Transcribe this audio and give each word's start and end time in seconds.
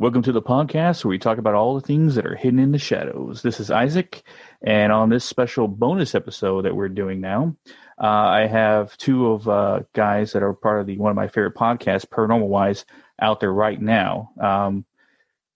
Welcome 0.00 0.22
to 0.22 0.32
the 0.32 0.40
podcast 0.40 1.04
where 1.04 1.10
we 1.10 1.18
talk 1.18 1.36
about 1.36 1.52
all 1.52 1.74
the 1.74 1.86
things 1.86 2.14
that 2.14 2.24
are 2.24 2.34
hidden 2.34 2.58
in 2.58 2.72
the 2.72 2.78
shadows. 2.78 3.42
This 3.42 3.60
is 3.60 3.70
Isaac, 3.70 4.22
and 4.62 4.92
on 4.92 5.10
this 5.10 5.26
special 5.26 5.68
bonus 5.68 6.14
episode 6.14 6.64
that 6.64 6.74
we're 6.74 6.88
doing 6.88 7.20
now, 7.20 7.54
uh, 8.02 8.06
I 8.06 8.46
have 8.46 8.96
two 8.96 9.26
of 9.26 9.46
uh, 9.46 9.80
guys 9.92 10.32
that 10.32 10.42
are 10.42 10.54
part 10.54 10.80
of 10.80 10.86
the 10.86 10.96
one 10.96 11.10
of 11.10 11.16
my 11.16 11.28
favorite 11.28 11.54
podcasts, 11.54 12.06
Paranormal 12.06 12.46
Wise, 12.48 12.86
out 13.20 13.40
there 13.40 13.52
right 13.52 13.78
now. 13.78 14.30
Um, 14.40 14.86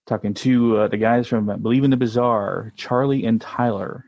talking 0.04 0.34
to 0.34 0.76
uh, 0.76 0.88
the 0.88 0.98
guys 0.98 1.26
from 1.26 1.46
Believing 1.62 1.88
the 1.88 1.96
Bizarre, 1.96 2.74
Charlie 2.76 3.24
and 3.24 3.40
Tyler. 3.40 4.04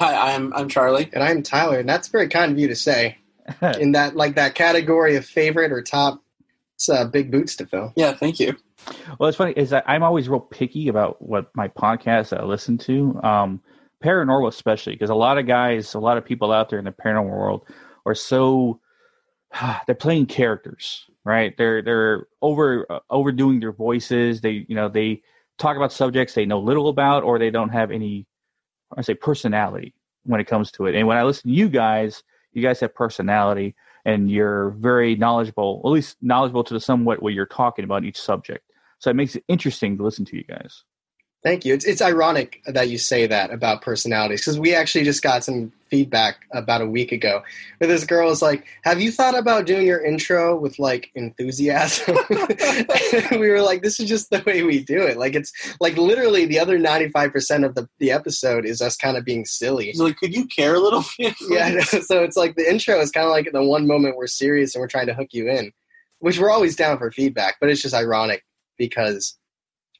Hi, 0.00 0.34
I'm 0.34 0.54
I'm 0.54 0.70
Charlie. 0.70 1.10
And 1.12 1.22
I'm 1.22 1.42
Tyler, 1.42 1.78
and 1.78 1.86
that's 1.86 2.08
very 2.08 2.30
kind 2.30 2.52
of 2.52 2.58
you 2.58 2.68
to 2.68 2.74
say. 2.74 3.18
In 3.78 3.92
that 3.92 4.16
like 4.16 4.36
that 4.36 4.54
category 4.54 5.16
of 5.16 5.26
favorite 5.26 5.72
or 5.72 5.82
top, 5.82 6.24
it's 6.76 6.88
uh, 6.88 7.04
big 7.04 7.30
boots 7.30 7.54
to 7.56 7.66
fill. 7.66 7.92
Yeah, 7.96 8.14
thank 8.14 8.40
you. 8.40 8.56
Well, 9.18 9.28
it's 9.28 9.38
funny 9.38 9.52
is 9.56 9.70
that 9.70 9.84
I'm 9.86 10.02
always 10.02 10.28
real 10.28 10.40
picky 10.40 10.88
about 10.88 11.20
what 11.22 11.50
my 11.54 11.68
podcasts 11.68 12.36
I 12.38 12.44
listen 12.44 12.78
to, 12.78 13.20
um, 13.22 13.60
paranormal 14.04 14.48
especially, 14.48 14.94
because 14.94 15.10
a 15.10 15.14
lot 15.14 15.38
of 15.38 15.46
guys, 15.46 15.94
a 15.94 16.00
lot 16.00 16.18
of 16.18 16.24
people 16.24 16.52
out 16.52 16.70
there 16.70 16.78
in 16.78 16.84
the 16.84 16.92
paranormal 16.92 17.30
world 17.30 17.68
are 18.04 18.14
so 18.14 18.80
they're 19.86 19.94
playing 19.94 20.26
characters, 20.26 21.04
right? 21.24 21.56
They're 21.56 21.82
they're 21.82 22.26
over 22.42 22.86
uh, 22.90 23.00
overdoing 23.10 23.60
their 23.60 23.72
voices. 23.72 24.40
They 24.40 24.66
you 24.68 24.74
know 24.76 24.88
they 24.88 25.22
talk 25.58 25.76
about 25.76 25.92
subjects 25.92 26.34
they 26.34 26.46
know 26.46 26.60
little 26.60 26.88
about, 26.88 27.24
or 27.24 27.38
they 27.38 27.50
don't 27.50 27.70
have 27.70 27.90
any 27.90 28.26
I 28.96 29.02
say 29.02 29.14
personality 29.14 29.94
when 30.24 30.40
it 30.40 30.46
comes 30.46 30.70
to 30.72 30.86
it. 30.86 30.94
And 30.94 31.06
when 31.06 31.16
I 31.16 31.24
listen 31.24 31.50
to 31.50 31.56
you 31.56 31.68
guys, 31.68 32.22
you 32.52 32.62
guys 32.62 32.80
have 32.80 32.94
personality 32.94 33.74
and 34.04 34.30
you're 34.30 34.70
very 34.72 35.16
knowledgeable, 35.16 35.82
at 35.84 35.90
least 35.90 36.16
knowledgeable 36.22 36.64
to 36.64 36.74
the 36.74 36.80
somewhat 36.80 37.22
what 37.22 37.34
you're 37.34 37.46
talking 37.46 37.84
about 37.84 38.04
each 38.04 38.20
subject. 38.20 38.65
So 38.98 39.10
it 39.10 39.16
makes 39.16 39.36
it 39.36 39.44
interesting 39.48 39.96
to 39.98 40.04
listen 40.04 40.24
to 40.26 40.36
you 40.36 40.44
guys. 40.44 40.84
Thank 41.46 41.64
you. 41.64 41.74
It's 41.74 41.84
it's 41.84 42.02
ironic 42.02 42.60
that 42.66 42.88
you 42.88 42.98
say 42.98 43.28
that 43.28 43.52
about 43.52 43.80
personalities 43.80 44.40
because 44.40 44.58
we 44.58 44.74
actually 44.74 45.04
just 45.04 45.22
got 45.22 45.44
some 45.44 45.72
feedback 45.88 46.44
about 46.52 46.80
a 46.80 46.86
week 46.86 47.12
ago 47.12 47.42
where 47.78 47.86
this 47.86 48.02
girl 48.02 48.28
was 48.28 48.42
like, 48.42 48.66
"Have 48.82 49.00
you 49.00 49.12
thought 49.12 49.38
about 49.38 49.64
doing 49.64 49.86
your 49.86 50.04
intro 50.04 50.58
with 50.58 50.80
like 50.80 51.12
enthusiasm?" 51.14 52.16
we 53.30 53.48
were 53.48 53.60
like, 53.60 53.82
"This 53.82 54.00
is 54.00 54.08
just 54.08 54.30
the 54.30 54.42
way 54.44 54.64
we 54.64 54.82
do 54.82 55.02
it. 55.02 55.18
Like 55.18 55.36
it's 55.36 55.52
like 55.78 55.96
literally 55.96 56.46
the 56.46 56.58
other 56.58 56.80
ninety 56.80 57.10
five 57.10 57.32
percent 57.32 57.64
of 57.64 57.76
the 57.76 57.88
the 58.00 58.10
episode 58.10 58.66
is 58.66 58.82
us 58.82 58.96
kind 58.96 59.16
of 59.16 59.24
being 59.24 59.44
silly." 59.44 59.86
He's 59.86 60.00
like, 60.00 60.16
could 60.16 60.34
you 60.34 60.46
care 60.46 60.74
a 60.74 60.80
little 60.80 61.04
bit? 61.16 61.36
yeah, 61.48 61.80
so 61.82 62.24
it's 62.24 62.36
like 62.36 62.56
the 62.56 62.68
intro 62.68 62.98
is 62.98 63.12
kind 63.12 63.26
of 63.26 63.30
like 63.30 63.52
the 63.52 63.62
one 63.62 63.86
moment 63.86 64.16
we're 64.16 64.26
serious 64.26 64.74
and 64.74 64.80
we're 64.80 64.88
trying 64.88 65.06
to 65.06 65.14
hook 65.14 65.28
you 65.30 65.48
in, 65.48 65.70
which 66.18 66.40
we're 66.40 66.50
always 66.50 66.74
down 66.74 66.98
for 66.98 67.12
feedback, 67.12 67.58
but 67.60 67.70
it's 67.70 67.82
just 67.82 67.94
ironic 67.94 68.42
because 68.76 69.36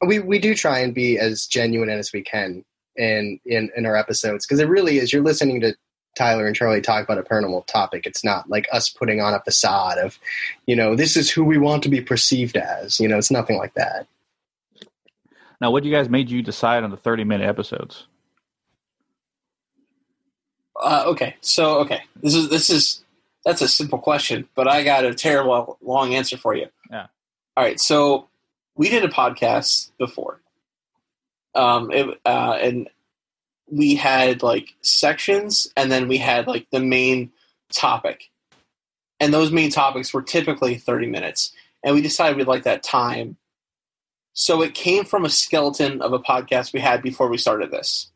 we 0.06 0.18
we 0.18 0.38
do 0.38 0.54
try 0.54 0.80
and 0.80 0.94
be 0.94 1.18
as 1.18 1.46
genuine 1.46 1.90
as 1.90 2.12
we 2.12 2.22
can 2.22 2.64
in 2.96 3.40
in, 3.44 3.70
in 3.76 3.86
our 3.86 3.96
episodes 3.96 4.46
because 4.46 4.60
it 4.60 4.68
really 4.68 4.98
is 4.98 5.12
you're 5.12 5.22
listening 5.22 5.60
to 5.60 5.74
Tyler 6.16 6.46
and 6.46 6.56
Charlie 6.56 6.80
talk 6.80 7.04
about 7.04 7.18
a 7.18 7.22
paranormal 7.22 7.66
topic. 7.66 8.06
It's 8.06 8.24
not 8.24 8.48
like 8.48 8.66
us 8.72 8.88
putting 8.88 9.20
on 9.20 9.34
a 9.34 9.40
facade 9.40 9.98
of, 9.98 10.18
you 10.66 10.74
know, 10.74 10.96
this 10.96 11.14
is 11.16 11.30
who 11.30 11.44
we 11.44 11.58
want 11.58 11.82
to 11.82 11.90
be 11.90 12.00
perceived 12.00 12.56
as. 12.56 12.98
You 12.98 13.06
know, 13.06 13.18
it's 13.18 13.30
nothing 13.30 13.58
like 13.58 13.74
that. 13.74 14.08
Now, 15.60 15.70
what 15.70 15.84
you 15.84 15.92
guys 15.92 16.08
made 16.08 16.30
you 16.30 16.42
decide 16.42 16.84
on 16.84 16.90
the 16.90 16.96
30 16.96 17.24
minute 17.24 17.46
episodes? 17.46 18.06
Uh, 20.82 21.04
okay, 21.06 21.36
so 21.40 21.78
okay, 21.78 22.02
this 22.22 22.34
is 22.34 22.50
this 22.50 22.68
is 22.68 23.02
that's 23.46 23.62
a 23.62 23.68
simple 23.68 23.98
question, 23.98 24.46
but 24.54 24.68
I 24.68 24.84
got 24.84 25.06
a 25.06 25.14
terrible 25.14 25.78
long 25.80 26.14
answer 26.14 26.36
for 26.36 26.54
you. 26.54 26.66
Yeah. 26.90 27.06
All 27.56 27.64
right, 27.64 27.80
so 27.80 28.28
we 28.76 28.88
did 28.88 29.04
a 29.04 29.08
podcast 29.08 29.90
before, 29.98 30.40
um, 31.54 31.90
it, 31.90 32.20
uh, 32.24 32.58
and 32.60 32.88
we 33.70 33.96
had 33.96 34.42
like 34.42 34.74
sections, 34.82 35.68
and 35.76 35.90
then 35.90 36.08
we 36.08 36.18
had 36.18 36.46
like 36.46 36.66
the 36.70 36.80
main 36.80 37.32
topic, 37.72 38.30
and 39.18 39.34
those 39.34 39.50
main 39.50 39.70
topics 39.70 40.14
were 40.14 40.22
typically 40.22 40.76
thirty 40.76 41.06
minutes, 41.06 41.52
and 41.82 41.94
we 41.94 42.02
decided 42.02 42.36
we'd 42.36 42.46
like 42.46 42.64
that 42.64 42.82
time. 42.82 43.36
So 44.38 44.60
it 44.60 44.74
came 44.74 45.06
from 45.06 45.24
a 45.24 45.30
skeleton 45.30 46.02
of 46.02 46.12
a 46.12 46.18
podcast 46.18 46.74
we 46.74 46.80
had 46.80 47.00
before 47.00 47.30
we 47.30 47.38
started 47.38 47.70
this, 47.70 48.10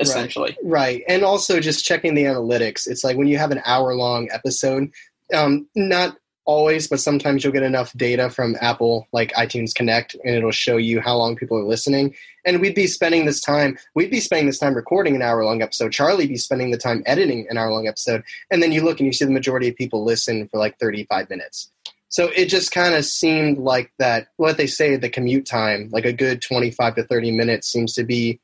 essentially. 0.00 0.56
Right. 0.64 1.04
And 1.06 1.22
also 1.22 1.60
just 1.60 1.84
checking 1.84 2.14
the 2.14 2.24
analytics. 2.24 2.88
It's 2.88 3.04
like 3.04 3.16
when 3.16 3.28
you 3.28 3.38
have 3.38 3.52
an 3.52 3.62
hour 3.64 3.94
long 3.94 4.28
episode, 4.32 4.90
um, 5.32 5.68
not 5.76 6.16
always, 6.44 6.88
but 6.88 7.00
sometimes 7.00 7.44
you'll 7.44 7.52
get 7.52 7.62
enough 7.62 7.92
data 7.94 8.30
from 8.30 8.56
Apple, 8.60 9.06
like 9.12 9.32
iTunes 9.34 9.74
Connect, 9.74 10.14
and 10.24 10.34
it'll 10.34 10.50
show 10.50 10.76
you 10.76 11.00
how 11.00 11.16
long 11.16 11.36
people 11.36 11.58
are 11.58 11.64
listening. 11.64 12.14
And 12.44 12.60
we'd 12.60 12.74
be 12.74 12.86
spending 12.86 13.26
this 13.26 13.40
time, 13.40 13.78
we'd 13.94 14.10
be 14.10 14.20
spending 14.20 14.46
this 14.46 14.58
time 14.58 14.74
recording 14.74 15.14
an 15.14 15.22
hour 15.22 15.44
long 15.44 15.62
episode. 15.62 15.92
Charlie 15.92 16.26
be 16.26 16.36
spending 16.36 16.70
the 16.70 16.78
time 16.78 17.02
editing 17.06 17.46
an 17.50 17.58
hour 17.58 17.70
long 17.70 17.86
episode. 17.86 18.22
And 18.50 18.62
then 18.62 18.72
you 18.72 18.82
look 18.82 18.98
and 18.98 19.06
you 19.06 19.12
see 19.12 19.24
the 19.24 19.30
majority 19.30 19.68
of 19.68 19.76
people 19.76 20.04
listen 20.04 20.48
for 20.48 20.58
like 20.58 20.78
35 20.78 21.28
minutes. 21.30 21.70
So 22.08 22.28
it 22.34 22.46
just 22.46 22.72
kind 22.72 22.94
of 22.94 23.04
seemed 23.04 23.58
like 23.58 23.92
that, 23.98 24.28
what 24.36 24.56
they 24.56 24.66
say, 24.66 24.96
the 24.96 25.08
commute 25.08 25.46
time, 25.46 25.90
like 25.92 26.04
a 26.04 26.12
good 26.12 26.42
25 26.42 26.96
to 26.96 27.04
30 27.04 27.30
minutes 27.30 27.68
seems 27.68 27.94
to 27.94 28.04
be 28.04 28.40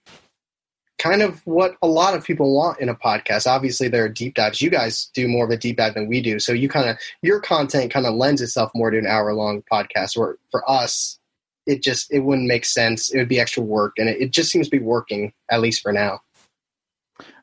kind 0.98 1.22
of 1.22 1.40
what 1.46 1.76
a 1.82 1.86
lot 1.86 2.14
of 2.14 2.24
people 2.24 2.54
want 2.54 2.80
in 2.80 2.88
a 2.88 2.94
podcast. 2.94 3.46
Obviously, 3.46 3.88
there 3.88 4.04
are 4.04 4.08
deep 4.08 4.34
dives. 4.34 4.60
You 4.60 4.70
guys 4.70 5.10
do 5.14 5.28
more 5.28 5.44
of 5.44 5.50
a 5.50 5.56
deep 5.56 5.76
dive 5.76 5.94
than 5.94 6.08
we 6.08 6.20
do, 6.20 6.38
so 6.38 6.52
you 6.52 6.68
kind 6.68 6.88
of 6.88 6.96
your 7.22 7.40
content 7.40 7.92
kind 7.92 8.06
of 8.06 8.14
lends 8.14 8.40
itself 8.40 8.70
more 8.74 8.90
to 8.90 8.98
an 8.98 9.06
hour 9.06 9.32
long 9.34 9.62
podcast. 9.70 10.16
Where 10.16 10.36
for 10.50 10.68
us, 10.68 11.18
it 11.66 11.82
just 11.82 12.12
it 12.12 12.20
wouldn't 12.20 12.48
make 12.48 12.64
sense. 12.64 13.12
It 13.12 13.18
would 13.18 13.28
be 13.28 13.40
extra 13.40 13.62
work, 13.62 13.94
and 13.98 14.08
it, 14.08 14.20
it 14.20 14.30
just 14.32 14.50
seems 14.50 14.68
to 14.68 14.76
be 14.76 14.82
working 14.82 15.32
at 15.50 15.60
least 15.60 15.82
for 15.82 15.92
now. 15.92 16.20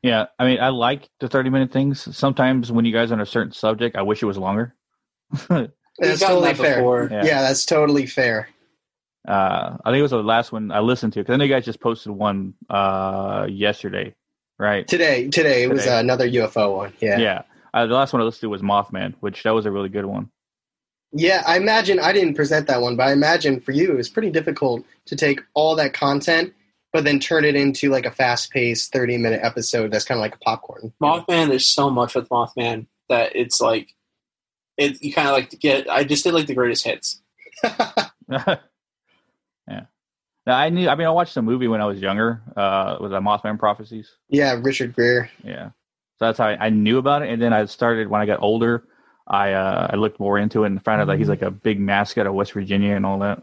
Yeah, 0.02 0.26
I 0.38 0.46
mean, 0.46 0.60
I 0.60 0.70
like 0.70 1.10
the 1.20 1.28
30 1.28 1.50
minute 1.50 1.72
things. 1.72 2.16
Sometimes 2.16 2.72
when 2.72 2.86
you 2.86 2.94
guys 2.94 3.12
are 3.12 3.16
on 3.16 3.22
a 3.22 3.26
certain 3.26 3.54
subject, 3.54 3.96
I 3.96 4.02
wish 4.02 4.22
it 4.22 4.26
was 4.26 4.38
longer. 4.38 4.76
That's 6.00 6.22
totally 6.22 6.54
that 6.54 6.58
fair. 6.58 7.10
Yeah. 7.12 7.24
Yeah. 7.24 7.42
that's 7.44 7.66
totally 7.66 8.08
fair. 8.08 8.50
Uh, 9.28 9.78
I 9.84 9.90
think 9.90 10.00
it 10.00 10.02
was 10.04 10.12
the 10.12 10.24
last 10.24 10.52
one 10.52 10.72
I 10.72 10.80
listened 10.80 11.14
to 11.14 11.20
because 11.20 11.34
I 11.34 11.38
know 11.38 11.46
you 11.46 11.54
guys 11.54 11.66
just 11.66 11.80
posted 11.80 12.12
one 12.12 12.54
uh, 12.70 13.48
yesterday, 13.50 14.16
right? 14.60 14.88
Today, 14.88 15.30
today 15.30 15.64
it 15.64 15.70
was 15.70 15.88
uh, 15.88 15.98
another 15.98 16.30
UFO 16.30 16.76
one. 16.76 16.94
Yeah. 17.00 17.18
Yeah. 17.18 17.42
Uh, 17.74 17.88
the 17.88 17.94
last 17.94 18.14
one 18.14 18.22
I 18.22 18.26
listened 18.26 18.42
to 18.42 18.50
was 18.50 18.62
Mothman, 18.62 19.16
which 19.22 19.44
that 19.44 19.52
was 19.52 19.66
a 19.66 19.72
really 19.72 19.90
good 19.90 20.06
one. 20.06 20.30
Yeah, 21.14 21.44
I 21.46 21.58
imagine 21.58 22.00
I 22.00 22.12
didn't 22.12 22.34
present 22.34 22.68
that 22.68 22.82
one, 22.82 22.96
but 22.96 23.08
I 23.08 23.12
imagine 23.12 23.60
for 23.60 23.72
you 23.72 23.92
it 23.92 23.98
was 23.98 24.10
pretty 24.10 24.32
difficult 24.32 24.84
to 25.06 25.16
take 25.16 25.42
all 25.54 25.76
that 25.76 25.94
content, 25.94 26.54
but 26.92 27.04
then 27.04 27.20
turn 27.20 27.46
it 27.46 27.56
into 27.56 27.92
like 27.92 28.06
a 28.06 28.12
fast-paced 28.12 28.92
thirty-minute 28.92 29.42
episode 29.44 29.92
that's 29.92 30.06
kind 30.06 30.18
of 30.18 30.24
like 30.24 30.36
a 30.36 30.40
popcorn. 30.40 30.92
Mothman, 31.02 31.50
there's 31.50 31.68
so 31.68 31.92
much 31.92 32.16
with 32.16 32.30
Mothman 32.30 32.88
that 33.10 33.36
it's 33.36 33.62
like, 33.62 33.94
it 34.78 35.04
you 35.04 35.14
kind 35.14 35.28
of 35.28 35.36
like 35.36 35.52
to 35.52 35.58
get. 35.58 35.88
I 35.88 36.04
just 36.04 36.24
did 36.24 36.34
like 36.34 36.48
the 36.48 36.56
greatest 36.56 36.84
hits. 36.84 37.22
yeah. 40.46 40.54
Now 40.54 40.58
I 40.60 40.70
knew. 40.70 40.90
I 40.90 40.96
mean, 40.96 41.08
I 41.08 41.12
watched 41.12 41.36
the 41.36 41.42
movie 41.42 41.68
when 41.68 41.82
I 41.82 41.86
was 41.86 42.00
younger. 42.00 42.42
Uh, 42.56 42.98
with 43.00 43.12
the 43.12 43.20
Mothman 43.20 43.58
prophecies. 43.60 44.12
yeah, 44.30 44.60
Richard 44.62 44.96
Gere. 44.96 45.30
Yeah. 45.44 45.70
So 46.20 46.26
that's 46.26 46.38
how 46.38 46.48
I, 46.48 46.68
I 46.68 46.70
knew 46.70 46.98
about 46.98 47.24
it, 47.24 47.30
and 47.30 47.42
then 47.42 47.54
I 47.54 47.66
started 47.66 48.08
when 48.08 48.22
I 48.22 48.26
got 48.26 48.42
older. 48.42 48.84
I 49.28 49.54
uh, 49.54 49.88
I 49.92 49.96
looked 49.96 50.20
more 50.20 50.38
into 50.38 50.64
it 50.64 50.68
and 50.68 50.84
found 50.84 51.02
out 51.02 51.08
that 51.08 51.18
he's 51.18 51.30
like 51.30 51.42
a 51.42 51.52
big 51.52 51.80
mascot 51.80 52.28
of 52.28 52.34
West 52.34 52.54
Virginia 52.54 52.96
and 52.96 53.06
all 53.06 53.20
that. 53.20 53.42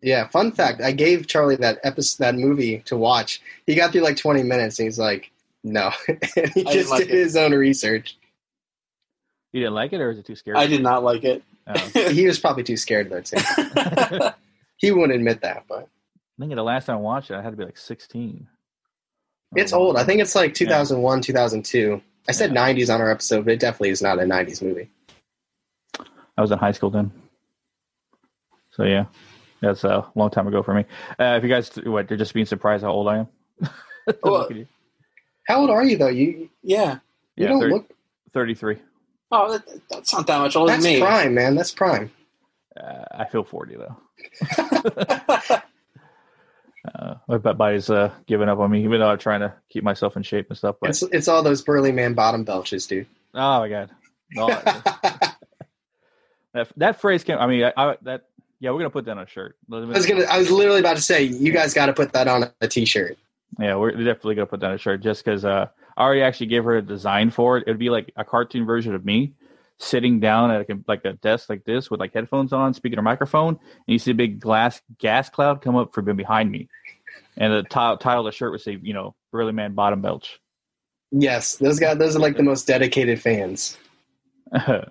Yeah, 0.00 0.28
fun 0.28 0.52
fact: 0.52 0.80
I 0.80 0.92
gave 0.92 1.26
Charlie 1.26 1.56
that 1.56 1.78
episode, 1.84 2.24
that 2.24 2.34
movie 2.34 2.78
to 2.86 2.96
watch. 2.96 3.40
He 3.66 3.74
got 3.74 3.92
through 3.92 4.02
like 4.02 4.16
twenty 4.16 4.42
minutes, 4.42 4.78
and 4.78 4.86
he's 4.86 4.98
like, 4.98 5.30
"No," 5.64 5.90
and 6.08 6.18
he 6.54 6.64
didn't 6.64 6.72
just 6.72 6.90
like 6.90 7.06
did 7.06 7.10
it. 7.10 7.18
his 7.18 7.36
own 7.36 7.52
research. 7.52 8.16
You 9.52 9.60
didn't 9.60 9.74
like 9.74 9.92
it, 9.92 10.00
or 10.00 10.10
is 10.10 10.18
it 10.18 10.26
too 10.26 10.36
scary? 10.36 10.56
I 10.56 10.66
did 10.66 10.82
not 10.82 11.02
like 11.04 11.24
it. 11.24 11.42
Oh. 11.66 11.74
He 12.10 12.26
was 12.26 12.38
probably 12.38 12.62
too 12.62 12.76
scared 12.76 13.10
though. 13.10 13.20
Too. 13.20 13.36
He 14.80 14.92
wouldn't 14.92 15.12
admit 15.12 15.40
that, 15.40 15.64
but 15.68 15.88
I 16.38 16.42
think 16.42 16.54
the 16.54 16.62
last 16.62 16.86
time 16.86 16.96
I 16.96 17.00
watched 17.00 17.30
it, 17.30 17.34
I 17.34 17.42
had 17.42 17.50
to 17.50 17.56
be 17.56 17.64
like 17.64 17.76
16. 17.78 18.46
it's 19.56 19.72
Oh, 19.72 19.78
old. 19.78 19.96
I 19.96 20.04
think 20.04 20.20
it's 20.20 20.34
like 20.34 20.54
2001, 20.54 21.20
2002. 21.22 22.00
I 22.28 22.32
said 22.32 22.52
Yeah. 22.54 22.60
90s 22.72 22.94
on 22.94 23.00
our 23.00 23.10
episode, 23.10 23.44
but 23.44 23.54
it 23.54 23.60
definitely 23.60 23.90
is 23.90 24.02
not 24.02 24.18
a 24.18 24.22
90s 24.22 24.62
movie. 24.62 24.90
I 26.36 26.40
was 26.40 26.50
in 26.52 26.58
high 26.58 26.72
school 26.72 26.90
then. 26.90 27.10
So 28.70 28.84
yeah, 28.84 29.06
that's 29.60 29.82
a 29.82 30.06
long 30.14 30.30
time 30.30 30.46
ago 30.46 30.62
for 30.62 30.74
me. 30.74 30.84
Uh, 31.18 31.34
if 31.36 31.42
you 31.42 31.48
guys, 31.48 31.70
what, 31.84 32.06
they're 32.06 32.16
just 32.16 32.34
being 32.34 32.46
surprised 32.46 32.84
how 32.84 32.92
old 32.92 33.08
I 33.08 33.18
am. 33.18 33.28
Well, 34.22 34.34
Look 34.38 34.50
at 34.52 34.56
you. 34.56 34.66
How 35.46 35.60
old 35.60 35.70
are 35.70 35.84
you 35.84 35.96
though? 35.98 36.08
You 36.08 36.48
yeah. 36.62 36.98
you 37.36 37.44
Yeah, 37.44 37.48
don't 37.48 37.60
30 37.60 37.72
look. 37.74 37.90
33. 38.32 38.76
Oh, 39.32 39.52
that, 39.52 39.80
that's 39.90 40.12
not 40.14 40.26
that 40.28 40.38
much 40.38 40.56
older 40.56 40.72
That's 40.72 40.82
than 40.84 40.94
me. 40.94 41.00
prime, 41.00 41.34
man. 41.34 41.54
That's 41.56 41.72
prime. 41.72 42.10
Uh, 42.78 43.04
I 43.10 43.24
feel 43.26 43.44
40 43.44 43.76
though. 43.76 43.96
Uh, 46.94 47.14
my 47.28 47.38
body's 47.38 47.90
uh, 47.90 48.12
giving 48.26 48.48
up 48.48 48.58
on 48.58 48.70
me, 48.70 48.82
even 48.84 49.00
though 49.00 49.08
I'm 49.08 49.18
trying 49.18 49.40
to 49.40 49.52
keep 49.68 49.84
myself 49.84 50.16
in 50.16 50.22
shape 50.22 50.46
and 50.48 50.56
stuff. 50.56 50.76
But 50.80 50.90
It's 50.90 51.02
it's 51.02 51.28
all 51.28 51.42
those 51.42 51.62
burly 51.62 51.92
man 51.92 52.14
bottom 52.14 52.44
belches, 52.44 52.86
dude. 52.86 53.06
oh 53.34 53.60
my 53.60 53.68
god, 53.68 53.90
no, 54.32 54.46
that 56.54 56.68
that 56.76 57.00
phrase 57.00 57.24
came. 57.24 57.38
I 57.38 57.46
mean, 57.46 57.64
I, 57.64 57.72
I, 57.76 57.96
that 58.02 58.24
Yeah, 58.60 58.70
we're 58.70 58.78
gonna 58.78 58.90
put 58.90 59.04
that 59.06 59.12
on 59.12 59.18
a 59.24 59.26
shirt. 59.26 59.56
I 59.72 59.76
was 59.80 60.06
gonna. 60.06 60.24
I 60.24 60.38
was 60.38 60.50
literally 60.50 60.80
about 60.80 60.96
to 60.96 61.02
say 61.02 61.22
you 61.22 61.52
guys 61.52 61.74
got 61.74 61.86
to 61.86 61.92
put 61.92 62.12
that 62.12 62.28
on 62.28 62.50
a 62.60 62.68
t-shirt. 62.68 63.18
Yeah, 63.58 63.76
we're 63.76 63.92
definitely 63.92 64.36
gonna 64.36 64.46
put 64.46 64.60
that 64.60 64.68
on 64.68 64.74
a 64.74 64.78
shirt 64.78 65.00
just 65.00 65.24
because 65.24 65.44
uh, 65.44 65.68
I 65.96 66.02
already 66.02 66.22
actually 66.22 66.46
gave 66.46 66.64
her 66.64 66.76
a 66.76 66.82
design 66.82 67.30
for 67.30 67.58
it. 67.58 67.64
It'd 67.66 67.78
be 67.78 67.90
like 67.90 68.12
a 68.16 68.24
cartoon 68.24 68.66
version 68.66 68.94
of 68.94 69.04
me 69.04 69.34
sitting 69.78 70.20
down 70.20 70.50
at 70.50 70.68
a, 70.68 70.78
like 70.86 71.04
a 71.04 71.14
desk 71.14 71.48
like 71.48 71.64
this 71.64 71.90
with 71.90 72.00
like 72.00 72.12
headphones 72.12 72.52
on, 72.52 72.74
speaking 72.74 72.96
to 72.96 73.00
a 73.00 73.02
microphone, 73.02 73.54
and 73.54 73.86
you 73.86 73.98
see 73.98 74.10
a 74.10 74.14
big 74.14 74.40
glass 74.40 74.80
gas 74.98 75.28
cloud 75.30 75.62
come 75.62 75.76
up 75.76 75.94
from 75.94 76.16
behind 76.16 76.50
me, 76.50 76.68
and 77.36 77.52
the 77.52 77.62
t- 77.62 77.68
title 77.70 78.20
of 78.20 78.24
the 78.24 78.32
shirt 78.32 78.52
would 78.52 78.60
say, 78.60 78.78
you 78.82 78.94
know, 78.94 79.14
Burly 79.32 79.52
Man 79.52 79.74
Bottom 79.74 80.00
Belch. 80.00 80.40
Yes, 81.10 81.56
those 81.56 81.78
guys. 81.78 81.96
Those 81.98 82.16
are 82.16 82.20
like 82.20 82.36
the 82.36 82.42
most 82.42 82.66
dedicated 82.66 83.20
fans. 83.20 83.78
All 84.68 84.84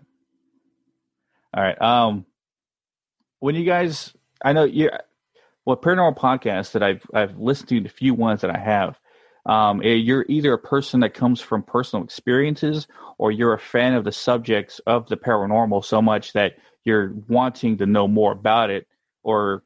right. 1.56 1.80
Um, 1.81 2.25
when 3.40 3.56
you 3.56 3.66
guys, 3.66 4.13
I 4.44 4.54
know 4.54 4.63
you, 4.63 4.90
well, 5.66 5.78
paranormal 5.78 6.18
podcasts 6.18 6.72
that 6.72 6.83
I've 6.83 7.06
I've 7.13 7.38
listened 7.38 7.69
to 7.69 7.81
the 7.81 7.90
few 7.90 8.13
ones 8.13 8.42
that 8.42 8.56
I 8.56 8.57
have. 8.57 8.98
Um, 9.48 9.82
eh, 9.82 9.94
you're 9.94 10.26
either 10.28 10.54
a 10.54 10.60
person 10.60 11.00
that 11.00 11.14
comes 11.14 11.40
from 11.40 11.64
personal 11.64 12.04
experiences, 12.04 12.88
or 13.18 13.32
you're 13.32 13.54
a 13.54 13.60
fan 13.60 13.94
of 13.94 14.04
the 14.04 14.12
subjects 14.12 14.80
of 14.86 15.08
the 15.08 15.16
paranormal 15.16 15.84
so 15.86 16.02
much 16.02 16.34
that 16.34 16.58
you're 16.84 17.14
wanting 17.28 17.78
to 17.78 17.86
know 17.86 18.08
more 18.08 18.34
about 18.34 18.70
it, 18.70 18.88
or 19.24 19.64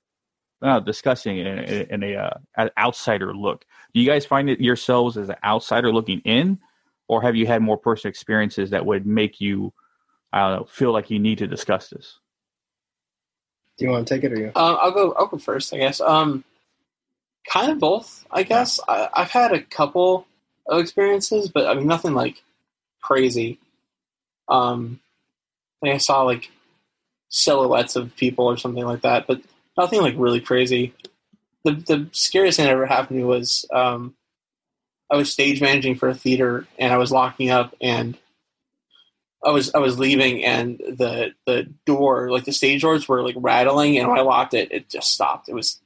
uh, 0.62 0.80
discussing 0.80 1.40
it 1.40 1.48
in, 1.48 1.60
in, 1.60 1.88
in 1.90 2.04
a 2.04 2.16
uh, 2.16 2.38
an 2.58 2.70
outsider 2.78 3.36
look. 3.36 3.66
Do 3.94 4.00
you 4.00 4.08
guys 4.08 4.26
find 4.26 4.50
it 4.50 4.62
yourselves 4.62 5.18
as 5.18 5.30
an 5.30 5.36
outsider 5.44 5.92
looking 5.92 6.20
in, 6.20 6.60
or 7.08 7.24
have 7.24 7.36
you 7.36 7.48
had 7.48 7.64
more 7.64 7.78
personal 7.78 8.12
experiences 8.12 8.70
that 8.70 8.86
would 8.86 9.08
make 9.08 9.42
you, 9.42 9.74
I 10.32 10.48
don't 10.48 10.60
know, 10.60 10.66
feel 10.66 10.92
like 10.94 11.10
you 11.10 11.18
need 11.18 11.40
to 11.40 11.48
discuss 11.48 11.90
this? 11.90 12.20
Do 13.80 13.86
you 13.86 13.92
want 13.92 14.08
to 14.08 14.14
take 14.14 14.24
it 14.24 14.32
or 14.32 14.40
you? 14.40 14.52
Um, 14.56 14.78
I'll 14.80 14.92
go. 14.92 15.14
I'll 15.14 15.26
go 15.26 15.40
first, 15.40 15.74
I 15.74 15.78
guess. 15.78 16.00
Um, 16.00 16.44
kind 17.48 17.72
of 17.72 17.80
both, 17.80 18.26
I 18.32 18.44
guess. 18.44 18.80
I, 18.88 19.10
I've 19.14 19.32
had 19.32 19.52
a 19.52 19.62
couple 19.62 20.28
of 20.68 20.80
experiences, 20.80 21.50
but 21.50 21.68
I 21.68 21.74
mean 21.74 21.88
nothing 21.88 22.14
like 22.14 22.42
crazy. 23.02 23.60
Um, 24.48 25.00
I 25.82 25.88
think 25.88 25.96
I 25.96 25.98
saw 26.00 26.24
like 26.24 26.52
silhouettes 27.30 27.96
of 27.96 28.16
people 28.16 28.46
or 28.46 28.58
something 28.58 28.86
like 28.86 29.02
that, 29.02 29.28
but 29.28 29.42
nothing 29.78 30.02
like 30.02 30.16
really 30.18 30.42
crazy. 30.42 30.94
The 31.64 31.74
the 31.74 32.10
scariest 32.12 32.58
thing 32.58 32.66
that 32.66 32.74
ever 32.74 32.86
happened 32.86 33.10
to 33.10 33.16
me 33.16 33.24
was 33.24 33.66
um, 33.72 34.16
I 35.10 35.18
was 35.18 35.32
stage 35.32 35.62
managing 35.62 35.96
for 35.96 36.10
a 36.10 36.16
theater 36.16 36.66
and 36.80 36.94
I 36.94 36.98
was 36.98 37.12
locking 37.12 37.50
up 37.50 37.76
and 37.82 38.18
I 39.44 39.50
was 39.52 39.74
I 39.74 39.80
was 39.80 40.00
leaving 40.00 40.46
and 40.46 40.78
the 40.78 41.34
the 41.46 41.72
door 41.86 42.32
like 42.32 42.46
the 42.46 42.54
stage 42.54 42.82
doors 42.82 43.08
were 43.08 43.24
like 43.24 43.36
rattling 43.38 43.98
and 43.98 44.08
when 44.08 44.20
I 44.20 44.22
locked 44.22 44.54
it 44.54 44.72
it 44.72 44.90
just 44.90 45.12
stopped. 45.12 45.50
It 45.50 45.54
was 45.56 45.80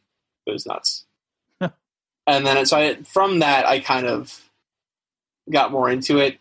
it 0.45 0.51
was 0.51 0.65
nuts. 0.65 1.04
And 2.27 2.45
then 2.45 2.65
so 2.65 2.77
I, 2.77 2.95
from 3.03 3.39
that 3.39 3.67
I 3.67 3.79
kind 3.79 4.07
of 4.07 4.41
got 5.49 5.71
more 5.71 5.89
into 5.89 6.17
it 6.17 6.39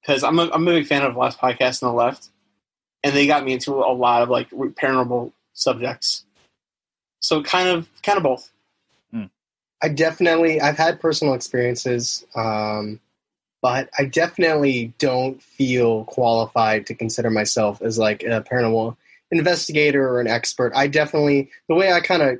because 0.00 0.24
I'm 0.24 0.38
a, 0.38 0.50
I'm 0.52 0.66
a 0.66 0.72
big 0.72 0.86
fan 0.86 1.02
of 1.02 1.16
Last 1.16 1.38
Podcast 1.38 1.82
on 1.82 1.90
the 1.90 1.94
Left, 1.94 2.28
and 3.02 3.14
they 3.14 3.26
got 3.26 3.44
me 3.44 3.52
into 3.52 3.74
a 3.74 3.92
lot 3.92 4.22
of 4.22 4.28
like 4.28 4.50
paranormal 4.50 5.32
subjects. 5.52 6.24
So 7.20 7.42
kind 7.42 7.68
of 7.68 7.88
kind 8.02 8.16
of 8.16 8.22
both. 8.22 8.50
I 9.82 9.88
definitely 9.88 10.60
I've 10.60 10.78
had 10.78 11.00
personal 11.00 11.34
experiences, 11.34 12.26
um, 12.34 13.00
but 13.62 13.90
I 13.98 14.04
definitely 14.04 14.92
don't 14.98 15.42
feel 15.42 16.04
qualified 16.04 16.86
to 16.86 16.94
consider 16.94 17.30
myself 17.30 17.82
as 17.82 17.98
like 17.98 18.22
a 18.22 18.42
paranormal 18.42 18.96
investigator 19.30 20.08
or 20.08 20.20
an 20.20 20.26
expert. 20.26 20.72
I 20.74 20.86
definitely 20.86 21.50
the 21.68 21.74
way 21.74 21.92
I 21.92 22.00
kind 22.00 22.22
of 22.22 22.38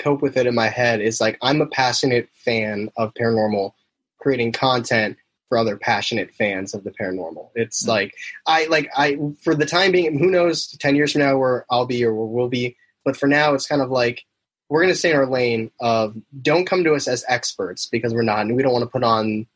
cope 0.00 0.22
with 0.22 0.36
it 0.36 0.46
in 0.46 0.54
my 0.54 0.68
head 0.68 1.00
is 1.00 1.20
like 1.20 1.38
I'm 1.42 1.60
a 1.60 1.66
passionate 1.66 2.28
fan 2.32 2.90
of 2.96 3.14
paranormal, 3.14 3.72
creating 4.18 4.52
content 4.52 5.16
for 5.48 5.58
other 5.58 5.76
passionate 5.76 6.32
fans 6.32 6.74
of 6.74 6.84
the 6.84 6.90
paranormal. 6.90 7.50
It's 7.54 7.82
mm-hmm. 7.82 7.90
like 7.90 8.14
I 8.46 8.66
like 8.66 8.88
I 8.96 9.18
for 9.42 9.54
the 9.54 9.66
time 9.66 9.92
being, 9.92 10.18
who 10.18 10.30
knows, 10.30 10.68
ten 10.78 10.96
years 10.96 11.12
from 11.12 11.22
now 11.22 11.36
where 11.38 11.66
I'll 11.70 11.86
be 11.86 12.04
or 12.04 12.14
where 12.14 12.26
we'll 12.26 12.48
be. 12.48 12.76
But 13.04 13.16
for 13.16 13.26
now, 13.26 13.54
it's 13.54 13.66
kind 13.66 13.82
of 13.82 13.90
like 13.90 14.24
we're 14.68 14.82
going 14.82 14.92
to 14.92 14.98
stay 14.98 15.10
in 15.10 15.16
our 15.16 15.26
lane 15.26 15.70
of 15.80 16.16
don't 16.40 16.64
come 16.64 16.84
to 16.84 16.94
us 16.94 17.08
as 17.08 17.24
experts 17.28 17.86
because 17.86 18.14
we're 18.14 18.22
not, 18.22 18.40
and 18.40 18.54
we 18.54 18.62
don't 18.62 18.72
want 18.72 18.84
to 18.84 18.90
put 18.90 19.02
on 19.02 19.46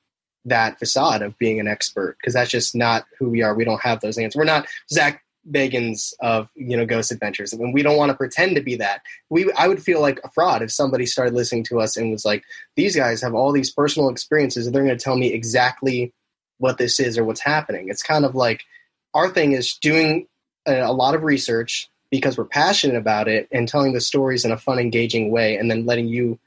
that 0.44 0.78
facade 0.78 1.22
of 1.22 1.38
being 1.38 1.60
an 1.60 1.68
expert 1.68 2.16
because 2.18 2.34
that's 2.34 2.50
just 2.50 2.74
not 2.74 3.06
who 3.18 3.30
we 3.30 3.42
are. 3.42 3.54
We 3.54 3.64
don't 3.64 3.80
have 3.80 4.00
those 4.00 4.18
answers. 4.18 4.36
We're 4.36 4.44
not 4.44 4.66
Zak 4.92 5.23
Bagans 5.50 6.12
of 6.20 6.48
you 6.54 6.76
know 6.76 6.86
Ghost 6.86 7.12
Adventures, 7.12 7.52
and 7.52 7.74
we 7.74 7.82
don't 7.82 7.96
want 7.96 8.10
to 8.10 8.16
pretend 8.16 8.56
to 8.56 8.62
be 8.62 8.76
that. 8.76 9.02
We 9.30 9.50
I 9.52 9.68
would 9.68 9.82
feel 9.82 10.00
like 10.00 10.20
a 10.24 10.30
fraud 10.30 10.62
if 10.62 10.70
somebody 10.70 11.06
started 11.06 11.34
listening 11.34 11.64
to 11.64 11.80
us 11.80 11.96
and 11.96 12.10
was 12.10 12.24
like, 12.24 12.44
"These 12.76 12.96
guys 12.96 13.20
have 13.22 13.34
all 13.34 13.52
these 13.52 13.70
personal 13.70 14.08
experiences, 14.08 14.66
and 14.66 14.74
they're 14.74 14.84
going 14.84 14.96
to 14.96 15.02
tell 15.02 15.16
me 15.16 15.32
exactly 15.32 16.12
what 16.58 16.78
this 16.78 16.98
is 16.98 17.18
or 17.18 17.24
what's 17.24 17.40
happening." 17.40 17.88
It's 17.88 18.02
kind 18.02 18.24
of 18.24 18.34
like 18.34 18.64
our 19.12 19.28
thing 19.28 19.52
is 19.52 19.74
doing 19.74 20.26
a, 20.66 20.80
a 20.80 20.92
lot 20.92 21.14
of 21.14 21.22
research 21.22 21.88
because 22.10 22.38
we're 22.38 22.44
passionate 22.44 22.96
about 22.96 23.28
it 23.28 23.48
and 23.50 23.68
telling 23.68 23.92
the 23.92 24.00
stories 24.00 24.44
in 24.44 24.52
a 24.52 24.58
fun, 24.58 24.78
engaging 24.78 25.30
way, 25.30 25.56
and 25.56 25.70
then 25.70 25.84
letting 25.84 26.08
you, 26.08 26.38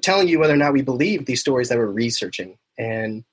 telling 0.00 0.26
you 0.26 0.38
whether 0.38 0.54
or 0.54 0.56
not 0.56 0.72
we 0.72 0.82
believe 0.82 1.26
these 1.26 1.40
stories 1.40 1.68
that 1.68 1.78
we're 1.78 1.86
researching. 1.86 2.56
And 2.78 3.24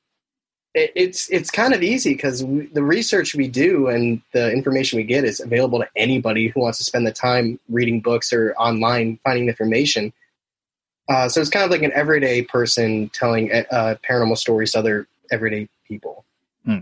it's 0.95 1.29
it's 1.29 1.49
kind 1.49 1.73
of 1.73 1.83
easy 1.83 2.13
because 2.13 2.39
the 2.39 2.83
research 2.83 3.35
we 3.35 3.47
do 3.47 3.87
and 3.87 4.21
the 4.33 4.51
information 4.51 4.97
we 4.97 5.03
get 5.03 5.23
is 5.23 5.39
available 5.39 5.79
to 5.79 5.87
anybody 5.95 6.47
who 6.47 6.61
wants 6.61 6.77
to 6.77 6.83
spend 6.83 7.05
the 7.05 7.11
time 7.11 7.59
reading 7.69 8.01
books 8.01 8.31
or 8.31 8.53
online 8.55 9.19
finding 9.23 9.47
information. 9.47 10.13
Uh, 11.09 11.27
so 11.27 11.41
it's 11.41 11.49
kind 11.49 11.65
of 11.65 11.71
like 11.71 11.81
an 11.81 11.91
everyday 11.93 12.43
person 12.43 13.09
telling 13.09 13.51
uh, 13.51 13.95
paranormal 14.07 14.37
stories 14.37 14.73
to 14.73 14.79
other 14.79 15.07
everyday 15.31 15.67
people. 15.87 16.23
Hmm. 16.65 16.79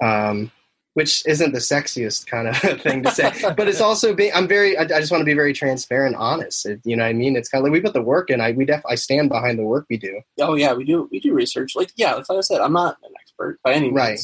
Um, 0.00 0.50
which 0.98 1.24
isn't 1.26 1.52
the 1.52 1.60
sexiest 1.60 2.26
kind 2.26 2.48
of 2.48 2.56
thing 2.82 3.04
to 3.04 3.10
say, 3.12 3.32
but 3.56 3.68
it's 3.68 3.80
also 3.80 4.16
being. 4.16 4.32
I'm 4.34 4.48
very. 4.48 4.76
I, 4.76 4.82
I 4.82 4.98
just 4.98 5.12
want 5.12 5.20
to 5.20 5.24
be 5.24 5.32
very 5.32 5.52
transparent, 5.52 6.16
honest. 6.16 6.66
It, 6.66 6.80
you 6.84 6.96
know, 6.96 7.04
what 7.04 7.10
I 7.10 7.12
mean, 7.12 7.36
it's 7.36 7.48
kind 7.48 7.60
of 7.60 7.66
like 7.66 7.72
we 7.72 7.80
put 7.80 7.92
the 7.92 8.02
work 8.02 8.30
in. 8.30 8.40
I 8.40 8.50
we 8.50 8.64
def. 8.64 8.82
I 8.84 8.96
stand 8.96 9.28
behind 9.28 9.60
the 9.60 9.62
work 9.62 9.86
we 9.88 9.96
do. 9.96 10.20
Oh 10.40 10.54
yeah, 10.54 10.72
we 10.72 10.84
do. 10.84 11.08
We 11.12 11.20
do 11.20 11.32
research. 11.34 11.76
Like 11.76 11.92
yeah, 11.94 12.14
like 12.14 12.26
I 12.28 12.40
said, 12.40 12.60
I'm 12.60 12.72
not 12.72 12.96
an 13.04 13.12
expert 13.38 13.60
by 13.62 13.72
any 13.72 13.86
means. 13.86 13.96
Right. 13.96 14.20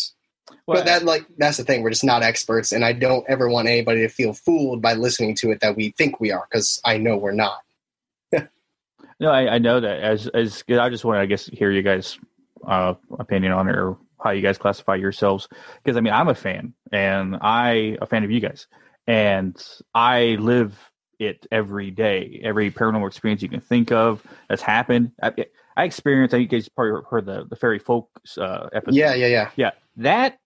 Well, 0.67 0.79
but 0.79 0.85
that 0.87 1.05
like 1.05 1.27
that's 1.39 1.57
the 1.57 1.65
thing. 1.65 1.83
We're 1.83 1.91
just 1.91 2.05
not 2.05 2.23
experts, 2.23 2.73
and 2.73 2.85
I 2.85 2.93
don't 2.93 3.25
ever 3.29 3.49
want 3.49 3.69
anybody 3.69 4.03
to 4.03 4.09
feel 4.09 4.35
fooled 4.35 4.83
by 4.83 4.93
listening 4.95 5.35
to 5.37 5.51
it 5.53 5.61
that 5.61 5.75
we 5.77 5.91
think 5.91 6.21
we 6.21 6.33
are, 6.33 6.47
because 6.51 6.81
I 6.85 6.99
know 6.99 7.17
we're 7.17 7.33
not. 7.33 7.61
no, 8.33 9.31
I, 9.31 9.55
I, 9.55 9.59
know 9.59 9.81
that. 9.81 10.01
As 10.01 10.27
as 10.29 10.63
I 10.69 10.91
just 10.91 11.05
want 11.05 11.17
to, 11.17 11.21
I 11.21 11.27
guess, 11.27 11.47
hear 11.47 11.71
you 11.71 11.83
guys' 11.83 12.19
uh, 12.67 12.95
opinion 13.19 13.53
on 13.53 13.69
it, 13.69 13.75
or 13.75 13.97
how 14.25 14.31
you 14.31 14.43
guys 14.43 14.59
classify 14.59 14.97
yourselves 14.97 15.49
because 15.83 15.97
I 15.97 16.01
mean 16.01 16.13
I'm 16.13 16.29
a 16.29 16.35
fan 16.35 16.73
and 16.91 17.37
I 17.41 17.99
a 18.01 18.07
fan 18.07 18.25
of 18.25 18.31
you 18.31 18.41
guys 18.41 18.67
and 19.07 19.63
I 19.95 20.37
live 20.41 20.75
it 21.19 21.47
every 21.53 21.91
day 21.91 22.41
every 22.43 22.71
paranormal 22.71 23.07
experience 23.07 23.43
you 23.43 23.51
can 23.51 23.61
think 23.61 23.93
of 23.93 24.23
that's 24.49 24.63
happened 24.63 25.13
I, 25.23 25.33
I 25.77 25.85
experienced 25.85 26.35
I 26.35 26.39
think 26.39 26.53
you 26.53 26.59
guys 26.59 26.69
probably 26.69 27.03
heard 27.11 27.27
the 27.27 27.47
the 27.49 27.57
fairy 27.57 27.79
folk 27.79 28.09
uh, 28.39 28.69
episode 28.73 28.95
yeah 28.95 29.15
yeah 29.15 29.27
yeah 29.27 29.51
yeah 29.57 29.71
that 29.97 30.39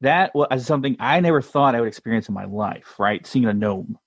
that 0.00 0.34
was 0.34 0.66
something 0.66 0.96
I 1.00 1.20
never 1.20 1.42
thought 1.42 1.74
I 1.74 1.80
would 1.80 1.88
experience 1.88 2.28
in 2.28 2.34
my 2.34 2.44
life 2.44 2.94
right 2.98 3.26
seeing 3.26 3.46
a 3.46 3.54
gnome 3.54 3.98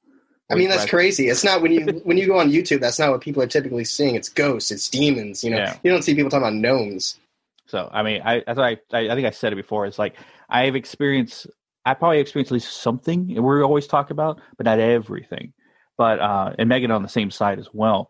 I 0.49 0.55
mean 0.55 0.69
that's 0.69 0.89
crazy. 0.89 1.27
It's 1.27 1.43
not 1.43 1.61
when 1.61 1.71
you 1.71 1.85
when 2.03 2.17
you 2.17 2.27
go 2.27 2.39
on 2.39 2.49
YouTube. 2.49 2.79
That's 2.79 2.99
not 2.99 3.11
what 3.11 3.21
people 3.21 3.43
are 3.43 3.47
typically 3.47 3.83
seeing. 3.83 4.15
It's 4.15 4.29
ghosts. 4.29 4.71
It's 4.71 4.89
demons. 4.89 5.43
You 5.43 5.51
know, 5.51 5.57
yeah. 5.57 5.77
you 5.83 5.91
don't 5.91 6.03
see 6.03 6.15
people 6.15 6.29
talking 6.29 6.47
about 6.47 6.53
gnomes. 6.53 7.19
So 7.65 7.89
I 7.91 8.03
mean, 8.03 8.21
I 8.23 8.43
that's 8.45 8.59
I, 8.59 8.77
I 8.93 9.13
think 9.13 9.27
I 9.27 9.31
said 9.31 9.53
it 9.53 9.57
before. 9.57 9.85
It's 9.85 9.99
like 9.99 10.15
I've 10.49 10.75
experienced. 10.75 11.47
I 11.85 11.93
probably 11.93 12.19
experienced 12.19 12.51
at 12.51 12.55
least 12.55 12.81
something. 12.81 13.27
We 13.27 13.61
always 13.61 13.87
talk 13.87 14.09
about, 14.09 14.41
but 14.57 14.65
not 14.65 14.79
everything. 14.79 15.53
But 15.97 16.19
uh, 16.19 16.53
and 16.57 16.69
Megan 16.69 16.91
on 16.91 17.03
the 17.03 17.09
same 17.09 17.31
side 17.31 17.59
as 17.59 17.69
well. 17.73 18.09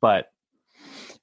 But 0.00 0.26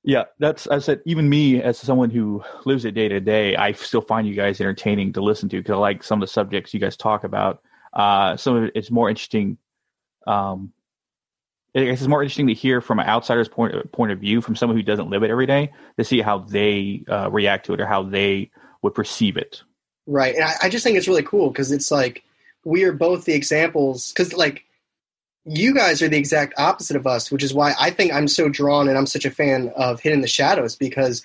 yeah, 0.04 0.26
that's 0.40 0.68
I 0.68 0.80
said. 0.80 1.02
Even 1.06 1.30
me, 1.30 1.62
as 1.62 1.78
someone 1.78 2.10
who 2.10 2.44
lives 2.66 2.86
it 2.86 2.94
day 2.94 3.08
to 3.08 3.20
day, 3.20 3.56
I 3.56 3.74
still 3.74 4.02
find 4.02 4.28
you 4.28 4.36
guys 4.36 4.60
entertaining 4.60 5.14
to 5.14 5.22
listen 5.22 5.50
to 5.50 5.58
because 5.58 5.74
I 5.74 5.78
like 5.78 6.04
some 6.04 6.22
of 6.22 6.28
the 6.28 6.32
subjects 6.32 6.74
you 6.74 6.80
guys 6.80 6.98
talk 6.98 7.24
about. 7.24 7.62
Uh, 7.94 8.38
some 8.38 8.56
of 8.56 8.64
it, 8.64 8.72
it's 8.76 8.90
more 8.90 9.10
interesting 9.10 9.58
um, 10.28 10.74
I 11.74 11.86
guess 11.86 12.00
it's 12.00 12.08
more 12.08 12.22
interesting 12.22 12.48
to 12.48 12.54
hear 12.54 12.82
from 12.82 13.00
an 13.00 13.08
outsider's 13.08 13.48
point 13.48 13.92
point 13.94 14.12
of 14.12 14.20
view, 14.20 14.42
from 14.42 14.56
someone 14.56 14.78
who 14.78 14.84
doesn't 14.84 15.10
live 15.10 15.24
it 15.24 15.30
every 15.30 15.46
day, 15.46 15.72
to 15.98 16.04
see 16.04 16.22
how 16.22 16.40
they 16.40 17.04
uh, 17.08 17.30
react 17.32 17.66
to 17.68 17.74
it 17.74 17.80
or 17.80 17.86
how 17.86 18.04
they 18.04 18.52
would 18.82 18.94
perceive 18.94 19.38
it. 19.38 19.64
Right, 20.06 20.36
and 20.36 20.44
I, 20.44 20.54
I 20.64 20.70
just 20.70 20.84
think 20.84 20.98
it's 20.98 21.08
really 21.08 21.24
cool 21.24 21.50
because 21.50 21.72
it's 21.72 21.90
like 21.90 22.24
we 22.66 22.84
are 22.84 22.92
both 22.92 23.24
the 23.24 23.34
examples. 23.34 24.12
Because 24.12 24.34
like 24.34 24.66
you 25.46 25.74
guys 25.74 26.02
are 26.02 26.10
the 26.10 26.18
exact 26.18 26.54
opposite 26.58 26.96
of 26.96 27.08
us, 27.08 27.32
which 27.32 27.44
is 27.44 27.54
why 27.54 27.74
I 27.80 27.90
think 27.90 28.14
I'm 28.14 28.28
so 28.28 28.50
drawn 28.50 28.88
and 28.88 28.98
I'm 28.98 29.08
such 29.08 29.26
a 29.26 29.32
fan 29.32 29.72
of 29.76 30.00
Hidden 30.00 30.22
the 30.22 30.28
Shadows 30.28 30.76
because 30.76 31.24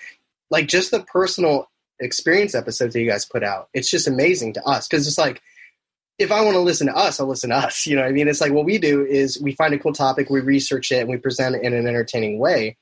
like 0.50 0.68
just 0.68 0.90
the 0.90 1.00
personal 1.02 1.68
experience 2.00 2.54
episodes 2.54 2.94
that 2.94 3.00
you 3.00 3.08
guys 3.08 3.26
put 3.26 3.42
out, 3.42 3.68
it's 3.74 3.90
just 3.90 4.08
amazing 4.08 4.54
to 4.54 4.64
us 4.64 4.88
because 4.88 5.06
it's 5.06 5.18
like 5.18 5.42
if 6.18 6.32
I 6.32 6.40
want 6.40 6.54
to 6.54 6.60
listen 6.60 6.86
to 6.86 6.96
us, 6.96 7.20
I'll 7.20 7.26
listen 7.26 7.50
to 7.50 7.56
us. 7.56 7.86
You 7.86 7.96
know 7.96 8.02
what 8.02 8.08
I 8.08 8.12
mean? 8.12 8.28
It's 8.28 8.40
like 8.40 8.52
what 8.52 8.64
we 8.64 8.78
do 8.78 9.04
is 9.04 9.40
we 9.40 9.52
find 9.52 9.74
a 9.74 9.78
cool 9.78 9.92
topic, 9.92 10.30
we 10.30 10.40
research 10.40 10.90
it, 10.92 11.00
and 11.00 11.10
we 11.10 11.18
present 11.18 11.56
it 11.56 11.62
in 11.62 11.74
an 11.74 11.86
entertaining 11.86 12.38
way. 12.38 12.76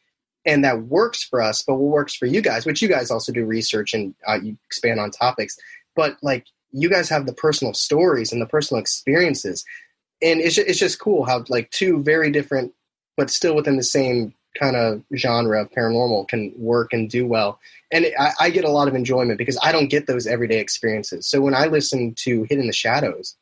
And 0.47 0.63
that 0.65 0.83
works 0.83 1.25
for 1.25 1.41
us, 1.41 1.63
but 1.63 1.77
what 1.77 1.91
works 1.91 2.15
for 2.15 2.27
you 2.27 2.43
guys, 2.43 2.67
which 2.67 2.83
you 2.83 2.89
guys 2.89 3.11
also 3.11 3.33
do 3.33 3.47
research 3.47 3.95
and 3.95 4.15
uh, 4.29 4.39
you 4.43 4.59
expand 4.67 5.01
on 5.01 5.11
topics. 5.11 5.57
But 5.97 6.19
like 6.23 6.47
you 6.71 6.91
guys 6.91 7.09
have 7.09 7.25
the 7.25 7.33
personal 7.33 7.73
stories 7.73 8.31
and 8.31 8.43
the 8.43 8.47
personal 8.47 8.81
experiences. 8.81 9.65
And 10.25 10.41
it's 10.41 10.57
just, 10.57 10.69
it's 10.69 10.79
just 10.79 10.99
cool 10.99 11.25
how 11.25 11.45
like 11.49 11.71
two 11.71 12.03
very 12.03 12.31
different, 12.31 12.73
but 13.17 13.31
still 13.31 13.55
within 13.55 13.77
the 13.77 13.83
same 13.83 14.35
kind 14.59 14.77
of 14.77 15.03
genre 15.17 15.63
of 15.63 15.71
paranormal 15.71 16.29
can 16.29 16.53
work 16.57 16.93
and 16.93 17.11
do 17.11 17.27
well. 17.27 17.61
And 17.93 18.07
I, 18.19 18.33
I, 18.41 18.51
get 18.51 18.65
a 18.65 18.71
lot 18.71 18.89
of 18.89 18.95
enjoyment 18.95 19.37
because 19.37 19.59
I 19.63 19.73
don't 19.73 19.89
get 19.89 20.07
those 20.07 20.27
everyday 20.27 20.61
experiences. 20.61 21.27
So 21.27 21.41
when 21.41 21.55
I 21.55 21.67
listen 21.67 22.15
to 22.19 22.45
Hidden 22.45 22.61
in 22.61 22.67
the 22.69 22.73
Shadows, 22.73 23.37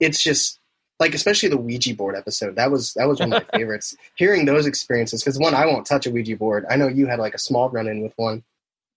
it's 0.00 0.22
just 0.22 0.58
like 0.98 1.14
especially 1.14 1.50
the 1.50 1.56
Ouija 1.56 1.94
board 1.94 2.16
episode. 2.16 2.56
That 2.56 2.70
was 2.70 2.94
that 2.94 3.08
was 3.08 3.20
one 3.20 3.32
of 3.32 3.42
my 3.42 3.46
favorites. 3.58 3.96
Hearing 4.16 4.46
those 4.46 4.66
experiences 4.66 5.22
because 5.22 5.38
one, 5.38 5.54
I 5.54 5.66
won't 5.66 5.86
touch 5.86 6.06
a 6.06 6.10
Ouija 6.10 6.36
board. 6.36 6.64
I 6.70 6.76
know 6.76 6.88
you 6.88 7.06
had 7.06 7.18
like 7.18 7.34
a 7.34 7.38
small 7.38 7.68
run 7.68 7.86
in 7.86 8.02
with 8.02 8.14
one, 8.16 8.42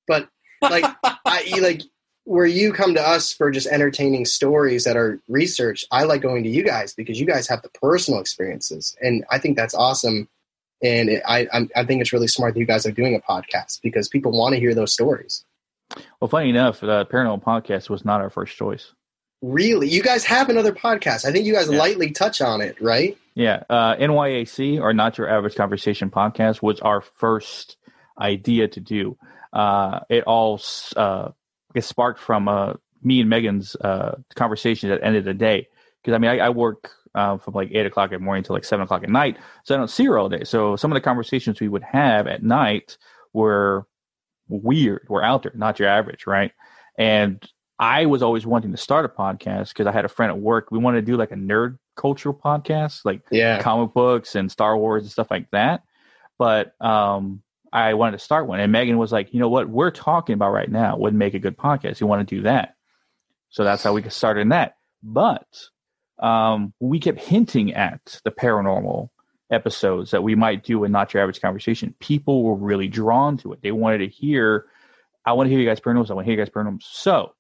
but 0.07 0.29
like 0.61 0.85
I 1.03 1.43
like 1.61 1.83
where 2.29 2.45
you 2.45 2.71
come 2.71 2.93
to 2.93 3.01
us 3.01 3.33
for 3.33 3.49
just 3.51 3.67
entertaining 3.67 4.25
stories 4.25 4.83
that 4.83 4.95
are 4.95 5.19
research. 5.27 5.85
I 5.91 6.03
like 6.03 6.21
going 6.21 6.43
to 6.43 6.49
you 6.49 6.63
guys 6.63 6.93
because 6.93 7.19
you 7.19 7.25
guys 7.25 7.47
have 7.47 7.61
the 7.61 7.69
personal 7.69 8.19
experiences, 8.19 8.95
and 9.01 9.25
I 9.31 9.39
think 9.39 9.57
that's 9.57 9.73
awesome 9.73 10.29
and 10.81 11.09
it, 11.09 11.23
I 11.27 11.47
I'm, 11.51 11.69
I 11.75 11.85
think 11.85 12.01
it's 12.01 12.13
really 12.13 12.27
smart 12.27 12.53
that 12.53 12.59
you 12.59 12.65
guys 12.65 12.85
are 12.85 12.91
doing 12.91 13.15
a 13.15 13.19
podcast 13.19 13.81
because 13.81 14.07
people 14.07 14.31
want 14.31 14.53
to 14.53 14.59
hear 14.59 14.73
those 14.73 14.93
stories. 14.93 15.43
Well, 16.19 16.27
funny 16.27 16.49
enough, 16.49 16.81
the 16.81 17.05
Paranormal 17.05 17.43
Podcast 17.43 17.89
was 17.89 18.05
not 18.05 18.21
our 18.21 18.29
first 18.29 18.55
choice. 18.55 18.93
Really, 19.41 19.87
you 19.87 20.03
guys 20.03 20.23
have 20.25 20.49
another 20.49 20.73
podcast. 20.73 21.25
I 21.25 21.31
think 21.31 21.45
you 21.45 21.53
guys 21.53 21.69
yeah. 21.69 21.79
lightly 21.79 22.11
touch 22.11 22.41
on 22.41 22.61
it, 22.61 22.79
right? 22.81 23.17
Yeah, 23.33 23.63
uh, 23.69 23.95
NYAC 23.95 24.81
or 24.81 24.93
Not 24.93 25.17
Your 25.17 25.29
Average 25.29 25.55
Conversation 25.55 26.11
podcast 26.11 26.61
was 26.61 26.79
our 26.81 27.01
first 27.01 27.77
idea 28.19 28.67
to 28.67 28.79
do. 28.79 29.17
Uh, 29.51 30.01
it 30.09 30.25
all 30.25 30.61
uh, 30.95 31.29
it 31.75 31.83
sparked 31.83 32.19
from 32.19 32.47
uh, 32.47 32.73
me 33.01 33.21
and 33.21 33.29
Megan's 33.29 33.75
uh, 33.77 34.17
conversation 34.35 34.91
at 34.91 34.99
the 34.99 35.05
end 35.05 35.15
of 35.15 35.25
the 35.25 35.33
day 35.33 35.67
because 36.01 36.15
I 36.15 36.17
mean 36.17 36.31
I, 36.31 36.39
I 36.39 36.49
work 36.49 36.91
uh, 37.15 37.37
from 37.37 37.53
like 37.53 37.69
eight 37.71 37.85
o'clock 37.85 38.11
in 38.11 38.19
the 38.19 38.25
morning 38.25 38.43
to 38.43 38.53
like 38.53 38.65
seven 38.65 38.83
o'clock 38.83 39.03
at 39.03 39.09
night. 39.09 39.37
So 39.63 39.75
I 39.75 39.77
don't 39.77 39.89
see 39.89 40.05
her 40.05 40.17
all 40.17 40.29
day. 40.29 40.43
So 40.43 40.75
some 40.75 40.91
of 40.91 40.95
the 40.95 41.01
conversations 41.01 41.59
we 41.59 41.67
would 41.67 41.83
have 41.83 42.27
at 42.27 42.43
night 42.43 42.97
were 43.33 43.87
weird, 44.47 45.05
were 45.09 45.23
out 45.23 45.43
there, 45.43 45.51
not 45.55 45.79
your 45.79 45.89
average, 45.89 46.27
right? 46.27 46.51
And 46.97 47.43
I 47.79 48.05
was 48.05 48.21
always 48.21 48.45
wanting 48.45 48.71
to 48.71 48.77
start 48.77 49.05
a 49.05 49.09
podcast 49.09 49.69
because 49.69 49.87
I 49.87 49.91
had 49.91 50.05
a 50.05 50.09
friend 50.09 50.31
at 50.31 50.39
work. 50.39 50.69
We 50.69 50.79
wanted 50.79 51.05
to 51.05 51.11
do 51.11 51.17
like 51.17 51.31
a 51.31 51.35
nerd 51.35 51.77
cultural 51.95 52.35
podcast, 52.35 53.05
like 53.05 53.21
yeah. 53.31 53.61
comic 53.61 53.93
books 53.93 54.35
and 54.35 54.51
Star 54.51 54.77
Wars 54.77 55.03
and 55.03 55.11
stuff 55.11 55.31
like 55.31 55.49
that. 55.51 55.83
But 56.37 56.73
um, 56.81 57.41
I 57.71 57.93
wanted 57.93 58.17
to 58.17 58.23
start 58.23 58.47
one, 58.47 58.59
and 58.59 58.71
Megan 58.71 58.97
was 58.97 59.11
like, 59.11 59.33
"You 59.33 59.39
know 59.39 59.49
what? 59.49 59.69
We're 59.69 59.91
talking 59.91 60.33
about 60.33 60.51
right 60.51 60.69
now 60.69 60.97
would 60.97 61.13
make 61.13 61.33
a 61.33 61.39
good 61.39 61.57
podcast. 61.57 61.99
You 61.99 62.07
want 62.07 62.27
to 62.27 62.35
do 62.35 62.43
that?" 62.43 62.75
So 63.49 63.63
that's 63.63 63.83
how 63.83 63.93
we 63.93 64.01
got 64.01 64.13
started 64.13 64.41
in 64.41 64.49
that. 64.49 64.75
But 65.01 65.47
um, 66.19 66.73
we 66.79 66.99
kept 66.99 67.19
hinting 67.19 67.73
at 67.73 68.19
the 68.23 68.31
paranormal 68.31 69.09
episodes 69.51 70.11
that 70.11 70.23
we 70.23 70.35
might 70.35 70.63
do 70.63 70.83
in 70.83 70.91
Not 70.91 71.13
Your 71.13 71.23
Average 71.23 71.41
Conversation. 71.41 71.95
People 71.99 72.43
were 72.43 72.55
really 72.55 72.87
drawn 72.87 73.37
to 73.37 73.53
it. 73.53 73.61
They 73.61 73.71
wanted 73.71 73.99
to 73.99 74.07
hear, 74.07 74.65
I 75.25 75.33
want 75.33 75.47
to 75.47 75.51
hear 75.51 75.59
you 75.59 75.67
guys 75.67 75.79
paranormal. 75.79 76.09
I 76.11 76.13
want 76.13 76.25
to 76.25 76.31
hear 76.31 76.39
you 76.39 76.45
guys 76.45 76.53
paranormal. 76.53 76.83
So 76.83 77.33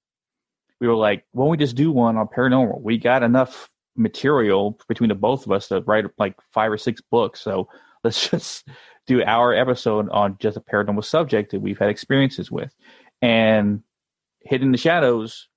we 0.79 0.87
were 0.87 0.95
like, 0.95 1.25
why 1.31 1.43
don't 1.43 1.51
we 1.51 1.57
just 1.57 1.75
do 1.75 1.91
one 1.91 2.17
on 2.17 2.27
paranormal? 2.27 2.81
We 2.81 2.97
got 2.97 3.21
enough 3.23 3.69
material 3.95 4.79
between 4.87 5.09
the 5.09 5.15
both 5.15 5.45
of 5.45 5.51
us 5.51 5.67
to 5.67 5.81
write 5.81 6.05
like 6.17 6.35
five 6.53 6.71
or 6.71 6.77
six 6.77 7.01
books. 7.01 7.41
So 7.41 7.69
let's 8.03 8.29
just 8.29 8.67
do 9.07 9.23
our 9.23 9.53
episode 9.53 10.09
on 10.09 10.37
just 10.39 10.57
a 10.57 10.61
paranormal 10.61 11.03
subject 11.03 11.51
that 11.51 11.61
we've 11.61 11.79
had 11.79 11.89
experiences 11.89 12.51
with. 12.51 12.73
And 13.21 13.83
Hidden 14.41 14.71
the 14.71 14.77
Shadows 14.77 15.47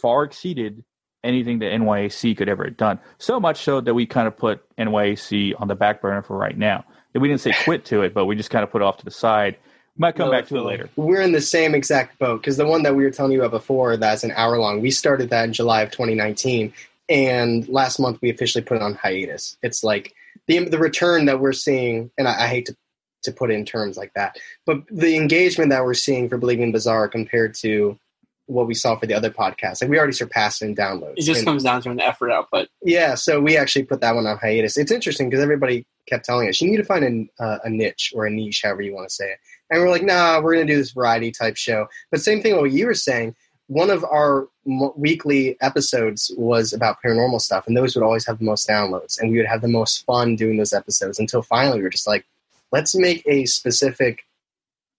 far 0.00 0.24
exceeded 0.24 0.84
anything 1.24 1.58
that 1.58 1.72
NYAC 1.72 2.36
could 2.36 2.48
ever 2.48 2.64
have 2.64 2.76
done. 2.76 3.00
So 3.18 3.40
much 3.40 3.62
so 3.62 3.80
that 3.80 3.94
we 3.94 4.06
kind 4.06 4.28
of 4.28 4.36
put 4.36 4.62
NYAC 4.76 5.54
on 5.58 5.68
the 5.68 5.74
back 5.74 6.00
burner 6.00 6.22
for 6.22 6.36
right 6.36 6.56
now. 6.56 6.84
And 7.14 7.22
we 7.22 7.28
didn't 7.28 7.40
say 7.40 7.52
quit 7.64 7.84
to 7.86 8.02
it, 8.02 8.14
but 8.14 8.26
we 8.26 8.36
just 8.36 8.50
kind 8.50 8.62
of 8.62 8.70
put 8.70 8.82
it 8.82 8.84
off 8.84 8.98
to 8.98 9.04
the 9.04 9.10
side. 9.10 9.56
We 9.96 10.02
might 10.02 10.14
come 10.14 10.26
no, 10.26 10.32
back 10.32 10.46
to 10.48 10.56
it 10.56 10.60
later. 10.60 10.88
We're 10.94 11.22
in 11.22 11.32
the 11.32 11.40
same 11.40 11.74
exact 11.74 12.18
boat 12.18 12.40
because 12.40 12.56
the 12.56 12.66
one 12.66 12.82
that 12.84 12.94
we 12.94 13.02
were 13.02 13.10
telling 13.10 13.32
you 13.32 13.40
about 13.40 13.50
before, 13.50 13.96
that's 13.96 14.22
an 14.22 14.32
hour 14.36 14.58
long, 14.58 14.80
we 14.80 14.90
started 14.90 15.30
that 15.30 15.44
in 15.44 15.52
July 15.52 15.82
of 15.82 15.90
2019. 15.90 16.72
And 17.08 17.66
last 17.68 17.98
month 17.98 18.18
we 18.20 18.30
officially 18.30 18.62
put 18.62 18.76
it 18.76 18.82
on 18.82 18.94
hiatus. 18.94 19.56
It's 19.62 19.82
like 19.82 20.14
the, 20.48 20.64
the 20.64 20.78
return 20.78 21.26
that 21.26 21.40
we're 21.40 21.52
seeing, 21.52 22.10
and 22.18 22.26
I, 22.26 22.44
I 22.44 22.46
hate 22.48 22.66
to 22.66 22.76
to 23.24 23.32
put 23.32 23.50
in 23.50 23.64
terms 23.64 23.96
like 23.96 24.12
that. 24.14 24.38
But 24.64 24.82
the 24.90 25.16
engagement 25.16 25.70
that 25.70 25.84
we're 25.84 25.94
seeing 25.94 26.28
for 26.28 26.38
Believing 26.38 26.72
Bizarre 26.72 27.08
compared 27.08 27.54
to 27.56 27.98
what 28.46 28.66
we 28.66 28.74
saw 28.74 28.96
for 28.96 29.06
the 29.06 29.14
other 29.14 29.30
podcast. 29.30 29.82
Like 29.82 29.90
we 29.90 29.98
already 29.98 30.14
surpassed 30.14 30.62
in 30.62 30.74
downloads. 30.74 31.14
It 31.16 31.24
just 31.24 31.40
and, 31.40 31.46
comes 31.46 31.62
down 31.64 31.82
to 31.82 31.90
an 31.90 32.00
effort 32.00 32.30
output. 32.30 32.68
Yeah, 32.82 33.14
so 33.14 33.40
we 33.40 33.58
actually 33.58 33.84
put 33.84 34.00
that 34.00 34.14
one 34.14 34.26
on 34.26 34.38
hiatus. 34.38 34.78
It's 34.78 34.90
interesting 34.90 35.28
because 35.28 35.42
everybody 35.42 35.84
kept 36.06 36.24
telling 36.24 36.48
us 36.48 36.60
you 36.60 36.70
need 36.70 36.78
to 36.78 36.84
find 36.84 37.30
a, 37.38 37.44
uh, 37.44 37.58
a 37.64 37.70
niche 37.70 38.12
or 38.14 38.24
a 38.24 38.30
niche, 38.30 38.62
however 38.64 38.80
you 38.80 38.94
want 38.94 39.06
to 39.06 39.14
say 39.14 39.32
it. 39.32 39.38
And 39.70 39.82
we're 39.82 39.90
like, 39.90 40.02
nah, 40.02 40.40
we're 40.40 40.54
going 40.54 40.66
to 40.66 40.72
do 40.72 40.78
this 40.78 40.92
variety 40.92 41.30
type 41.30 41.56
show. 41.56 41.88
But 42.10 42.20
same 42.20 42.40
thing 42.40 42.56
what 42.56 42.70
you 42.70 42.86
were 42.86 42.94
saying. 42.94 43.36
One 43.68 43.90
of 43.90 44.04
our 44.04 44.48
weekly 44.64 45.56
episodes 45.60 46.32
was 46.36 46.72
about 46.72 46.96
paranormal 47.04 47.40
stuff, 47.40 47.66
and 47.66 47.76
those 47.76 47.94
would 47.94 48.04
always 48.04 48.26
have 48.26 48.38
the 48.38 48.44
most 48.44 48.68
downloads, 48.68 49.20
and 49.20 49.30
we 49.30 49.38
would 49.38 49.46
have 49.46 49.62
the 49.62 49.68
most 49.68 50.04
fun 50.04 50.36
doing 50.36 50.56
those 50.56 50.72
episodes. 50.72 51.18
Until 51.18 51.42
finally, 51.42 51.78
we 51.78 51.84
were 51.84 51.90
just 51.90 52.06
like, 52.06 52.26
let's 52.72 52.94
make 52.94 53.22
a 53.26 53.44
specific 53.46 54.24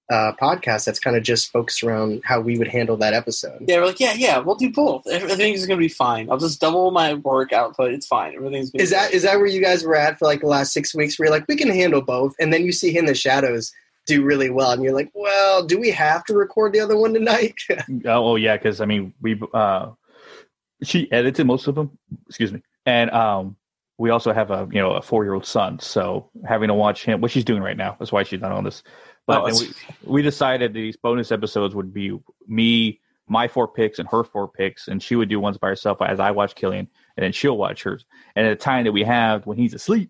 uh, 0.09 0.33
podcast 0.41 0.85
that's 0.85 0.99
kind 0.99 1.15
of 1.15 1.23
just 1.23 1.51
focused 1.51 1.83
around 1.83 2.21
how 2.23 2.39
we 2.41 2.57
would 2.57 2.67
handle 2.67 2.97
that 2.97 3.13
episode. 3.13 3.63
Yeah, 3.67 3.77
we're 3.77 3.85
like, 3.85 3.99
yeah, 3.99 4.13
yeah, 4.13 4.39
we'll 4.39 4.55
do 4.55 4.71
both. 4.71 5.05
Everything's 5.07 5.65
gonna 5.67 5.79
be 5.79 5.87
fine. 5.87 6.31
I'll 6.31 6.37
just 6.37 6.59
double 6.59 6.89
my 6.91 7.13
work 7.13 7.53
output. 7.53 7.93
It's 7.93 8.07
fine. 8.07 8.35
Everything's. 8.35 8.71
Is 8.73 8.89
that 8.89 9.13
is 9.13 9.23
that 9.23 9.37
where 9.37 9.45
you 9.45 9.61
guys 9.61 9.83
were 9.83 9.95
at 9.95 10.17
for 10.17 10.25
like 10.25 10.41
the 10.41 10.47
last 10.47 10.73
six 10.73 10.95
weeks? 10.95 11.19
Where 11.19 11.27
you're 11.27 11.35
like, 11.35 11.47
we 11.47 11.55
can 11.55 11.69
handle 11.69 12.01
both, 12.01 12.35
and 12.39 12.51
then 12.51 12.65
you 12.65 12.71
see 12.71 12.97
in 12.97 13.05
the 13.05 13.13
shadows 13.13 13.71
do 14.09 14.23
really 14.23 14.49
well, 14.49 14.71
and 14.71 14.83
you're 14.83 14.93
like, 14.93 15.11
well, 15.13 15.63
do 15.63 15.79
we 15.79 15.91
have 15.91 16.25
to 16.25 16.33
record 16.33 16.73
the 16.73 16.79
other 16.79 16.97
one 16.97 17.13
tonight? 17.13 17.55
oh, 18.05 18.35
yeah, 18.35 18.57
because 18.57 18.81
I 18.81 18.85
mean, 18.85 19.13
we 19.21 19.39
uh, 19.53 19.91
she 20.83 21.09
edited 21.11 21.45
most 21.45 21.67
of 21.67 21.75
them. 21.75 21.97
Excuse 22.27 22.51
me, 22.51 22.61
and 22.85 23.11
um, 23.11 23.55
we 23.97 24.09
also 24.09 24.33
have 24.33 24.49
a 24.49 24.67
you 24.71 24.81
know 24.81 24.91
a 24.91 25.01
four 25.01 25.23
year 25.23 25.33
old 25.33 25.45
son, 25.45 25.79
so 25.79 26.29
having 26.47 26.67
to 26.67 26.73
watch 26.73 27.05
him, 27.05 27.21
what 27.21 27.31
she's 27.31 27.45
doing 27.45 27.61
right 27.61 27.77
now. 27.77 27.95
That's 27.99 28.11
why 28.11 28.23
she's 28.23 28.41
not 28.41 28.51
on 28.51 28.63
this. 28.63 28.83
But 29.27 29.41
oh, 29.41 29.59
we, 29.59 30.11
we 30.15 30.21
decided 30.23 30.73
these 30.73 30.97
bonus 30.97 31.31
episodes 31.31 31.75
would 31.75 31.93
be 31.93 32.19
me, 32.47 32.99
my 33.27 33.47
four 33.47 33.67
picks, 33.67 33.99
and 33.99 34.09
her 34.09 34.23
four 34.23 34.47
picks, 34.47 34.87
and 34.87 35.03
she 35.03 35.15
would 35.15 35.29
do 35.29 35.39
ones 35.39 35.59
by 35.59 35.67
herself 35.67 36.01
as 36.01 36.19
I 36.19 36.31
watch 36.31 36.55
Killian, 36.55 36.87
and 37.15 37.23
then 37.23 37.31
she'll 37.31 37.57
watch 37.57 37.83
hers. 37.83 38.05
And 38.35 38.47
at 38.47 38.57
the 38.57 38.63
time 38.63 38.85
that 38.85 38.91
we 38.91 39.03
have 39.03 39.45
when 39.45 39.57
he's 39.57 39.75
asleep 39.75 40.09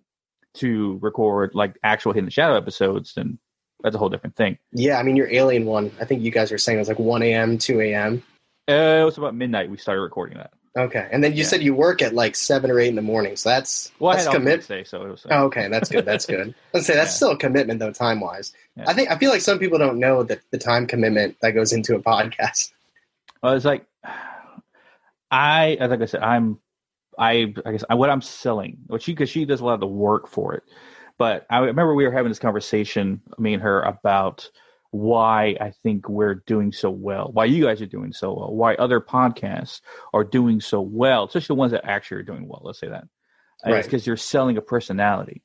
to 0.56 0.98
record 1.02 1.52
like 1.54 1.78
actual 1.84 2.14
Hidden 2.14 2.30
Shadow 2.30 2.56
episodes, 2.56 3.14
then 3.14 3.40
that's 3.82 3.96
a 3.96 3.98
whole 3.98 4.10
different 4.10 4.36
thing. 4.36 4.58
Yeah, 4.72 4.98
I 4.98 5.04
mean 5.04 5.16
your 5.16 5.32
Alien 5.32 5.66
one, 5.66 5.92
I 6.00 6.06
think 6.06 6.22
you 6.22 6.32
guys 6.32 6.52
were 6.52 6.58
saying 6.58 6.78
it 6.78 6.82
was 6.82 6.90
like 6.90 7.00
one 7.00 7.24
a.m., 7.24 7.58
two 7.58 7.82
a.m. 7.82 8.24
Uh, 8.70 9.02
it 9.02 9.06
was 9.06 9.18
about 9.18 9.36
midnight. 9.36 9.70
We 9.70 9.78
started 9.78 10.02
recording 10.02 10.38
that. 10.38 10.52
Okay, 10.78 11.10
and 11.12 11.24
then 11.24 11.32
you 11.32 11.40
yeah. 11.40 11.48
said 11.48 11.64
you 11.64 11.74
work 11.74 12.02
at 12.02 12.14
like 12.14 12.36
seven 12.36 12.70
or 12.70 12.80
eight 12.80 12.90
in 12.90 12.96
the 12.96 13.02
morning, 13.02 13.36
so 13.36 13.50
that's 13.50 13.92
well, 14.00 14.16
that's 14.16 14.28
commitment. 14.28 14.88
So 14.88 15.04
it 15.04 15.10
was. 15.10 15.26
Uh, 15.26 15.30
oh, 15.32 15.44
okay, 15.46 15.68
that's 15.68 15.90
good. 15.90 16.06
That's 16.06 16.26
good. 16.26 16.54
Let's 16.74 16.86
say 16.86 16.94
that's 16.94 17.12
yeah. 17.12 17.16
still 17.16 17.32
a 17.32 17.38
commitment 17.38 17.80
though, 17.80 17.92
time 17.92 18.20
wise. 18.20 18.54
Yeah. 18.76 18.86
I 18.88 18.94
think 18.94 19.10
I 19.10 19.18
feel 19.18 19.32
like 19.32 19.42
some 19.42 19.58
people 19.58 19.80
don't 19.80 20.00
know 20.00 20.24
that 20.24 20.42
the 20.52 20.60
time 20.60 20.86
commitment 20.86 21.38
that 21.42 21.52
goes 21.52 21.74
into 21.74 21.96
a 21.96 22.00
podcast. 22.02 22.72
Well, 23.42 23.54
it's 23.54 23.64
like 23.64 23.86
I, 25.32 25.78
like 25.80 26.02
I 26.02 26.06
said, 26.06 26.22
I'm, 26.22 26.60
I, 27.18 27.54
I 27.66 27.72
guess 27.72 27.84
what 27.90 28.10
I'm 28.10 28.22
selling, 28.22 28.80
what 28.88 29.02
she 29.02 29.12
because 29.12 29.30
she 29.30 29.46
does 29.46 29.62
a 29.62 29.66
lot 29.66 29.76
of 29.76 29.80
the 29.80 29.88
work 29.88 30.28
for 30.28 30.56
it. 30.56 30.64
But 31.20 31.46
I 31.50 31.60
remember 31.60 31.94
we 31.94 32.06
were 32.06 32.12
having 32.12 32.30
this 32.30 32.40
conversation, 32.40 33.22
me 33.38 33.54
and 33.54 33.62
her, 33.62 33.82
about 33.82 34.50
why 34.92 35.58
I 35.60 35.72
think 35.84 36.10
we're 36.10 36.36
doing 36.36 36.72
so 36.72 36.90
well, 36.90 37.30
why 37.32 37.46
you 37.46 37.66
guys 37.66 37.82
are 37.82 37.86
doing 37.86 38.14
so 38.14 38.34
well, 38.34 38.56
why 38.56 38.74
other 38.76 39.02
podcasts 39.02 39.82
are 40.14 40.24
doing 40.24 40.62
so 40.62 40.82
well, 40.82 41.26
especially 41.26 41.54
the 41.54 41.60
ones 41.60 41.74
that 41.74 41.86
actually 41.86 42.18
are 42.22 42.24
doing 42.24 42.48
well. 42.48 42.62
Let's 42.64 42.80
say 42.80 42.88
that. 42.88 43.08
Right. 43.64 43.76
It's 43.76 43.88
because 43.88 44.08
you're 44.08 44.18
selling 44.18 44.58
a 44.58 44.62
personality. 44.62 45.44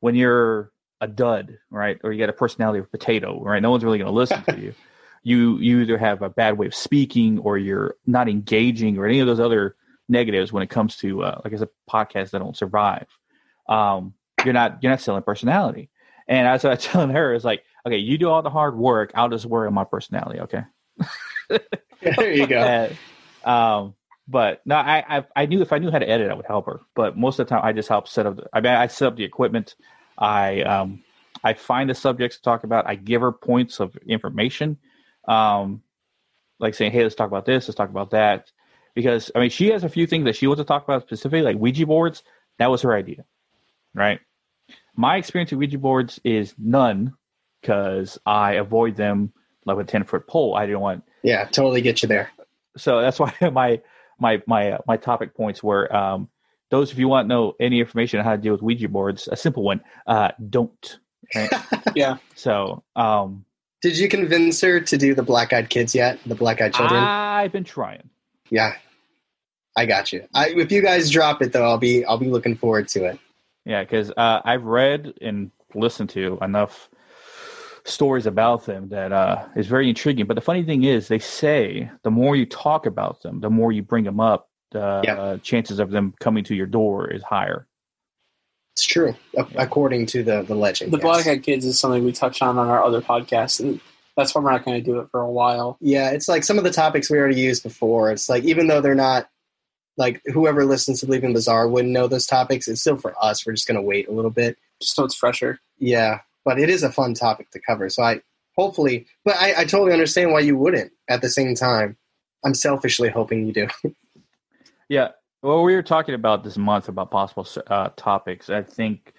When 0.00 0.14
you're 0.14 0.70
a 1.00 1.08
dud, 1.08 1.58
right, 1.70 1.98
or 2.04 2.12
you 2.12 2.20
got 2.20 2.28
a 2.28 2.34
personality 2.34 2.80
of 2.80 2.90
potato, 2.90 3.42
right, 3.42 3.62
no 3.62 3.70
one's 3.70 3.84
really 3.84 3.98
going 3.98 4.10
to 4.10 4.14
listen 4.14 4.42
to 4.44 4.60
you. 4.60 4.74
You 5.22 5.58
you 5.58 5.80
either 5.80 5.98
have 5.98 6.22
a 6.22 6.30
bad 6.30 6.56
way 6.56 6.66
of 6.66 6.74
speaking, 6.74 7.40
or 7.40 7.58
you're 7.58 7.96
not 8.06 8.28
engaging, 8.28 8.96
or 8.96 9.06
any 9.06 9.18
of 9.18 9.26
those 9.26 9.40
other 9.40 9.74
negatives 10.08 10.52
when 10.52 10.62
it 10.62 10.70
comes 10.70 10.98
to 10.98 11.24
uh, 11.24 11.40
like 11.42 11.52
as 11.52 11.62
a 11.62 11.68
podcast 11.90 12.30
that 12.30 12.38
don't 12.38 12.56
survive. 12.56 13.08
Um, 13.68 14.14
you're 14.44 14.54
not 14.54 14.82
you're 14.82 14.90
not 14.90 15.00
selling 15.00 15.22
personality. 15.22 15.90
And 16.28 16.46
that's 16.46 16.64
what 16.64 16.72
I'm 16.72 16.78
telling 16.92 17.10
her 17.10 17.34
is 17.34 17.44
like 17.44 17.64
okay, 17.86 17.98
you 17.98 18.18
do 18.18 18.28
all 18.28 18.42
the 18.42 18.50
hard 18.50 18.76
work. 18.76 19.12
I'll 19.14 19.28
just 19.28 19.46
worry 19.46 19.66
on 19.66 19.74
my 19.74 19.84
personality. 19.84 20.40
Okay. 20.40 20.62
there 22.02 22.32
you 22.32 22.46
go. 22.46 22.58
And, 22.58 22.96
um, 23.44 23.94
but 24.28 24.60
no, 24.66 24.74
I, 24.76 25.18
I 25.18 25.24
I 25.36 25.46
knew 25.46 25.62
if 25.62 25.72
I 25.72 25.78
knew 25.78 25.90
how 25.90 25.98
to 25.98 26.08
edit, 26.08 26.30
I 26.30 26.34
would 26.34 26.46
help 26.46 26.66
her. 26.66 26.80
But 26.94 27.16
most 27.16 27.38
of 27.38 27.46
the 27.46 27.54
time, 27.54 27.64
I 27.64 27.72
just 27.72 27.88
help 27.88 28.08
set 28.08 28.26
up. 28.26 28.36
The, 28.36 28.46
I 28.52 28.60
mean, 28.60 28.72
I 28.72 28.88
set 28.88 29.08
up 29.08 29.16
the 29.16 29.24
equipment. 29.24 29.76
I 30.18 30.62
um 30.62 31.02
I 31.44 31.54
find 31.54 31.88
the 31.88 31.94
subjects 31.94 32.36
to 32.36 32.42
talk 32.42 32.64
about. 32.64 32.88
I 32.88 32.96
give 32.96 33.20
her 33.20 33.32
points 33.32 33.78
of 33.78 33.96
information, 33.98 34.78
um, 35.28 35.82
like 36.58 36.74
saying, 36.74 36.90
"Hey, 36.92 37.04
let's 37.04 37.14
talk 37.14 37.28
about 37.28 37.46
this. 37.46 37.68
Let's 37.68 37.76
talk 37.76 37.90
about 37.90 38.10
that." 38.10 38.50
Because 38.94 39.30
I 39.34 39.40
mean, 39.40 39.50
she 39.50 39.68
has 39.68 39.84
a 39.84 39.88
few 39.88 40.06
things 40.06 40.24
that 40.24 40.34
she 40.34 40.46
wants 40.48 40.60
to 40.60 40.64
talk 40.64 40.82
about 40.82 41.02
specifically, 41.02 41.42
like 41.42 41.56
Ouija 41.56 41.86
boards. 41.86 42.24
That 42.58 42.70
was 42.70 42.82
her 42.82 42.94
idea, 42.94 43.24
right? 43.96 44.20
My 44.94 45.16
experience 45.16 45.50
with 45.50 45.58
Ouija 45.58 45.78
boards 45.78 46.20
is 46.24 46.54
none, 46.58 47.14
because 47.60 48.18
I 48.24 48.52
avoid 48.54 48.94
them 48.96 49.32
like 49.64 49.76
with 49.76 49.88
a 49.88 49.90
ten 49.90 50.04
foot 50.04 50.26
pole. 50.28 50.54
I 50.54 50.66
didn't 50.66 50.80
want 50.80 51.02
Yeah, 51.24 51.44
totally 51.46 51.80
get 51.80 52.02
you 52.02 52.08
there. 52.08 52.30
so 52.76 53.00
that's 53.00 53.18
why 53.20 53.32
my 53.52 53.80
my 54.20 54.42
my 54.46 54.72
uh, 54.72 54.78
my 54.86 54.96
topic 54.96 55.34
points 55.34 55.62
were 55.62 55.94
um, 55.94 56.28
those 56.70 56.92
if 56.92 56.98
you 56.98 57.08
want 57.08 57.24
to 57.24 57.28
know 57.28 57.54
any 57.60 57.80
information 57.80 58.18
on 58.20 58.24
how 58.24 58.32
to 58.36 58.38
deal 58.40 58.52
with 58.52 58.62
Ouija 58.62 58.88
boards, 58.88 59.28
a 59.30 59.36
simple 59.36 59.62
one, 59.64 59.80
uh, 60.06 60.30
don't. 60.48 60.98
Right? 61.34 61.50
Yeah. 61.94 62.16
So 62.34 62.82
um, 62.94 63.44
Did 63.80 63.96
you 63.98 64.08
convince 64.08 64.60
her 64.60 64.80
to 64.80 64.98
do 64.98 65.14
the 65.14 65.22
Black 65.22 65.52
Eyed 65.54 65.70
Kids 65.70 65.94
yet? 65.94 66.18
The 66.26 66.34
Black 66.34 66.60
Eyed 66.60 66.74
Children? 66.74 67.02
I've 67.04 67.52
been 67.52 67.64
trying. 67.64 68.10
yeah, 68.50 68.74
I 69.76 69.86
got 69.86 70.12
you. 70.12 70.26
I, 70.34 70.50
if 70.50 70.70
you 70.72 70.82
guys 70.82 71.10
drop 71.10 71.40
it 71.42 71.52
though, 71.52 71.64
I'll 71.64 71.78
be 71.78 72.04
I'll 72.04 72.18
be 72.18 72.28
looking 72.28 72.54
forward 72.56 72.88
to 72.88 73.04
it. 73.06 73.18
Yeah, 73.66 73.82
because 73.82 74.10
uh, 74.16 74.40
I've 74.44 74.64
read 74.64 75.12
and 75.20 75.50
listened 75.74 76.08
to 76.10 76.38
enough 76.40 76.88
stories 77.84 78.26
about 78.26 78.64
them 78.64 78.88
that 78.90 79.12
uh, 79.12 79.44
is 79.56 79.66
very 79.66 79.88
intriguing. 79.88 80.26
But 80.26 80.34
the 80.34 80.40
funny 80.40 80.62
thing 80.62 80.84
is, 80.84 81.08
they 81.08 81.18
say 81.18 81.90
the 82.04 82.10
more 82.10 82.36
you 82.36 82.46
talk 82.46 82.86
about 82.86 83.22
them, 83.22 83.40
the 83.40 83.50
more 83.50 83.72
you 83.72 83.82
bring 83.82 84.04
them 84.04 84.20
up, 84.20 84.48
the 84.70 85.02
Yeah. 85.04 85.14
uh, 85.14 85.36
chances 85.38 85.80
of 85.80 85.90
them 85.90 86.14
coming 86.20 86.44
to 86.44 86.54
your 86.54 86.66
door 86.66 87.10
is 87.10 87.22
higher. 87.24 87.66
It's 88.74 88.84
true, 88.84 89.14
a- 89.36 89.46
according 89.56 90.06
to 90.06 90.22
the 90.22 90.42
the 90.42 90.54
legend. 90.54 90.92
The 90.92 90.98
yes. 90.98 91.02
Black 91.02 91.26
Eyed 91.26 91.42
Kids 91.42 91.64
is 91.64 91.78
something 91.78 92.04
we 92.04 92.12
touched 92.12 92.42
on 92.42 92.58
on 92.58 92.68
our 92.68 92.84
other 92.84 93.00
podcast, 93.00 93.58
and 93.60 93.80
that's 94.16 94.34
why 94.34 94.42
we're 94.42 94.52
not 94.52 94.64
going 94.64 94.76
to 94.78 94.84
do 94.84 95.00
it 95.00 95.08
for 95.10 95.20
a 95.22 95.30
while. 95.30 95.76
Yeah, 95.80 96.10
it's 96.10 96.28
like 96.28 96.44
some 96.44 96.58
of 96.58 96.64
the 96.64 96.70
topics 96.70 97.10
we 97.10 97.18
already 97.18 97.40
used 97.40 97.62
before. 97.62 98.12
It's 98.12 98.28
like 98.28 98.44
even 98.44 98.66
though 98.68 98.80
they're 98.80 98.94
not 98.94 99.28
like 99.96 100.22
whoever 100.26 100.64
listens 100.64 101.00
to 101.00 101.06
Believing 101.06 101.32
Bizarre 101.32 101.68
wouldn't 101.68 101.92
know 101.92 102.06
those 102.06 102.26
topics, 102.26 102.68
it's 102.68 102.80
still 102.80 102.96
for 102.96 103.14
us. 103.22 103.46
We're 103.46 103.54
just 103.54 103.66
gonna 103.66 103.82
wait 103.82 104.08
a 104.08 104.12
little 104.12 104.30
bit. 104.30 104.58
Just 104.80 104.94
so 104.94 105.04
it's 105.04 105.14
fresher. 105.14 105.60
Yeah, 105.78 106.20
but 106.44 106.58
it 106.58 106.68
is 106.68 106.82
a 106.82 106.92
fun 106.92 107.14
topic 107.14 107.50
to 107.52 107.60
cover. 107.60 107.88
So 107.88 108.02
I 108.02 108.20
hopefully, 108.56 109.06
but 109.24 109.36
I, 109.36 109.62
I 109.62 109.64
totally 109.64 109.92
understand 109.92 110.32
why 110.32 110.40
you 110.40 110.56
wouldn't. 110.56 110.92
At 111.08 111.22
the 111.22 111.30
same 111.30 111.54
time, 111.54 111.96
I'm 112.44 112.54
selfishly 112.54 113.08
hoping 113.08 113.46
you 113.46 113.52
do. 113.52 113.68
Yeah. 114.88 115.08
Well, 115.42 115.62
we 115.62 115.74
were 115.74 115.82
talking 115.82 116.14
about 116.14 116.44
this 116.44 116.56
month 116.56 116.88
about 116.88 117.10
possible 117.10 117.46
uh, 117.66 117.90
topics. 117.96 118.50
I 118.50 118.62
think 118.62 119.12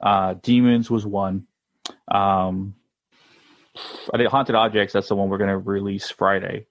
uh, 0.00 0.34
demons 0.42 0.90
was 0.90 1.06
one. 1.06 1.46
Um, 2.08 2.74
I 4.12 4.16
think 4.16 4.30
haunted 4.30 4.54
objects. 4.54 4.92
That's 4.92 5.08
the 5.08 5.16
one 5.16 5.28
we're 5.28 5.38
going 5.38 5.50
to 5.50 5.58
release 5.58 6.10
Friday. 6.10 6.66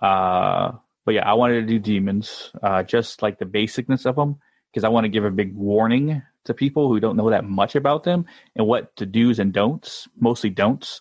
Uh, 0.00 0.72
but 1.04 1.14
yeah, 1.14 1.28
I 1.28 1.34
wanted 1.34 1.60
to 1.60 1.66
do 1.66 1.78
demons, 1.78 2.50
uh, 2.62 2.82
just 2.82 3.22
like 3.22 3.38
the 3.38 3.44
basicness 3.44 4.06
of 4.06 4.16
them, 4.16 4.36
because 4.72 4.84
I 4.84 4.88
want 4.88 5.04
to 5.04 5.10
give 5.10 5.24
a 5.24 5.30
big 5.30 5.54
warning 5.54 6.22
to 6.44 6.54
people 6.54 6.88
who 6.88 7.00
don't 7.00 7.16
know 7.16 7.30
that 7.30 7.44
much 7.44 7.74
about 7.74 8.04
them 8.04 8.26
and 8.56 8.66
what 8.66 8.94
to 8.96 9.06
do's 9.06 9.38
and 9.38 9.52
don'ts, 9.52 10.08
mostly 10.18 10.50
don'ts, 10.50 11.00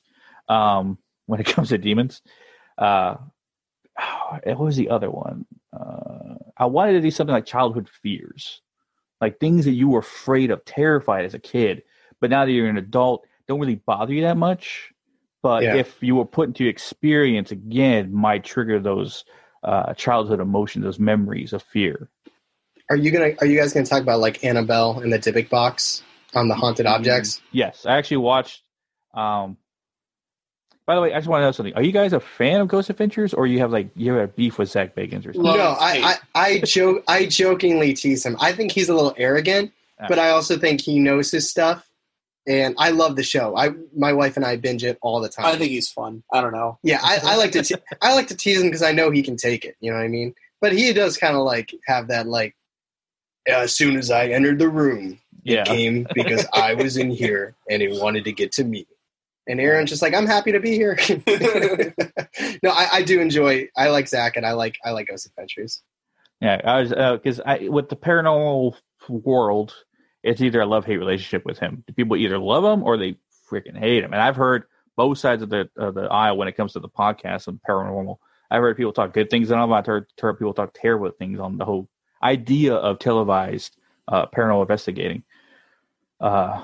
um, 0.50 0.98
when 1.26 1.40
it 1.40 1.46
comes 1.46 1.70
to 1.70 1.78
demons. 1.78 2.22
Uh, 2.78 3.16
what 4.44 4.60
was 4.60 4.76
the 4.76 4.90
other 4.90 5.10
one? 5.10 5.46
Uh, 5.72 6.36
I 6.58 6.66
wanted 6.66 6.94
to 6.94 7.02
do 7.02 7.12
something 7.12 7.34
like 7.34 7.46
childhood 7.46 7.90
fears, 7.90 8.62
like 9.22 9.40
things 9.40 9.66
that 9.66 9.72
you 9.72 9.90
were 9.90 10.00
afraid 10.00 10.52
of, 10.52 10.64
terrified 10.66 11.26
as 11.26 11.34
a 11.34 11.40
kid, 11.40 11.84
but 12.20 12.30
now 12.30 12.46
that 12.46 12.52
you're 12.52 12.68
an 12.68 12.78
adult, 12.78 13.26
don't 13.48 13.60
really 13.60 13.76
bother 13.76 14.14
you 14.14 14.22
that 14.22 14.38
much. 14.38 14.92
But 15.42 15.64
Yeah. 15.64 15.76
if 15.76 16.02
you 16.02 16.16
were 16.16 16.26
put 16.26 16.48
into 16.48 16.68
experience 16.68 17.52
again, 17.52 18.14
might 18.14 18.46
trigger 18.46 18.80
those 18.80 19.26
uh, 19.64 19.94
childhood 19.94 20.40
emotions, 20.40 20.84
those 20.84 21.00
memories 21.00 21.54
of 21.54 21.64
fear. 21.64 22.10
Are 22.90 22.96
you 22.96 23.12
gonna? 23.12 23.32
Are 23.40 23.48
you 23.48 23.58
guys 23.58 23.74
gonna 23.74 23.86
talk 23.86 24.02
about 24.02 24.20
like 24.20 24.44
Annabelle 24.44 25.00
and 25.00 25.12
the 25.12 25.20
Dybbuk 25.20 25.50
box 25.50 26.04
on 26.34 26.48
the 26.48 26.56
haunted 26.56 26.86
objects? 26.86 27.42
Yes, 27.52 27.86
I 27.86 27.98
actually 27.98 28.18
watched. 28.18 28.62
Um, 29.14 29.58
by 30.86 30.96
the 30.96 31.02
way, 31.02 31.14
I 31.14 31.18
just 31.18 31.30
want 31.30 31.42
to 31.42 31.46
know 31.46 31.52
something. 31.52 31.74
Are 31.76 31.82
you 31.82 31.94
guys 31.94 32.12
a 32.12 32.20
fan 32.20 32.60
of 32.60 32.68
Ghost 32.68 32.90
Adventures, 32.90 33.34
or 33.34 33.48
you 33.48 33.60
have 33.60 33.72
like 33.72 33.90
you 33.96 34.12
have 34.14 34.24
a 34.24 34.28
beef 34.28 34.58
with 34.58 34.70
Zak 34.70 34.96
Bagans 34.96 35.26
or 35.26 35.34
something? 35.34 35.44
No, 35.44 35.76
I. 35.80 36.18
I, 36.36 36.42
I 36.42 36.60
joke. 36.66 37.04
I 37.08 37.26
jokingly 37.26 37.94
tease 37.94 38.26
him. 38.26 38.36
I 38.42 38.52
think 38.52 38.74
he's 38.74 38.90
a 38.90 38.94
little 38.94 39.14
arrogant, 39.18 39.72
but 40.10 40.20
I 40.20 40.30
also 40.32 40.58
think 40.58 40.82
he 40.82 41.00
knows 41.00 41.32
his 41.32 41.50
stuff. 41.50 41.90
And 42.46 42.76
I 42.78 42.90
love 42.90 43.16
the 43.16 43.24
show. 43.24 43.56
I, 43.56 43.70
my 43.96 44.12
wife 44.12 44.36
and 44.36 44.46
I 44.46 44.58
binge 44.58 44.84
it 44.84 44.98
all 45.02 45.22
the 45.22 45.30
time. 45.30 45.46
I 45.46 45.56
think 45.56 45.72
he's 45.72 45.90
fun. 45.90 46.24
I 46.32 46.42
don't 46.42 46.52
know. 46.52 46.78
yeah, 46.84 47.00
I, 47.02 47.20
I 47.24 47.36
like 47.38 47.52
to, 47.54 47.64
te- 47.64 47.76
I 48.02 48.14
like 48.16 48.28
to 48.28 48.36
tease 48.36 48.60
him 48.60 48.68
because 48.68 48.84
I 48.84 48.92
know 48.92 49.12
he 49.12 49.24
can 49.24 49.38
take 49.38 49.64
it. 49.64 49.78
You 49.80 49.92
know 49.92 49.98
what 49.98 50.04
I 50.04 50.10
mean? 50.10 50.36
But 50.60 50.74
he 50.74 50.92
does 50.94 51.18
kind 51.18 51.36
of 51.36 51.44
like 51.44 51.74
have 51.88 52.08
that 52.08 52.28
like. 52.28 52.56
As 53.48 53.76
soon 53.76 53.98
as 53.98 54.10
I 54.10 54.28
entered 54.28 54.60
the 54.60 54.70
room, 54.70 55.20
yeah, 55.44 55.62
it 55.62 55.68
came 55.68 56.08
because 56.14 56.46
I 56.54 56.74
was 56.74 56.98
in 56.98 57.12
here 57.12 57.56
and 57.70 57.82
it 57.82 58.02
wanted 58.02 58.24
to 58.26 58.32
get 58.32 58.52
to 58.54 58.64
me. 58.64 58.88
And 59.48 59.60
Aaron's 59.60 59.90
just 59.90 60.02
like, 60.02 60.14
I'm 60.14 60.26
happy 60.26 60.54
to 60.54 60.62
be 60.62 60.72
here. 60.72 60.98
no, 62.64 62.70
I, 62.70 62.88
I 62.94 63.04
do 63.04 63.20
enjoy. 63.20 63.68
I 63.76 63.90
like 63.90 64.08
Zak, 64.08 64.38
and 64.38 64.46
I 64.46 64.54
like 64.54 64.78
I 64.86 64.92
like 64.92 65.08
Ghost 65.08 65.26
Adventures. 65.26 65.82
Yeah, 66.40 66.62
I 66.64 66.82
was 66.82 66.94
uh, 66.94 67.18
because 67.18 67.42
I 67.46 67.68
with 67.70 67.90
the 67.90 67.98
paranormal 67.98 68.76
world, 69.10 69.74
it's 70.24 70.42
either 70.42 70.62
a 70.62 70.66
love 70.66 70.86
hate 70.86 70.98
relationship 70.98 71.46
with 71.46 71.60
him. 71.60 71.84
People 71.96 72.18
either 72.18 72.40
love 72.40 72.64
him 72.64 72.84
or 72.84 72.98
they 72.98 73.18
freaking 73.50 73.78
hate 73.78 74.04
him. 74.04 74.14
And 74.14 74.22
I've 74.22 74.36
heard 74.36 74.64
both 74.96 75.18
sides 75.18 75.42
of 75.42 75.50
the 75.50 75.70
of 75.78 75.94
the 75.94 76.04
aisle 76.04 76.38
when 76.38 76.48
it 76.48 76.58
comes 76.58 76.74
to 76.74 76.80
the 76.80 76.90
podcast 76.90 77.48
and 77.48 77.60
paranormal. 77.62 78.18
I've 78.50 78.62
heard 78.62 78.78
people 78.78 78.94
talk 78.94 79.14
good 79.14 79.30
things 79.30 79.50
them. 79.50 79.74
I've 79.74 79.86
heard, 79.86 80.06
heard 80.20 80.38
people 80.38 80.54
talk 80.54 80.72
terrible 80.74 81.10
things 81.12 81.40
on 81.40 81.58
the 81.58 81.66
whole 81.66 81.90
idea 82.22 82.76
of 82.76 83.00
televised 83.00 83.76
uh, 84.08 84.28
paranormal 84.28 84.62
investigating. 84.62 85.24
Uh, 86.22 86.62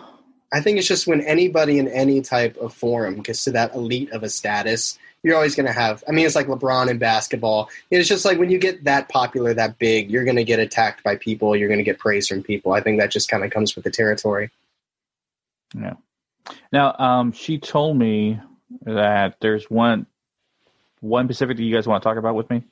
I 0.54 0.62
think 0.62 0.78
it's 0.78 0.88
just 0.88 1.08
when 1.08 1.22
anybody 1.22 1.80
in 1.80 1.88
any 1.88 2.22
type 2.22 2.58
of 2.58 2.74
forum 2.74 3.22
gets 3.22 3.44
to 3.44 3.52
that 3.52 3.76
elite 3.76 4.12
of 4.12 4.24
a 4.24 4.30
status, 4.30 4.98
you're 5.24 5.36
always 5.36 5.56
going 5.56 5.66
to 5.66 5.74
have. 5.74 6.04
I 6.08 6.12
mean, 6.12 6.26
it's 6.26 6.36
like 6.36 6.48
LeBron 6.48 6.90
in 6.90 6.98
basketball. 6.98 7.70
It's 7.92 8.08
just 8.08 8.26
like 8.26 8.40
when 8.40 8.50
you 8.50 8.58
get 8.58 8.86
that 8.86 9.10
popular, 9.10 9.54
that 9.54 9.78
big, 9.78 10.10
you're 10.10 10.24
going 10.24 10.38
to 10.38 10.44
get 10.44 10.60
attacked 10.60 11.04
by 11.04 11.18
people. 11.18 11.56
You're 11.56 11.68
going 11.68 11.80
to 11.80 11.84
get 11.84 12.00
praise 12.00 12.28
from 12.28 12.44
people. 12.44 12.72
I 12.72 12.82
think 12.82 13.00
that 13.00 13.12
just 13.12 13.30
kind 13.30 13.44
of 13.44 13.52
comes 13.52 13.76
with 13.76 13.84
the 13.84 13.92
territory. 13.92 14.50
Yeah. 15.76 15.96
Now, 16.72 16.96
um, 16.98 17.32
she 17.32 17.60
told 17.60 17.98
me 17.98 18.40
that 18.84 19.38
there's 19.42 19.70
one 19.70 20.06
one 21.02 21.26
specific 21.28 21.58
that 21.58 21.64
you 21.64 21.74
guys 21.74 21.88
want 21.88 22.04
to 22.04 22.10
talk 22.10 22.18
about 22.18 22.36
with 22.36 22.50
me. 22.50 22.64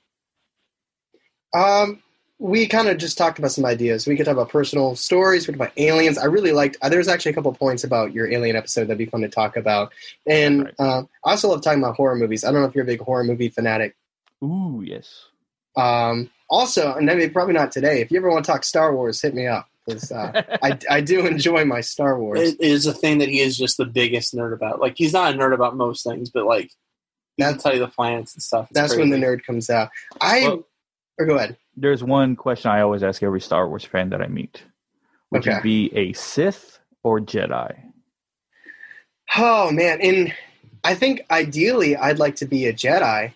Um, 1.56 2.02
we 2.40 2.68
kind 2.68 2.88
of 2.88 2.98
just 2.98 3.18
talked 3.18 3.40
about 3.40 3.52
some 3.52 3.66
ideas. 3.66 4.06
We 4.06 4.16
could 4.16 4.26
talk 4.26 4.34
about 4.34 4.50
personal 4.50 4.96
stories. 4.96 5.48
We 5.48 5.54
could 5.54 5.60
talk 5.60 5.70
about 5.70 5.80
aliens. 5.84 6.18
I 6.20 6.26
really 6.26 6.52
liked. 6.52 6.78
Uh, 6.82 6.90
there's 6.90 7.08
actually 7.08 7.32
a 7.32 7.36
couple 7.36 7.52
points 7.54 7.84
about 7.84 8.14
your 8.14 8.32
alien 8.32 8.56
episode 8.56 8.86
that'd 8.86 8.98
be 8.98 9.06
fun 9.08 9.22
to 9.22 9.30
talk 9.30 9.58
about. 9.58 9.92
And 10.28 10.66
Right. 10.66 10.74
uh, 10.80 11.04
I 11.26 11.32
also 11.32 11.50
love 11.50 11.62
talking 11.62 11.82
about 11.82 11.96
horror 11.96 12.16
movies. 12.16 12.44
I 12.44 12.52
don't 12.52 12.62
know 12.62 12.68
if 12.68 12.76
you're 12.76 12.84
a 12.84 12.88
big 12.88 13.02
horror 13.02 13.24
movie 13.24 13.50
fanatic. 13.50 13.96
Ooh, 14.44 14.84
yes. 14.86 15.26
Um, 15.76 16.30
also, 16.50 16.94
and 16.94 17.06
maybe 17.08 17.28
probably 17.30 17.54
not 17.54 17.72
today. 17.72 18.02
If 18.02 18.12
you 18.12 18.18
ever 18.18 18.30
want 18.30 18.46
to 18.46 18.52
talk 18.52 18.64
Star 18.64 18.94
Wars, 18.96 19.22
hit 19.22 19.34
me 19.34 19.48
up. 19.48 19.68
'cause, 19.90 20.12
uh, 20.12 20.42
I, 20.62 20.78
I 20.98 21.02
do 21.02 21.26
enjoy 21.26 21.64
my 21.66 21.80
Star 21.82 22.20
Wars. 22.20 22.40
It 22.42 22.60
is 22.60 22.86
a 22.86 22.94
thing 22.94 23.20
that 23.20 23.30
he 23.30 23.40
is 23.40 23.58
just 23.58 23.78
the 23.78 23.86
biggest 23.86 24.36
nerd 24.36 24.54
about. 24.54 24.80
Like 24.82 24.96
he's 24.98 25.14
not 25.14 25.34
a 25.34 25.38
nerd 25.38 25.54
about 25.54 25.78
most 25.78 26.04
things, 26.04 26.30
but 26.30 26.46
like 26.46 26.72
That's- 27.38 27.64
how 27.64 27.72
you 27.72 27.80
the 27.80 27.88
planets 27.88 28.34
and 28.36 28.44
stuff. 28.44 28.68
It's 28.70 28.80
That's 28.80 28.96
when 28.98 29.10
the 29.12 29.18
nerd 29.18 29.44
comes 29.46 29.70
out. 29.70 29.90
I 30.20 30.42
Well- 30.42 30.68
or 31.20 31.26
go 31.26 31.36
ahead. 31.38 31.56
There's 31.78 32.04
one 32.04 32.36
question 32.36 32.72
I 32.72 32.82
always 32.82 33.04
ask 33.04 33.22
every 33.22 33.40
Star 33.40 33.70
Wars 33.70 33.86
fan 33.86 34.10
that 34.10 34.22
I 34.22 34.28
meet. 34.28 34.64
Would 35.32 35.48
Okay. 35.48 35.58
you 35.58 35.62
be 35.62 35.96
a 35.96 36.14
Sith 36.14 36.80
or 37.04 37.20
Jedi? 37.20 37.76
Oh 39.38 39.72
man, 39.72 40.02
and 40.02 40.34
I 40.84 40.96
think 40.96 41.22
ideally 41.30 41.96
I'd 41.96 42.18
like 42.18 42.38
to 42.38 42.46
be 42.46 42.66
a 42.66 42.74
Jedi, 42.74 43.34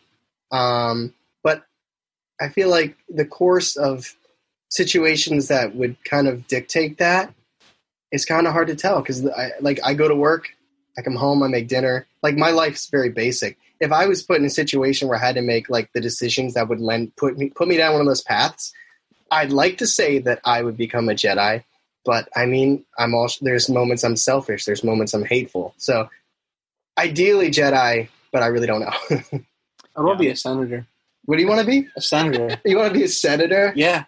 um, 0.51 1.13
but 1.43 1.63
I 2.39 2.49
feel 2.49 2.69
like 2.69 2.95
the 3.09 3.25
course 3.25 3.75
of 3.75 4.15
situations 4.69 5.49
that 5.49 5.75
would 5.75 6.03
kind 6.05 6.27
of 6.27 6.47
dictate 6.47 6.97
that 6.97 7.33
is 8.11 8.25
kind 8.25 8.47
of 8.47 8.53
hard 8.53 8.69
to 8.69 8.75
tell 8.75 9.01
because 9.01 9.27
I 9.27 9.51
like 9.59 9.79
I 9.83 9.93
go 9.93 10.07
to 10.07 10.15
work, 10.15 10.47
I 10.97 11.01
come 11.01 11.15
home, 11.15 11.43
I 11.43 11.47
make 11.47 11.67
dinner. 11.67 12.07
Like 12.23 12.37
my 12.37 12.51
life's 12.51 12.89
very 12.89 13.09
basic. 13.09 13.57
If 13.81 13.91
I 13.91 14.05
was 14.05 14.23
put 14.23 14.37
in 14.37 14.45
a 14.45 14.49
situation 14.49 15.07
where 15.09 15.17
I 15.17 15.25
had 15.25 15.35
to 15.35 15.41
make 15.41 15.69
like 15.69 15.91
the 15.93 15.99
decisions 15.99 16.53
that 16.53 16.69
would 16.69 16.79
lend 16.79 17.15
put 17.17 17.37
me 17.37 17.49
put 17.49 17.67
me 17.67 17.75
down 17.77 17.91
one 17.93 18.01
of 18.01 18.07
those 18.07 18.21
paths, 18.21 18.73
I'd 19.31 19.51
like 19.51 19.77
to 19.79 19.87
say 19.87 20.19
that 20.19 20.39
I 20.45 20.61
would 20.61 20.77
become 20.77 21.09
a 21.09 21.13
Jedi. 21.13 21.63
But 22.05 22.29
I 22.35 22.45
mean, 22.45 22.85
I'm 22.97 23.13
also 23.13 23.43
there's 23.43 23.67
moments 23.69 24.03
I'm 24.03 24.15
selfish. 24.15 24.65
There's 24.65 24.83
moments 24.83 25.13
I'm 25.13 25.25
hateful. 25.25 25.73
So 25.77 26.09
ideally 26.97 27.49
Jedi, 27.49 28.07
but 28.31 28.43
I 28.43 28.47
really 28.47 28.67
don't 28.67 28.81
know. 28.81 29.41
I 29.97 30.01
will 30.01 30.15
be 30.15 30.29
a 30.29 30.35
senator. 30.35 30.85
What 31.25 31.35
do 31.35 31.41
you 31.43 31.49
want 31.49 31.61
to 31.61 31.67
be? 31.67 31.87
A 31.95 32.01
senator. 32.01 32.59
You 32.65 32.77
want 32.77 32.93
to 32.93 32.97
be 32.97 33.03
a 33.03 33.07
senator 33.09 33.73
Yeah, 33.75 34.05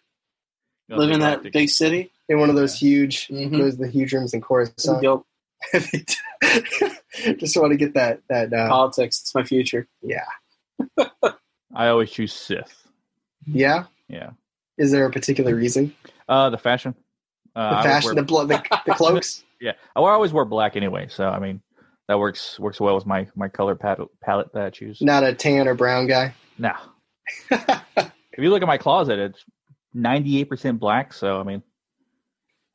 No, 0.89 0.97
live 0.97 1.12
in 1.12 1.19
that 1.19 1.43
big 1.51 1.69
city. 1.69 2.12
in 2.29 2.39
one 2.39 2.49
of 2.49 2.55
those 2.55 2.73
huge, 2.75 3.27
Mhm. 3.27 3.57
those 3.57 3.77
the 3.77 3.88
huge 3.88 4.13
rooms 4.13 4.33
in 4.33 4.41
Coruscant. 4.41 5.03
Yo, 5.03 5.25
Just 7.39 7.58
want 7.58 7.71
to 7.71 7.78
get 7.78 7.93
that 7.93 8.21
that. 8.30 8.54
Uh, 8.54 8.67
politics. 8.69 9.21
It's 9.21 9.36
my 9.36 9.43
future. 9.43 9.88
Yeah. 10.02 10.26
I 11.76 11.88
always 11.88 12.12
choose 12.12 12.34
Sith. 12.34 12.88
yeah. 13.45 13.86
Yeah. 14.08 14.32
Is 14.78 14.91
there 14.91 15.06
a 15.06 15.12
particular 15.12 15.56
reason? 15.56 15.93
Uh, 16.28 16.49
the 16.49 16.58
fashion. 16.58 16.95
Uh, 17.56 17.78
The 17.78 17.84
fashion, 17.84 18.08
wear- 18.10 18.15
the, 18.15 18.23
blo- 18.23 18.45
the 18.45 18.63
the 18.86 18.93
cloaks. 18.95 19.43
yeah, 19.62 19.73
I 19.95 19.99
always 19.99 20.34
wear 20.34 20.45
black 20.45 20.76
anyway, 20.76 21.08
so 21.10 21.28
I 21.30 21.39
mean 21.39 21.62
that 22.08 22.17
works 22.19 22.60
works 22.60 22.80
well 22.82 22.95
with 22.95 23.06
my 23.06 23.28
my 23.36 23.47
color 23.47 23.76
palette 23.76 24.10
palette 24.21 24.52
that 24.54 24.63
I 24.65 24.69
choose. 24.71 24.99
Not 25.02 25.23
a 25.23 25.34
tan 25.34 25.67
or 25.67 25.76
brown 25.76 26.08
guy. 26.08 26.34
No. 26.58 26.73
if 27.52 28.12
you 28.39 28.49
look 28.49 28.62
at 28.63 28.67
my 28.67 28.78
closet, 28.80 29.19
it's 29.19 29.43
ninety 29.93 30.39
eight 30.39 30.49
percent 30.49 30.80
black. 30.80 31.13
So 31.13 31.39
I 31.39 31.43
mean, 31.43 31.62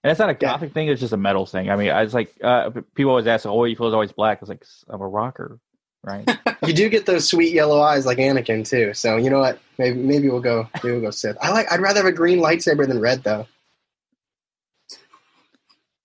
and 0.09 0.13
it's 0.13 0.19
not 0.19 0.31
a 0.31 0.33
Yeah. 0.33 0.39
gothic 0.53 0.73
thing; 0.73 0.89
it's 0.89 1.01
just 1.01 1.13
a 1.13 1.17
metal 1.19 1.45
thing. 1.45 1.69
I 1.71 1.77
mean, 1.77 1.91
I 1.91 2.03
was 2.03 2.15
like, 2.15 2.35
uh, 2.43 2.71
people 2.95 3.11
always 3.11 3.27
ask, 3.27 3.45
"Oh, 3.47 3.65
your 3.65 3.77
clothes 3.77 3.93
always 3.93 4.13
black?" 4.13 4.39
I 4.39 4.41
was 4.41 4.49
like, 4.49 4.65
"I'm 4.89 5.01
a 5.03 5.07
rocker, 5.09 5.59
right?" 6.03 6.27
you 6.67 6.73
do 6.73 6.89
get 6.89 7.05
those 7.07 7.29
sweet 7.29 7.53
yellow 7.53 7.81
eyes 7.81 8.07
like 8.07 8.19
Anakin 8.19 8.67
too. 8.69 8.95
So 8.95 9.17
you 9.19 9.29
know 9.29 9.41
what? 9.41 9.59
Maybe 9.77 9.99
maybe 9.99 10.29
we'll 10.31 10.41
go 10.41 10.67
maybe 10.83 10.93
we'll 10.93 11.03
go 11.03 11.11
Sith. 11.11 11.37
I 11.43 11.51
like. 11.51 11.71
I'd 11.71 11.81
rather 11.81 12.01
have 12.01 12.07
a 12.07 12.13
green 12.13 12.39
lightsaber 12.39 12.87
than 12.89 13.01
red 13.01 13.23
though. 13.23 13.47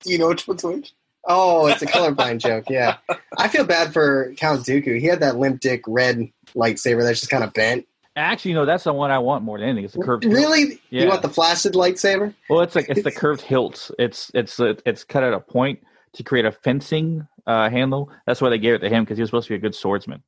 Do 0.02 0.12
you 0.12 0.18
know 0.18 0.28
which 0.28 0.48
one's 0.48 0.64
which? 0.64 0.94
Oh, 1.26 1.68
it's 1.68 1.82
a 1.82 1.86
colorblind 1.86 2.40
joke. 2.40 2.66
Yeah, 2.70 2.98
I 3.38 3.48
feel 3.48 3.64
bad 3.64 3.94
for 3.94 4.34
Count 4.36 4.66
Dooku. 4.66 5.00
He 5.00 5.06
had 5.06 5.22
that 5.22 5.38
limp 5.38 5.62
dick 5.62 5.82
red 5.88 6.30
lightsaber 6.54 7.02
that's 7.04 7.22
just 7.22 7.32
kind 7.32 7.46
of 7.46 7.54
bent. 7.54 7.88
Actually, 8.16 8.54
no, 8.54 8.66
that's 8.66 8.84
the 8.84 8.94
one 8.94 9.10
I 9.12 9.20
want 9.20 9.44
more 9.44 9.58
than 9.60 9.70
anything. 9.70 9.86
It's 9.86 9.96
the 9.96 10.02
curved. 10.04 10.24
hilt. 10.24 10.36
Really? 10.36 10.80
Yeah. 10.92 11.04
You 11.04 11.10
want 11.10 11.24
the 11.24 11.30
flaccid 11.30 11.74
lightsaber? 11.74 12.34
Well, 12.50 12.62
it's 12.62 12.76
like 12.76 12.88
it's 12.90 13.04
the 13.04 13.12
curved 13.24 13.42
hilt. 13.42 13.90
It's 13.98 14.30
it's 14.36 14.60
it's 14.60 15.04
cut 15.04 15.24
at 15.24 15.34
a 15.34 15.40
point 15.40 15.80
to 16.14 16.24
create 16.24 16.46
a 16.46 16.52
fencing 16.52 17.28
uh, 17.48 17.70
handle. 17.72 18.12
That's 18.28 18.40
why 18.42 18.50
they 18.50 18.60
gave 18.60 18.76
it 18.76 18.80
to 18.80 18.90
him 18.90 19.04
because 19.04 19.18
he 19.18 19.22
was 19.22 19.30
supposed 19.30 19.48
to 19.48 19.54
be 19.54 19.56
a 19.56 19.60
good 19.60 19.74
swordsman. 19.76 20.22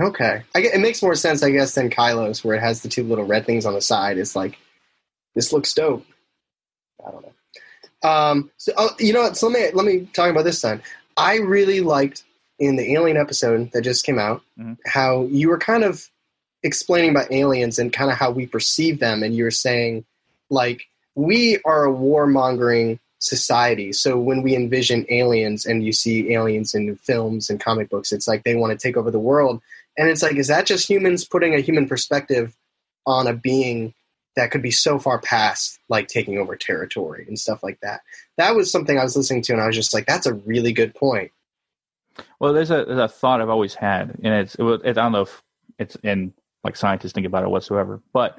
Okay, 0.00 0.42
I 0.54 0.60
get, 0.60 0.74
it 0.74 0.78
makes 0.80 1.02
more 1.02 1.14
sense, 1.14 1.42
I 1.42 1.50
guess, 1.50 1.74
than 1.74 1.90
Kylo's, 1.90 2.44
where 2.44 2.56
it 2.56 2.60
has 2.60 2.82
the 2.82 2.88
two 2.88 3.02
little 3.04 3.24
red 3.24 3.46
things 3.46 3.66
on 3.66 3.74
the 3.74 3.80
side. 3.80 4.18
It's 4.18 4.34
like 4.36 4.58
this 5.34 5.52
looks 5.52 5.72
dope. 5.74 6.04
I 7.06 7.10
don't 7.10 7.22
know. 7.22 8.08
Um, 8.08 8.50
so 8.56 8.72
oh, 8.76 8.90
you 8.98 9.12
know 9.12 9.22
what? 9.22 9.36
So 9.36 9.48
let 9.48 9.60
me 9.60 9.70
let 9.74 9.86
me 9.86 10.08
talk 10.12 10.30
about 10.30 10.44
this 10.44 10.60
then. 10.60 10.82
I 11.16 11.36
really 11.36 11.80
liked 11.80 12.24
in 12.58 12.76
the 12.76 12.92
Alien 12.94 13.16
episode 13.16 13.70
that 13.72 13.82
just 13.82 14.04
came 14.04 14.18
out 14.18 14.42
Mhm. 14.58 14.76
how 14.86 15.22
you 15.30 15.48
were 15.48 15.58
kind 15.58 15.84
of 15.84 16.08
explaining 16.62 17.10
about 17.10 17.32
aliens 17.32 17.78
and 17.78 17.92
kind 17.92 18.10
of 18.10 18.16
how 18.16 18.30
we 18.30 18.46
perceive 18.46 18.98
them, 18.98 19.22
and 19.22 19.34
you 19.34 19.44
were 19.44 19.50
saying 19.50 20.04
like 20.50 20.86
we 21.14 21.58
are 21.64 21.86
a 21.86 21.92
warmongering 21.92 22.98
society. 23.18 23.92
So 23.92 24.18
when 24.18 24.42
we 24.42 24.54
envision 24.54 25.04
aliens 25.08 25.66
and 25.66 25.84
you 25.84 25.92
see 25.92 26.32
aliens 26.32 26.74
in 26.74 26.94
films 26.96 27.50
and 27.50 27.60
comic 27.60 27.90
books, 27.90 28.12
it's 28.12 28.28
like 28.28 28.44
they 28.44 28.54
want 28.54 28.78
to 28.78 28.78
take 28.78 28.96
over 28.96 29.10
the 29.10 29.18
world. 29.18 29.60
And 29.96 30.08
it's 30.08 30.22
like, 30.22 30.36
is 30.36 30.46
that 30.46 30.66
just 30.66 30.88
humans 30.88 31.24
putting 31.24 31.54
a 31.54 31.60
human 31.60 31.88
perspective 31.88 32.56
on 33.04 33.26
a 33.26 33.32
being 33.32 33.94
that 34.36 34.52
could 34.52 34.62
be 34.62 34.70
so 34.70 35.00
far 35.00 35.18
past 35.18 35.80
like 35.88 36.06
taking 36.06 36.38
over 36.38 36.54
territory 36.54 37.24
and 37.26 37.38
stuff 37.38 37.64
like 37.64 37.80
that? 37.80 38.02
That 38.36 38.54
was 38.54 38.70
something 38.70 38.96
I 38.96 39.02
was 39.02 39.16
listening 39.16 39.42
to, 39.42 39.52
and 39.52 39.60
I 39.60 39.66
was 39.66 39.74
just 39.74 39.92
like, 39.92 40.06
that's 40.06 40.26
a 40.26 40.34
really 40.34 40.72
good 40.72 40.94
point. 40.94 41.32
Well, 42.38 42.52
there's 42.52 42.70
a 42.70 42.84
there's 42.84 42.98
a 42.98 43.08
thought 43.08 43.40
I've 43.40 43.48
always 43.48 43.74
had, 43.74 44.16
and 44.22 44.34
it's 44.34 44.54
it, 44.54 44.80
I 44.84 44.92
don't 44.92 45.12
know 45.12 45.22
if 45.22 45.42
it's 45.78 45.96
in 46.04 46.32
like 46.64 46.76
scientists 46.76 47.12
think 47.12 47.26
about 47.26 47.44
it 47.44 47.50
whatsoever, 47.50 48.02
but 48.12 48.38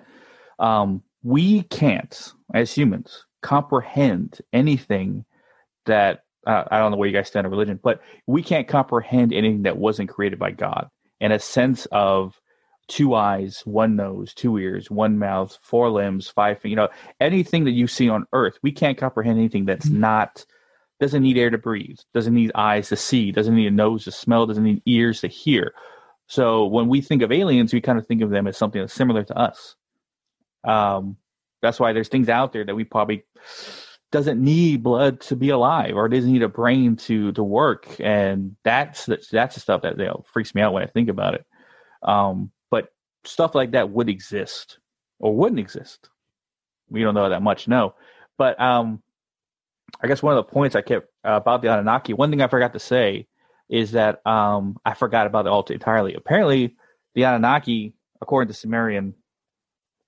um, 0.60 1.02
we 1.24 1.64
can't 1.64 2.34
as 2.54 2.74
humans 2.74 3.26
comprehend 3.42 4.40
anything 4.54 5.26
that 5.86 6.24
uh, 6.48 6.64
I 6.72 6.80
don't 6.80 6.92
know 6.92 6.98
where 6.98 7.08
you 7.08 7.16
guys 7.16 7.28
stand 7.28 7.46
on 7.46 7.52
religion, 7.52 7.80
but 7.82 8.02
we 8.28 8.42
can't 8.42 8.68
comprehend 8.68 9.34
anything 9.34 9.64
that 9.64 9.78
wasn't 9.78 10.10
created 10.10 10.40
by 10.40 10.52
God 10.52 10.90
And 11.22 11.34
a 11.34 11.40
sense 11.40 11.86
of 11.92 12.40
two 12.88 13.14
eyes, 13.14 13.62
one 13.66 13.96
nose, 13.96 14.34
two 14.34 14.58
ears, 14.58 14.90
one 14.90 15.20
mouth, 15.20 15.58
four 15.62 15.90
limbs, 15.90 16.30
five 16.30 16.60
feet. 16.60 16.70
You 16.70 16.76
know, 16.76 16.90
anything 17.20 17.66
that 17.66 17.72
you 17.72 17.88
see 17.88 18.10
on 18.10 18.26
Earth, 18.34 18.58
we 18.64 18.72
can't 18.72 18.98
comprehend 18.98 19.38
anything 19.38 19.66
that's 19.66 19.90
not 19.90 20.46
doesn't 21.00 21.24
need 21.24 21.38
air 21.38 21.50
to 21.50 21.58
breathe, 21.58 21.98
doesn't 22.14 22.34
need 22.34 22.52
eyes 22.56 22.90
to 22.90 22.96
see, 22.96 23.32
doesn't 23.32 23.56
need 23.56 23.68
a 23.68 23.72
nose 23.72 24.04
to 24.04 24.12
smell, 24.12 24.46
doesn't 24.46 24.64
need 24.64 24.82
ears 24.86 25.22
to 25.22 25.28
hear. 25.28 25.74
So 26.30 26.68
when 26.68 26.88
we 26.88 27.02
think 27.02 27.24
of 27.24 27.32
aliens, 27.32 27.74
we 27.74 27.82
kind 27.82 27.98
of 27.98 28.08
think 28.08 28.22
of 28.22 28.30
them 28.30 28.48
as 28.48 28.56
something 28.56 28.80
that's 28.80 28.94
similar 28.94 29.24
to 29.24 29.38
us. 29.38 29.76
Um, 30.64 31.18
that's 31.62 31.80
why 31.80 31.92
there's 31.92 32.08
things 32.08 32.30
out 32.30 32.54
there 32.54 32.64
that 32.64 32.76
we 32.76 32.84
probably 32.84 33.26
doesn't 34.12 34.42
need 34.42 34.84
blood 34.84 35.22
to 35.22 35.36
be 35.36 35.50
alive 35.50 35.96
or 35.96 36.08
doesn't 36.08 36.32
need 36.32 36.44
a 36.44 36.48
brain 36.48 36.96
to 36.98 37.32
to 37.34 37.44
work, 37.44 37.88
and 38.00 38.56
that's 38.64 39.08
the, 39.08 39.20
that's 39.32 39.56
the 39.56 39.62
stuff 39.62 39.82
that 39.82 39.98
you 39.98 40.06
know, 40.06 40.24
freaks 40.32 40.54
me 40.54 40.62
out 40.62 40.74
when 40.74 40.84
I 40.84 40.88
think 40.88 41.10
about 41.10 41.34
it. 41.34 41.46
Um, 42.04 42.52
but 42.70 42.90
stuff 43.24 43.56
like 43.56 43.72
that 43.72 43.90
would 43.90 44.08
exist 44.08 44.78
or 45.20 45.36
wouldn't 45.36 45.60
exist. 45.60 46.10
We 46.90 47.02
don't 47.02 47.16
know 47.16 47.30
that 47.30 47.42
much, 47.42 47.68
no. 47.68 47.96
But 48.38 48.60
um, 48.62 49.02
I 50.02 50.08
guess 50.08 50.22
one 50.22 50.38
of 50.38 50.46
the 50.46 50.52
points 50.52 50.76
I 50.76 50.82
kept 50.82 51.08
uh, 51.26 51.34
about 51.34 51.64
the 51.64 51.70
Anunnaki, 51.74 52.14
one 52.14 52.30
thing 52.30 52.42
I 52.42 52.48
forgot 52.48 52.74
to 52.74 52.80
say 52.80 53.28
is 53.70 53.92
that 53.92 54.26
um, 54.26 54.78
I 54.86 54.94
forgot 54.94 55.28
about 55.28 55.46
it 55.46 55.50
all 55.50 55.64
entirely. 55.64 56.16
Apparently, 56.16 56.76
the 57.16 57.26
Anunnaki, 57.26 57.94
according 58.22 58.52
to 58.52 58.60
Sumerian, 58.60 59.14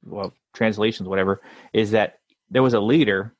well, 0.04 0.34
translations, 0.54 1.08
whatever, 1.08 1.42
is 1.74 1.92
that 1.92 2.20
there 2.50 2.64
was 2.64 2.74
a 2.74 2.80
leader 2.80 3.36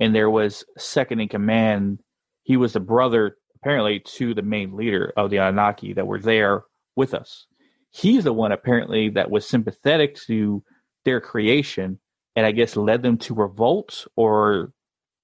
and 0.00 0.14
there 0.14 0.30
was 0.30 0.64
second 0.76 1.20
in 1.20 1.28
command. 1.28 2.00
He 2.42 2.56
was 2.56 2.72
the 2.72 2.80
brother, 2.80 3.36
apparently, 3.56 4.00
to 4.00 4.34
the 4.34 4.42
main 4.42 4.76
leader 4.76 5.12
of 5.16 5.30
the 5.30 5.38
Anunnaki 5.38 5.92
that 5.94 6.06
were 6.06 6.20
there 6.20 6.64
with 6.96 7.14
us. 7.14 7.46
He's 7.90 8.24
the 8.24 8.32
one, 8.32 8.52
apparently, 8.52 9.10
that 9.10 9.30
was 9.30 9.48
sympathetic 9.48 10.16
to 10.26 10.62
their 11.04 11.20
creation 11.20 11.98
and 12.36 12.46
I 12.46 12.52
guess 12.52 12.76
led 12.76 13.02
them 13.02 13.18
to 13.18 13.34
revolt 13.34 14.06
or 14.14 14.72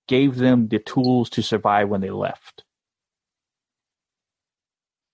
gave 0.09 0.37
them 0.37 0.67
the 0.67 0.81
tools 0.81 1.31
to 1.31 1.43
survive 1.43 1.89
when 1.89 2.01
they 2.01 2.11
left. 2.11 2.64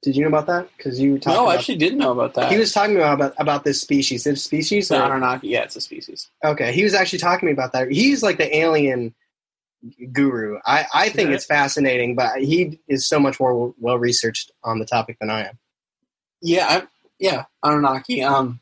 Did 0.02 0.16
you 0.16 0.22
know 0.22 0.28
about 0.28 0.46
that? 0.46 0.68
Because 0.76 0.98
you 0.98 1.12
were 1.12 1.18
talking. 1.18 1.42
No, 1.42 1.48
I 1.48 1.56
actually 1.56 1.76
didn't 1.76 1.98
know 1.98 2.12
about 2.12 2.32
that. 2.34 2.50
he 2.50 2.58
was 2.58 2.72
talking 2.72 2.96
about, 2.96 3.14
about 3.14 3.34
about 3.38 3.64
this 3.64 3.80
species. 3.80 4.24
This 4.24 4.42
species. 4.42 4.88
the 4.88 4.98
or- 4.98 5.04
Anunnaki. 5.04 5.48
Yeah, 5.48 5.62
it's 5.64 5.76
a 5.76 5.80
species. 5.80 6.30
Okay, 6.44 6.72
he 6.72 6.82
was 6.84 6.94
actually 6.94 7.18
talking 7.18 7.40
to 7.40 7.46
me 7.46 7.52
about 7.52 7.72
that. 7.72 7.90
He's 7.90 8.22
like 8.22 8.38
the 8.38 8.54
alien 8.56 9.14
guru. 10.12 10.58
I, 10.64 10.86
I 10.94 11.08
think 11.10 11.28
Yeah. 11.30 11.34
it's 11.36 11.44
fascinating, 11.46 12.14
but 12.14 12.38
he 12.40 12.80
is 12.88 13.06
so 13.08 13.18
much 13.20 13.38
more 13.40 13.74
well 13.78 13.98
researched 13.98 14.50
on 14.64 14.78
the 14.78 14.86
topic 14.86 15.18
than 15.20 15.30
I 15.30 15.48
am. 15.48 15.58
Yeah, 16.42 16.66
I, 16.68 16.82
yeah, 17.18 17.44
Anunnaki. 17.62 18.22
Um, 18.22 18.60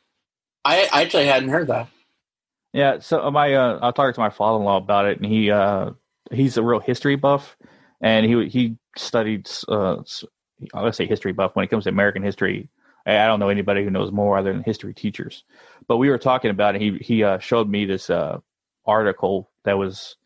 I, 0.64 0.88
I 0.92 1.02
actually 1.02 1.26
hadn't 1.26 1.50
heard 1.50 1.68
that. 1.68 1.88
Yeah, 2.72 2.98
so 2.98 3.30
my 3.30 3.54
uh, 3.54 3.78
I 3.80 3.90
talked 3.92 4.14
to 4.16 4.20
my 4.20 4.30
father-in-law 4.30 4.76
about 4.78 5.06
it, 5.06 5.18
and 5.18 5.26
he 5.26 5.50
uh, 5.50 5.92
he's 6.32 6.56
a 6.56 6.62
real 6.62 6.80
history 6.80 7.14
buff, 7.16 7.56
and 8.00 8.26
he 8.26 8.48
he 8.48 8.76
studied 8.96 9.48
uh, 9.68 10.02
s- 10.62 10.68
I'm 10.74 10.80
gonna 10.82 10.92
say 10.92 11.06
history 11.06 11.32
buff 11.32 11.56
when 11.56 11.64
it 11.64 11.68
comes 11.68 11.84
to 11.84 11.90
American 11.90 12.22
history. 12.22 12.68
I 13.06 13.18
I 13.20 13.26
don't 13.26 13.40
know 13.40 13.48
anybody 13.48 13.84
who 13.84 13.90
knows 13.90 14.12
more 14.12 14.38
other 14.38 14.52
than 14.52 14.62
history 14.62 14.94
teachers. 14.94 15.44
But 15.86 15.98
we 15.98 16.10
were 16.10 16.18
talking 16.18 16.50
about 16.50 16.76
it. 16.76 16.80
He 16.82 16.98
he 16.98 17.24
uh, 17.24 17.38
showed 17.38 17.68
me 17.68 17.84
this 17.86 18.10
uh, 18.10 18.38
article 18.86 19.50
that 19.64 19.78
was 19.78 20.16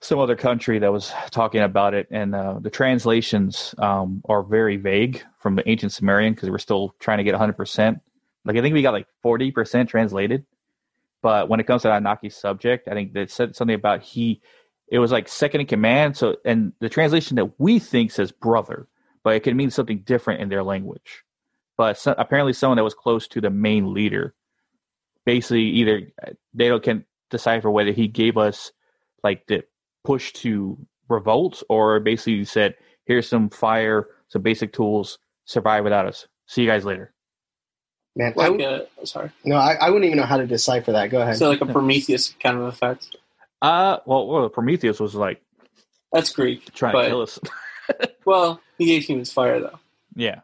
some 0.00 0.18
other 0.20 0.36
country 0.36 0.78
that 0.78 0.92
was 0.92 1.12
talking 1.30 1.60
about 1.60 1.94
it, 1.94 2.06
and 2.10 2.34
uh, 2.34 2.58
the 2.60 2.70
translations 2.70 3.74
um, 3.78 4.22
are 4.28 4.42
very 4.42 4.76
vague 4.76 5.22
from 5.40 5.56
the 5.56 5.68
ancient 5.68 5.92
Sumerian 5.92 6.34
because 6.34 6.50
we're 6.50 6.58
still 6.58 6.94
trying 7.00 7.18
to 7.18 7.24
get 7.24 7.32
100. 7.32 7.54
percent 7.56 8.00
Like 8.44 8.56
I 8.56 8.60
think 8.62 8.74
we 8.74 8.82
got 8.82 8.92
like 8.94 9.08
40 9.22 9.50
percent 9.50 9.88
translated. 9.88 10.44
But 11.20 11.48
when 11.48 11.58
it 11.60 11.66
comes 11.66 11.82
to 11.82 11.88
Anunnaki 11.90 12.30
subject, 12.30 12.86
I 12.88 12.94
think 12.94 13.12
they 13.12 13.26
said 13.26 13.56
something 13.56 13.74
about 13.74 14.02
he. 14.02 14.40
It 14.88 15.00
was 15.00 15.12
like 15.12 15.28
second 15.28 15.60
in 15.62 15.66
command. 15.66 16.16
So, 16.16 16.36
and 16.44 16.72
the 16.80 16.88
translation 16.88 17.36
that 17.36 17.58
we 17.60 17.78
think 17.78 18.10
says 18.12 18.32
brother, 18.32 18.86
but 19.28 19.34
it 19.36 19.40
could 19.40 19.54
mean 19.54 19.70
something 19.70 19.98
different 20.06 20.40
in 20.40 20.48
their 20.48 20.62
language. 20.62 21.22
But 21.76 21.98
so, 21.98 22.14
apparently, 22.16 22.54
someone 22.54 22.76
that 22.78 22.82
was 22.82 22.94
close 22.94 23.28
to 23.28 23.42
the 23.42 23.50
main 23.50 23.92
leader, 23.92 24.34
basically, 25.26 25.64
either 25.64 26.10
they 26.54 26.68
don't 26.68 26.82
can 26.82 27.04
decipher 27.28 27.70
whether 27.70 27.92
he 27.92 28.08
gave 28.08 28.38
us 28.38 28.72
like 29.22 29.46
the 29.46 29.64
push 30.02 30.32
to 30.32 30.78
revolt, 31.10 31.62
or 31.68 32.00
basically 32.00 32.42
said, 32.46 32.74
"Here's 33.04 33.28
some 33.28 33.50
fire, 33.50 34.06
some 34.28 34.40
basic 34.40 34.72
tools, 34.72 35.18
survive 35.44 35.84
without 35.84 36.06
us. 36.06 36.26
See 36.46 36.62
you 36.62 36.66
guys 36.68 36.86
later." 36.86 37.12
Man, 38.16 38.32
I, 38.34 38.48
Like, 38.48 38.58
w- 38.58 38.64
uh, 38.64 39.04
sorry. 39.04 39.30
no, 39.44 39.56
I, 39.56 39.74
I 39.74 39.90
wouldn't 39.90 40.06
even 40.06 40.16
know 40.16 40.24
how 40.24 40.38
to 40.38 40.46
decipher 40.46 40.92
that. 40.92 41.10
Go 41.10 41.20
ahead. 41.20 41.36
So 41.36 41.50
like 41.50 41.60
a 41.60 41.66
Prometheus 41.66 42.34
kind 42.42 42.56
of 42.56 42.62
effect. 42.64 43.14
Uh, 43.60 43.98
well, 44.06 44.26
well 44.26 44.48
Prometheus 44.48 44.98
was 44.98 45.14
like 45.14 45.42
That's 46.12 46.30
Greek. 46.32 46.72
trying 46.72 46.94
But- 46.94 47.02
to 47.02 47.08
kill 47.10 47.20
us. 47.20 47.38
Well, 48.24 48.60
he 48.78 48.86
gave 48.86 49.04
humans 49.04 49.32
fire 49.32 49.60
though. 49.60 49.78
yeah. 50.14 50.40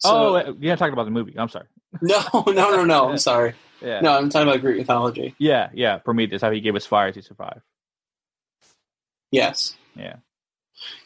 So, 0.00 0.36
oh, 0.36 0.56
you're 0.60 0.72
not 0.72 0.78
talking 0.78 0.92
about 0.92 1.04
the 1.04 1.10
movie. 1.10 1.34
I'm 1.38 1.48
sorry. 1.48 1.66
No, 2.02 2.20
no, 2.46 2.52
no, 2.52 2.84
no. 2.84 3.10
I'm 3.10 3.18
sorry. 3.18 3.54
Yeah. 3.82 4.00
No, 4.00 4.16
I'm 4.16 4.30
talking 4.30 4.48
about 4.48 4.62
Greek 4.62 4.78
mythology. 4.78 5.34
Yeah, 5.38 5.68
yeah. 5.74 5.98
Prometheus, 5.98 6.40
how 6.40 6.50
he 6.50 6.60
gave 6.60 6.74
us 6.74 6.86
fire 6.86 7.12
to 7.12 7.20
survive. 7.20 7.60
Yes. 9.30 9.76
Yeah. 9.94 10.16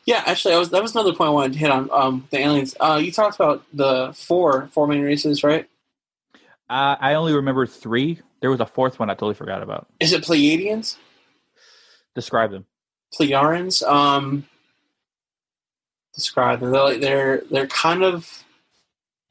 Yeah, 0.04 0.22
actually, 0.26 0.54
I 0.54 0.58
was 0.58 0.70
that 0.70 0.80
was 0.82 0.94
another 0.94 1.12
point 1.12 1.28
I 1.28 1.32
wanted 1.32 1.52
to 1.54 1.58
hit 1.58 1.70
on. 1.70 1.90
Um, 1.90 2.28
the 2.30 2.38
aliens. 2.38 2.74
Uh, 2.78 3.00
you 3.02 3.10
talked 3.12 3.34
about 3.34 3.64
the 3.72 4.12
four 4.14 4.68
four 4.72 4.86
main 4.86 5.02
races, 5.02 5.42
right? 5.42 5.68
Uh, 6.70 6.96
I 7.00 7.14
only 7.14 7.32
remember 7.34 7.66
three. 7.66 8.20
There 8.40 8.50
was 8.50 8.60
a 8.60 8.66
fourth 8.66 8.98
one 8.98 9.10
I 9.10 9.14
totally 9.14 9.34
forgot 9.34 9.62
about. 9.62 9.88
Is 10.00 10.12
it 10.12 10.22
Pleiadians, 10.22 10.96
Describe 12.14 12.50
them. 12.52 12.64
Pleiarans? 13.18 13.82
Um, 13.82 14.46
describe 16.18 16.61
them. 16.61 16.72
They're 16.72 16.83
like 16.83 17.00
they're 17.00 17.42
they're 17.50 17.66
kind 17.68 18.02
of 18.02 18.44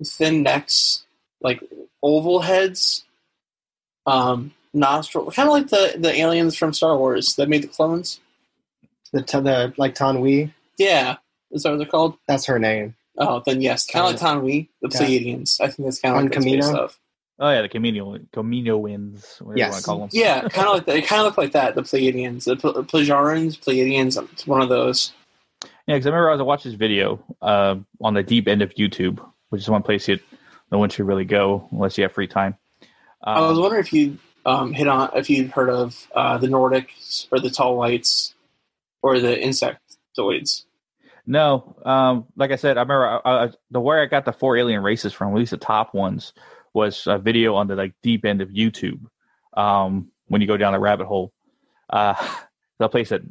thin 0.04 0.42
necks, 0.44 1.06
like 1.42 1.62
oval 2.02 2.40
heads, 2.42 3.04
um, 4.06 4.54
nostril, 4.74 5.30
kind 5.32 5.48
of 5.50 5.54
like 5.54 5.68
the 5.70 5.96
the 6.00 6.14
aliens 6.16 6.56
from 6.56 6.74
Star 6.74 6.98
Wars 6.98 7.36
that 7.36 7.50
made 7.50 7.64
the 7.64 7.68
clones. 7.68 8.20
The, 9.14 9.22
t- 9.22 9.40
the 9.40 9.74
like 9.78 9.96
Taun 9.96 10.20
We, 10.20 10.54
Yeah, 10.78 11.16
is 11.52 11.64
that 11.64 11.70
what 11.72 11.78
they're 11.78 11.88
called? 11.88 12.18
that's 12.28 12.46
her 12.46 12.60
name. 12.60 12.96
Oh, 13.18 13.42
then 13.46 13.62
yes, 13.62 13.86
kind 13.86 14.06
of 14.06 14.12
like 14.12 14.20
Taun 14.20 14.44
We, 14.44 14.70
the 14.82 14.90
Yeah. 14.92 15.00
Pleiadians. 15.00 15.62
I 15.62 15.68
think 15.68 15.88
that's 15.88 16.00
kind 16.02 16.14
of 16.16 16.20
On 16.20 16.26
like 16.26 16.34
Kamino? 16.38 16.74
off. 16.76 17.00
Oh 17.40 17.50
yeah, 17.50 17.62
the 17.62 17.70
Kamino 17.70 18.20
Camino 18.34 18.78
winds. 18.78 19.38
Whatever 19.40 19.58
you 19.58 19.64
Yes. 19.64 19.72
want 19.72 19.82
to 19.82 19.86
call 19.86 20.00
them. 20.00 20.10
Yeah, 20.12 20.42
kind 20.50 20.68
of 20.68 20.74
like 20.74 20.86
they 20.86 21.02
kind 21.02 21.22
of 21.22 21.26
look 21.28 21.38
like 21.38 21.52
that. 21.54 21.76
The 21.76 21.84
Pleiadians, 21.84 22.44
the 22.46 22.56
Ple- 22.58 22.84
Plejarans, 22.84 23.58
Pleiadians. 23.60 24.22
It's 24.34 24.46
one 24.48 24.62
of 24.62 24.70
those. 24.70 25.14
Yeah, 25.88 25.96
because 25.96 26.08
I 26.08 26.10
remember 26.10 26.30
I 26.30 26.34
was 26.34 26.42
watching 26.44 26.72
this 26.72 26.78
video 26.78 27.24
uh, 27.42 27.76
on 28.02 28.14
the 28.14 28.24
deep 28.24 28.48
end 28.48 28.62
of 28.62 28.74
YouTube, 28.76 29.26
which 29.50 29.62
is 29.62 29.70
one 29.70 29.84
place 29.84 30.08
you 30.08 30.20
no 30.72 30.78
one 30.80 30.90
should 30.90 31.08
really 31.08 31.24
go 31.26 31.68
unless 31.72 31.98
you 31.98 32.04
have 32.04 32.12
free 32.12 32.28
time. 32.28 32.58
I 33.24 33.40
was 33.40 33.58
Um, 33.58 33.62
wondering 33.64 33.82
if 33.84 33.94
you 33.94 34.18
um, 34.46 34.74
hit 34.74 34.88
on 34.88 35.10
if 35.16 35.30
you'd 35.30 35.52
heard 35.52 35.70
of 35.70 36.08
uh, 36.14 36.38
the 36.38 36.48
Nordics 36.48 37.28
or 37.32 37.40
the 37.40 37.50
Tall 37.50 37.78
Whites 37.78 38.36
or 39.02 39.20
the 39.20 39.36
Insectoids. 39.38 40.66
no, 41.26 41.78
um, 41.86 42.26
like 42.36 42.52
I 42.52 42.58
said, 42.58 42.78
I 42.78 42.82
remember 42.82 43.22
I, 43.26 43.46
I, 43.46 43.50
the 43.72 43.80
where 43.80 44.02
I 44.02 44.08
got 44.08 44.26
the 44.26 44.34
four 44.34 44.58
alien 44.58 44.84
races 44.84 45.14
from, 45.14 45.30
at 45.32 45.38
least 45.40 45.52
the 45.52 45.58
top 45.58 45.94
ones, 45.94 46.34
was 46.74 47.08
a 47.08 47.18
video 47.18 47.56
on 47.56 47.68
the 47.68 47.76
like 47.76 47.94
deep 48.04 48.26
end 48.26 48.42
of 48.42 48.50
YouTube. 48.50 49.00
Um, 49.54 50.12
when 50.28 50.42
you 50.42 50.48
go 50.48 50.58
down 50.58 50.74
the 50.74 50.80
rabbit 50.80 51.08
hole, 51.08 51.32
uh, 51.90 52.14
the 52.80 52.90
place 52.90 53.10
that 53.10 53.22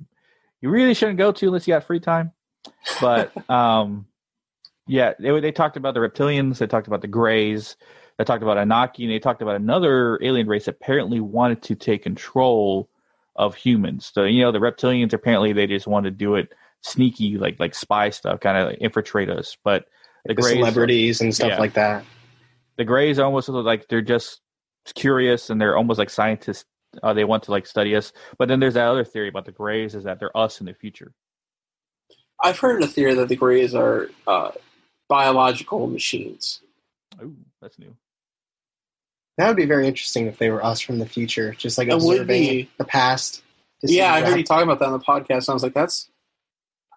you 0.63 0.71
really 0.71 0.95
shouldn't 0.95 1.19
go 1.19 1.33
to 1.33 1.47
unless 1.49 1.69
you 1.69 1.75
got 1.75 1.85
free 1.85 2.01
time. 2.01 2.33
But 3.01 3.33
um, 3.51 4.07
yeah, 4.87 5.15
they 5.19 5.39
they 5.41 5.53
talked 5.53 5.77
about 5.77 5.95
the 5.95 6.01
reptilians. 6.01 6.59
They 6.59 6.67
talked 6.67 6.87
about 6.87 7.01
the 7.03 7.09
Greys. 7.09 7.77
They 8.19 8.25
talked 8.25 8.43
about 8.43 8.57
Anaki, 8.57 9.05
and 9.05 9.13
they 9.13 9.19
talked 9.19 9.43
about 9.43 9.57
another 9.57 10.19
alien 10.23 10.47
race 10.49 10.69
apparently 10.69 11.21
wanted 11.21 11.63
to 11.63 11.75
take 11.75 12.03
control 12.03 12.89
of 13.37 13.55
humans. 13.55 14.11
So 14.15 14.25
you 14.25 14.43
know, 14.43 14.53
the 14.53 14.59
reptilians 14.59 15.13
apparently 15.13 15.53
they 15.53 15.67
just 15.67 15.87
want 15.87 16.05
to 16.05 16.11
do 16.11 16.37
it 16.37 16.53
sneaky, 16.83 17.37
like 17.37 17.59
like 17.59 17.75
spy 17.75 18.11
stuff, 18.11 18.41
kind 18.41 18.57
of 18.57 18.77
infiltrate 18.81 19.29
us. 19.29 19.57
But 19.63 19.87
the 20.25 20.35
The 20.35 20.43
Greys, 20.43 20.55
celebrities 20.55 21.21
and 21.21 21.35
stuff 21.35 21.51
yeah. 21.51 21.59
like 21.59 21.75
that. 21.75 22.05
the 22.77 22.85
Greys 22.85 23.19
almost 23.19 23.49
look 23.49 23.67
like 23.67 23.89
they're 23.89 24.03
just 24.03 24.41
curious 24.95 25.51
and 25.51 25.61
they're 25.61 25.77
almost 25.77 25.99
like 25.99 26.11
scientists. 26.11 26.65
Uh, 27.03 27.13
they 27.13 27.25
want 27.25 27.43
to 27.43 27.51
like 27.51 27.67
study 27.67 27.95
us. 27.95 28.13
But 28.39 28.49
then 28.49 28.61
there's 28.61 28.75
that 28.75 28.89
other 28.89 29.05
theory 29.05 29.29
about 29.29 29.45
the 29.45 29.53
Greys 29.53 29.95
is 29.95 30.05
that 30.05 30.19
they're 30.19 30.37
us 30.37 30.61
in 30.61 30.67
the 30.67 30.75
future. 30.75 31.13
I've 32.43 32.59
heard 32.59 32.83
a 32.83 32.87
theory 32.87 33.15
that 33.15 33.29
the 33.29 33.37
Greys 33.37 33.75
are 33.75 34.11
uh, 34.27 34.51
biological 35.09 35.87
machines. 35.87 36.61
Ooh, 37.23 37.35
that's 37.63 37.79
new. 37.79 37.95
That 39.39 39.49
would 39.49 39.57
be 39.57 39.67
very 39.67 39.87
interesting 39.87 40.27
if 40.27 40.39
they 40.39 40.51
were 40.51 40.65
us 40.65 40.81
from 40.81 40.99
the 40.99 41.07
future, 41.07 41.53
just 41.53 41.77
like 41.79 41.89
It 41.89 41.95
would 41.95 42.21
observing 42.23 42.43
be. 42.43 42.71
the 42.79 42.85
past. 42.85 43.43
Yeah, 43.83 44.13
I 44.13 44.21
what 44.23 44.31
heard 44.31 44.39
you 44.39 44.45
talking 44.45 44.65
about 44.65 44.79
that 44.79 44.87
on 44.87 44.93
the 44.93 44.99
podcast. 45.05 45.41
And 45.47 45.51
I 45.51 45.53
was 45.55 45.63
like, 45.63 45.75
that's. 45.75 46.09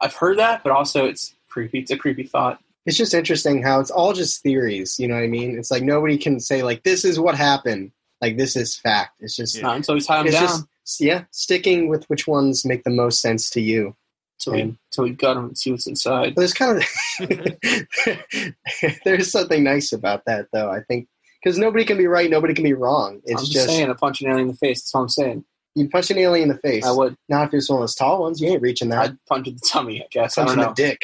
I've 0.02 0.14
heard 0.16 0.38
that, 0.40 0.64
but 0.64 0.72
also 0.72 1.06
it's 1.06 1.34
creepy. 1.50 1.80
It's 1.80 1.92
a 1.92 1.98
creepy 1.98 2.24
thought. 2.24 2.62
it's 2.86 2.96
just 2.98 3.14
interesting 3.14 3.62
how 3.62 3.82
it's 3.82 3.92
all 3.92 4.14
just 4.14 4.42
theories. 4.42 4.98
You 4.98 5.10
know 5.10 5.16
what 5.16 5.24
I 5.24 5.28
mean? 5.28 5.58
It's 5.60 5.70
like 5.72 5.84
nobody 5.84 6.18
can 6.18 6.40
say 6.40 6.64
like 6.64 6.84
this 6.84 7.04
is 7.04 7.20
what 7.20 7.36
happened. 7.36 7.92
Like 8.22 8.38
this 8.38 8.56
is 8.56 8.78
fact. 8.78 9.18
It's 9.20 9.36
just 9.36 9.56
Yeah. 9.56 9.64
Not 9.64 9.76
until 9.78 9.96
we 9.96 10.02
tie 10.02 10.18
them 10.20 10.28
it's 10.28 10.36
down. 10.38 10.48
just 10.48 11.02
yeah, 11.02 11.26
sticking 11.32 11.90
with 11.90 12.06
which 12.10 12.26
ones 12.28 12.64
make 12.66 12.84
the 12.86 12.90
most 12.90 13.22
sense 13.22 13.50
to 13.52 13.62
you. 13.62 13.96
Until 14.40 14.54
we, 14.54 14.62
until 14.62 15.04
we 15.04 15.12
gut 15.12 15.36
them 15.36 15.46
and 15.46 15.58
see 15.58 15.72
what's 15.72 15.88
inside. 15.88 16.36
But 16.36 16.42
there's 16.42 16.54
kind 16.54 16.78
of 16.78 16.86
there's 19.06 19.32
something 19.32 19.64
nice 19.64 19.92
about 19.92 20.24
that 20.26 20.48
though. 20.54 20.70
I 20.70 20.82
think 20.82 21.08
because 21.44 21.58
nobody 21.58 21.86
can 21.86 21.98
be 21.98 22.08
right, 22.08 22.30
nobody 22.30 22.54
can 22.54 22.64
be 22.64 22.74
wrong. 22.74 23.22
It's 23.26 23.34
I'm 23.34 23.40
just, 23.40 23.52
just, 23.54 23.68
saying, 23.68 23.90
I 23.90 23.94
punch 23.94 24.22
an 24.22 24.30
alien 24.30 24.48
in 24.48 24.48
the 24.50 24.58
face. 24.58 24.82
That's 24.82 24.96
all 24.96 25.04
I'm 25.04 25.10
saying. 25.10 25.46
you 25.76 25.90
punch 25.90 26.12
an 26.12 26.18
alien 26.18 26.50
in 26.50 26.56
the 26.56 26.62
face. 26.62 26.86
I 26.86 26.92
would. 26.92 27.16
Not 27.28 27.48
if 27.48 27.54
it's 27.54 27.70
one 27.70 27.78
of 27.78 27.84
those 27.84 27.96
tall 27.96 28.22
ones. 28.22 28.42
You 28.42 28.50
ain't 28.50 28.62
reaching 28.62 28.90
that. 28.90 29.00
I'd 29.00 29.26
punch 29.26 29.48
in 29.48 29.56
the 29.56 29.68
tummy. 29.68 30.02
I 30.02 30.08
guess. 30.12 30.38
I 30.38 30.46
punch 30.46 30.56
don't 30.56 30.60
in 30.60 30.66
know. 30.66 30.74
the 30.74 30.98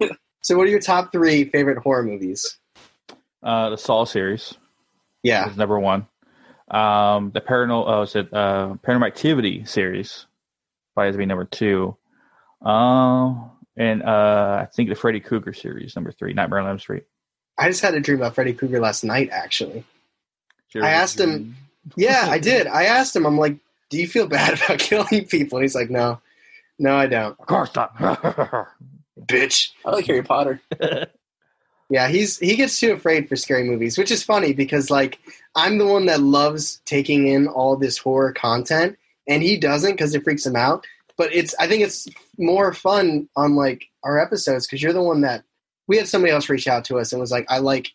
dick. 0.00 0.12
so, 0.42 0.56
what 0.56 0.66
are 0.66 0.70
your 0.70 0.80
top 0.80 1.12
three 1.12 1.44
favorite 1.44 1.78
horror 1.78 2.02
movies? 2.02 2.58
Uh, 3.42 3.70
the 3.70 3.76
Saw 3.76 4.04
series 4.04 4.54
Yeah, 5.22 5.50
is 5.50 5.56
number 5.56 5.78
one. 5.78 6.06
Um, 6.68 7.30
the 7.30 7.40
Paranormal, 7.40 7.84
oh, 7.86 8.02
is 8.02 8.16
it 8.16 8.32
uh, 8.32 8.74
Paranormal 8.84 9.06
Activity 9.06 9.64
series 9.64 10.26
probably 10.94 11.08
has 11.08 11.14
to 11.14 11.18
be 11.18 11.26
number 11.26 11.44
two. 11.44 11.96
Uh, 12.66 13.34
and 13.76 14.02
uh, 14.02 14.58
I 14.62 14.68
think 14.74 14.88
the 14.88 14.94
Freddy 14.94 15.20
Krueger 15.20 15.52
series 15.52 15.94
number 15.94 16.10
three, 16.10 16.32
Nightmare 16.32 16.60
on 16.60 16.68
Elm 16.68 16.78
Street. 16.78 17.04
I 17.58 17.68
just 17.68 17.80
had 17.82 17.94
a 17.94 18.00
dream 18.00 18.18
about 18.18 18.34
Freddy 18.34 18.52
Krueger 18.52 18.80
last 18.80 19.04
night. 19.04 19.28
Actually, 19.30 19.84
I 20.74 20.90
asked 20.90 21.20
him- 21.20 21.56
yeah, 21.96 22.26
I 22.28 22.38
did. 22.38 22.66
I 22.66 22.84
asked 22.84 23.14
him. 23.14 23.24
I'm 23.26 23.38
like, 23.38 23.56
"Do 23.90 23.98
you 23.98 24.08
feel 24.08 24.26
bad 24.26 24.54
about 24.64 24.78
killing 24.80 25.26
people?" 25.26 25.58
And 25.58 25.64
he's 25.64 25.74
like, 25.76 25.90
"No, 25.90 26.20
no, 26.78 26.96
I 26.96 27.06
don't, 27.06 27.38
Of 27.38 27.46
course 27.46 27.74
not. 27.74 27.96
bitch." 29.20 29.70
I 29.84 29.90
like 29.90 30.06
Harry 30.06 30.22
Potter. 30.22 30.60
Yeah, 31.88 32.08
he's 32.08 32.36
he 32.40 32.56
gets 32.56 32.80
too 32.80 32.90
afraid 32.94 33.28
for 33.28 33.36
scary 33.36 33.62
movies, 33.62 33.96
which 33.96 34.10
is 34.10 34.24
funny 34.24 34.52
because 34.52 34.90
like 34.90 35.20
I'm 35.54 35.78
the 35.78 35.86
one 35.86 36.06
that 36.06 36.20
loves 36.20 36.80
taking 36.84 37.28
in 37.28 37.46
all 37.46 37.76
this 37.76 37.96
horror 37.96 38.32
content, 38.32 38.98
and 39.28 39.40
he 39.40 39.56
doesn't 39.56 39.92
because 39.92 40.12
it 40.12 40.24
freaks 40.24 40.44
him 40.44 40.56
out. 40.56 40.84
But 41.16 41.32
it's 41.32 41.54
I 41.58 41.66
think 41.66 41.82
it's 41.82 42.06
more 42.38 42.72
fun 42.72 43.28
on 43.36 43.56
like 43.56 43.86
our 44.02 44.18
episodes 44.18 44.66
because 44.66 44.82
you're 44.82 44.92
the 44.92 45.02
one 45.02 45.22
that 45.22 45.44
we 45.86 45.96
had 45.96 46.08
somebody 46.08 46.32
else 46.32 46.48
reach 46.48 46.68
out 46.68 46.84
to 46.86 46.98
us 46.98 47.12
and 47.12 47.20
was 47.20 47.30
like, 47.30 47.46
I 47.48 47.58
like 47.58 47.92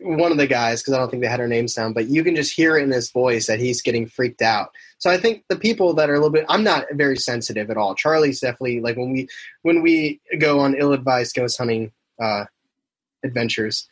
one 0.00 0.32
of 0.32 0.38
the 0.38 0.46
guys 0.46 0.82
because 0.82 0.94
I 0.94 0.98
don't 0.98 1.10
think 1.10 1.22
they 1.22 1.28
had 1.28 1.40
our 1.40 1.48
names 1.48 1.74
down, 1.74 1.92
but 1.92 2.08
you 2.08 2.22
can 2.22 2.36
just 2.36 2.54
hear 2.54 2.76
it 2.76 2.82
in 2.82 2.90
his 2.90 3.10
voice 3.10 3.46
that 3.46 3.60
he's 3.60 3.80
getting 3.80 4.06
freaked 4.06 4.42
out. 4.42 4.70
So 4.98 5.10
I 5.10 5.18
think 5.18 5.44
the 5.48 5.56
people 5.56 5.94
that 5.94 6.10
are 6.10 6.14
a 6.14 6.18
little 6.18 6.30
bit, 6.30 6.44
I'm 6.48 6.64
not 6.64 6.84
very 6.92 7.16
sensitive 7.16 7.70
at 7.70 7.76
all. 7.76 7.94
Charlie's 7.94 8.40
definitely 8.40 8.80
like 8.80 8.96
when 8.96 9.12
we 9.12 9.28
when 9.62 9.82
we 9.82 10.20
go 10.38 10.60
on 10.60 10.74
ill-advised 10.74 11.34
ghost 11.34 11.58
hunting 11.58 11.92
uh, 12.20 12.44
adventures, 13.24 13.88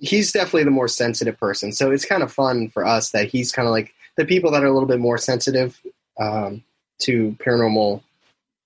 he's 0.00 0.32
definitely 0.32 0.64
the 0.64 0.70
more 0.70 0.88
sensitive 0.88 1.38
person. 1.38 1.72
So 1.72 1.90
it's 1.90 2.04
kind 2.04 2.22
of 2.22 2.32
fun 2.32 2.68
for 2.68 2.84
us 2.84 3.10
that 3.10 3.28
he's 3.28 3.52
kind 3.52 3.66
of 3.66 3.72
like 3.72 3.94
the 4.16 4.26
people 4.26 4.50
that 4.50 4.62
are 4.62 4.68
a 4.68 4.72
little 4.72 4.88
bit 4.88 5.00
more 5.00 5.18
sensitive 5.18 5.80
um, 6.20 6.62
to 7.00 7.36
paranormal 7.38 8.02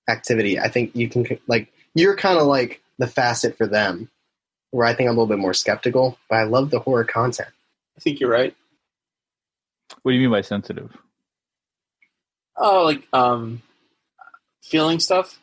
activity. 0.08 0.58
I 0.58 0.68
think 0.68 0.94
you 0.94 1.08
can 1.08 1.26
like 1.46 1.72
you're 1.94 2.16
kind 2.16 2.38
of 2.38 2.46
like 2.46 2.80
the 2.98 3.06
facet 3.06 3.56
for 3.56 3.66
them, 3.66 4.08
where 4.70 4.86
I 4.86 4.94
think 4.94 5.08
I'm 5.08 5.16
a 5.16 5.20
little 5.20 5.34
bit 5.34 5.38
more 5.40 5.54
skeptical. 5.54 6.18
But 6.28 6.36
I 6.36 6.44
love 6.44 6.70
the 6.70 6.80
horror 6.80 7.04
content. 7.04 7.50
I 7.96 8.00
think 8.00 8.20
you're 8.20 8.30
right. 8.30 8.54
what 10.02 10.12
do 10.12 10.16
you 10.16 10.22
mean 10.22 10.30
by 10.30 10.40
sensitive? 10.40 10.96
Oh, 12.56 12.84
like 12.84 13.06
um, 13.12 13.62
feeling 14.62 15.00
stuff. 15.00 15.38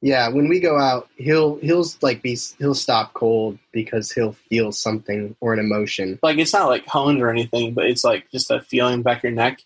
Yeah, 0.00 0.28
when 0.28 0.48
we 0.48 0.60
go 0.60 0.78
out, 0.78 1.08
he'll 1.16 1.56
he'll 1.56 1.86
like 2.02 2.20
be 2.20 2.36
he'll 2.58 2.74
stop 2.74 3.14
cold 3.14 3.58
because 3.72 4.12
he'll 4.12 4.32
feel 4.32 4.70
something 4.70 5.34
or 5.40 5.54
an 5.54 5.58
emotion, 5.58 6.18
Like 6.22 6.36
it's 6.36 6.52
not 6.52 6.68
like 6.68 6.86
honed 6.86 7.22
or 7.22 7.30
anything, 7.30 7.72
but 7.72 7.86
it's 7.86 8.04
like 8.04 8.30
just 8.30 8.50
a 8.50 8.60
feeling 8.60 9.00
back 9.00 9.22
your 9.22 9.32
neck. 9.32 9.62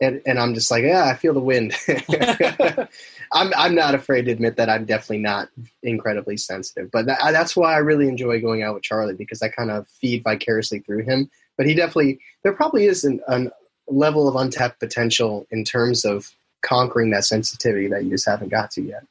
And 0.00 0.22
and 0.24 0.38
I'm 0.38 0.54
just 0.54 0.70
like, 0.70 0.84
yeah, 0.84 1.06
I 1.06 1.14
feel 1.14 1.34
the 1.34 1.40
wind. 1.40 1.74
I'm 3.32 3.52
I'm 3.56 3.74
not 3.74 3.94
afraid 3.94 4.26
to 4.26 4.32
admit 4.32 4.56
that 4.56 4.70
I'm 4.70 4.84
definitely 4.84 5.18
not 5.18 5.48
incredibly 5.82 6.36
sensitive, 6.36 6.90
but 6.90 7.06
that, 7.06 7.18
that's 7.32 7.56
why 7.56 7.74
I 7.74 7.78
really 7.78 8.08
enjoy 8.08 8.40
going 8.40 8.62
out 8.62 8.74
with 8.74 8.84
Charlie 8.84 9.14
because 9.14 9.42
I 9.42 9.48
kind 9.48 9.70
of 9.70 9.88
feed 9.88 10.22
vicariously 10.22 10.80
through 10.80 11.02
him. 11.02 11.30
But 11.56 11.66
he 11.66 11.74
definitely 11.74 12.20
there 12.42 12.52
probably 12.52 12.86
is 12.86 13.04
an, 13.04 13.20
an 13.26 13.50
level 13.88 14.28
of 14.28 14.36
untapped 14.36 14.78
potential 14.80 15.46
in 15.50 15.64
terms 15.64 16.04
of 16.04 16.30
conquering 16.62 17.10
that 17.10 17.24
sensitivity 17.24 17.88
that 17.88 18.04
you 18.04 18.10
just 18.10 18.26
haven't 18.26 18.48
got 18.48 18.70
to 18.72 18.82
yet. 18.82 19.04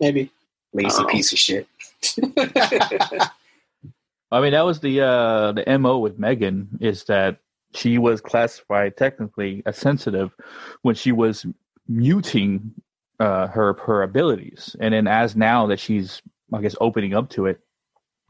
Maybe. 0.00 0.30
Lazy 0.72 1.04
piece 1.08 1.32
of 1.32 1.38
shit. 1.38 1.68
I 4.32 4.40
mean, 4.40 4.52
that 4.52 4.64
was 4.64 4.80
the 4.80 5.00
uh, 5.00 5.52
the 5.52 5.78
mo 5.78 5.98
with 5.98 6.18
Megan 6.18 6.78
is 6.80 7.04
that 7.04 7.38
she 7.74 7.98
was 7.98 8.20
classified 8.20 8.96
technically 8.96 9.62
as 9.66 9.76
sensitive 9.76 10.34
when 10.82 10.94
she 10.94 11.12
was 11.12 11.46
muting 11.88 12.72
uh, 13.20 13.46
her 13.48 13.74
her 13.74 14.02
abilities, 14.02 14.76
and 14.80 14.94
then 14.94 15.06
as 15.06 15.36
now 15.36 15.66
that 15.66 15.80
she's 15.80 16.22
I 16.52 16.60
guess 16.60 16.76
opening 16.80 17.14
up 17.14 17.30
to 17.30 17.46
it, 17.46 17.60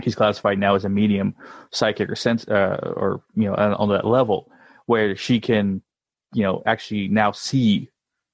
She's 0.02 0.14
classified 0.14 0.58
now 0.58 0.74
as 0.74 0.84
a 0.84 0.88
medium 0.88 1.34
psychic 1.70 2.10
or 2.10 2.16
sense, 2.16 2.46
uh, 2.48 2.92
or 2.96 3.22
you 3.36 3.44
know, 3.44 3.54
on, 3.54 3.74
on 3.74 3.88
that 3.90 4.04
level 4.04 4.50
where 4.86 5.14
she 5.16 5.40
can, 5.40 5.82
you 6.32 6.42
know, 6.42 6.62
actually 6.66 7.08
now 7.08 7.30
see 7.30 7.88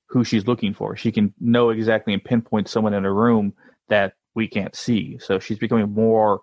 who 0.09 0.25
she's 0.25 0.47
looking 0.47 0.73
for. 0.73 0.97
She 0.97 1.13
can 1.13 1.35
know 1.39 1.71
exactly 1.71 2.15
and 2.15 2.25
pinpoint 2.25 2.69
someone 2.69 2.95
in 2.95 3.05
a 3.05 3.13
room 3.13 3.53
that 3.89 4.15
we 4.35 4.49
can't 4.49 4.75
see. 4.75 5.19
So 5.21 5.39
she's 5.39 5.59
becoming 5.59 5.93
more 5.93 6.41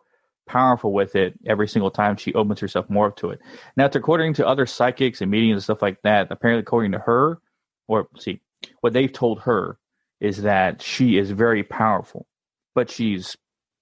powerful 0.47 0.93
with 0.93 1.15
it 1.15 1.33
every 1.45 1.67
single 1.67 1.91
time 1.91 2.17
she 2.17 2.33
opens 2.33 2.59
herself 2.59 2.89
more 2.89 3.07
up 3.07 3.17
to 3.17 3.29
it. 3.29 3.39
Now, 3.75 3.89
according 3.93 4.33
to 4.35 4.47
other 4.47 4.65
psychics 4.65 5.21
and 5.21 5.29
mediums 5.29 5.57
and 5.57 5.63
stuff 5.63 5.81
like 5.81 6.01
that, 6.03 6.27
apparently 6.31 6.61
according 6.61 6.93
to 6.93 6.99
her, 6.99 7.39
or 7.87 8.07
see, 8.17 8.41
what 8.81 8.93
they've 8.93 9.11
told 9.11 9.41
her 9.41 9.77
is 10.19 10.41
that 10.43 10.81
she 10.81 11.17
is 11.17 11.31
very 11.31 11.63
powerful, 11.63 12.25
but 12.73 12.89
she's 12.89 13.37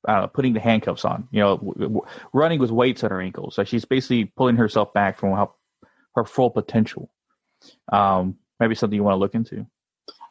uh, 0.07 0.27
putting 0.27 0.53
the 0.53 0.59
handcuffs 0.59 1.05
on, 1.05 1.27
you 1.31 1.39
know, 1.39 1.57
w- 1.57 1.73
w- 1.79 2.05
running 2.33 2.59
with 2.59 2.71
weights 2.71 3.03
on 3.03 3.11
her 3.11 3.21
ankles. 3.21 3.57
Like 3.57 3.67
she's 3.67 3.85
basically 3.85 4.25
pulling 4.25 4.57
herself 4.57 4.93
back 4.93 5.19
from 5.19 5.31
how, 5.31 5.55
her 6.15 6.25
full 6.25 6.49
potential. 6.49 7.09
Um, 7.91 8.35
maybe 8.59 8.75
something 8.75 8.95
you 8.95 9.03
want 9.03 9.15
to 9.15 9.19
look 9.19 9.35
into. 9.35 9.65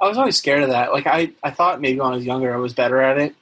I 0.00 0.08
was 0.08 0.18
always 0.18 0.36
scared 0.36 0.62
of 0.62 0.70
that. 0.70 0.92
Like 0.92 1.06
I, 1.06 1.32
I 1.42 1.50
thought 1.50 1.80
maybe 1.80 1.98
when 1.98 2.12
I 2.12 2.16
was 2.16 2.24
younger 2.24 2.52
I 2.54 2.58
was 2.58 2.74
better 2.74 3.00
at 3.00 3.18
it, 3.18 3.34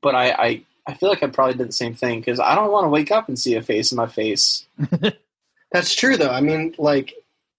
but 0.00 0.14
I, 0.14 0.30
I, 0.30 0.62
I 0.86 0.94
feel 0.94 1.08
like 1.08 1.22
I 1.22 1.28
probably 1.28 1.54
did 1.54 1.68
the 1.68 1.72
same 1.72 1.94
thing 1.94 2.20
because 2.20 2.40
I 2.40 2.54
don't 2.54 2.72
want 2.72 2.84
to 2.84 2.88
wake 2.88 3.10
up 3.10 3.28
and 3.28 3.38
see 3.38 3.54
a 3.54 3.62
face 3.62 3.92
in 3.92 3.96
my 3.96 4.06
face. 4.06 4.66
That's 5.72 5.94
true, 5.94 6.16
though. 6.16 6.30
I 6.30 6.40
mean, 6.40 6.74
like, 6.76 7.14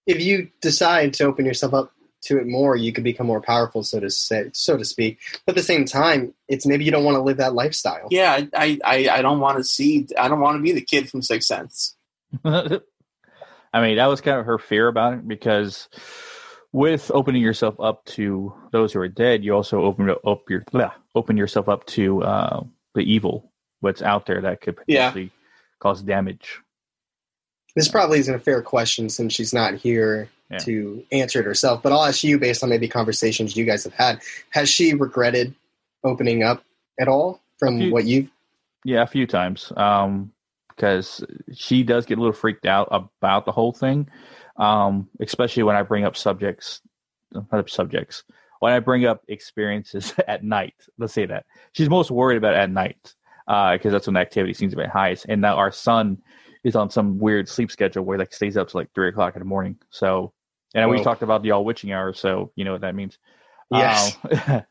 if 0.05 0.21
you 0.21 0.49
decide 0.61 1.13
to 1.15 1.25
open 1.25 1.45
yourself 1.45 1.73
up 1.73 1.93
to 2.23 2.37
it 2.37 2.47
more, 2.47 2.75
you 2.75 2.91
could 2.91 3.03
become 3.03 3.27
more 3.27 3.41
powerful, 3.41 3.83
so 3.83 3.99
to 3.99 4.09
say, 4.09 4.49
so 4.53 4.77
to 4.77 4.85
speak. 4.85 5.19
But 5.45 5.53
at 5.53 5.55
the 5.55 5.63
same 5.63 5.85
time, 5.85 6.33
it's 6.47 6.65
maybe 6.65 6.85
you 6.85 6.91
don't 6.91 7.05
want 7.05 7.15
to 7.15 7.21
live 7.21 7.37
that 7.37 7.53
lifestyle. 7.53 8.07
Yeah, 8.11 8.45
I, 8.53 8.79
I, 8.83 9.09
I 9.09 9.21
don't 9.21 9.39
want 9.39 9.57
to 9.57 9.63
see. 9.63 10.07
I 10.17 10.27
don't 10.27 10.41
want 10.41 10.57
to 10.57 10.61
be 10.61 10.73
the 10.73 10.81
kid 10.81 11.09
from 11.09 11.21
Sixth 11.21 11.47
Sense. 11.47 11.95
I 12.45 13.81
mean, 13.81 13.97
that 13.97 14.07
was 14.07 14.21
kind 14.21 14.39
of 14.39 14.45
her 14.45 14.57
fear 14.57 14.87
about 14.87 15.13
it 15.13 15.27
because 15.27 15.89
with 16.71 17.09
opening 17.13 17.41
yourself 17.41 17.75
up 17.79 18.05
to 18.05 18.53
those 18.71 18.93
who 18.93 18.99
are 18.99 19.07
dead, 19.07 19.43
you 19.43 19.53
also 19.53 19.81
open 19.83 20.09
up 20.09 20.49
your 20.49 20.63
blah, 20.71 20.91
open 21.15 21.37
yourself 21.37 21.69
up 21.69 21.85
to 21.87 22.23
uh, 22.23 22.63
the 22.93 23.01
evil 23.01 23.51
what's 23.81 24.01
out 24.01 24.25
there 24.25 24.41
that 24.41 24.61
could 24.61 24.77
Yeah. 24.87 25.09
potentially 25.09 25.31
cause 25.79 26.01
damage. 26.01 26.59
This 27.75 27.87
probably 27.89 28.19
isn't 28.19 28.33
a 28.33 28.39
fair 28.39 28.61
question 28.61 29.09
since 29.09 29.33
she's 29.33 29.53
not 29.53 29.73
here 29.75 30.29
Yeah. 30.49 30.59
to 30.59 31.03
answer 31.11 31.39
it 31.39 31.45
herself. 31.45 31.81
But 31.83 31.91
I'll 31.91 32.03
ask 32.05 32.23
you, 32.23 32.37
based 32.39 32.63
on 32.63 32.69
maybe 32.69 32.87
conversations 32.87 33.57
you 33.57 33.65
guys 33.65 33.83
have 33.83 33.93
had, 33.93 34.21
has 34.51 34.69
she 34.69 34.93
regretted 34.93 35.53
opening 36.03 36.43
up 36.43 36.63
at 36.99 37.07
all 37.07 37.41
from 37.57 37.79
few- 37.79 37.91
what 37.91 38.05
you've? 38.05 38.29
Yeah, 38.85 39.01
a 39.01 39.07
few 39.07 39.25
times. 39.27 39.71
Um, 39.75 40.31
because 40.69 41.23
she 41.53 41.83
does 41.83 42.05
get 42.07 42.17
a 42.17 42.21
little 42.21 42.33
freaked 42.33 42.65
out 42.65 42.87
about 42.91 43.45
the 43.45 43.51
whole 43.51 43.71
thing. 43.73 44.09
Um, 44.57 45.07
especially 45.19 45.63
when 45.63 45.75
I 45.75 45.83
bring 45.83 46.03
up 46.03 46.15
subjects, 46.17 46.81
not 47.31 47.69
subjects, 47.69 48.23
when 48.63 48.71
I 48.71 48.79
bring 48.79 49.03
up 49.05 49.23
experiences 49.27 50.13
at 50.27 50.41
night. 50.41 50.73
Let's 50.97 51.11
say 51.13 51.25
that 51.25 51.45
she's 51.73 51.89
most 51.89 52.09
worried 52.09 52.37
about 52.37 52.53
at 52.53 52.69
night 52.69 53.13
because 53.45 53.91
that's 53.91 54.07
when 54.07 54.13
the 54.13 54.21
activity 54.21 54.53
seems 54.53 54.71
to 54.71 54.77
be 54.77 54.85
highest. 54.85 55.25
And 55.27 55.41
now 55.41 55.57
our 55.57 55.69
son 55.69 56.21
is 56.63 56.73
on 56.73 56.89
some 56.89 57.19
weird 57.19 57.49
sleep 57.49 57.69
schedule 57.69 58.05
where 58.05 58.17
like 58.17 58.33
stays 58.33 58.55
up 58.55 58.69
to 58.69 58.77
like 58.77 58.87
three 58.95 59.09
o'clock 59.09 59.35
in 59.35 59.39
the 59.41 59.45
morning. 59.45 59.75
So, 59.89 60.31
and 60.73 60.89
we 60.89 61.03
talked 61.03 61.23
about 61.23 61.43
the 61.43 61.51
all 61.51 61.65
witching 61.65 61.91
hour, 61.91 62.13
so 62.13 62.53
you 62.55 62.63
know 62.63 62.71
what 62.71 62.79
that 62.81 62.95
means. 62.95 63.17
Yes. 63.69 64.17
Um, 64.49 64.63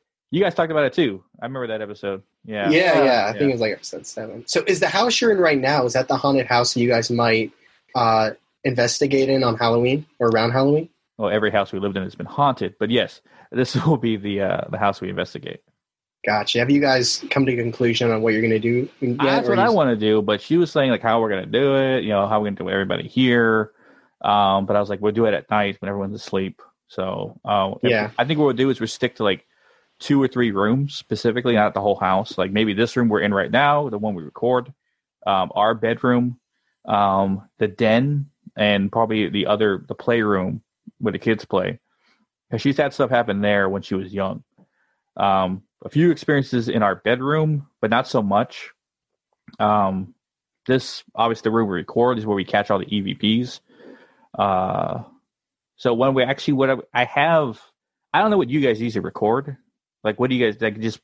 you 0.30 0.40
guys 0.40 0.54
talked 0.54 0.70
about 0.70 0.84
it 0.84 0.92
too. 0.92 1.24
I 1.42 1.46
remember 1.46 1.66
that 1.66 1.82
episode. 1.82 2.22
Yeah. 2.44 2.70
Yeah, 2.70 2.78
yeah. 2.78 3.00
I 3.00 3.04
Yeah. 3.04 3.32
think 3.32 3.42
it 3.42 3.52
was 3.54 3.60
like 3.60 3.72
episode 3.72 4.06
seven. 4.06 4.44
So, 4.46 4.62
is 4.68 4.78
the 4.78 4.86
house 4.86 5.20
you're 5.20 5.32
in 5.32 5.38
right 5.38 5.58
now? 5.58 5.84
Is 5.84 5.94
that 5.94 6.06
the 6.06 6.16
haunted 6.16 6.46
house 6.46 6.76
you 6.76 6.88
guys 6.88 7.10
might 7.10 7.50
uh, 7.96 8.30
investigate 8.62 9.28
in 9.28 9.42
on 9.42 9.56
Halloween 9.56 10.06
or 10.20 10.28
around 10.28 10.52
Halloween? 10.52 10.88
Well, 11.18 11.30
every 11.30 11.50
house 11.50 11.72
we 11.72 11.78
lived 11.78 11.96
in 11.96 12.02
has 12.02 12.14
been 12.14 12.26
haunted, 12.26 12.74
but 12.78 12.90
yes, 12.90 13.20
this 13.50 13.74
will 13.86 13.96
be 13.96 14.16
the 14.16 14.42
uh, 14.42 14.60
the 14.70 14.78
house 14.78 15.00
we 15.00 15.10
investigate. 15.10 15.60
Gotcha. 16.24 16.60
Have 16.60 16.70
you 16.70 16.80
guys 16.80 17.24
come 17.30 17.44
to 17.46 17.52
a 17.52 17.56
conclusion 17.56 18.12
on 18.12 18.22
what 18.22 18.32
you're 18.32 18.42
going 18.42 18.52
to 18.52 18.60
do? 18.60 18.88
Yet, 19.00 19.18
That's 19.18 19.48
what 19.48 19.58
I 19.58 19.70
want 19.70 19.90
to 19.90 19.96
do, 19.96 20.22
but 20.22 20.40
she 20.40 20.56
was 20.56 20.70
saying 20.70 20.90
like 20.90 21.02
how 21.02 21.20
we're 21.20 21.30
gonna 21.30 21.46
do 21.46 21.76
it, 21.76 22.04
you 22.04 22.10
know, 22.10 22.28
how 22.28 22.38
we're 22.40 22.46
gonna 22.46 22.56
do 22.56 22.68
it, 22.68 22.72
everybody 22.72 23.08
here. 23.08 23.72
Um, 24.20 24.66
but 24.66 24.76
I 24.76 24.80
was 24.80 24.88
like, 24.88 25.00
we'll 25.00 25.10
do 25.12 25.26
it 25.26 25.34
at 25.34 25.50
night 25.50 25.78
when 25.80 25.88
everyone's 25.88 26.14
asleep. 26.14 26.62
So 26.86 27.40
uh, 27.44 27.74
Yeah. 27.82 28.10
I 28.18 28.24
think 28.24 28.38
what 28.38 28.44
we'll 28.46 28.54
do 28.54 28.70
is 28.70 28.78
we 28.78 28.84
will 28.84 28.88
stick 28.88 29.16
to 29.16 29.24
like 29.24 29.44
two 29.98 30.22
or 30.22 30.28
three 30.28 30.52
rooms 30.52 30.94
specifically, 30.94 31.54
not 31.54 31.74
the 31.74 31.80
whole 31.80 31.96
house. 31.96 32.38
Like 32.38 32.52
maybe 32.52 32.72
this 32.72 32.96
room 32.96 33.08
we're 33.08 33.20
in 33.20 33.34
right 33.34 33.50
now, 33.50 33.88
the 33.88 33.98
one 33.98 34.14
we 34.14 34.22
record, 34.22 34.72
um, 35.26 35.50
our 35.56 35.74
bedroom, 35.74 36.38
um, 36.86 37.48
the 37.58 37.66
den, 37.66 38.26
and 38.56 38.92
probably 38.92 39.28
the 39.28 39.46
other 39.46 39.84
the 39.88 39.94
playroom 39.94 40.62
where 41.02 41.12
the 41.12 41.18
kids 41.18 41.44
play. 41.44 41.78
'Cause 42.50 42.60
she's 42.60 42.76
had 42.76 42.92
stuff 42.92 43.10
happen 43.10 43.40
there 43.40 43.68
when 43.68 43.82
she 43.82 43.94
was 43.94 44.12
young. 44.14 44.44
Um, 45.16 45.62
a 45.84 45.88
few 45.88 46.10
experiences 46.10 46.68
in 46.68 46.82
our 46.82 46.94
bedroom, 46.96 47.68
but 47.80 47.90
not 47.90 48.06
so 48.06 48.22
much. 48.22 48.70
Um, 49.58 50.14
this 50.66 51.02
obviously 51.14 51.50
the 51.50 51.54
room 51.54 51.68
we 51.68 51.74
record 51.76 52.18
is 52.18 52.26
where 52.26 52.36
we 52.36 52.44
catch 52.44 52.70
all 52.70 52.78
the 52.78 52.86
EVPs. 52.86 53.60
Uh, 54.38 55.02
so 55.76 55.92
when 55.94 56.14
we 56.14 56.22
actually 56.22 56.54
what 56.54 56.70
I, 56.70 56.76
I 56.94 57.04
have, 57.04 57.60
I 58.14 58.20
don't 58.20 58.30
know 58.30 58.38
what 58.38 58.50
you 58.50 58.60
guys 58.60 58.80
usually 58.80 59.04
record. 59.04 59.56
Like, 60.04 60.20
what 60.20 60.30
do 60.30 60.36
you 60.36 60.46
guys 60.46 60.60
like? 60.60 60.78
Just 60.80 61.00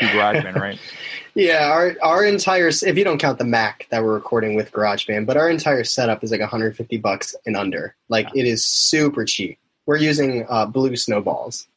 GarageBand, 0.00 0.56
right? 0.56 0.78
Yeah, 1.36 1.70
our 1.70 1.94
our 2.02 2.24
entire 2.24 2.68
if 2.68 2.96
you 2.96 3.04
don't 3.04 3.18
count 3.18 3.36
the 3.36 3.44
Mac 3.44 3.86
that 3.90 4.02
we're 4.02 4.14
recording 4.14 4.54
with 4.54 4.72
GarageBand, 4.72 5.26
but 5.26 5.36
our 5.36 5.50
entire 5.50 5.84
setup 5.84 6.24
is 6.24 6.30
like 6.30 6.40
150 6.40 6.96
bucks 6.96 7.36
and 7.44 7.54
under. 7.54 7.94
Like 8.08 8.26
it 8.34 8.46
is 8.46 8.64
super 8.64 9.26
cheap. 9.26 9.58
We're 9.84 9.98
using 9.98 10.46
uh, 10.48 10.64
blue 10.64 10.96
snowballs. 10.96 11.68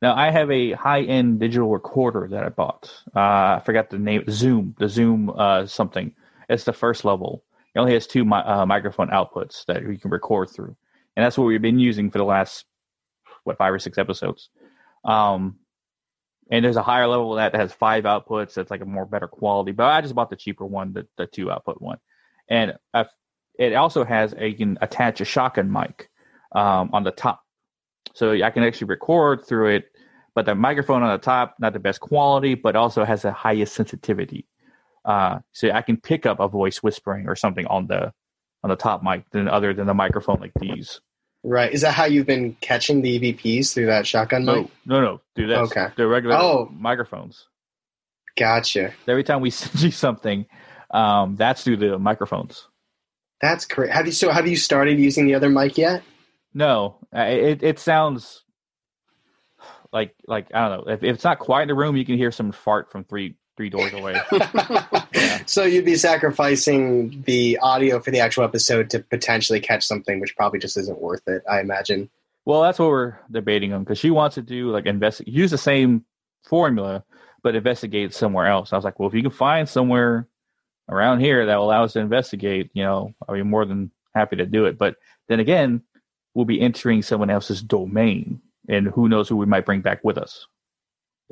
Now 0.00 0.14
I 0.14 0.30
have 0.30 0.48
a 0.52 0.72
high-end 0.74 1.40
digital 1.40 1.70
recorder 1.70 2.28
that 2.30 2.44
I 2.44 2.50
bought. 2.50 2.88
Uh, 3.16 3.58
I 3.58 3.62
forgot 3.64 3.90
the 3.90 3.98
name. 3.98 4.22
Zoom, 4.30 4.76
the 4.78 4.88
Zoom 4.88 5.30
uh, 5.36 5.66
something. 5.66 6.14
It's 6.48 6.62
the 6.62 6.72
first 6.72 7.04
level. 7.04 7.42
It 7.74 7.80
only 7.80 7.94
has 7.94 8.06
two 8.06 8.24
mi- 8.24 8.36
uh, 8.36 8.64
microphone 8.64 9.08
outputs 9.08 9.64
that 9.66 9.82
you 9.82 9.98
can 9.98 10.12
record 10.12 10.50
through, 10.50 10.76
and 11.16 11.24
that's 11.24 11.36
what 11.36 11.48
we've 11.48 11.60
been 11.60 11.80
using 11.80 12.12
for 12.12 12.18
the 12.18 12.24
last 12.24 12.64
what 13.42 13.58
five 13.58 13.74
or 13.74 13.80
six 13.80 13.98
episodes. 13.98 14.50
Um, 15.04 15.58
and 16.52 16.62
there's 16.62 16.76
a 16.76 16.82
higher 16.82 17.06
level 17.06 17.32
of 17.32 17.38
that 17.38 17.52
that 17.52 17.60
has 17.62 17.72
five 17.72 18.04
outputs. 18.04 18.54
That's 18.54 18.70
like 18.70 18.82
a 18.82 18.84
more 18.84 19.06
better 19.06 19.26
quality. 19.26 19.72
But 19.72 19.86
I 19.86 20.02
just 20.02 20.14
bought 20.14 20.28
the 20.28 20.36
cheaper 20.36 20.66
one, 20.66 20.92
the, 20.92 21.08
the 21.16 21.26
two 21.26 21.50
output 21.50 21.80
one, 21.80 21.96
and 22.48 22.74
I've, 22.92 23.08
it 23.58 23.72
also 23.72 24.04
has 24.04 24.34
a 24.34 24.48
you 24.48 24.56
can 24.56 24.78
attach 24.82 25.20
a 25.22 25.24
shotgun 25.24 25.72
mic 25.72 26.10
um, 26.54 26.90
on 26.92 27.04
the 27.04 27.10
top, 27.10 27.42
so 28.14 28.32
I 28.32 28.50
can 28.50 28.62
actually 28.62 28.88
record 28.88 29.44
through 29.46 29.76
it. 29.76 29.84
But 30.34 30.46
the 30.46 30.54
microphone 30.54 31.02
on 31.02 31.12
the 31.12 31.24
top, 31.24 31.56
not 31.58 31.72
the 31.72 31.78
best 31.78 32.00
quality, 32.00 32.54
but 32.54 32.76
also 32.76 33.04
has 33.04 33.22
the 33.22 33.32
highest 33.32 33.74
sensitivity. 33.74 34.46
Uh, 35.04 35.40
so 35.52 35.70
I 35.70 35.82
can 35.82 35.96
pick 35.96 36.26
up 36.26 36.38
a 36.38 36.48
voice 36.48 36.82
whispering 36.82 37.28
or 37.28 37.34
something 37.34 37.66
on 37.66 37.86
the 37.86 38.12
on 38.62 38.70
the 38.70 38.76
top 38.76 39.02
mic 39.02 39.24
than 39.30 39.48
other 39.48 39.72
than 39.72 39.86
the 39.86 39.94
microphone 39.94 40.38
like 40.38 40.52
these. 40.60 41.00
Right? 41.44 41.72
Is 41.72 41.80
that 41.80 41.92
how 41.92 42.04
you've 42.04 42.26
been 42.26 42.56
catching 42.60 43.02
the 43.02 43.18
EVPs 43.18 43.74
through 43.74 43.86
that 43.86 44.06
shotgun 44.06 44.44
No, 44.44 44.62
mic? 44.62 44.70
no, 44.86 45.00
no. 45.00 45.20
Do 45.34 45.48
that. 45.48 45.58
Okay. 45.62 45.88
The 45.96 46.06
regular 46.06 46.36
Oh. 46.36 46.68
microphones. 46.72 47.48
Gotcha. 48.36 48.92
Every 49.08 49.24
time 49.24 49.40
we 49.40 49.50
send 49.50 49.80
you 49.82 49.90
something, 49.90 50.46
um, 50.90 51.36
that's 51.36 51.64
through 51.64 51.78
the 51.78 51.98
microphones. 51.98 52.68
That's 53.40 53.66
great. 53.66 53.90
Have 53.90 54.06
you 54.06 54.12
so 54.12 54.30
have 54.30 54.46
you 54.46 54.56
started 54.56 55.00
using 55.00 55.26
the 55.26 55.34
other 55.34 55.48
mic 55.50 55.76
yet? 55.76 56.02
No, 56.54 56.98
it 57.12 57.62
it 57.64 57.78
sounds 57.80 58.42
like 59.92 60.14
like 60.28 60.46
I 60.54 60.68
don't 60.68 60.86
know. 60.86 60.92
If, 60.92 61.02
if 61.02 61.14
it's 61.16 61.24
not 61.24 61.40
quiet 61.40 61.62
in 61.62 61.68
the 61.68 61.74
room, 61.74 61.96
you 61.96 62.04
can 62.04 62.16
hear 62.16 62.30
some 62.30 62.52
fart 62.52 62.92
from 62.92 63.02
three 63.04 63.34
three 63.56 63.70
doors 63.70 63.92
away. 63.94 64.20
So 65.46 65.64
you'd 65.64 65.84
be 65.84 65.96
sacrificing 65.96 67.22
the 67.26 67.58
audio 67.58 68.00
for 68.00 68.10
the 68.10 68.20
actual 68.20 68.44
episode 68.44 68.90
to 68.90 69.00
potentially 69.00 69.60
catch 69.60 69.84
something, 69.84 70.20
which 70.20 70.36
probably 70.36 70.58
just 70.58 70.76
isn't 70.76 71.00
worth 71.00 71.26
it. 71.26 71.42
I 71.50 71.60
imagine. 71.60 72.10
Well, 72.44 72.62
that's 72.62 72.78
what 72.78 72.88
we're 72.88 73.16
debating 73.30 73.72
on 73.72 73.84
because 73.84 73.98
she 73.98 74.10
wants 74.10 74.34
to 74.34 74.42
do 74.42 74.70
like 74.70 74.86
investigate, 74.86 75.32
use 75.32 75.50
the 75.50 75.58
same 75.58 76.04
formula, 76.44 77.04
but 77.42 77.54
investigate 77.54 78.14
somewhere 78.14 78.46
else. 78.46 78.72
I 78.72 78.76
was 78.76 78.84
like, 78.84 78.98
well, 78.98 79.08
if 79.08 79.14
you 79.14 79.22
can 79.22 79.30
find 79.30 79.68
somewhere 79.68 80.26
around 80.88 81.20
here 81.20 81.46
that 81.46 81.56
will 81.56 81.66
allow 81.66 81.84
us 81.84 81.92
to 81.92 82.00
investigate, 82.00 82.70
you 82.74 82.82
know, 82.82 83.14
I'll 83.28 83.34
be 83.34 83.42
more 83.42 83.64
than 83.64 83.90
happy 84.14 84.36
to 84.36 84.46
do 84.46 84.66
it. 84.66 84.78
But 84.78 84.96
then 85.28 85.40
again, 85.40 85.82
we'll 86.34 86.44
be 86.44 86.60
entering 86.60 87.02
someone 87.02 87.30
else's 87.30 87.62
domain, 87.62 88.40
and 88.68 88.88
who 88.88 89.08
knows 89.08 89.28
who 89.28 89.36
we 89.36 89.46
might 89.46 89.66
bring 89.66 89.80
back 89.80 90.02
with 90.02 90.18
us. 90.18 90.46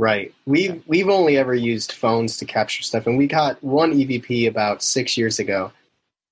Right. 0.00 0.34
We've 0.46 0.82
we've 0.86 1.10
only 1.10 1.36
ever 1.36 1.54
used 1.54 1.92
phones 1.92 2.38
to 2.38 2.46
capture 2.46 2.82
stuff, 2.82 3.06
and 3.06 3.18
we 3.18 3.26
got 3.26 3.62
one 3.62 3.92
EVP 3.92 4.48
about 4.48 4.82
six 4.82 5.18
years 5.18 5.38
ago, 5.38 5.72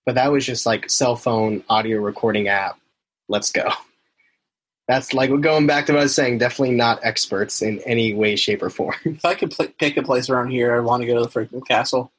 but 0.07 0.15
that 0.15 0.33
was 0.33 0.47
just 0.47 0.65
like 0.65 0.89
cell 0.89 1.17
phone 1.17 1.63
audio 1.69 2.01
recording 2.01 2.49
app. 2.49 2.81
Let's 3.29 3.53
go. 3.53 3.71
That's 4.89 5.13
like 5.13 5.29
going 5.43 5.67
back 5.67 5.85
to 5.85 5.93
what 5.93 5.99
I 5.99 6.05
was 6.05 6.15
saying. 6.15 6.39
Definitely 6.39 6.77
not 6.77 7.01
experts 7.03 7.61
in 7.61 7.81
any 7.81 8.15
way, 8.15 8.37
shape, 8.37 8.63
or 8.63 8.71
form. 8.71 8.95
If 9.05 9.23
I 9.23 9.35
could 9.35 9.51
pl- 9.51 9.69
pick 9.79 9.99
a 9.99 10.03
place 10.03 10.31
around 10.31 10.49
here, 10.49 10.75
I 10.75 10.81
want 10.81 11.03
to 11.03 11.07
go 11.07 11.17
to 11.17 11.25
the 11.25 11.31
Franklin 11.31 11.61
castle. 11.61 12.11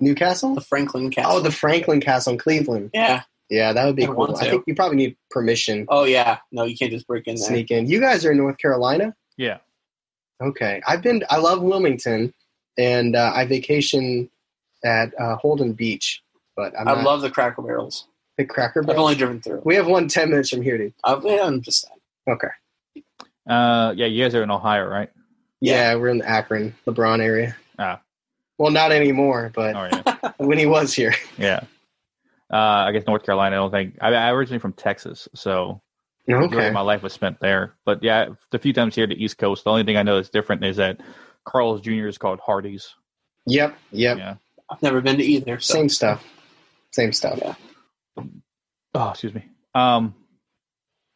Newcastle? 0.00 0.54
the 0.54 0.62
Franklin 0.62 1.10
Castle. 1.10 1.32
Oh, 1.32 1.40
the 1.40 1.52
Franklin 1.52 2.00
Castle 2.00 2.32
in 2.32 2.38
Cleveland. 2.38 2.90
yeah. 2.94 3.24
Yeah, 3.50 3.74
that 3.74 3.84
would 3.84 3.94
be 3.94 4.04
I 4.04 4.06
cool. 4.06 4.34
I 4.40 4.48
think 4.48 4.64
you 4.66 4.74
probably 4.74 4.96
need 4.96 5.16
permission 5.30 5.84
Oh 5.90 6.04
yeah. 6.04 6.38
No, 6.50 6.64
you 6.64 6.74
can't 6.74 6.90
just 6.90 7.06
break 7.06 7.26
in 7.26 7.34
there. 7.34 7.46
sneak 7.46 7.70
in. 7.70 7.86
You 7.86 8.00
guys 8.00 8.24
are 8.24 8.32
in 8.32 8.38
North 8.38 8.56
Carolina? 8.56 9.14
Yeah. 9.36 9.58
Okay. 10.44 10.82
I've 10.86 11.02
been, 11.02 11.22
I 11.30 11.38
love 11.38 11.62
Wilmington, 11.62 12.32
and 12.78 13.16
uh, 13.16 13.32
I 13.34 13.44
vacation 13.46 14.30
at 14.84 15.12
uh, 15.20 15.36
Holden 15.36 15.72
Beach, 15.72 16.22
but 16.56 16.72
I'm 16.78 16.88
I 16.88 16.94
not 16.94 17.04
love 17.04 17.20
the 17.22 17.30
Cracker 17.30 17.62
Barrels. 17.62 18.06
the 18.36 18.44
Cracker 18.44 18.82
Barrels. 18.82 18.96
I've 18.98 19.02
only 19.02 19.14
driven 19.16 19.40
through. 19.40 19.62
We 19.64 19.74
have 19.76 19.86
one 19.86 20.08
10 20.08 20.30
minutes 20.30 20.50
from 20.50 20.62
here, 20.62 20.76
dude. 20.78 20.92
I've, 21.04 21.24
yeah, 21.24 21.42
I'm 21.44 21.62
just 21.62 21.82
saying. 21.86 22.00
Okay. 22.36 22.48
Uh, 23.48 23.92
yeah, 23.96 24.06
you 24.06 24.22
guys 24.24 24.34
are 24.34 24.42
in 24.42 24.50
Ohio, 24.50 24.86
right? 24.86 25.10
Yeah, 25.60 25.94
we're 25.96 26.08
in 26.08 26.18
the 26.18 26.28
Akron, 26.28 26.74
LeBron 26.86 27.20
area. 27.20 27.56
Ah. 27.78 28.00
Well, 28.58 28.70
not 28.70 28.92
anymore, 28.92 29.50
but 29.54 29.74
Oh 29.74 29.88
yeah, 29.90 30.32
when 30.36 30.58
he 30.58 30.66
was 30.66 30.94
here. 30.94 31.14
yeah. 31.38 31.60
Uh, 32.52 32.56
I 32.86 32.92
guess 32.92 33.04
North 33.06 33.24
Carolina. 33.24 33.56
I 33.56 33.58
don't 33.58 33.70
think 33.70 33.96
I, 34.00 34.14
I 34.14 34.30
originally 34.30 34.60
from 34.60 34.74
Texas, 34.74 35.26
so 35.34 35.54
really 35.62 35.80
Okay. 36.28 36.70
my 36.70 36.80
life 36.80 37.02
was 37.02 37.12
spent 37.12 37.38
there. 37.40 37.74
But 37.84 38.02
yeah, 38.02 38.28
the 38.50 38.58
few 38.58 38.72
times 38.72 38.94
here 38.94 39.06
to 39.06 39.14
East 39.14 39.38
Coast, 39.38 39.64
the 39.64 39.70
only 39.70 39.84
thing 39.84 39.96
I 39.96 40.02
know 40.02 40.16
that's 40.16 40.30
different 40.30 40.64
is 40.64 40.76
that 40.76 41.00
Carl's 41.44 41.80
Jr. 41.82 42.06
is 42.06 42.16
called 42.18 42.40
Hardee's. 42.40 42.94
Yep, 43.46 43.76
yep. 43.90 44.18
Yeah. 44.18 44.34
I've 44.70 44.82
never 44.82 45.00
been 45.02 45.18
to 45.18 45.22
either. 45.24 45.60
So. 45.60 45.74
Same 45.74 45.88
stuff. 45.90 46.24
Same 46.92 47.12
stuff. 47.12 47.38
Yeah. 47.42 47.54
Oh, 48.94 49.10
excuse 49.10 49.34
me. 49.34 49.44
Um, 49.74 50.14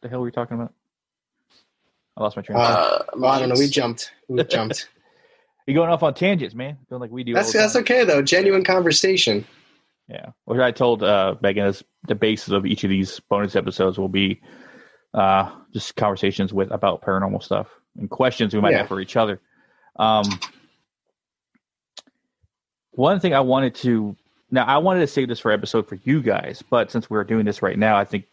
the 0.01 0.09
hell 0.09 0.19
were 0.19 0.27
you 0.27 0.31
talking 0.31 0.55
about? 0.57 0.73
I 2.15 2.21
lost 2.23 2.35
my 2.35 2.43
train. 2.43 2.59
of 2.59 2.67
thought. 2.67 2.79
Uh, 2.79 2.95
Uh, 2.95 3.03
Well, 3.17 3.31
I 3.31 3.39
don't 3.39 3.49
know. 3.49 3.55
We 3.57 3.67
jumped. 3.67 4.11
We 4.27 4.43
jumped. 4.49 4.89
You're 5.65 5.75
going 5.75 5.89
off 5.89 6.03
on 6.03 6.13
tangents, 6.13 6.53
man. 6.53 6.77
Feeling 6.89 7.01
like 7.01 7.11
we 7.11 7.23
do. 7.23 7.33
that's 7.33 7.53
that's 7.53 7.75
okay 7.77 8.03
though. 8.03 8.21
Genuine 8.21 8.63
conversation. 8.63 9.45
Yeah. 10.07 10.27
Which 10.45 10.59
I 10.59 10.71
told 10.71 11.03
uh, 11.03 11.35
Megan 11.41 11.67
is 11.67 11.83
the 12.07 12.15
basis 12.15 12.49
of 12.49 12.65
each 12.65 12.83
of 12.83 12.89
these 12.89 13.19
bonus 13.29 13.55
episodes 13.55 13.97
will 13.99 14.09
be 14.09 14.41
uh, 15.13 15.51
just 15.73 15.95
conversations 15.95 16.53
with 16.53 16.71
about 16.71 17.01
paranormal 17.01 17.41
stuff 17.43 17.67
and 17.97 18.09
questions 18.09 18.53
we 18.53 18.61
might 18.61 18.71
Yeah. 18.71 18.79
have 18.79 18.87
for 18.87 19.01
each 19.01 19.15
other. 19.15 19.41
Um, 19.97 20.23
one 22.91 23.19
thing 23.19 23.33
I 23.33 23.39
wanted 23.41 23.75
to 23.75 24.15
now 24.51 24.65
I 24.65 24.77
wanted 24.79 25.01
to 25.01 25.07
save 25.07 25.27
this 25.27 25.39
for 25.39 25.51
episode 25.51 25.87
for 25.87 25.95
you 26.03 26.21
guys, 26.21 26.63
but 26.69 26.91
since 26.91 27.09
we're 27.09 27.23
doing 27.23 27.45
this 27.45 27.61
right 27.61 27.77
now, 27.77 27.95
I 27.97 28.05
think 28.05 28.25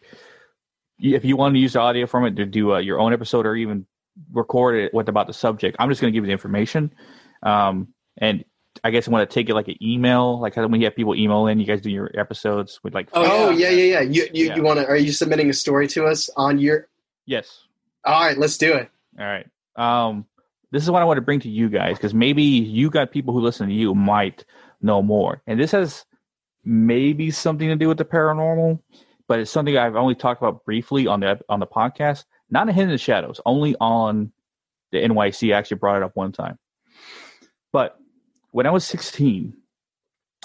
if 0.99 1.23
you 1.23 1.37
want 1.37 1.53
to 1.53 1.59
use 1.59 1.73
the 1.73 1.79
audio 1.79 2.07
from 2.07 2.25
it 2.25 2.35
to 2.37 2.45
do 2.45 2.73
uh, 2.73 2.79
your 2.79 2.99
own 2.99 3.13
episode 3.13 3.45
or 3.45 3.55
even 3.55 3.85
record 4.31 4.75
it 4.75 4.93
with 4.93 5.09
about 5.09 5.27
the 5.27 5.33
subject, 5.33 5.77
I'm 5.79 5.89
just 5.89 6.01
going 6.01 6.11
to 6.11 6.15
give 6.17 6.23
you 6.23 6.27
the 6.27 6.31
information. 6.33 6.91
Um, 7.43 7.89
and 8.17 8.43
I 8.83 8.91
guess 8.91 9.07
I 9.07 9.11
want 9.11 9.29
to 9.29 9.33
take 9.33 9.49
it 9.49 9.53
like 9.53 9.67
an 9.67 9.75
email, 9.81 10.39
like 10.39 10.55
how 10.55 10.67
when 10.67 10.79
you 10.81 10.85
have 10.87 10.95
people 10.95 11.15
email 11.15 11.47
in, 11.47 11.59
you 11.59 11.65
guys 11.65 11.81
do 11.81 11.89
your 11.89 12.11
episodes 12.17 12.79
with 12.83 12.93
like, 12.93 13.09
Oh, 13.13 13.49
yeah. 13.49 13.69
yeah, 13.69 13.99
yeah. 13.99 14.01
You 14.01 14.27
you, 14.33 14.47
Yeah. 14.47 14.55
you 14.55 14.63
want 14.63 14.79
to? 14.79 14.87
Are 14.87 14.95
you 14.97 15.11
submitting 15.11 15.49
a 15.49 15.53
story 15.53 15.87
to 15.89 16.05
us 16.05 16.29
on 16.35 16.57
your? 16.59 16.87
yes, 17.25 17.63
All 18.05 18.21
right, 18.21 18.37
let's 18.37 18.57
do 18.57 18.73
it. 18.73 18.89
all 19.19 19.25
right. 19.25 19.47
Um, 19.75 20.25
this 20.71 20.83
is 20.83 20.91
what 20.91 21.01
I 21.01 21.05
want 21.05 21.17
to 21.17 21.21
bring 21.21 21.39
to 21.41 21.49
you 21.49 21.69
guys 21.69 21.97
because 21.97 22.13
maybe 22.13 22.43
you 22.43 22.89
got 22.89 23.11
people 23.11 23.33
who 23.33 23.39
listen 23.41 23.67
to 23.67 23.73
you 23.73 23.93
might 23.95 24.43
know 24.81 25.01
more, 25.01 25.41
and 25.47 25.59
this 25.59 25.71
has 25.71 26.05
maybe 26.63 27.31
something 27.31 27.67
to 27.69 27.75
do 27.75 27.87
with 27.87 27.97
the 27.97 28.05
paranormal, 28.05 28.79
but 29.27 29.39
it's 29.39 29.51
something 29.51 29.77
I've 29.77 29.95
only 29.95 30.15
talked 30.15 30.41
about 30.41 30.65
briefly 30.65 31.07
on 31.07 31.19
the 31.21 31.39
on 31.49 31.59
the 31.59 31.67
podcast, 31.67 32.25
not 32.49 32.67
in 32.67 32.73
Hidden 32.75 32.89
in 32.89 32.93
the 32.95 32.97
Shadows, 32.97 33.39
only 33.45 33.75
on 33.79 34.31
the 34.91 34.99
NYC. 34.99 35.53
I 35.53 35.57
actually 35.57 35.77
brought 35.77 35.97
it 35.97 36.03
up 36.03 36.15
one 36.15 36.31
time, 36.31 36.57
but 37.71 37.97
when 38.51 38.65
I 38.65 38.71
was 38.71 38.85
16, 38.85 39.53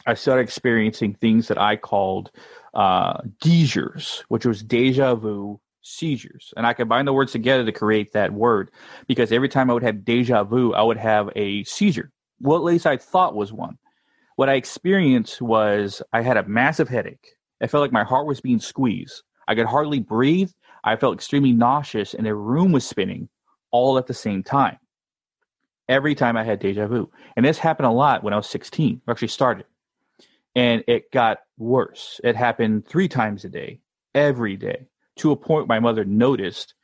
I 0.07 0.15
started 0.15 0.43
experiencing 0.43 1.15
things 1.15 1.49
that 1.49 1.59
I 1.59 1.77
called 1.77 2.31
uh, 2.75 3.19
geezers, 3.41 4.25
which 4.29 4.47
was 4.47 4.63
deja 4.63 5.15
vu 5.15 5.61
seizures. 5.83 6.53
And 6.57 6.67
I 6.67 6.73
combined 6.73 7.09
the 7.09 7.13
words 7.13 7.33
together 7.33 7.65
to 7.65 7.73
create 7.73 8.13
that 8.13 8.33
word 8.33 8.71
because 9.07 9.33
every 9.33 9.49
time 9.49 9.71
I 9.71 9.75
would 9.75 9.83
have 9.83 10.05
deja 10.05 10.45
vu, 10.45 10.73
I 10.75 10.83
would 10.83 10.97
have 10.97 11.31
a 11.37 11.65
seizure. 11.65 12.11
Well, 12.41 12.57
at 12.57 12.65
least 12.65 12.87
I 12.87 12.97
thought 12.97 13.35
was 13.35 13.53
one. 13.53 13.79
What 14.37 14.49
I 14.49 14.55
experienced 14.55 15.43
was 15.43 16.03
I 16.13 16.23
had 16.23 16.37
a 16.37 16.49
massive 16.49 16.89
headache. 16.89 17.37
I 17.61 17.67
felt 17.67 17.83
like 17.83 17.93
my 17.93 18.05
heart 18.05 18.27
was 18.27 18.41
being 18.41 18.59
squeezed. 18.59 19.23
I 19.47 19.55
could 19.55 19.67
hardly 19.67 20.01
breathe. 20.01 20.51
I 20.85 20.97
felt 20.97 21.15
extremely 21.15 21.53
nauseous, 21.53 22.15
and 22.15 22.27
the 22.27 22.35
room 22.35 22.73
was 22.73 22.87
spinning 22.87 23.29
all 23.71 23.99
at 23.99 24.07
the 24.07 24.15
same 24.15 24.43
time. 24.43 24.79
Every 25.89 26.15
time 26.15 26.37
I 26.37 26.45
had 26.45 26.61
deja 26.61 26.87
vu. 26.87 27.11
And 27.37 27.45
this 27.45 27.59
happened 27.59 27.87
a 27.87 27.93
lot 27.93 28.23
when 28.23 28.33
I 28.33 28.37
was 28.37 28.49
16, 28.49 29.03
or 29.07 29.13
actually 29.13 29.29
started. 29.29 29.67
And 30.55 30.85
it 30.87 31.11
got 31.11 31.39
worse. 31.59 32.21
It 32.23 32.37
happened 32.37 32.87
three 32.87 33.09
times 33.09 33.45
a 33.45 33.49
day, 33.49 33.81
every 34.15 34.57
day, 34.57 34.87
to 35.17 35.33
a 35.33 35.37
point 35.37 35.69
my 35.69 35.81
mother 35.81 36.05
noticed 36.05 36.75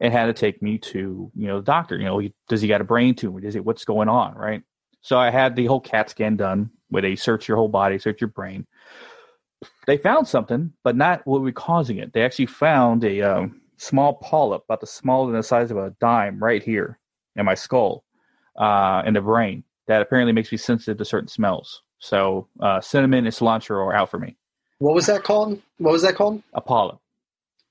and 0.00 0.12
had 0.12 0.26
to 0.26 0.32
take 0.32 0.60
me 0.62 0.78
to, 0.78 1.30
you 1.34 1.46
know, 1.46 1.58
the 1.58 1.64
doctor. 1.64 1.96
You 1.96 2.04
know, 2.04 2.22
does 2.48 2.60
he 2.60 2.68
got 2.68 2.80
a 2.80 2.84
brain 2.84 3.14
tumor? 3.14 3.40
Does 3.40 3.54
it, 3.54 3.64
what's 3.64 3.84
going 3.84 4.08
on? 4.08 4.34
Right. 4.34 4.62
So 5.02 5.18
I 5.18 5.30
had 5.30 5.54
the 5.54 5.66
whole 5.66 5.80
CAT 5.80 6.10
scan 6.10 6.36
done 6.36 6.70
where 6.88 7.02
they 7.02 7.16
search 7.16 7.48
your 7.48 7.56
whole 7.56 7.68
body, 7.68 7.98
search 7.98 8.20
your 8.20 8.28
brain. 8.28 8.66
They 9.86 9.96
found 9.96 10.26
something, 10.26 10.72
but 10.82 10.96
not 10.96 11.26
what 11.26 11.40
was 11.40 11.52
causing 11.54 11.98
it. 11.98 12.12
They 12.12 12.22
actually 12.22 12.46
found 12.46 13.04
a 13.04 13.22
um, 13.22 13.60
small 13.76 14.14
polyp, 14.14 14.64
about 14.64 14.80
the 14.80 14.86
smaller 14.86 15.26
than 15.26 15.36
the 15.36 15.42
size 15.42 15.70
of 15.70 15.76
a 15.76 15.94
dime, 16.00 16.42
right 16.42 16.62
here 16.62 16.98
in 17.36 17.44
my 17.44 17.54
skull, 17.54 18.04
uh, 18.56 19.02
in 19.06 19.14
the 19.14 19.20
brain. 19.20 19.64
That 19.88 20.00
apparently 20.02 20.32
makes 20.32 20.50
me 20.52 20.58
sensitive 20.58 20.98
to 20.98 21.04
certain 21.04 21.28
smells. 21.28 21.82
So 21.98 22.48
uh, 22.60 22.80
cinnamon 22.80 23.26
and 23.26 23.34
cilantro 23.34 23.72
are 23.84 23.94
out 23.94 24.10
for 24.10 24.18
me. 24.18 24.36
What 24.78 24.94
was 24.94 25.06
that 25.06 25.22
called? 25.24 25.60
What 25.78 25.92
was 25.92 26.02
that 26.02 26.14
called? 26.16 26.42
A 26.54 26.60
polyp, 26.60 26.98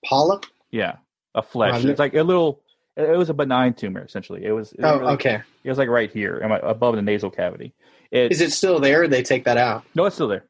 Polyp. 0.05 0.45
yeah, 0.71 0.95
a 1.35 1.41
flesh. 1.41 1.83
Wow, 1.83 1.89
it's 1.89 1.99
like 1.99 2.13
a 2.15 2.23
little. 2.23 2.61
It 2.97 3.17
was 3.17 3.29
a 3.29 3.33
benign 3.33 3.73
tumor, 3.73 4.03
essentially. 4.03 4.43
It 4.45 4.51
was. 4.51 4.73
It 4.73 4.81
Oh, 4.83 4.99
really- 4.99 5.13
okay. 5.13 5.41
It 5.63 5.69
was 5.69 5.77
like 5.77 5.89
right 5.89 6.11
here, 6.11 6.37
above 6.63 6.95
the 6.95 7.01
nasal 7.01 7.29
cavity. 7.29 7.73
It, 8.11 8.31
Is 8.31 8.41
it 8.41 8.51
still 8.51 8.79
there? 8.79 9.03
Or 9.03 9.07
they 9.07 9.23
take 9.23 9.45
that 9.45 9.57
out. 9.57 9.83
no, 9.95 10.05
it's 10.05 10.15
still 10.15 10.27
there. 10.27 10.45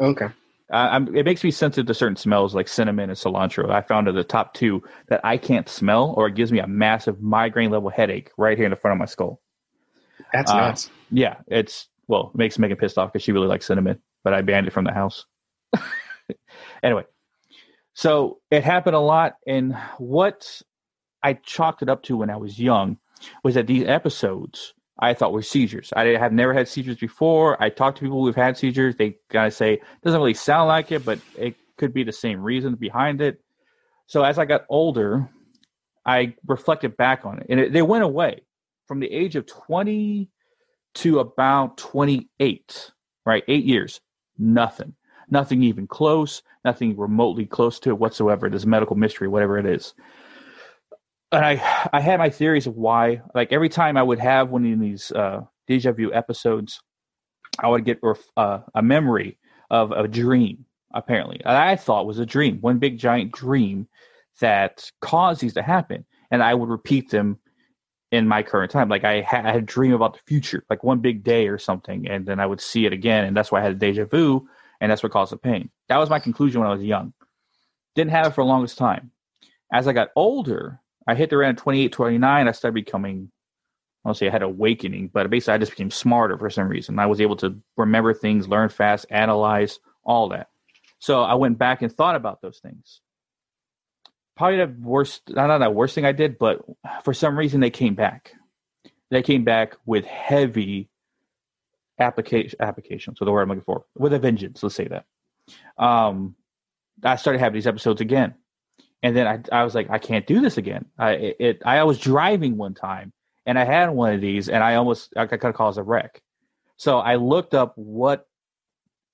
Okay. 0.00 0.26
Uh, 0.70 0.76
I'm, 0.76 1.16
it 1.16 1.24
makes 1.24 1.42
me 1.42 1.50
sensitive 1.50 1.86
to 1.86 1.94
certain 1.94 2.16
smells 2.16 2.54
like 2.54 2.68
cinnamon 2.68 3.08
and 3.08 3.18
cilantro. 3.18 3.70
I 3.70 3.80
found 3.80 4.06
are 4.08 4.12
the 4.12 4.22
top 4.24 4.52
two 4.52 4.82
that 5.08 5.22
I 5.24 5.38
can't 5.38 5.66
smell, 5.68 6.12
or 6.18 6.26
it 6.26 6.34
gives 6.34 6.52
me 6.52 6.58
a 6.58 6.66
massive 6.66 7.22
migraine 7.22 7.70
level 7.70 7.88
headache 7.88 8.30
right 8.36 8.56
here 8.58 8.66
in 8.66 8.70
the 8.70 8.76
front 8.76 8.92
of 8.92 8.98
my 8.98 9.06
skull. 9.06 9.40
That's 10.32 10.50
Uh, 10.50 10.56
nuts. 10.56 10.90
Yeah, 11.10 11.36
it's 11.46 11.88
well, 12.06 12.30
it 12.34 12.38
makes 12.38 12.58
Megan 12.58 12.76
pissed 12.76 12.98
off 12.98 13.12
because 13.12 13.22
she 13.22 13.32
really 13.32 13.46
likes 13.46 13.66
cinnamon, 13.66 14.00
but 14.24 14.34
I 14.34 14.42
banned 14.42 14.66
it 14.66 14.72
from 14.72 14.84
the 14.84 14.92
house. 14.92 15.26
anyway, 16.82 17.04
so 17.94 18.38
it 18.50 18.64
happened 18.64 18.96
a 18.96 19.00
lot, 19.00 19.34
and 19.46 19.74
what 19.98 20.62
I 21.22 21.34
chalked 21.34 21.82
it 21.82 21.88
up 21.88 22.02
to 22.04 22.16
when 22.16 22.30
I 22.30 22.36
was 22.36 22.58
young 22.58 22.98
was 23.42 23.54
that 23.54 23.66
these 23.66 23.84
episodes 23.86 24.74
I 24.98 25.14
thought 25.14 25.32
were 25.32 25.42
seizures. 25.42 25.92
I 25.94 26.04
have 26.18 26.32
never 26.32 26.52
had 26.52 26.68
seizures 26.68 26.96
before. 26.96 27.60
I 27.62 27.68
talked 27.70 27.98
to 27.98 28.04
people 28.04 28.24
who've 28.24 28.34
had 28.34 28.56
seizures. 28.56 28.96
They 28.96 29.16
kind 29.30 29.46
of 29.46 29.54
say 29.54 29.80
doesn't 30.02 30.18
really 30.18 30.34
sound 30.34 30.68
like 30.68 30.90
it, 30.90 31.04
but 31.04 31.20
it 31.36 31.54
could 31.76 31.94
be 31.94 32.02
the 32.02 32.12
same 32.12 32.42
reason 32.42 32.74
behind 32.74 33.20
it. 33.20 33.40
So 34.06 34.24
as 34.24 34.38
I 34.38 34.44
got 34.44 34.64
older, 34.68 35.28
I 36.04 36.34
reflected 36.46 36.96
back 36.96 37.26
on 37.26 37.38
it, 37.38 37.46
and 37.50 37.60
it, 37.60 37.72
they 37.72 37.82
went 37.82 38.04
away 38.04 38.42
from 38.88 39.00
the 39.00 39.12
age 39.12 39.36
of 39.36 39.46
twenty 39.46 40.30
to 40.94 41.20
about 41.20 41.76
28, 41.78 42.90
right? 43.24 43.44
Eight 43.46 43.64
years, 43.64 44.00
nothing, 44.36 44.94
nothing 45.30 45.62
even 45.62 45.86
close, 45.86 46.42
nothing 46.64 46.96
remotely 46.96 47.46
close 47.46 47.78
to 47.80 47.90
it 47.90 47.98
whatsoever. 47.98 48.50
This 48.50 48.66
medical 48.66 48.96
mystery, 48.96 49.28
whatever 49.28 49.58
it 49.58 49.66
is. 49.66 49.94
And 51.30 51.44
I, 51.44 51.88
I 51.92 52.00
had 52.00 52.18
my 52.18 52.30
theories 52.30 52.66
of 52.66 52.76
why. 52.76 53.20
Like 53.34 53.52
every 53.52 53.68
time 53.68 53.96
I 53.96 54.02
would 54.02 54.18
have 54.18 54.50
one 54.50 54.70
of 54.70 54.80
these 54.80 55.12
uh, 55.12 55.42
deja 55.66 55.92
vu 55.92 56.12
episodes, 56.12 56.80
I 57.60 57.68
would 57.68 57.84
get 57.84 58.00
uh, 58.36 58.60
a 58.74 58.82
memory 58.82 59.38
of 59.70 59.92
a 59.92 60.08
dream. 60.08 60.64
Apparently, 60.94 61.38
that 61.44 61.54
I 61.54 61.76
thought 61.76 62.06
was 62.06 62.18
a 62.18 62.24
dream, 62.24 62.58
one 62.62 62.78
big 62.78 62.98
giant 62.98 63.30
dream 63.32 63.86
that 64.40 64.90
caused 65.02 65.42
these 65.42 65.52
to 65.54 65.62
happen, 65.62 66.06
and 66.30 66.42
I 66.42 66.54
would 66.54 66.70
repeat 66.70 67.10
them 67.10 67.38
in 68.10 68.26
my 68.26 68.42
current 68.42 68.70
time. 68.70 68.88
Like 68.88 69.04
I 69.04 69.20
had, 69.20 69.44
I 69.46 69.52
had 69.52 69.62
a 69.62 69.66
dream 69.66 69.92
about 69.92 70.14
the 70.14 70.20
future, 70.26 70.64
like 70.70 70.82
one 70.82 71.00
big 71.00 71.22
day 71.22 71.48
or 71.48 71.58
something, 71.58 72.08
and 72.08 72.24
then 72.26 72.40
I 72.40 72.46
would 72.46 72.60
see 72.60 72.86
it 72.86 72.92
again, 72.92 73.24
and 73.24 73.36
that's 73.36 73.52
why 73.52 73.60
I 73.60 73.62
had 73.62 73.72
a 73.72 73.76
deja 73.76 74.04
vu, 74.06 74.48
and 74.80 74.90
that's 74.90 75.02
what 75.02 75.12
caused 75.12 75.32
the 75.32 75.36
pain. 75.36 75.70
That 75.88 75.98
was 75.98 76.10
my 76.10 76.18
conclusion 76.18 76.60
when 76.60 76.70
I 76.70 76.72
was 76.72 76.82
young. 76.82 77.12
Didn't 77.94 78.12
have 78.12 78.26
it 78.26 78.34
for 78.34 78.42
the 78.42 78.48
longest 78.48 78.78
time. 78.78 79.10
As 79.72 79.86
I 79.86 79.92
got 79.92 80.08
older, 80.16 80.80
I 81.06 81.14
hit 81.14 81.32
around 81.32 81.56
28, 81.56 81.92
29, 81.92 82.48
I 82.48 82.52
started 82.52 82.74
becoming, 82.74 83.30
I 84.04 84.08
don't 84.08 84.14
say 84.14 84.28
I 84.28 84.30
had 84.30 84.42
awakening, 84.42 85.10
but 85.12 85.28
basically 85.28 85.54
I 85.54 85.58
just 85.58 85.72
became 85.72 85.90
smarter 85.90 86.38
for 86.38 86.48
some 86.48 86.68
reason. 86.68 86.98
I 86.98 87.06
was 87.06 87.20
able 87.20 87.36
to 87.36 87.58
remember 87.76 88.14
things, 88.14 88.48
learn 88.48 88.68
fast, 88.70 89.06
analyze, 89.10 89.80
all 90.04 90.28
that. 90.30 90.48
So 91.00 91.22
I 91.22 91.34
went 91.34 91.58
back 91.58 91.82
and 91.82 91.92
thought 91.92 92.16
about 92.16 92.40
those 92.40 92.58
things 92.58 93.00
probably 94.38 94.58
the 94.58 94.74
worst 94.80 95.22
not 95.28 95.58
the 95.58 95.70
worst 95.70 95.94
thing 95.94 96.06
I 96.06 96.12
did, 96.12 96.38
but 96.38 96.64
for 97.04 97.12
some 97.12 97.38
reason 97.38 97.60
they 97.60 97.70
came 97.70 97.94
back. 97.94 98.32
They 99.10 99.22
came 99.22 99.44
back 99.44 99.76
with 99.84 100.04
heavy 100.04 100.88
application 101.98 102.58
application. 102.60 103.16
So 103.16 103.24
the 103.24 103.32
word 103.32 103.42
I'm 103.42 103.48
looking 103.48 103.64
for 103.64 103.84
with 103.96 104.12
a 104.12 104.18
vengeance. 104.18 104.62
Let's 104.62 104.74
say 104.74 104.88
that. 104.88 105.04
Um, 105.76 106.36
I 107.02 107.16
started 107.16 107.40
having 107.40 107.54
these 107.54 107.66
episodes 107.66 108.00
again, 108.00 108.34
and 109.02 109.16
then 109.16 109.26
I 109.26 109.60
I 109.60 109.64
was 109.64 109.74
like, 109.74 109.90
I 109.90 109.98
can't 109.98 110.26
do 110.26 110.40
this 110.40 110.56
again. 110.56 110.86
I 110.98 111.34
it 111.38 111.62
I 111.66 111.82
was 111.84 111.98
driving 111.98 112.56
one 112.56 112.74
time 112.74 113.12
and 113.48 113.58
I 113.58 113.64
had 113.64 113.88
one 113.88 114.12
of 114.12 114.20
these, 114.20 114.50
and 114.50 114.62
I 114.62 114.74
almost 114.74 115.14
I 115.16 115.24
got 115.24 115.54
caused 115.54 115.78
a 115.78 115.82
wreck. 115.82 116.20
So 116.76 116.98
I 116.98 117.16
looked 117.16 117.54
up 117.54 117.72
what 117.76 118.28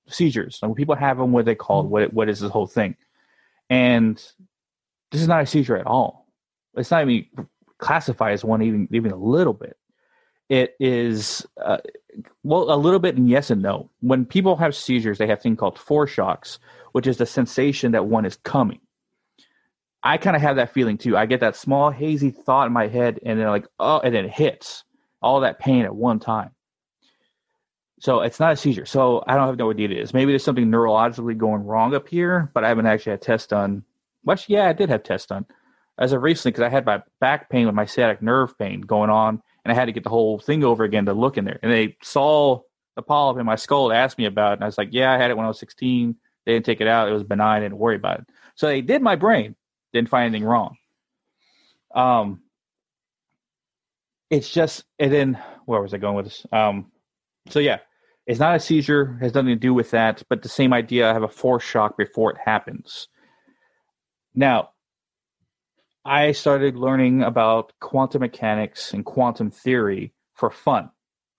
seizures. 0.09 0.59
When 0.61 0.75
people 0.75 0.97
have 0.97 1.19
them, 1.19 1.31
what 1.31 1.45
they 1.45 1.55
called, 1.55 1.89
what 1.89 2.13
what 2.13 2.29
is 2.29 2.41
this 2.41 2.51
whole 2.51 2.67
thing? 2.67 2.97
And 3.71 4.21
this 5.15 5.23
is 5.23 5.29
not 5.29 5.43
a 5.43 5.47
seizure 5.47 5.77
at 5.77 5.87
all. 5.87 6.27
It's 6.77 6.91
not 6.91 7.09
even 7.09 7.27
classified 7.79 8.33
as 8.33 8.45
one, 8.45 8.63
even 8.63 8.89
even 8.91 9.13
a 9.13 9.17
little 9.17 9.53
bit. 9.53 9.77
It 10.49 10.75
is 10.81 11.47
uh, 11.57 11.79
well 12.43 12.75
a 12.75 12.77
little 12.77 12.99
bit 12.99 13.17
and 13.17 13.29
yes 13.29 13.49
and 13.49 13.63
no. 13.63 13.91
When 14.01 14.27
people 14.27 14.57
have 14.57 14.75
seizures, 14.75 15.19
they 15.19 15.29
have 15.29 15.41
thing 15.41 15.57
called 15.57 15.79
foreshocks, 15.79 16.59
which 16.93 17.07
is 17.07 17.19
the 17.19 17.27
sensation 17.27 17.93
that 17.93 18.07
one 18.07 18.25
is 18.25 18.37
coming. 18.43 18.81
I 20.03 20.19
kind 20.19 20.35
of 20.35 20.43
have 20.43 20.57
that 20.57 20.75
feeling 20.75 20.99
too. 20.99 21.17
I 21.17 21.27
get 21.27 21.39
that 21.41 21.55
small 21.55 21.91
hazy 21.91 22.33
thought 22.33 22.67
in 22.67 22.73
my 22.73 22.89
head, 22.89 23.21
and 23.25 23.39
then 23.39 23.47
like 23.47 23.69
oh, 23.79 24.01
and 24.01 24.13
then 24.13 24.25
it 24.25 24.33
hits 24.33 24.83
all 25.23 25.41
that 25.41 25.61
pain 25.61 25.85
at 25.85 25.95
one 25.95 26.19
time. 26.19 26.51
So 28.01 28.21
it's 28.21 28.41
not 28.41 28.53
a 28.53 28.57
seizure. 28.57 28.85
So 28.85 29.23
I 29.29 29.37
don't 29.37 29.47
have 29.47 29.59
no 29.59 29.71
idea 29.71 29.87
what 29.87 29.97
it 29.97 30.03
is. 30.03 30.13
Maybe 30.13 30.33
there's 30.33 30.43
something 30.43 30.67
neurologically 30.67 31.39
going 31.39 31.65
wrong 31.65 31.95
up 31.95 32.09
here, 32.09 32.51
but 32.53 32.65
I 32.65 32.69
haven't 32.69 32.87
actually 32.87 33.13
had 33.13 33.23
tests 33.23 33.47
done. 33.47 33.85
Well, 34.25 34.35
actually, 34.35 34.57
yeah, 34.57 34.69
I 34.69 34.73
did 34.73 34.91
have 34.91 35.03
tests 35.03 35.29
done 35.29 35.47
as 35.99 36.13
of 36.13 36.23
recently 36.23 36.53
because 36.53 36.65
I 36.65 36.69
had 36.69 36.87
my 36.87 37.03
back 37.21 37.51
pain 37.51 37.67
with 37.67 37.75
my 37.75 37.85
sciatic 37.85 38.21
nerve 38.23 38.57
pain 38.59 38.81
going 38.81 39.11
on, 39.11 39.41
and 39.65 39.73
I 39.73 39.75
had 39.75 39.87
to 39.87 39.93
get 39.93 40.05
the 40.05 40.11
whole 40.11 40.39
thing 40.39 40.65
over 40.65 40.85
again 40.85 41.07
to 41.07 41.13
look 41.13 41.37
in 41.37 41.45
there. 41.45 41.61
And 41.63 41.71
they 41.71 41.97
saw 42.03 42.61
the 42.97 43.03
polyp 43.03 43.39
in 43.39 43.47
my 43.47 43.57
skull, 43.57 43.93
asked 43.93 44.19
me 44.19 44.27
about 44.27 44.53
it, 44.53 44.55
and 44.55 44.65
I 44.65 44.67
was 44.67 44.79
like, 44.79 44.89
"Yeah, 44.93 45.13
I 45.13 45.19
had 45.19 45.31
it 45.31 45.37
when 45.37 45.45
I 45.45 45.49
was 45.49 45.59
16. 45.59 46.17
They 46.45 46.53
didn't 46.53 46.67
take 46.67 46.81
it 46.81 46.89
out. 46.89 47.09
It 47.09 47.13
was 47.13 47.25
benign. 47.25 47.59
I 47.59 47.65
didn't 47.67 47.79
worry 47.79 47.97
about 47.97 48.21
it." 48.21 48.27
So 48.57 48.67
they 48.67 48.81
did 48.81 49.03
my 49.03 49.17
brain, 49.17 49.57
didn't 49.93 50.09
find 50.09 50.27
anything 50.27 50.47
wrong. 50.47 50.77
Um, 51.95 52.43
it's 54.31 54.51
just, 54.51 54.85
and 54.99 55.13
then 55.13 55.43
where 55.67 55.81
was 55.81 55.95
I 55.95 55.99
going 55.99 56.17
with 56.17 56.27
this? 56.27 56.47
Um, 56.53 56.91
so 57.51 57.61
yeah, 57.61 57.79
it's 58.27 58.41
not 58.41 58.57
a 58.57 58.61
seizure, 58.61 59.19
has 59.21 59.35
nothing 59.35 59.49
to 59.51 59.57
do 59.57 59.75
with 59.75 59.91
that, 59.91 60.23
but 60.29 60.43
the 60.43 60.49
same 60.49 60.73
idea. 60.73 61.09
I 61.09 61.13
have 61.13 61.23
a 61.23 61.29
foreshock 61.29 61.97
before 61.97 62.33
it 62.33 62.39
happens. 62.45 63.09
Now, 64.35 64.71
I 66.05 66.33
started 66.33 66.77
learning 66.77 67.23
about 67.23 67.73
quantum 67.81 68.21
mechanics 68.21 68.93
and 68.93 69.05
quantum 69.05 69.51
theory 69.51 70.13
for 70.35 70.51
fun. 70.51 70.91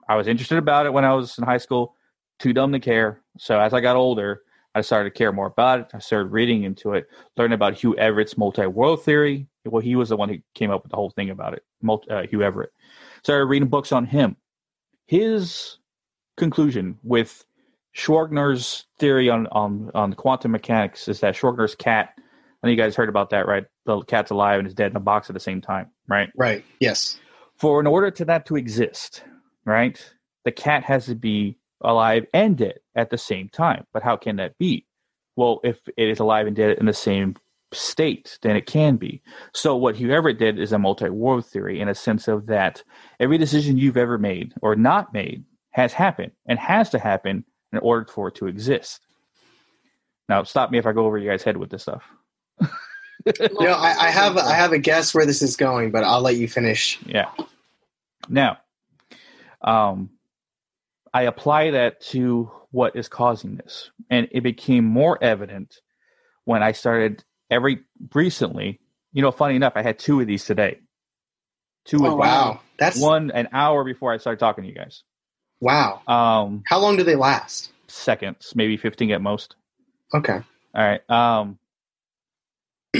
I 0.08 0.16
was 0.16 0.28
interested 0.28 0.58
about 0.58 0.86
it 0.86 0.94
when 0.94 1.06
I 1.06 1.14
was 1.14 1.38
in 1.38 1.44
high 1.44 1.58
school, 1.58 1.96
too 2.40 2.54
dumb 2.54 2.72
to 2.72 2.80
care. 2.80 3.22
So 3.38 3.60
as 3.60 3.74
I 3.74 3.82
got 3.82 3.96
older, 3.96 4.42
I 4.74 4.82
started 4.82 5.14
to 5.14 5.18
care 5.18 5.32
more 5.32 5.48
about 5.48 5.80
it. 5.80 5.88
I 5.94 6.00
started 6.00 6.32
reading 6.32 6.64
into 6.64 6.94
it, 6.94 7.08
learning 7.38 7.56
about 7.56 7.76
Hugh 7.76 7.96
Everett's 7.98 8.38
multi-world 8.38 9.04
theory. 9.04 9.48
Well, 9.66 9.82
he 9.82 9.96
was 9.96 10.10
the 10.10 10.18
one 10.18 10.30
who 10.30 10.38
came 10.54 10.72
up 10.72 10.84
with 10.84 10.92
the 10.92 10.98
whole 10.98 11.10
thing 11.10 11.30
about 11.30 11.54
it, 11.54 11.64
uh, 12.10 12.24
Hugh 12.24 12.44
Everett. 12.44 12.72
Started 13.24 13.46
reading 13.46 13.70
books 13.70 13.92
on 13.92 14.06
him. 14.06 14.36
His 15.08 15.78
conclusion 16.38 17.00
with 17.04 17.46
Schrodinger's 17.96 18.86
theory 19.00 19.30
on, 19.30 19.48
on, 19.48 19.92
on 19.96 20.14
quantum 20.14 20.52
mechanics 20.52 21.08
is 21.08 21.22
that 21.22 21.36
Schrodinger's 21.36 21.76
cat, 21.76 22.14
I 22.66 22.70
know 22.70 22.72
you 22.72 22.78
guys 22.78 22.96
heard 22.96 23.10
about 23.10 23.30
that, 23.30 23.48
right? 23.48 23.64
The 23.86 24.02
cat's 24.02 24.32
alive 24.32 24.58
and 24.58 24.68
is 24.68 24.74
dead 24.74 24.90
in 24.90 24.98
a 24.98 25.00
box 25.00 25.30
at 25.30 25.36
the 25.36 25.40
same 25.40 25.62
time, 25.62 25.92
right? 26.08 26.32
Right, 26.36 26.66
yes. 26.80 27.20
For 27.58 27.80
in 27.80 27.86
order 27.86 28.10
to 28.10 28.26
that 28.26 28.48
to 28.48 28.56
exist, 28.56 29.24
right, 29.66 30.04
the 30.46 30.52
cat 30.52 30.84
has 30.84 31.06
to 31.06 31.14
be 31.14 31.60
alive 31.82 32.26
and 32.34 32.58
dead 32.58 32.80
at 32.96 33.12
the 33.12 33.20
same 33.20 33.50
time. 33.50 33.86
But 33.94 34.02
how 34.02 34.18
can 34.18 34.38
that 34.38 34.58
be? 34.58 34.88
Well, 35.36 35.60
if 35.64 35.78
it 35.96 36.10
is 36.10 36.18
alive 36.18 36.48
and 36.48 36.56
dead 36.56 36.80
in 36.80 36.88
the 36.88 36.94
same 36.94 37.36
state, 37.72 38.40
then 38.42 38.56
it 38.56 38.66
can 38.66 38.96
be. 38.96 39.22
So 39.54 39.76
what 39.76 39.96
Hugh 39.96 40.12
Everett 40.12 40.40
did 40.40 40.58
is 40.58 40.72
a 40.72 40.80
multi-world 40.80 41.46
theory 41.46 41.80
in 41.82 41.88
a 41.88 41.94
sense 41.94 42.28
of 42.28 42.48
that 42.48 42.82
every 43.20 43.38
decision 43.38 43.78
you've 43.78 43.96
ever 43.96 44.18
made 44.18 44.56
or 44.64 44.76
not 44.76 45.14
made 45.14 45.44
has 45.70 45.94
happened 45.94 46.32
and 46.48 46.58
has 46.58 46.90
to 46.90 46.98
happen 46.98 47.46
in 47.72 47.78
order 47.78 48.08
for 48.12 48.30
it 48.30 48.36
to 48.36 48.48
exist. 48.48 49.02
Now, 50.28 50.42
stop 50.42 50.72
me 50.72 50.80
if 50.80 50.88
I 50.88 50.94
go 50.94 51.06
over 51.06 51.20
your 51.20 51.32
guys' 51.32 51.44
head 51.44 51.58
with 51.58 51.70
this 51.70 51.84
stuff. 51.84 52.04
Know, 53.26 53.72
I, 53.72 54.08
I 54.08 54.10
have 54.12 54.38
I 54.38 54.54
have 54.54 54.72
a 54.72 54.78
guess 54.78 55.14
where 55.14 55.26
this 55.26 55.42
is 55.42 55.56
going, 55.56 55.92
but 55.92 56.04
I'll 56.04 56.22
let 56.22 56.36
you 56.36 56.48
finish. 56.48 57.00
Yeah. 57.06 57.32
Now, 58.30 58.58
um, 59.62 60.10
I 61.14 61.24
apply 61.24 61.72
that 61.72 62.02
to 62.08 62.52
what 62.72 62.96
is 62.96 63.08
causing 63.08 63.56
this, 63.56 63.90
and 64.10 64.28
it 64.32 64.42
became 64.42 64.86
more 64.86 65.22
evident 65.24 65.80
when 66.44 66.64
I 66.64 66.72
started 66.74 67.24
every 67.50 67.80
recently. 68.14 68.80
You 69.14 69.22
know, 69.22 69.32
funny 69.32 69.56
enough, 69.56 69.74
I 69.76 69.82
had 69.82 69.98
two 69.98 70.20
of 70.20 70.28
these 70.28 70.44
today. 70.46 70.80
Two. 71.86 72.06
Oh, 72.06 72.16
wow, 72.16 72.60
that's 72.78 73.00
one 73.00 73.32
an 73.32 73.50
hour 73.54 73.84
before 73.84 74.12
I 74.12 74.18
started 74.18 74.40
talking 74.40 74.64
to 74.64 74.70
you 74.70 74.76
guys. 74.76 75.04
Wow. 75.62 76.02
Um, 76.08 76.64
How 76.68 76.80
long 76.80 76.98
do 76.98 77.04
they 77.04 77.16
last? 77.16 77.72
Seconds, 77.88 78.54
maybe 78.56 78.78
15 78.78 79.12
at 79.12 79.22
most. 79.22 79.56
Okay. 80.14 80.34
All 80.34 80.44
right. 80.76 81.10
Um, 81.10 81.58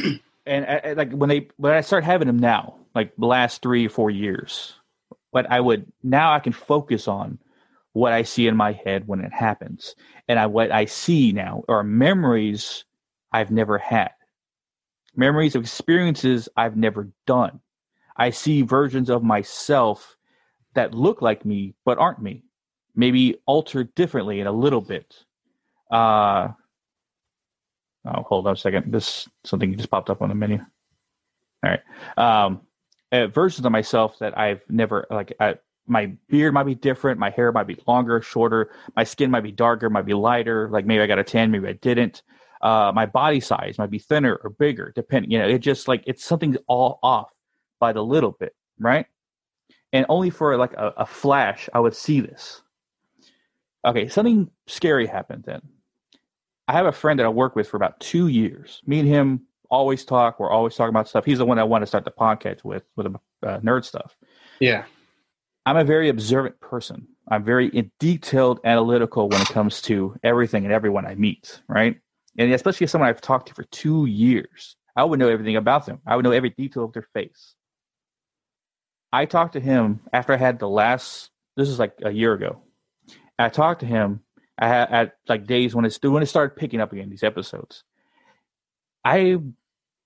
and 0.46 0.66
I, 0.66 0.82
I, 0.84 0.94
like 0.94 1.12
when 1.12 1.30
they 1.30 1.48
when 1.58 1.74
I 1.74 1.82
start 1.82 2.04
having 2.04 2.28
them 2.28 2.40
now, 2.40 2.76
like 2.94 3.16
the 3.18 3.26
last 3.26 3.62
three 3.62 3.86
or 3.86 3.90
four 3.90 4.10
years, 4.10 4.74
but 5.32 5.50
I 5.50 5.60
would 5.60 5.92
now 6.04 6.34
I 6.34 6.40
can 6.40 6.54
focus 6.54 7.08
on 7.08 7.40
what 7.94 8.14
I 8.14 8.24
see 8.24 8.48
in 8.48 8.58
my 8.58 8.74
head 8.74 9.08
when 9.08 9.22
it 9.22 9.34
happens, 9.34 9.96
and 10.28 10.40
I 10.40 10.48
what 10.48 10.72
I 10.72 10.86
see 10.86 11.32
now 11.32 11.64
are 11.68 11.84
memories 11.84 12.86
I've 13.32 13.52
never 13.52 13.78
had, 13.78 14.12
memories 15.16 15.56
of 15.56 15.64
experiences 15.64 16.50
I've 16.56 16.78
never 16.78 17.10
done. 17.26 17.60
I 18.18 18.30
see 18.30 18.62
versions 18.62 19.10
of 19.10 19.24
myself 19.24 20.16
that 20.74 20.94
look 20.94 21.22
like 21.22 21.46
me 21.46 21.74
but 21.86 21.98
aren't 21.98 22.22
me, 22.22 22.44
maybe 22.96 23.38
altered 23.46 23.94
differently 23.96 24.40
in 24.40 24.48
a 24.48 24.52
little 24.52 24.82
bit. 24.82 25.26
Uh, 25.92 26.50
oh, 28.06 28.24
hold 28.24 28.48
on 28.48 28.54
a 28.54 28.58
second. 28.58 28.92
This 28.92 29.28
something 29.44 29.76
just 29.76 29.90
popped 29.90 30.10
up 30.10 30.22
on 30.22 30.30
the 30.30 30.36
menu. 30.36 30.60
All 31.64 31.72
right. 31.72 31.82
Um, 32.18 32.62
uh, 33.12 33.28
versions 33.28 33.66
of 33.66 33.72
myself 33.72 34.20
that 34.20 34.38
I've 34.38 34.62
never 34.70 35.08
like. 35.10 35.34
I, 35.40 35.56
my 35.88 36.14
beard 36.30 36.54
might 36.54 36.66
be 36.66 36.74
different. 36.74 37.20
My 37.20 37.30
hair 37.30 37.52
might 37.52 37.68
be 37.68 37.78
longer, 37.88 38.20
shorter. 38.20 38.72
My 38.96 39.04
skin 39.04 39.30
might 39.30 39.44
be 39.44 39.52
darker, 39.52 39.90
might 39.90 40.06
be 40.06 40.16
lighter. 40.16 40.68
Like 40.70 40.86
maybe 40.86 41.02
I 41.02 41.08
got 41.08 41.20
a 41.20 41.24
tan, 41.24 41.52
maybe 41.52 41.68
I 41.68 41.74
didn't. 41.74 42.24
Uh, 42.62 42.92
my 42.96 43.06
body 43.06 43.40
size 43.40 43.78
might 43.78 43.92
be 43.92 44.00
thinner 44.00 44.40
or 44.44 44.50
bigger, 44.50 44.92
depending. 44.96 45.30
You 45.30 45.40
know, 45.40 45.48
it 45.48 45.60
just 45.60 45.88
like 45.88 46.04
it's 46.08 46.26
something 46.26 46.58
all 46.68 47.00
off 47.04 47.30
by 47.80 47.94
the 47.94 48.04
little 48.04 48.32
bit, 48.32 48.56
right? 48.80 49.06
and 49.96 50.06
only 50.10 50.30
for 50.30 50.58
like 50.58 50.74
a, 50.74 50.94
a 50.98 51.06
flash 51.06 51.70
I 51.74 51.80
would 51.80 51.96
see 51.96 52.20
this. 52.20 52.62
Okay, 53.86 54.10
something 54.10 54.50
scary 54.68 55.08
happened 55.08 55.44
then. 55.46 55.62
I 56.68 56.74
have 56.74 56.86
a 56.86 56.92
friend 56.92 57.20
that 57.20 57.26
I 57.26 57.30
work 57.30 57.56
with 57.56 57.68
for 57.68 57.78
about 57.78 58.00
two 58.00 58.28
years. 58.28 58.82
Me 58.86 59.00
and 59.00 59.08
him 59.08 59.42
always 59.70 60.06
talk. 60.06 60.40
We're 60.40 60.50
always 60.50 60.76
talking 60.76 60.90
about 60.90 61.08
stuff. 61.08 61.26
He's 61.26 61.38
the 61.38 61.46
one 61.46 61.60
I 61.60 61.64
want 61.64 61.84
to 61.84 61.88
start 61.88 62.06
the 62.06 62.12
podcast 62.12 62.64
with, 62.64 62.84
with 62.96 63.12
the 63.12 63.48
uh, 63.48 63.60
nerd 63.60 63.86
stuff. 63.86 64.16
Yeah. 64.60 64.86
I'm 65.66 65.78
a 65.78 65.84
very 65.84 66.10
observant 66.10 66.60
person. 66.60 67.08
I'm 67.28 67.44
very 67.44 67.92
detailed, 68.00 68.60
analytical 68.64 69.30
when 69.30 69.42
it 69.42 69.48
comes 69.48 69.82
to 69.84 70.16
everything 70.24 70.64
and 70.64 70.74
everyone 70.74 71.06
I 71.06 71.16
meet, 71.16 71.62
right? 71.68 72.00
And 72.38 72.54
especially 72.54 72.88
someone 72.88 73.10
I've 73.10 73.22
talked 73.22 73.48
to 73.48 73.54
for 73.54 73.64
two 73.64 74.06
years, 74.06 74.76
I 74.96 75.04
would 75.04 75.20
know 75.20 75.30
everything 75.30 75.56
about 75.56 75.86
them. 75.86 76.00
I 76.06 76.16
would 76.16 76.24
know 76.24 76.32
every 76.32 76.52
detail 76.52 76.84
of 76.86 76.94
their 76.94 77.08
face. 77.14 77.56
I 79.12 79.26
talked 79.26 79.54
to 79.54 79.60
him 79.60 80.02
after 80.14 80.34
I 80.34 80.38
had 80.38 80.60
the 80.60 80.70
last. 80.70 81.30
This 81.56 81.70
is 81.70 81.80
like 81.80 81.94
a 82.04 82.12
year 82.12 82.34
ago. 82.34 82.62
I 83.40 83.50
talked 83.50 83.80
to 83.80 83.86
him. 83.86 84.22
I 84.58 84.68
had 84.68 84.90
at 84.92 85.18
like 85.28 85.46
days 85.46 85.76
when 85.76 85.86
it's 85.86 86.00
when 86.02 86.24
it 86.24 86.28
started 86.28 86.56
picking 86.56 86.82
up 86.82 86.94
again. 86.94 87.10
These 87.10 87.24
episodes. 87.24 87.84
I 89.04 89.38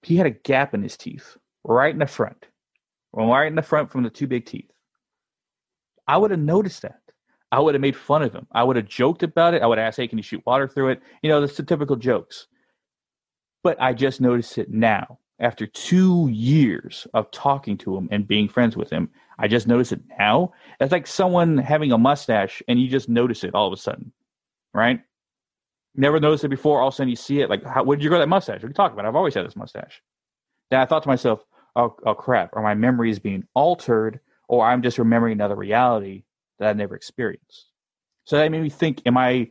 he 0.03 0.17
had 0.17 0.27
a 0.27 0.31
gap 0.31 0.73
in 0.73 0.81
his 0.81 0.97
teeth 0.97 1.37
right 1.63 1.93
in 1.93 1.99
the 1.99 2.07
front, 2.07 2.47
right 3.13 3.47
in 3.47 3.55
the 3.55 3.61
front 3.61 3.91
from 3.91 4.03
the 4.03 4.09
two 4.09 4.27
big 4.27 4.45
teeth. 4.45 4.71
I 6.07 6.17
would 6.17 6.31
have 6.31 6.39
noticed 6.39 6.81
that. 6.81 7.01
I 7.51 7.59
would 7.59 7.75
have 7.75 7.81
made 7.81 7.95
fun 7.95 8.23
of 8.23 8.33
him. 8.33 8.47
I 8.51 8.63
would 8.63 8.75
have 8.75 8.87
joked 8.87 9.23
about 9.23 9.53
it. 9.53 9.61
I 9.61 9.67
would 9.67 9.77
have 9.77 9.87
asked, 9.87 9.97
"Hey, 9.97 10.07
can 10.07 10.17
you 10.17 10.23
shoot 10.23 10.45
water 10.45 10.67
through 10.67 10.89
it?" 10.89 11.01
You 11.21 11.29
know, 11.29 11.41
that's 11.41 11.57
the 11.57 11.63
typical 11.63 11.95
jokes. 11.95 12.47
But 13.63 13.81
I 13.81 13.93
just 13.93 14.21
noticed 14.21 14.57
it 14.57 14.69
now 14.69 15.19
after 15.39 15.65
two 15.65 16.27
years 16.31 17.07
of 17.13 17.31
talking 17.31 17.77
to 17.79 17.95
him 17.95 18.09
and 18.11 18.27
being 18.27 18.47
friends 18.47 18.75
with 18.75 18.89
him, 18.89 19.09
I 19.37 19.47
just 19.47 19.67
notice 19.67 19.91
it 19.91 20.01
now. 20.19 20.51
It's 20.79 20.91
like 20.91 21.07
someone 21.07 21.57
having 21.57 21.91
a 21.91 21.97
mustache 21.97 22.61
and 22.67 22.79
you 22.79 22.89
just 22.89 23.09
notice 23.09 23.43
it 23.43 23.55
all 23.55 23.67
of 23.67 23.73
a 23.73 23.77
sudden, 23.77 24.11
right? 24.73 25.01
Never 25.95 26.19
noticed 26.19 26.43
it 26.43 26.49
before. 26.49 26.81
All 26.81 26.89
of 26.89 26.93
a 26.93 26.95
sudden 26.95 27.09
you 27.09 27.15
see 27.15 27.41
it. 27.41 27.49
Like, 27.49 27.63
how, 27.65 27.83
where 27.83 27.97
did 27.97 28.03
you 28.03 28.09
grow 28.09 28.19
that 28.19 28.29
mustache? 28.29 28.57
What 28.57 28.65
are 28.65 28.67
you 28.67 28.73
talking 28.73 28.93
about? 28.93 29.07
I've 29.07 29.15
always 29.15 29.33
had 29.33 29.45
this 29.45 29.55
mustache. 29.55 30.01
Then 30.69 30.79
I 30.79 30.85
thought 30.85 31.03
to 31.03 31.09
myself, 31.09 31.43
oh, 31.75 31.95
oh 32.05 32.13
crap, 32.13 32.55
are 32.55 32.63
my 32.63 32.75
memories 32.75 33.19
being 33.19 33.43
altered 33.53 34.19
or 34.47 34.65
I'm 34.65 34.81
just 34.81 34.97
remembering 34.97 35.33
another 35.33 35.55
reality 35.55 36.23
that 36.59 36.69
I've 36.69 36.77
never 36.77 36.95
experienced? 36.95 37.67
So 38.25 38.37
that 38.37 38.51
made 38.51 38.61
me 38.61 38.69
think: 38.69 39.01
Am 39.05 39.17
I 39.17 39.49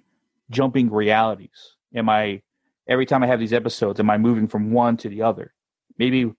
jumping 0.51 0.91
realities? 0.91 1.75
Am 1.95 2.09
I 2.09 2.43
every 2.89 3.07
time 3.07 3.23
I 3.23 3.27
have 3.27 3.41
these 3.41 3.53
episodes? 3.53 3.99
Am 3.99 4.11
I 4.11 4.19
moving 4.19 4.47
from 4.47 4.71
one 4.71 4.97
to 4.99 5.09
the 5.09 5.23
other? 5.23 5.53
Maybe 5.99 6.33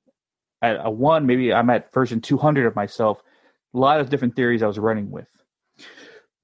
at 0.62 0.78
a 0.82 0.90
one, 0.90 1.26
maybe 1.26 1.54
I'm 1.54 1.70
at 1.70 1.94
version 1.94 2.22
200 2.22 2.66
of 2.66 2.76
myself. 2.76 3.22
A 3.74 3.78
lot 3.78 4.00
of 4.00 4.10
different 4.10 4.36
theories 4.36 4.64
I 4.64 4.68
was 4.68 4.80
running 4.80 5.12
with. 5.12 5.28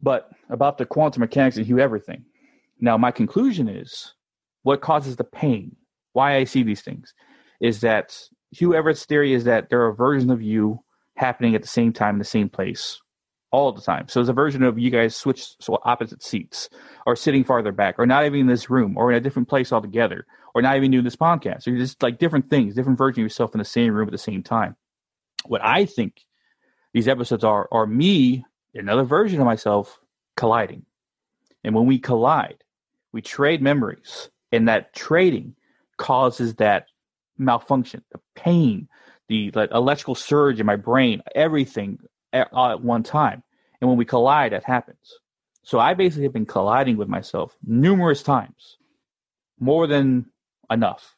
But 0.06 0.30
about 0.52 0.78
the 0.78 0.86
quantum 0.86 1.22
mechanics 1.22 1.58
and 1.58 1.66
Hugh 1.66 1.80
Everett. 1.80 2.06
Now, 2.80 2.96
my 2.96 3.10
conclusion 3.10 3.68
is 3.68 4.14
what 4.62 4.82
causes 4.82 5.16
the 5.16 5.24
pain, 5.24 5.76
why 6.14 6.36
I 6.36 6.44
see 6.44 6.62
these 6.62 6.82
things, 6.82 7.12
is 7.60 7.82
that 7.82 8.16
Hugh 8.52 8.76
Everett's 8.76 9.06
theory 9.06 9.34
is 9.34 9.46
that 9.46 9.72
there 9.72 9.84
are 9.84 9.94
versions 9.94 10.32
of 10.32 10.44
you 10.44 10.80
happening 11.16 11.56
at 11.56 11.64
the 11.64 11.68
same 11.68 11.92
time 11.92 12.16
in 12.16 12.20
the 12.20 12.24
same 12.26 12.50
place 12.50 13.02
all 13.52 13.72
the 13.72 13.82
time. 13.82 14.08
So 14.08 14.20
there's 14.20 14.30
a 14.30 14.34
version 14.34 14.62
of 14.62 14.78
you 14.78 14.92
guys 14.92 15.16
switch 15.16 15.56
so 15.60 15.80
opposite 15.84 16.22
seats, 16.22 16.70
or 17.08 17.16
sitting 17.16 17.44
farther 17.44 17.72
back, 17.72 17.96
or 17.98 18.06
not 18.06 18.26
even 18.26 18.42
in 18.42 18.48
this 18.48 18.70
room, 18.70 18.98
or 18.98 19.12
in 19.12 19.18
a 19.18 19.22
different 19.22 19.50
place 19.50 19.74
altogether, 19.74 20.28
or 20.54 20.62
not 20.62 20.78
even 20.78 20.92
doing 20.92 21.04
this 21.04 21.16
podcast. 21.16 21.66
Or 21.66 21.72
you're 21.72 21.80
just 21.80 22.04
like 22.04 22.20
different 22.20 22.52
things, 22.52 22.76
different 22.76 23.00
version 23.00 23.22
of 23.22 23.26
yourself 23.26 23.56
in 23.56 23.60
the 23.60 23.66
same 23.66 23.92
room 23.92 24.08
at 24.08 24.12
the 24.12 24.20
same 24.20 24.44
time. 24.44 24.76
What 25.46 25.66
I 25.66 25.86
think 25.86 26.22
these 26.94 27.08
episodes 27.08 27.44
are 27.44 27.68
are 27.72 27.88
me, 27.88 28.46
another 28.76 29.04
version 29.04 29.40
of 29.40 29.46
myself, 29.46 30.00
colliding. 30.38 30.86
And 31.64 31.74
when 31.74 31.86
we 31.86 31.98
collide, 31.98 32.64
we 33.12 33.22
trade 33.22 33.62
memories, 33.62 34.30
and 34.52 34.68
that 34.68 34.94
trading 34.94 35.56
causes 35.98 36.56
that 36.56 36.88
malfunction, 37.38 38.04
the 38.12 38.20
pain, 38.36 38.88
the 39.28 39.52
like, 39.52 39.72
electrical 39.72 40.16
surge 40.16 40.60
in 40.60 40.66
my 40.66 40.76
brain, 40.76 41.22
everything 41.34 42.00
all 42.52 42.70
at 42.70 42.82
one 42.82 43.04
time. 43.04 43.42
And 43.82 43.90
when 43.90 43.98
we 43.98 44.06
collide, 44.06 44.52
that 44.52 44.64
happens. 44.64 45.20
So 45.64 45.80
I 45.80 45.94
basically 45.94 46.24
have 46.24 46.34
been 46.34 46.46
colliding 46.46 46.98
with 46.98 47.08
myself 47.08 47.58
numerous 47.66 48.22
times, 48.22 48.78
more 49.60 49.88
than 49.88 50.26
enough. 50.70 51.16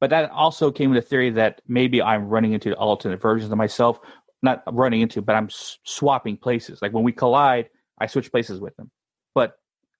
But 0.00 0.10
that 0.10 0.30
also 0.30 0.70
came 0.72 0.90
with 0.90 1.02
the 1.02 1.08
theory 1.08 1.30
that 1.30 1.60
maybe 1.68 2.00
I'm 2.02 2.28
running 2.28 2.52
into 2.52 2.74
alternate 2.74 3.20
versions 3.20 3.52
of 3.52 3.58
myself, 3.58 4.00
not 4.42 4.62
running 4.72 5.00
into, 5.00 5.22
but 5.22 5.36
I'm 5.36 5.48
swapping 5.50 6.36
places. 6.36 6.80
Like 6.82 6.92
when 6.92 7.04
we 7.04 7.12
collide, 7.12 7.68
I 7.98 8.06
switch 8.06 8.30
places 8.30 8.60
with 8.60 8.76
them. 8.76 8.90
But 9.34 9.54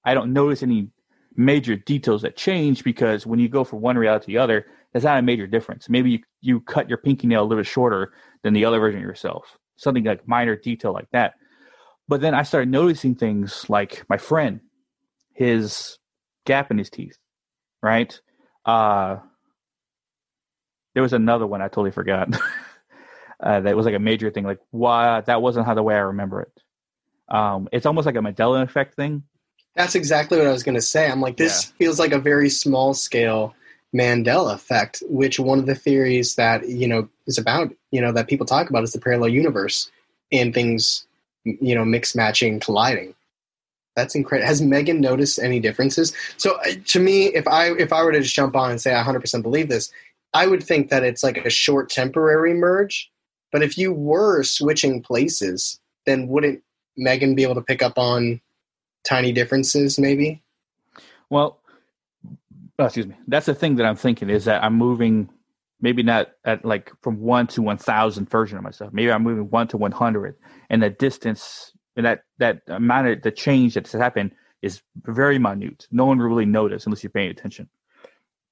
I 0.05 0.14
don't 0.14 0.32
notice 0.32 0.62
any 0.62 0.88
major 1.36 1.76
details 1.76 2.22
that 2.22 2.36
change 2.36 2.84
because 2.84 3.26
when 3.26 3.38
you 3.38 3.49
go 3.49 3.64
from 3.64 3.80
one 3.80 3.97
reality 3.97 4.26
to 4.26 4.32
the 4.32 4.38
other, 4.38 4.66
that's 4.93 5.05
not 5.05 5.18
a 5.18 5.22
major 5.22 5.47
difference. 5.47 5.88
Maybe 5.88 6.11
you, 6.11 6.18
you 6.40 6.61
cut 6.61 6.88
your 6.88 6.99
pinky 6.99 7.26
nail 7.26 7.43
a 7.43 7.45
little 7.45 7.62
bit 7.62 7.66
shorter 7.66 8.12
than 8.43 8.53
the 8.53 8.64
other 8.64 8.80
version 8.80 9.01
of 9.01 9.07
yourself, 9.07 9.57
something 9.76 10.05
like 10.05 10.26
minor 10.26 10.57
detail 10.57 10.93
like 10.93 11.09
that. 11.12 11.34
But 12.09 12.20
then 12.20 12.34
I 12.34 12.43
started 12.43 12.70
noticing 12.70 13.14
things 13.14 13.64
like 13.68 14.05
my 14.09 14.18
friend, 14.18 14.61
his 15.32 15.99
gap 16.45 16.70
in 16.70 16.78
his 16.78 16.90
teeth, 16.90 17.16
right? 17.82 18.20
Uh, 18.66 19.18
there 20.95 21.03
was 21.03 21.12
another 21.12 21.47
one 21.47 21.62
I 21.62 21.68
totally 21.68 21.93
forgot. 21.93 22.28
uh, 23.43 23.61
that 23.61 23.76
was 23.76 23.86
like 23.86 23.95
a 23.95 24.01
major 24.01 24.30
thing. 24.30 24.45
Like, 24.45 24.61
why 24.70 25.20
that 25.22 25.43
wasn't 25.43 25.66
how 25.66 25.74
the 25.74 25.82
way 25.82 25.95
I 25.95 25.99
remember 25.99 26.43
it. 26.43 26.62
Um, 27.28 27.68
it's 27.72 27.86
almost 27.86 28.07
like 28.07 28.16
a 28.16 28.20
Mandela 28.20 28.62
effect 28.62 28.95
thing. 28.95 29.22
That's 29.74 29.95
exactly 29.95 30.38
what 30.38 30.47
I 30.47 30.53
was 30.53 30.62
going 30.62 30.74
to 30.74 30.82
say. 30.82 31.11
I'm 31.11 31.20
like, 31.20 31.38
this 31.38 31.66
yeah. 31.66 31.76
feels 31.78 31.99
like 31.99 32.12
a 32.12 32.18
very 32.18 32.51
small 32.51 32.93
scale 32.93 33.55
Mandela 33.95 34.55
effect, 34.55 35.03
which 35.09 35.40
one 35.40 35.59
of 35.59 35.66
the 35.66 35.74
theories 35.74 36.34
that 36.36 36.68
you 36.68 36.86
know 36.86 37.09
is 37.26 37.38
about, 37.38 37.72
you 37.90 38.01
know, 38.01 38.12
that 38.12 38.28
people 38.28 38.47
talk 38.47 38.70
about 38.70 38.84
is 38.84 38.93
the 38.93 39.01
parallel 39.01 39.30
universe 39.30 39.90
and 40.30 40.55
things, 40.55 41.07
you 41.45 41.74
know, 41.74 41.84
mix 41.84 42.14
matching, 42.14 42.61
colliding. 42.61 43.14
That's 43.95 44.14
incredible. 44.14 44.49
Has 44.49 44.62
Megan 44.62 45.01
noticed 45.01 45.38
any 45.38 45.61
differences? 45.61 46.14
So 46.38 46.57
uh, 46.61 46.72
to 46.86 47.01
me, 47.01 47.26
if 47.26 47.47
I 47.47 47.72
if 47.72 47.93
I 47.93 48.03
were 48.03 48.12
to 48.12 48.20
just 48.20 48.34
jump 48.34 48.57
on 48.57 48.70
and 48.70 48.80
say 48.80 48.95
I 48.95 49.03
100% 49.03 49.43
believe 49.43 49.68
this, 49.68 49.93
I 50.32 50.47
would 50.47 50.62
think 50.62 50.88
that 50.88 51.05
it's 51.05 51.22
like 51.22 51.38
a 51.38 51.51
short 51.51 51.90
temporary 51.90 52.55
merge. 52.55 53.12
But 53.53 53.62
if 53.62 53.78
you 53.78 53.92
were 53.92 54.42
switching 54.42 55.03
places, 55.03 55.78
then 56.07 56.26
wouldn't 56.26 56.62
Megan 56.96 57.34
be 57.34 57.44
able 57.44 57.55
to 57.55 57.62
pick 57.62 57.82
up 57.82 57.98
on 57.98 58.40
tiny 59.05 59.30
differences? 59.30 59.98
Maybe. 59.98 60.42
Well, 61.30 61.61
oh, 62.78 62.84
excuse 62.84 63.07
me. 63.07 63.14
That's 63.28 63.46
the 63.46 63.55
thing 63.55 63.76
that 63.76 63.86
I'm 63.86 63.96
thinking 63.96 64.30
is 64.30 64.46
that 64.46 64.64
I'm 64.64 64.74
moving 64.74 65.28
maybe 65.80 66.03
not 66.03 66.30
at 66.44 66.64
like 66.64 66.90
from 67.03 67.20
one 67.20 67.46
to 67.48 67.62
one 67.62 67.76
thousand 67.76 68.30
version 68.30 68.57
of 68.57 68.64
myself. 68.64 68.92
Maybe 68.92 69.12
I'm 69.12 69.22
moving 69.22 69.50
one 69.50 69.68
to 69.68 69.76
one 69.76 69.92
hundred, 69.92 70.36
and 70.70 70.82
the 70.82 70.90
distance 70.90 71.72
and 71.96 72.07
that 72.07 72.22
that 72.38 72.62
amount 72.68 73.09
of 73.09 73.22
the 73.22 73.30
change 73.30 73.74
that's 73.74 73.92
happened 73.92 74.32
is 74.62 74.80
very 74.96 75.38
minute. 75.38 75.86
No 75.90 76.07
one 76.07 76.18
will 76.18 76.26
really 76.26 76.46
notice 76.46 76.86
unless 76.86 77.03
you're 77.03 77.11
paying 77.11 77.30
attention. 77.30 77.68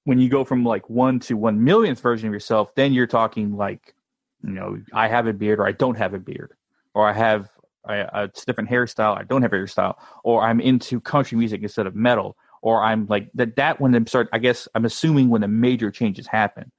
When 0.05 0.19
you 0.19 0.29
go 0.29 0.45
from 0.45 0.65
like 0.65 0.91
one 0.91 1.21
to 1.21 1.37
one 1.37 1.63
millionth 1.63 2.01
version 2.01 2.27
of 2.29 2.33
yourself, 2.33 2.75
then 2.75 2.93
you're 2.93 3.07
talking 3.07 3.57
like, 3.57 3.95
you 4.43 4.53
know, 4.53 4.79
I 4.93 5.09
have 5.09 5.27
a 5.27 5.33
beard 5.33 5.59
or 5.59 5.67
I 5.67 5.73
don't 5.73 5.97
have 5.97 6.15
a 6.15 6.19
beard, 6.19 6.53
or 6.95 7.09
I 7.09 7.13
have 7.13 7.49
a, 7.85 8.07
a 8.13 8.31
different 8.47 8.71
hairstyle, 8.71 9.19
I 9.19 9.25
don't 9.25 9.43
have 9.43 9.53
a 9.53 9.57
hairstyle, 9.57 9.95
or 10.25 10.43
I'm 10.43 10.61
into 10.61 11.01
country 11.01 11.39
music 11.39 11.63
instead 11.63 11.87
of 11.87 11.95
metal, 11.95 12.37
or 12.63 12.83
I'm 12.83 13.07
like 13.07 13.31
that. 13.35 13.57
That 13.57 13.81
when 13.81 13.93
them 13.93 14.07
start, 14.07 14.29
I 14.33 14.39
guess 14.39 14.69
I'm 14.75 14.85
assuming 14.85 15.29
when 15.29 15.41
the 15.41 15.49
major 15.49 15.91
changes 15.91 16.27
happen. 16.27 16.71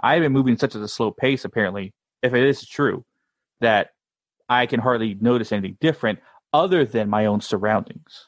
I've 0.00 0.22
been 0.22 0.32
moving 0.32 0.58
such 0.58 0.74
at 0.74 0.82
a 0.82 0.88
slow 0.88 1.12
pace, 1.12 1.44
apparently, 1.44 1.94
if 2.22 2.34
it 2.34 2.44
is 2.44 2.66
true, 2.66 3.04
that 3.60 3.90
I 4.48 4.66
can 4.66 4.80
hardly 4.80 5.16
notice 5.20 5.52
anything 5.52 5.78
different 5.80 6.18
other 6.52 6.84
than 6.84 7.08
my 7.08 7.26
own 7.26 7.40
surroundings. 7.40 8.26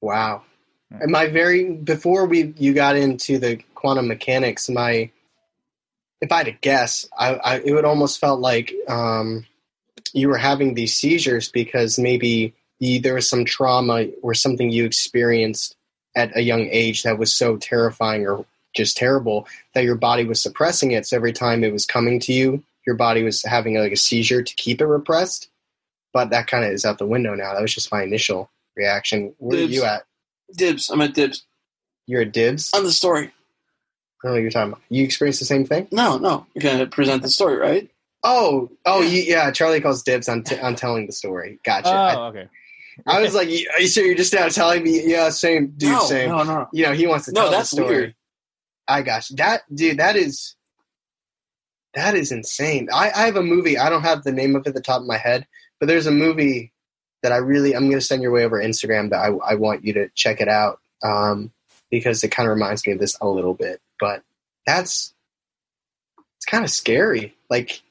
Wow. 0.00 0.42
And 0.90 1.10
my 1.10 1.28
very 1.28 1.72
before 1.72 2.26
we 2.26 2.52
you 2.58 2.74
got 2.74 2.96
into 2.96 3.38
the 3.38 3.56
quantum 3.74 4.08
mechanics, 4.08 4.68
my 4.68 5.10
if 6.22 6.30
I 6.30 6.38
had 6.38 6.46
to 6.46 6.52
guess, 6.52 7.06
I, 7.18 7.34
I 7.34 7.56
it 7.58 7.74
would 7.74 7.84
almost 7.84 8.20
felt 8.20 8.40
like 8.40 8.72
um, 8.88 9.44
you 10.14 10.28
were 10.28 10.38
having 10.38 10.72
these 10.74 10.94
seizures 10.94 11.50
because 11.50 11.98
maybe 11.98 12.54
you, 12.78 13.00
there 13.00 13.14
was 13.14 13.28
some 13.28 13.44
trauma 13.44 14.06
or 14.22 14.32
something 14.32 14.70
you 14.70 14.84
experienced 14.84 15.76
at 16.14 16.34
a 16.36 16.40
young 16.40 16.68
age 16.70 17.02
that 17.02 17.18
was 17.18 17.34
so 17.34 17.56
terrifying 17.56 18.26
or 18.26 18.46
just 18.72 18.96
terrible 18.96 19.48
that 19.74 19.84
your 19.84 19.96
body 19.96 20.24
was 20.24 20.40
suppressing 20.40 20.92
it. 20.92 21.06
So 21.06 21.16
every 21.16 21.32
time 21.32 21.64
it 21.64 21.72
was 21.72 21.84
coming 21.84 22.20
to 22.20 22.32
you, 22.32 22.62
your 22.86 22.94
body 22.94 23.24
was 23.24 23.42
having 23.42 23.76
like 23.76 23.92
a 23.92 23.96
seizure 23.96 24.42
to 24.42 24.54
keep 24.54 24.80
it 24.80 24.86
repressed. 24.86 25.48
But 26.12 26.30
that 26.30 26.46
kind 26.46 26.64
of 26.64 26.70
is 26.70 26.84
out 26.84 26.98
the 26.98 27.06
window 27.06 27.34
now. 27.34 27.52
That 27.52 27.62
was 27.62 27.74
just 27.74 27.90
my 27.90 28.02
initial 28.02 28.48
reaction. 28.76 29.34
Where 29.38 29.58
dibs. 29.58 29.72
are 29.72 29.74
you 29.74 29.84
at? 29.84 30.04
Dibs. 30.54 30.88
I'm 30.88 31.00
at 31.00 31.14
dibs. 31.14 31.44
You're 32.06 32.22
at 32.22 32.32
dibs? 32.32 32.72
On 32.74 32.84
the 32.84 32.92
story. 32.92 33.32
I 34.22 34.28
don't 34.28 34.32
know 34.32 34.36
what 34.36 34.42
you're 34.42 34.50
talking 34.50 34.72
about. 34.72 34.82
You 34.88 35.04
experienced 35.04 35.40
the 35.40 35.46
same 35.46 35.64
thing? 35.64 35.88
No, 35.90 36.16
no. 36.18 36.46
You're 36.54 36.62
going 36.62 36.78
to 36.78 36.86
present 36.86 37.22
the 37.22 37.28
story, 37.28 37.56
right? 37.56 37.90
Oh, 38.22 38.70
oh, 38.86 39.00
yeah. 39.00 39.08
You, 39.08 39.22
yeah. 39.22 39.50
Charlie 39.50 39.80
calls 39.80 40.02
dibs 40.02 40.28
on, 40.28 40.44
t- 40.44 40.58
on 40.60 40.76
telling 40.76 41.06
the 41.06 41.12
story. 41.12 41.58
Gotcha. 41.64 41.88
Oh, 41.88 41.92
I, 41.92 42.28
okay. 42.28 42.48
I 43.06 43.20
was 43.20 43.34
like, 43.34 43.48
"Are 43.48 43.80
you 43.80 43.88
sure 43.88 44.04
you're 44.04 44.14
just 44.14 44.34
now 44.34 44.48
telling 44.48 44.82
me?" 44.84 45.02
Yeah, 45.10 45.30
same, 45.30 45.68
dude, 45.76 45.92
no, 45.92 46.00
same. 46.00 46.28
No, 46.28 46.42
no, 46.42 46.68
You 46.72 46.84
know, 46.84 46.92
he 46.92 47.06
wants 47.06 47.24
to 47.24 47.32
no, 47.32 47.42
tell 47.42 47.50
that's 47.50 47.70
the 47.70 47.76
story. 47.76 47.96
Weird. 47.96 48.14
I 48.86 49.02
got. 49.02 49.26
That 49.36 49.62
dude, 49.74 49.98
that 49.98 50.14
is 50.14 50.54
that 51.94 52.14
is 52.14 52.32
insane. 52.32 52.88
I, 52.92 53.10
I 53.10 53.26
have 53.26 53.36
a 53.36 53.42
movie. 53.42 53.78
I 53.78 53.88
don't 53.88 54.02
have 54.02 54.22
the 54.24 54.32
name 54.32 54.56
of 54.56 54.62
it 54.62 54.68
at 54.68 54.74
the 54.74 54.80
top 54.80 55.00
of 55.00 55.06
my 55.06 55.18
head, 55.18 55.46
but 55.80 55.86
there's 55.86 56.06
a 56.06 56.12
movie 56.12 56.72
that 57.22 57.32
I 57.32 57.36
really 57.36 57.74
I'm 57.74 57.88
going 57.88 57.98
to 57.98 58.04
send 58.04 58.22
your 58.22 58.32
way 58.32 58.44
over 58.44 58.62
Instagram 58.62 59.10
that 59.10 59.20
I, 59.20 59.52
I 59.52 59.54
want 59.54 59.84
you 59.84 59.92
to 59.94 60.08
check 60.14 60.40
it 60.40 60.48
out 60.48 60.80
um, 61.02 61.52
because 61.92 62.24
it 62.24 62.28
kind 62.28 62.48
of 62.48 62.54
reminds 62.54 62.84
me 62.84 62.94
of 62.94 62.98
this 62.98 63.16
a 63.20 63.28
little 63.28 63.54
bit. 63.54 63.80
But 64.00 64.24
that's 64.66 65.14
it's 66.36 66.46
kind 66.46 66.64
of 66.64 66.70
scary, 66.70 67.36
like 67.48 67.82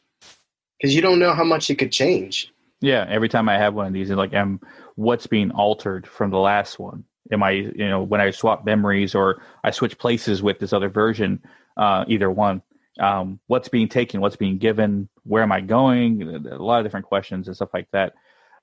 because 0.78 0.93
you 0.93 1.02
don't 1.02 1.20
know 1.20 1.34
how 1.34 1.45
much 1.45 1.70
it 1.70 1.76
could 1.76 1.93
change. 1.93 2.52
Yeah, 2.82 3.06
every 3.08 3.30
time 3.30 3.47
I 3.47 3.58
have 3.58 3.76
one 3.76 3.88
of 3.88 3.93
these, 3.93 4.10
it's 4.10 4.18
like, 4.18 4.34
am 4.34 4.60
what's 4.95 5.28
being 5.28 5.52
altered 5.52 6.08
from 6.08 6.32
the 6.32 6.39
last 6.39 6.80
one? 6.80 7.06
Am 7.32 7.43
I, 7.43 7.52
you 7.52 7.88
know, 7.88 8.02
when 8.02 8.20
I 8.20 8.32
swap 8.32 8.66
memories 8.66 9.16
or 9.16 9.41
I 9.64 9.72
switch 9.72 9.97
places 9.97 10.41
with 10.41 10.60
this 10.60 10.74
other 10.74 10.89
version, 10.89 11.41
uh, 11.78 12.04
either 12.08 12.30
one, 12.30 12.64
um, 12.99 13.39
what's 13.47 13.70
being 13.70 13.88
taken, 13.88 14.20
what's 14.20 14.36
being 14.36 14.58
given, 14.58 15.08
where 15.24 15.43
am 15.43 15.52
I 15.52 15.62
going? 15.62 16.24
A 16.47 16.56
lot 16.56 16.80
of 16.80 16.86
different 16.86 17.06
questions 17.06 17.47
and 17.47 17.56
stuff 17.56 17.70
like 17.74 17.88
that. 17.93 18.14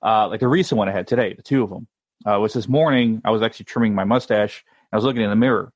Uh, 0.05 0.27
like 0.27 0.41
the 0.41 0.47
recent 0.47 0.77
one 0.77 0.89
I 0.89 0.91
had 0.91 1.07
today, 1.07 1.33
the 1.33 1.41
two 1.41 1.63
of 1.63 1.69
them, 1.69 1.87
uh, 2.25 2.39
was 2.39 2.53
this 2.53 2.67
morning. 2.67 3.21
I 3.23 3.31
was 3.31 3.41
actually 3.41 3.65
trimming 3.65 3.95
my 3.95 4.03
mustache. 4.03 4.63
I 4.91 4.97
was 4.97 5.05
looking 5.05 5.21
in 5.21 5.29
the 5.29 5.35
mirror, 5.35 5.71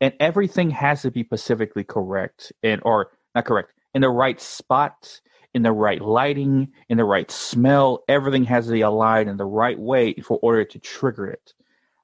and 0.00 0.14
everything 0.20 0.70
has 0.70 1.02
to 1.02 1.10
be 1.10 1.24
specifically 1.24 1.84
correct 1.84 2.52
and 2.62 2.80
or 2.84 3.10
not 3.34 3.44
correct 3.44 3.72
in 3.94 4.02
the 4.02 4.08
right 4.08 4.40
spot 4.40 5.20
in 5.54 5.62
the 5.62 5.72
right 5.72 6.00
lighting, 6.00 6.68
in 6.88 6.98
the 6.98 7.04
right 7.04 7.30
smell. 7.30 8.04
Everything 8.08 8.44
has 8.44 8.66
to 8.66 8.72
be 8.72 8.82
aligned 8.82 9.28
in 9.28 9.36
the 9.36 9.44
right 9.44 9.78
way 9.78 10.14
for 10.14 10.38
order 10.42 10.64
to 10.64 10.78
trigger 10.78 11.26
it. 11.26 11.52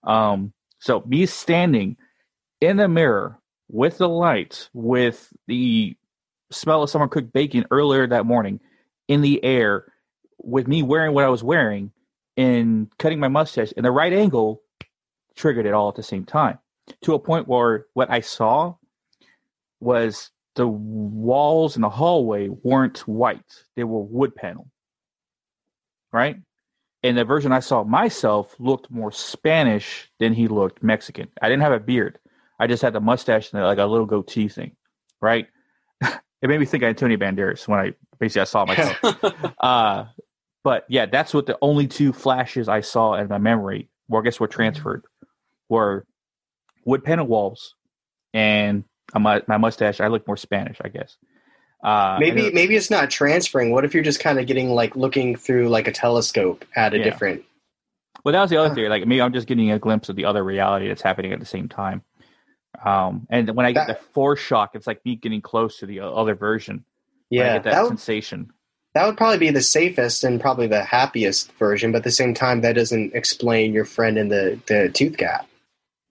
Um, 0.03 0.53
so 0.81 1.03
me 1.07 1.27
standing 1.27 1.97
in 2.61 2.77
the 2.77 2.89
mirror 2.89 3.39
with 3.69 3.99
the 3.99 4.09
lights, 4.09 4.71
with 4.73 5.33
the 5.47 5.97
smell 6.51 6.83
of 6.83 6.91
someone 6.91 7.09
cooked 7.11 7.33
bacon 7.33 7.65
earlier 7.71 8.07
that 8.07 8.27
morning 8.27 8.61
in 9.09 9.21
the 9.21 9.43
air, 9.45 9.87
with 10.39 10.67
me 10.67 10.83
wearing 10.83 11.15
what 11.15 11.25
I 11.25 11.29
was 11.29 11.43
wearing, 11.43 11.93
and 12.37 12.91
cutting 12.99 13.21
my 13.21 13.29
mustache 13.29 13.73
in 13.73 13.85
the 13.85 13.93
right 13.93 14.13
angle 14.13 14.63
triggered 15.37 15.67
it 15.67 15.75
all 15.75 15.89
at 15.89 15.97
the 15.97 16.03
same 16.03 16.25
time 16.25 16.59
to 17.03 17.15
a 17.15 17.19
point 17.19 17.49
where 17.49 17.87
what 17.95 18.11
I 18.11 18.21
saw 18.21 18.75
was 19.81 20.31
the 20.55 20.67
walls 20.67 21.77
in 21.77 21.83
the 21.83 21.91
hallway 21.91 22.49
weren't 22.49 22.99
white, 23.09 23.65
they 23.77 23.85
were 23.85 24.03
wood 24.03 24.35
panel. 24.35 24.69
Right? 26.13 26.37
And 27.03 27.19
the 27.19 27.25
version 27.25 27.53
I 27.53 27.61
saw 27.61 27.85
myself 27.85 28.55
looked 28.59 28.91
more 28.91 29.13
Spanish 29.13 30.11
than 30.21 30.33
he 30.33 30.49
looked 30.49 30.83
Mexican. 30.83 31.29
I 31.43 31.49
didn't 31.49 31.63
have 31.63 31.73
a 31.73 31.81
beard. 31.81 32.19
I 32.59 32.67
just 32.67 32.83
had 32.83 32.93
the 32.93 33.01
mustache 33.01 33.53
and 33.53 33.63
like 33.63 33.79
a 33.79 33.85
little 33.85 34.07
goatee 34.07 34.49
thing. 34.49 34.77
Right? 35.21 35.49
it 36.03 36.49
made 36.49 36.61
me 36.61 36.67
think 36.67 36.83
of 36.83 36.89
Antonio 36.89 37.17
Banderas 37.17 37.67
when 37.67 37.81
I 37.81 37.95
basically 38.19 38.43
I 38.43 38.45
saw 38.45 38.65
myself. 38.65 39.55
uh, 39.61 40.05
but 40.63 40.85
yeah, 40.89 41.07
that's 41.07 41.35
what 41.35 41.47
the 41.47 41.59
only 41.61 41.89
two 41.89 42.13
flashes 42.13 42.69
I 42.69 42.81
saw 42.81 43.15
in 43.15 43.29
my 43.29 43.39
memory, 43.39 43.91
or 44.09 44.21
I 44.21 44.25
guess 44.25 44.41
were 44.41 44.47
transferred, 44.47 45.05
were 45.69 46.07
wood 46.85 47.05
panel 47.05 47.27
walls 47.27 47.75
and 48.33 48.85
my 49.15 49.43
my 49.47 49.57
mustache. 49.57 50.01
I 50.01 50.09
look 50.09 50.27
more 50.27 50.37
Spanish, 50.37 50.79
I 50.83 50.89
guess. 50.89 51.17
Uh, 51.83 52.17
maybe 52.19 52.51
maybe 52.51 52.77
it's 52.77 52.91
not 52.91 53.11
transferring. 53.11 53.71
What 53.71 53.85
if 53.85 53.95
you're 53.95 54.03
just 54.03 54.21
kind 54.21 54.39
of 54.39 54.47
getting 54.47 54.71
like 54.71 54.97
looking 54.97 55.37
through 55.37 55.69
like 55.69 55.87
a 55.87 55.93
telescope 55.93 56.65
at 56.75 56.95
a 56.95 56.99
yeah. 56.99 57.05
different? 57.05 57.45
Well, 58.25 58.33
that 58.33 58.41
was 58.41 58.51
the 58.51 58.57
other 58.57 58.75
theory. 58.75 58.89
Like 58.89 59.07
maybe 59.07 59.21
I'm 59.21 59.33
just 59.33 59.47
getting 59.47 59.71
a 59.71 59.79
glimpse 59.79 60.09
of 60.09 60.17
the 60.17 60.25
other 60.25 60.43
reality 60.43 60.89
that's 60.89 61.03
happening 61.03 61.33
at 61.33 61.41
the 61.41 61.47
same 61.47 61.69
time. 61.69 62.03
Um, 62.85 63.27
and 63.31 63.55
when 63.55 63.67
I 63.67 63.73
get 63.73 63.87
that, 63.87 64.01
the 64.01 64.21
foreshock, 64.21 64.71
it's 64.75 64.87
like 64.87 65.05
me 65.05 65.17
getting 65.17 65.43
close 65.43 65.79
to 65.79 65.87
the 65.87 66.01
other 66.01 66.35
version. 66.35 66.85
Yeah, 67.31 67.55
that, 67.55 67.65
that 67.65 67.83
would, 67.83 67.89
sensation. 67.89 68.51
That 68.95 69.07
would 69.07 69.17
probably 69.17 69.39
be 69.39 69.51
the 69.51 69.63
safest 69.63 70.25
and 70.25 70.41
probably 70.41 70.67
the 70.67 70.83
happiest 70.83 71.53
version, 71.53 71.93
but 71.93 71.99
at 71.99 72.05
the 72.05 72.11
same 72.11 72.33
time, 72.33 72.63
that 72.63 72.75
doesn't 72.75 73.15
explain 73.15 73.73
your 73.73 73.85
friend 73.85 74.17
in 74.17 74.29
the 74.29 74.59
the 74.67 74.89
tooth 74.89 75.17
gap. 75.17 75.47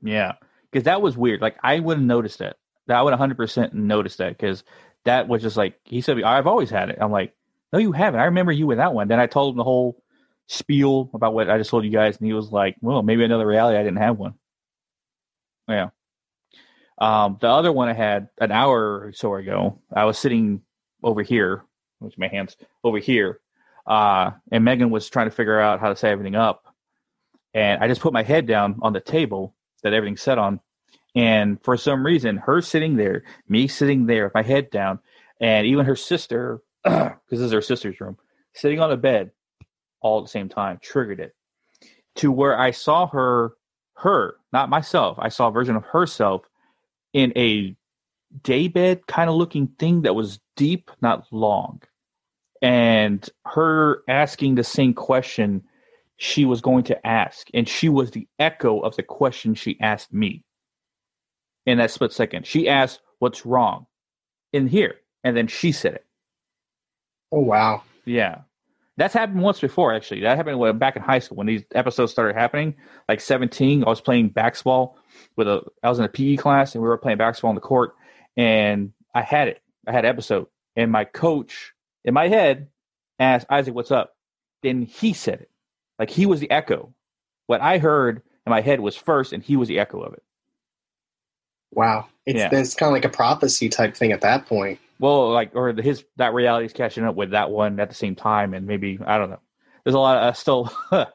Yeah, 0.03 0.33
because 0.71 0.83
that 0.85 1.01
was 1.01 1.17
weird. 1.17 1.41
Like 1.41 1.57
I 1.63 1.79
wouldn't 1.79 2.05
notice 2.05 2.37
that. 2.37 2.57
That 2.87 2.97
I 2.97 3.01
would 3.01 3.11
100 3.11 3.37
percent 3.37 3.73
notice 3.73 4.17
that 4.17 4.37
because 4.37 4.63
that 5.05 5.27
was 5.27 5.41
just 5.41 5.57
like 5.57 5.79
he 5.85 6.01
said. 6.01 6.21
I've 6.21 6.47
always 6.47 6.69
had 6.69 6.89
it. 6.89 6.97
I'm 6.99 7.11
like, 7.11 7.33
no, 7.71 7.79
you 7.79 7.91
haven't. 7.91 8.19
I 8.19 8.25
remember 8.25 8.51
you 8.51 8.67
with 8.67 8.77
that 8.77 8.93
one. 8.93 9.07
Then 9.07 9.19
I 9.19 9.27
told 9.27 9.53
him 9.53 9.57
the 9.57 9.63
whole 9.63 10.03
spiel 10.47 11.09
about 11.13 11.33
what 11.33 11.49
I 11.49 11.57
just 11.57 11.69
told 11.69 11.85
you 11.85 11.91
guys, 11.91 12.17
and 12.17 12.27
he 12.27 12.33
was 12.33 12.51
like, 12.51 12.75
well, 12.81 13.01
maybe 13.01 13.23
another 13.23 13.47
reality. 13.47 13.77
I 13.77 13.83
didn't 13.83 13.97
have 13.97 14.17
one. 14.17 14.35
Yeah. 15.67 15.89
Um, 16.97 17.37
the 17.41 17.47
other 17.47 17.71
one 17.71 17.89
I 17.89 17.93
had 17.93 18.29
an 18.39 18.51
hour 18.51 19.05
or 19.05 19.13
so 19.13 19.33
ago. 19.35 19.79
I 19.91 20.05
was 20.05 20.17
sitting 20.17 20.61
over 21.01 21.21
here, 21.23 21.63
with 21.99 22.17
my 22.17 22.27
hands 22.27 22.55
over 22.83 22.97
here, 22.99 23.39
uh, 23.87 24.31
and 24.51 24.63
Megan 24.63 24.89
was 24.89 25.09
trying 25.09 25.29
to 25.29 25.35
figure 25.35 25.59
out 25.59 25.79
how 25.79 25.89
to 25.89 25.95
set 25.95 26.11
everything 26.11 26.35
up, 26.35 26.65
and 27.53 27.81
I 27.83 27.87
just 27.87 28.01
put 28.01 28.13
my 28.13 28.23
head 28.23 28.45
down 28.45 28.79
on 28.81 28.93
the 28.93 28.99
table 28.99 29.55
that 29.83 29.93
everything's 29.93 30.21
set 30.21 30.37
on, 30.37 30.59
and 31.15 31.61
for 31.63 31.77
some 31.77 32.05
reason, 32.05 32.37
her 32.37 32.61
sitting 32.61 32.95
there, 32.95 33.23
me 33.47 33.67
sitting 33.67 34.05
there 34.05 34.25
with 34.25 34.33
my 34.33 34.43
head 34.43 34.71
down, 34.71 34.99
and 35.39 35.67
even 35.67 35.85
her 35.85 35.95
sister, 35.95 36.61
because 36.83 37.17
this 37.29 37.39
is 37.41 37.51
her 37.51 37.61
sister's 37.61 37.99
room, 38.01 38.17
sitting 38.53 38.79
on 38.79 38.89
the 38.89 38.97
bed 38.97 39.31
all 40.01 40.19
at 40.19 40.25
the 40.25 40.29
same 40.29 40.49
time, 40.49 40.79
triggered 40.81 41.19
it 41.19 41.35
to 42.15 42.31
where 42.31 42.59
I 42.59 42.71
saw 42.71 43.07
her, 43.07 43.53
her, 43.95 44.35
not 44.51 44.69
myself. 44.69 45.17
I 45.19 45.29
saw 45.29 45.47
a 45.47 45.51
version 45.51 45.75
of 45.75 45.83
herself 45.85 46.43
in 47.13 47.33
a 47.35 47.75
daybed 48.43 49.07
kind 49.07 49.29
of 49.29 49.35
looking 49.35 49.67
thing 49.79 50.03
that 50.03 50.15
was 50.15 50.39
deep, 50.55 50.91
not 51.01 51.25
long. 51.31 51.81
And 52.61 53.27
her 53.45 54.03
asking 54.07 54.55
the 54.55 54.63
same 54.63 54.93
question 54.93 55.63
she 56.17 56.45
was 56.45 56.61
going 56.61 56.83
to 56.85 57.07
ask. 57.07 57.47
And 57.53 57.67
she 57.67 57.89
was 57.89 58.11
the 58.11 58.27
echo 58.39 58.79
of 58.79 58.95
the 58.95 59.03
question 59.03 59.55
she 59.55 59.79
asked 59.79 60.13
me 60.13 60.43
in 61.65 61.77
that 61.77 61.91
split 61.91 62.11
second. 62.11 62.45
She 62.45 62.67
asked, 62.69 62.99
What's 63.19 63.45
wrong 63.45 63.85
in 64.51 64.67
here? 64.67 64.95
And 65.23 65.35
then 65.35 65.47
she 65.47 65.71
said 65.71 65.95
it. 65.95 66.05
Oh, 67.31 67.39
wow. 67.39 67.83
Yeah. 68.05 68.41
That's 68.97 69.13
happened 69.13 69.41
once 69.41 69.59
before, 69.59 69.93
actually. 69.93 70.21
That 70.21 70.37
happened 70.37 70.79
back 70.79 70.95
in 70.95 71.01
high 71.01 71.19
school 71.19 71.37
when 71.37 71.47
these 71.47 71.63
episodes 71.73 72.11
started 72.11 72.35
happening. 72.35 72.75
Like 73.09 73.21
17, 73.21 73.83
I 73.83 73.89
was 73.89 74.01
playing 74.01 74.29
basketball 74.29 74.97
with 75.35 75.47
a, 75.47 75.61
I 75.81 75.89
was 75.89 75.99
in 75.99 76.05
a 76.05 76.09
PE 76.09 76.35
class 76.35 76.75
and 76.75 76.83
we 76.83 76.87
were 76.87 76.97
playing 76.97 77.17
basketball 77.17 77.49
on 77.49 77.55
the 77.55 77.61
court. 77.61 77.95
And 78.37 78.91
I 79.15 79.21
had 79.21 79.47
it. 79.47 79.61
I 79.87 79.91
had 79.93 80.05
episode. 80.05 80.47
And 80.75 80.91
my 80.91 81.05
coach 81.05 81.73
in 82.03 82.13
my 82.13 82.27
head 82.27 82.67
asked 83.19 83.47
Isaac, 83.49 83.73
What's 83.73 83.91
up? 83.91 84.15
Then 84.61 84.83
he 84.83 85.13
said 85.13 85.41
it. 85.41 85.49
Like 86.03 86.09
he 86.09 86.25
was 86.25 86.41
the 86.41 86.51
echo. 86.51 86.93
What 87.47 87.61
I 87.61 87.77
heard 87.77 88.21
in 88.45 88.49
my 88.49 88.59
head 88.59 88.81
was 88.81 88.93
first, 88.93 89.31
and 89.31 89.41
he 89.41 89.55
was 89.55 89.69
the 89.69 89.79
echo 89.79 90.01
of 90.01 90.13
it. 90.13 90.21
Wow, 91.71 92.07
it's 92.25 92.39
yeah. 92.39 92.49
it's 92.51 92.75
kind 92.75 92.89
of 92.89 92.93
like 92.93 93.05
a 93.05 93.15
prophecy 93.15 93.69
type 93.69 93.95
thing 93.95 94.11
at 94.11 94.19
that 94.19 94.45
point. 94.45 94.79
Well, 94.99 95.31
like 95.31 95.55
or 95.55 95.71
his 95.71 96.03
that 96.17 96.33
reality 96.33 96.65
is 96.65 96.73
catching 96.73 97.05
up 97.05 97.15
with 97.15 97.31
that 97.31 97.51
one 97.51 97.79
at 97.79 97.87
the 97.87 97.95
same 97.95 98.17
time, 98.17 98.53
and 98.53 98.67
maybe 98.67 98.99
I 99.05 99.17
don't 99.17 99.29
know. 99.29 99.39
There's 99.85 99.95
a 99.95 99.99
lot 99.99 100.17
of 100.17 100.23
uh, 100.23 100.33
still 100.33 100.65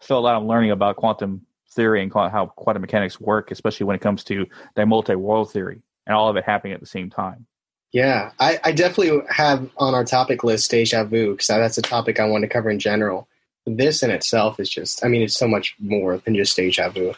still 0.00 0.18
a 0.18 0.20
lot 0.20 0.36
I'm 0.36 0.46
learning 0.46 0.70
about 0.70 0.94
quantum 0.94 1.44
theory 1.72 2.00
and 2.04 2.12
how 2.12 2.52
quantum 2.54 2.82
mechanics 2.82 3.20
work, 3.20 3.50
especially 3.50 3.86
when 3.86 3.96
it 3.96 4.00
comes 4.00 4.22
to 4.26 4.46
the 4.76 4.86
multi-world 4.86 5.50
theory 5.50 5.82
and 6.06 6.14
all 6.14 6.28
of 6.28 6.36
it 6.36 6.44
happening 6.44 6.72
at 6.72 6.78
the 6.78 6.86
same 6.86 7.10
time. 7.10 7.46
Yeah, 7.90 8.30
I, 8.38 8.60
I 8.62 8.70
definitely 8.70 9.22
have 9.28 9.68
on 9.78 9.92
our 9.92 10.04
topic 10.04 10.44
list 10.44 10.70
deja 10.70 11.02
vu 11.02 11.32
because 11.32 11.48
that's 11.48 11.78
a 11.78 11.82
topic 11.82 12.20
I 12.20 12.26
want 12.26 12.42
to 12.42 12.48
cover 12.48 12.70
in 12.70 12.78
general. 12.78 13.26
This 13.66 14.02
in 14.02 14.10
itself 14.10 14.60
is 14.60 14.70
just, 14.70 15.04
I 15.04 15.08
mean, 15.08 15.22
it's 15.22 15.36
so 15.36 15.48
much 15.48 15.74
more 15.80 16.18
than 16.18 16.36
just 16.36 16.56
deja 16.56 16.88
vu. 16.88 17.14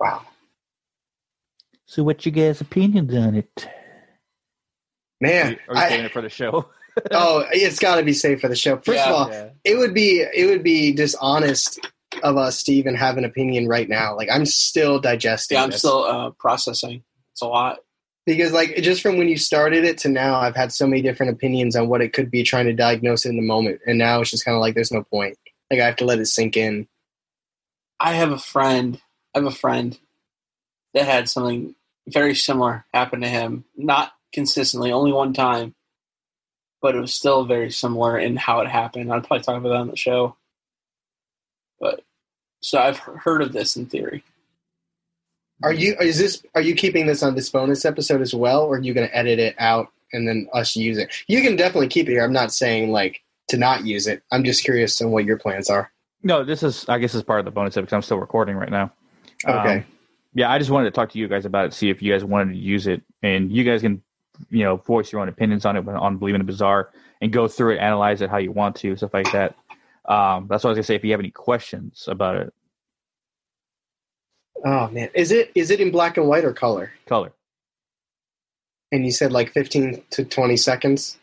Wow. 0.00 0.22
So, 1.84 2.02
what's 2.02 2.24
your 2.24 2.32
guys' 2.32 2.60
opinions 2.60 3.14
on 3.14 3.34
it? 3.36 3.68
Man, 5.20 5.58
are 5.68 5.74
you, 5.74 5.80
are 5.80 5.98
you 5.98 6.04
it 6.04 6.12
for 6.12 6.22
the 6.22 6.28
show? 6.28 6.68
oh, 7.10 7.44
it's 7.52 7.78
got 7.78 7.96
to 7.96 8.02
be 8.02 8.12
safe 8.12 8.40
for 8.40 8.48
the 8.48 8.56
show. 8.56 8.76
First 8.76 8.98
yeah, 8.98 9.08
of 9.08 9.12
all, 9.12 9.30
yeah. 9.30 9.48
it 9.64 9.76
would 9.76 9.94
be 9.94 10.20
it 10.20 10.46
would 10.46 10.62
be 10.62 10.92
dishonest 10.92 11.78
of 12.22 12.36
us 12.36 12.62
to 12.64 12.72
even 12.72 12.94
have 12.94 13.18
an 13.18 13.24
opinion 13.24 13.68
right 13.68 13.88
now. 13.88 14.16
Like 14.16 14.28
I'm 14.30 14.46
still 14.46 14.98
digesting. 14.98 15.56
Yeah, 15.56 15.64
I'm 15.64 15.70
this. 15.70 15.80
still 15.80 16.04
uh, 16.04 16.30
processing. 16.30 17.02
It's 17.32 17.42
a 17.42 17.46
lot 17.46 17.78
because 18.26 18.52
like 18.52 18.76
just 18.76 19.00
from 19.00 19.16
when 19.16 19.28
you 19.28 19.36
started 19.36 19.84
it 19.84 19.98
to 19.98 20.08
now, 20.08 20.36
I've 20.36 20.56
had 20.56 20.72
so 20.72 20.86
many 20.86 21.00
different 21.00 21.32
opinions 21.32 21.76
on 21.76 21.88
what 21.88 22.02
it 22.02 22.12
could 22.12 22.30
be, 22.30 22.42
trying 22.42 22.66
to 22.66 22.72
diagnose 22.72 23.24
it 23.24 23.30
in 23.30 23.36
the 23.36 23.42
moment, 23.42 23.80
and 23.86 23.98
now 23.98 24.20
it's 24.20 24.30
just 24.30 24.44
kind 24.44 24.56
of 24.56 24.60
like 24.60 24.74
there's 24.74 24.92
no 24.92 25.04
point. 25.04 25.38
Like 25.70 25.80
I 25.80 25.86
have 25.86 25.96
to 25.96 26.04
let 26.04 26.18
it 26.18 26.26
sink 26.26 26.56
in. 26.56 26.88
I 28.00 28.14
have 28.14 28.32
a 28.32 28.38
friend. 28.38 29.00
I 29.34 29.38
have 29.38 29.46
a 29.46 29.50
friend 29.52 29.98
that 30.92 31.06
had 31.06 31.28
something 31.28 31.74
very 32.08 32.34
similar 32.34 32.84
happen 32.92 33.20
to 33.20 33.28
him. 33.28 33.64
Not 33.76 34.12
consistently, 34.32 34.92
only 34.92 35.12
one 35.12 35.32
time, 35.32 35.74
but 36.82 36.94
it 36.94 37.00
was 37.00 37.14
still 37.14 37.44
very 37.44 37.70
similar 37.70 38.18
in 38.18 38.36
how 38.36 38.60
it 38.60 38.68
happened. 38.68 39.12
I'd 39.12 39.24
probably 39.24 39.44
talk 39.44 39.56
about 39.56 39.68
that 39.68 39.76
on 39.76 39.88
the 39.88 39.96
show. 39.96 40.36
But 41.80 42.02
so 42.60 42.78
I've 42.78 42.98
heard 42.98 43.42
of 43.42 43.52
this 43.52 43.76
in 43.76 43.86
theory. 43.86 44.24
Are 45.62 45.72
you 45.72 45.96
is 46.00 46.18
this 46.18 46.42
are 46.54 46.60
you 46.60 46.74
keeping 46.74 47.06
this 47.06 47.22
on 47.22 47.34
this 47.34 47.48
bonus 47.48 47.84
episode 47.84 48.20
as 48.20 48.34
well, 48.34 48.62
or 48.62 48.76
are 48.76 48.80
you 48.80 48.92
going 48.92 49.08
to 49.08 49.16
edit 49.16 49.38
it 49.38 49.54
out 49.58 49.88
and 50.12 50.28
then 50.28 50.48
us 50.52 50.76
use 50.76 50.98
it? 50.98 51.10
You 51.28 51.40
can 51.42 51.56
definitely 51.56 51.88
keep 51.88 52.08
it 52.08 52.12
here. 52.12 52.24
I'm 52.24 52.32
not 52.32 52.52
saying 52.52 52.90
like 52.90 53.22
to 53.48 53.56
not 53.56 53.84
use 53.84 54.06
it. 54.06 54.22
I'm 54.30 54.44
just 54.44 54.64
curious 54.64 55.00
on 55.00 55.10
what 55.10 55.24
your 55.24 55.38
plans 55.38 55.70
are. 55.70 55.90
No, 56.22 56.44
this 56.44 56.62
is 56.62 56.86
I 56.88 56.98
guess 56.98 57.14
is 57.14 57.22
part 57.22 57.38
of 57.38 57.44
the 57.44 57.50
bonus 57.50 57.76
episode 57.76 57.82
because 57.82 57.92
I'm 57.94 58.02
still 58.02 58.18
recording 58.18 58.56
right 58.56 58.70
now. 58.70 58.92
Okay. 59.46 59.76
Um, 59.76 59.84
yeah, 60.34 60.50
I 60.50 60.58
just 60.58 60.70
wanted 60.70 60.86
to 60.86 60.90
talk 60.90 61.10
to 61.12 61.18
you 61.18 61.28
guys 61.28 61.46
about 61.46 61.66
it, 61.66 61.72
see 61.72 61.88
if 61.88 62.02
you 62.02 62.12
guys 62.12 62.22
wanted 62.22 62.52
to 62.52 62.58
use 62.58 62.86
it, 62.86 63.02
and 63.22 63.50
you 63.50 63.64
guys 63.64 63.80
can, 63.80 64.02
you 64.50 64.64
know, 64.64 64.76
voice 64.76 65.10
your 65.10 65.22
own 65.22 65.30
opinions 65.30 65.64
on 65.64 65.76
it 65.76 65.88
on 65.88 66.18
Believing 66.18 66.40
the 66.40 66.44
Bizarre 66.44 66.90
and 67.22 67.32
go 67.32 67.48
through 67.48 67.76
it, 67.76 67.78
analyze 67.78 68.20
it 68.20 68.28
how 68.28 68.36
you 68.36 68.52
want 68.52 68.76
to, 68.76 68.94
stuff 68.96 69.14
like 69.14 69.32
that. 69.32 69.54
Um, 70.04 70.46
that's 70.48 70.62
what 70.62 70.68
I 70.68 70.72
was 70.72 70.76
gonna 70.76 70.82
say. 70.82 70.94
If 70.94 71.04
you 71.04 71.12
have 71.12 71.20
any 71.20 71.30
questions 71.30 72.04
about 72.06 72.36
it, 72.36 72.52
oh 74.64 74.88
man, 74.88 75.10
is 75.14 75.30
it 75.30 75.50
is 75.54 75.70
it 75.70 75.80
in 75.80 75.90
black 75.90 76.16
and 76.16 76.28
white 76.28 76.44
or 76.44 76.52
color? 76.52 76.92
Color. 77.06 77.32
And 78.92 79.04
you 79.04 79.10
said 79.10 79.32
like 79.32 79.52
fifteen 79.52 80.02
to 80.10 80.24
twenty 80.24 80.56
seconds. 80.56 81.18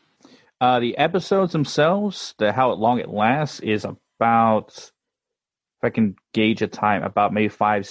Uh, 0.62 0.80
the 0.80 0.98
episodes 0.98 1.52
themselves, 1.52 2.34
the 2.38 2.52
how 2.52 2.72
long 2.72 3.00
it 3.00 3.10
lasts, 3.10 3.60
is 3.60 3.86
about 3.86 4.70
if 4.70 5.84
I 5.84 5.90
can 5.90 6.16
gauge 6.34 6.62
a 6.62 6.68
time, 6.68 7.04
about 7.04 7.34
maybe 7.34 7.50
five, 7.50 7.90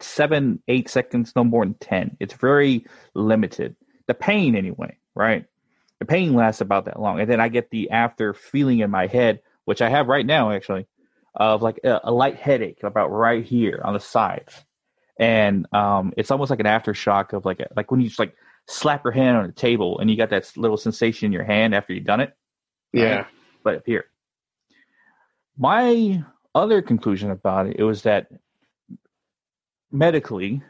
seven, 0.00 0.60
eight 0.66 0.88
seconds, 0.88 1.32
no 1.36 1.44
more 1.44 1.64
than 1.64 1.74
ten. 1.74 2.16
It's 2.18 2.34
very 2.34 2.86
limited. 3.14 3.76
The 4.08 4.14
pain, 4.14 4.56
anyway, 4.56 4.96
right? 5.14 5.44
The 6.00 6.06
pain 6.06 6.34
lasts 6.34 6.60
about 6.60 6.86
that 6.86 6.98
long, 6.98 7.20
and 7.20 7.30
then 7.30 7.40
I 7.40 7.48
get 7.48 7.70
the 7.70 7.90
after 7.90 8.34
feeling 8.34 8.80
in 8.80 8.90
my 8.90 9.06
head 9.06 9.40
which 9.64 9.82
I 9.82 9.88
have 9.88 10.08
right 10.08 10.26
now 10.26 10.52
actually, 10.52 10.86
of 11.34 11.62
like 11.62 11.80
a, 11.84 12.00
a 12.04 12.12
light 12.12 12.36
headache 12.36 12.82
about 12.82 13.10
right 13.10 13.44
here 13.44 13.80
on 13.84 13.94
the 13.94 14.00
sides, 14.00 14.64
and 15.18 15.66
um, 15.72 16.12
it's 16.16 16.30
almost 16.30 16.50
like 16.50 16.60
an 16.60 16.66
aftershock 16.66 17.32
of 17.32 17.44
like 17.44 17.60
a, 17.60 17.68
like 17.76 17.90
when 17.90 18.00
you 18.00 18.08
just 18.08 18.18
like 18.18 18.34
slap 18.66 19.04
your 19.04 19.12
hand 19.12 19.36
on 19.36 19.46
the 19.46 19.52
table 19.52 19.98
and 19.98 20.10
you 20.10 20.16
got 20.16 20.30
that 20.30 20.50
little 20.56 20.76
sensation 20.76 21.26
in 21.26 21.32
your 21.32 21.44
hand 21.44 21.74
after 21.74 21.92
you've 21.92 22.04
done 22.04 22.20
it. 22.20 22.36
Yeah, 22.92 23.16
right? 23.16 23.26
but 23.64 23.74
up 23.76 23.82
here. 23.86 24.04
my 25.56 26.24
other 26.54 26.82
conclusion 26.82 27.30
about 27.30 27.66
it, 27.66 27.76
it 27.78 27.84
was 27.84 28.02
that 28.02 28.28
medically, 29.90 30.62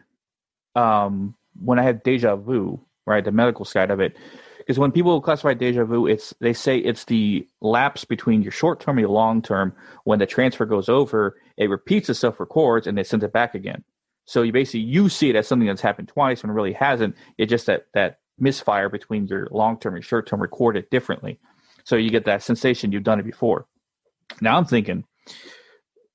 um, 0.77 1.35
when 1.63 1.79
I 1.79 1.83
had 1.83 2.03
deja 2.03 2.37
vu, 2.37 2.81
right, 3.07 3.25
the 3.25 3.33
medical 3.33 3.65
side 3.65 3.91
of 3.91 4.01
it, 4.01 4.17
because 4.63 4.79
when 4.79 4.93
people 4.93 5.21
classify 5.21 5.55
deja 5.55 5.85
vu, 5.85 6.07
it's 6.07 6.33
they 6.41 6.53
say 6.53 6.79
it's 6.79 7.05
the 7.07 7.47
lapse 7.61 8.05
between 8.05 8.43
your 8.43 8.53
short 8.53 8.81
term 8.81 8.97
and 8.97 9.03
your 9.03 9.11
long 9.11 9.43
term. 9.43 9.75
When 10.05 10.21
the 10.21 10.27
transfer 10.27 10.65
goes 10.67 10.89
over, 10.89 11.37
it 11.57 11.69
repeats 11.69 12.09
itself, 12.09 12.39
records, 12.39 12.87
and 12.87 12.99
it 12.99 13.07
sends 13.07 13.25
it 13.25 13.33
back 13.33 13.55
again. 13.55 13.83
So 14.25 14.43
you 14.43 14.53
basically 14.53 14.81
you 14.81 15.09
see 15.09 15.31
it 15.31 15.37
as 15.37 15.49
something 15.49 15.67
that's 15.67 15.81
happened 15.81 16.09
twice 16.09 16.43
when 16.43 16.51
it 16.51 16.55
really 16.55 16.73
hasn't. 16.73 17.17
It's 17.39 17.51
just 17.51 17.67
that 17.67 17.87
that 17.95 18.21
misfire 18.39 18.89
between 18.89 19.27
your 19.27 19.49
long 19.51 19.79
term 19.79 19.97
and 19.97 20.05
short 20.05 20.27
term 20.27 20.41
recorded 20.41 20.89
differently. 20.91 21.41
So 21.85 21.97
you 21.97 22.11
get 22.11 22.27
that 22.27 22.43
sensation 22.43 22.93
you've 22.93 23.03
done 23.03 23.19
it 23.19 23.27
before. 23.27 23.67
Now 24.41 24.57
I'm 24.57 24.65
thinking, 24.65 25.05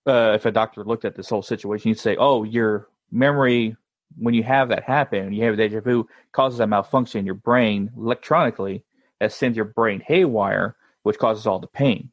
uh, 0.08 0.34
if 0.36 0.46
a 0.46 0.52
doctor 0.52 0.84
looked 0.84 1.06
at 1.06 1.16
this 1.16 1.30
whole 1.30 1.44
situation, 1.44 1.90
you'd 1.90 2.00
say, 2.00 2.16
"Oh, 2.18 2.44
your 2.44 2.88
memory 3.12 3.76
when 4.18 4.34
you 4.34 4.44
have 4.44 4.70
that 4.70 4.84
happen, 4.84 5.34
you 5.34 5.44
have 5.44 5.58
deja 5.58 5.82
vu, 5.82 6.08
causes 6.32 6.60
a 6.60 6.68
malfunction 6.68 7.20
in 7.20 7.26
your 7.26 7.36
brain 7.36 7.92
electronically 7.98 8.84
that 9.20 9.32
sends 9.32 9.56
your 9.56 9.66
brain 9.66 10.00
haywire, 10.06 10.76
which 11.04 11.18
causes 11.18 11.46
all 11.48 11.60
the 11.60 11.68
pain." 11.68 12.10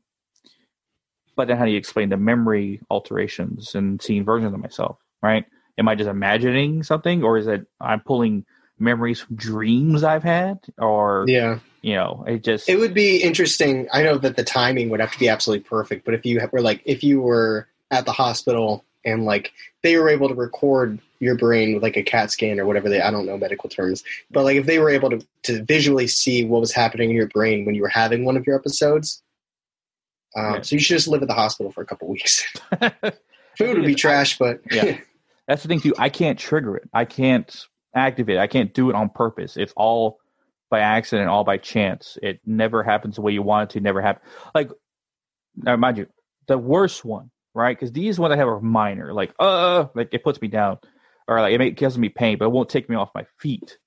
But 1.36 1.48
then, 1.48 1.56
how 1.56 1.64
do 1.64 1.70
you 1.70 1.78
explain 1.78 2.10
the 2.10 2.16
memory 2.16 2.80
alterations 2.90 3.74
and 3.74 4.00
seeing 4.00 4.24
versions 4.24 4.54
of 4.54 4.60
myself? 4.60 4.98
Right? 5.22 5.44
Am 5.78 5.88
I 5.88 5.94
just 5.94 6.08
imagining 6.10 6.82
something, 6.82 7.24
or 7.24 7.38
is 7.38 7.46
it 7.46 7.66
I'm 7.80 8.00
pulling 8.00 8.44
memories 8.78 9.20
from 9.20 9.36
dreams 9.36 10.04
I've 10.04 10.22
had, 10.22 10.58
or 10.78 11.24
Yeah. 11.28 11.58
you 11.82 11.94
know, 11.94 12.24
it 12.26 12.44
just 12.44 12.68
It 12.68 12.78
would 12.78 12.94
be 12.94 13.22
interesting. 13.22 13.88
I 13.92 14.02
know 14.02 14.18
that 14.18 14.36
the 14.36 14.44
timing 14.44 14.90
would 14.90 15.00
have 15.00 15.12
to 15.12 15.18
be 15.18 15.28
absolutely 15.28 15.64
perfect, 15.64 16.04
but 16.04 16.14
if 16.14 16.26
you 16.26 16.40
were 16.52 16.60
like, 16.60 16.82
if 16.84 17.02
you 17.04 17.20
were 17.20 17.68
at 17.90 18.04
the 18.04 18.12
hospital 18.12 18.84
and 19.04 19.24
like 19.24 19.52
they 19.82 19.96
were 19.96 20.08
able 20.08 20.28
to 20.28 20.34
record 20.34 20.98
your 21.20 21.36
brain 21.36 21.74
with 21.74 21.82
like 21.82 21.96
a 21.96 22.02
CAT 22.02 22.30
scan 22.30 22.58
or 22.60 22.66
whatever 22.66 22.88
they, 22.88 23.00
I 23.00 23.10
don't 23.10 23.26
know 23.26 23.36
medical 23.38 23.68
terms, 23.68 24.02
but 24.30 24.44
like 24.44 24.56
if 24.56 24.66
they 24.66 24.78
were 24.78 24.90
able 24.90 25.10
to, 25.10 25.26
to 25.44 25.62
visually 25.64 26.06
see 26.06 26.44
what 26.44 26.60
was 26.60 26.72
happening 26.72 27.10
in 27.10 27.16
your 27.16 27.28
brain 27.28 27.64
when 27.64 27.74
you 27.74 27.82
were 27.82 27.88
having 27.88 28.24
one 28.24 28.36
of 28.36 28.46
your 28.46 28.56
episodes, 28.56 29.22
um, 30.36 30.54
Yeah. 30.54 30.62
so 30.62 30.76
you 30.76 30.80
should 30.80 30.96
just 30.96 31.08
live 31.08 31.22
at 31.22 31.28
the 31.28 31.34
hospital 31.34 31.70
for 31.72 31.82
a 31.82 31.86
couple 31.86 32.08
weeks. 32.08 32.44
Food 33.58 33.76
would 33.78 33.86
be 33.86 33.94
trash, 33.94 34.38
but 34.38 34.60
Yeah. 34.70 34.98
That's 35.46 35.62
the 35.62 35.68
thing 35.68 35.80
too. 35.80 35.94
I 35.98 36.08
can't 36.08 36.38
trigger 36.38 36.76
it. 36.76 36.88
I 36.94 37.04
can't 37.04 37.66
activate. 37.94 38.36
it. 38.36 38.40
I 38.40 38.46
can't 38.46 38.72
do 38.74 38.88
it 38.90 38.96
on 38.96 39.10
purpose. 39.10 39.56
It's 39.56 39.72
all 39.76 40.18
by 40.70 40.80
accident, 40.80 41.28
all 41.28 41.44
by 41.44 41.58
chance. 41.58 42.18
It 42.22 42.40
never 42.46 42.82
happens 42.82 43.16
the 43.16 43.20
way 43.22 43.32
you 43.32 43.42
want 43.42 43.70
it 43.70 43.74
to. 43.74 43.80
Never 43.80 44.00
happen. 44.00 44.22
Like, 44.54 44.70
now 45.56 45.76
mind 45.76 45.98
you, 45.98 46.06
the 46.48 46.58
worst 46.58 47.04
one, 47.04 47.30
right? 47.54 47.76
Because 47.76 47.92
these 47.92 48.18
ones 48.18 48.32
I 48.32 48.36
have 48.36 48.48
are 48.48 48.60
minor. 48.60 49.12
Like, 49.12 49.34
uh, 49.38 49.86
like 49.94 50.08
it 50.12 50.24
puts 50.24 50.40
me 50.40 50.48
down, 50.48 50.78
or 51.28 51.40
like 51.40 51.54
it, 51.54 51.60
it 51.60 51.76
gives 51.76 51.96
me 51.96 52.08
pain, 52.08 52.38
but 52.38 52.46
it 52.46 52.52
won't 52.52 52.68
take 52.68 52.88
me 52.88 52.96
off 52.96 53.10
my 53.14 53.26
feet. 53.38 53.78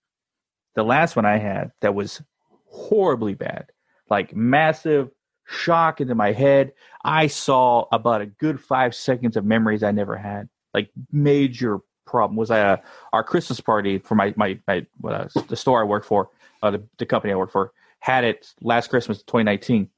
The 0.76 0.84
last 0.84 1.16
one 1.16 1.26
I 1.26 1.38
had 1.38 1.72
that 1.82 1.96
was 1.96 2.22
horribly 2.66 3.34
bad, 3.34 3.72
like 4.10 4.36
massive 4.36 5.10
shock 5.46 6.02
into 6.02 6.16
my 6.16 6.32
head. 6.32 6.74
I 7.04 7.28
saw 7.28 7.86
about 7.92 8.22
a 8.22 8.26
good 8.26 8.60
five 8.60 8.94
seconds 8.94 9.38
of 9.38 9.46
memories 9.46 9.84
I 9.84 9.92
never 9.92 10.18
had 10.18 10.50
like 10.78 10.92
major 11.12 11.80
problem 12.06 12.38
was 12.38 12.52
at 12.52 12.66
uh, 12.66 12.78
our 13.12 13.24
Christmas 13.24 13.60
party 13.60 13.98
for 13.98 14.16
my 14.16 14.34
my, 14.38 14.60
my 14.68 14.86
what, 15.02 15.14
uh, 15.14 15.42
the 15.48 15.56
store 15.56 15.82
I 15.82 15.84
work 15.84 16.06
for, 16.06 16.30
uh, 16.64 16.72
the, 16.72 16.84
the 17.00 17.06
company 17.06 17.34
I 17.34 17.36
work 17.36 17.52
for 17.52 17.74
had 18.00 18.24
it 18.24 18.54
last 18.62 18.90
Christmas 18.90 19.20
2019. 19.24 19.90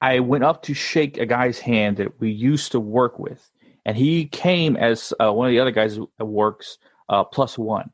I 0.00 0.20
went 0.20 0.44
up 0.44 0.62
to 0.64 0.74
shake 0.74 1.18
a 1.18 1.26
guy's 1.26 1.58
hand 1.58 1.98
that 1.98 2.20
we 2.20 2.30
used 2.30 2.72
to 2.72 2.80
work 2.80 3.18
with, 3.18 3.50
and 3.84 3.96
he 3.96 4.26
came 4.26 4.76
as 4.76 5.12
uh, 5.20 5.32
one 5.32 5.46
of 5.46 5.50
the 5.50 5.60
other 5.60 5.70
guys 5.70 5.96
who 5.96 6.10
works 6.18 6.78
uh, 7.08 7.24
plus 7.24 7.58
one, 7.58 7.90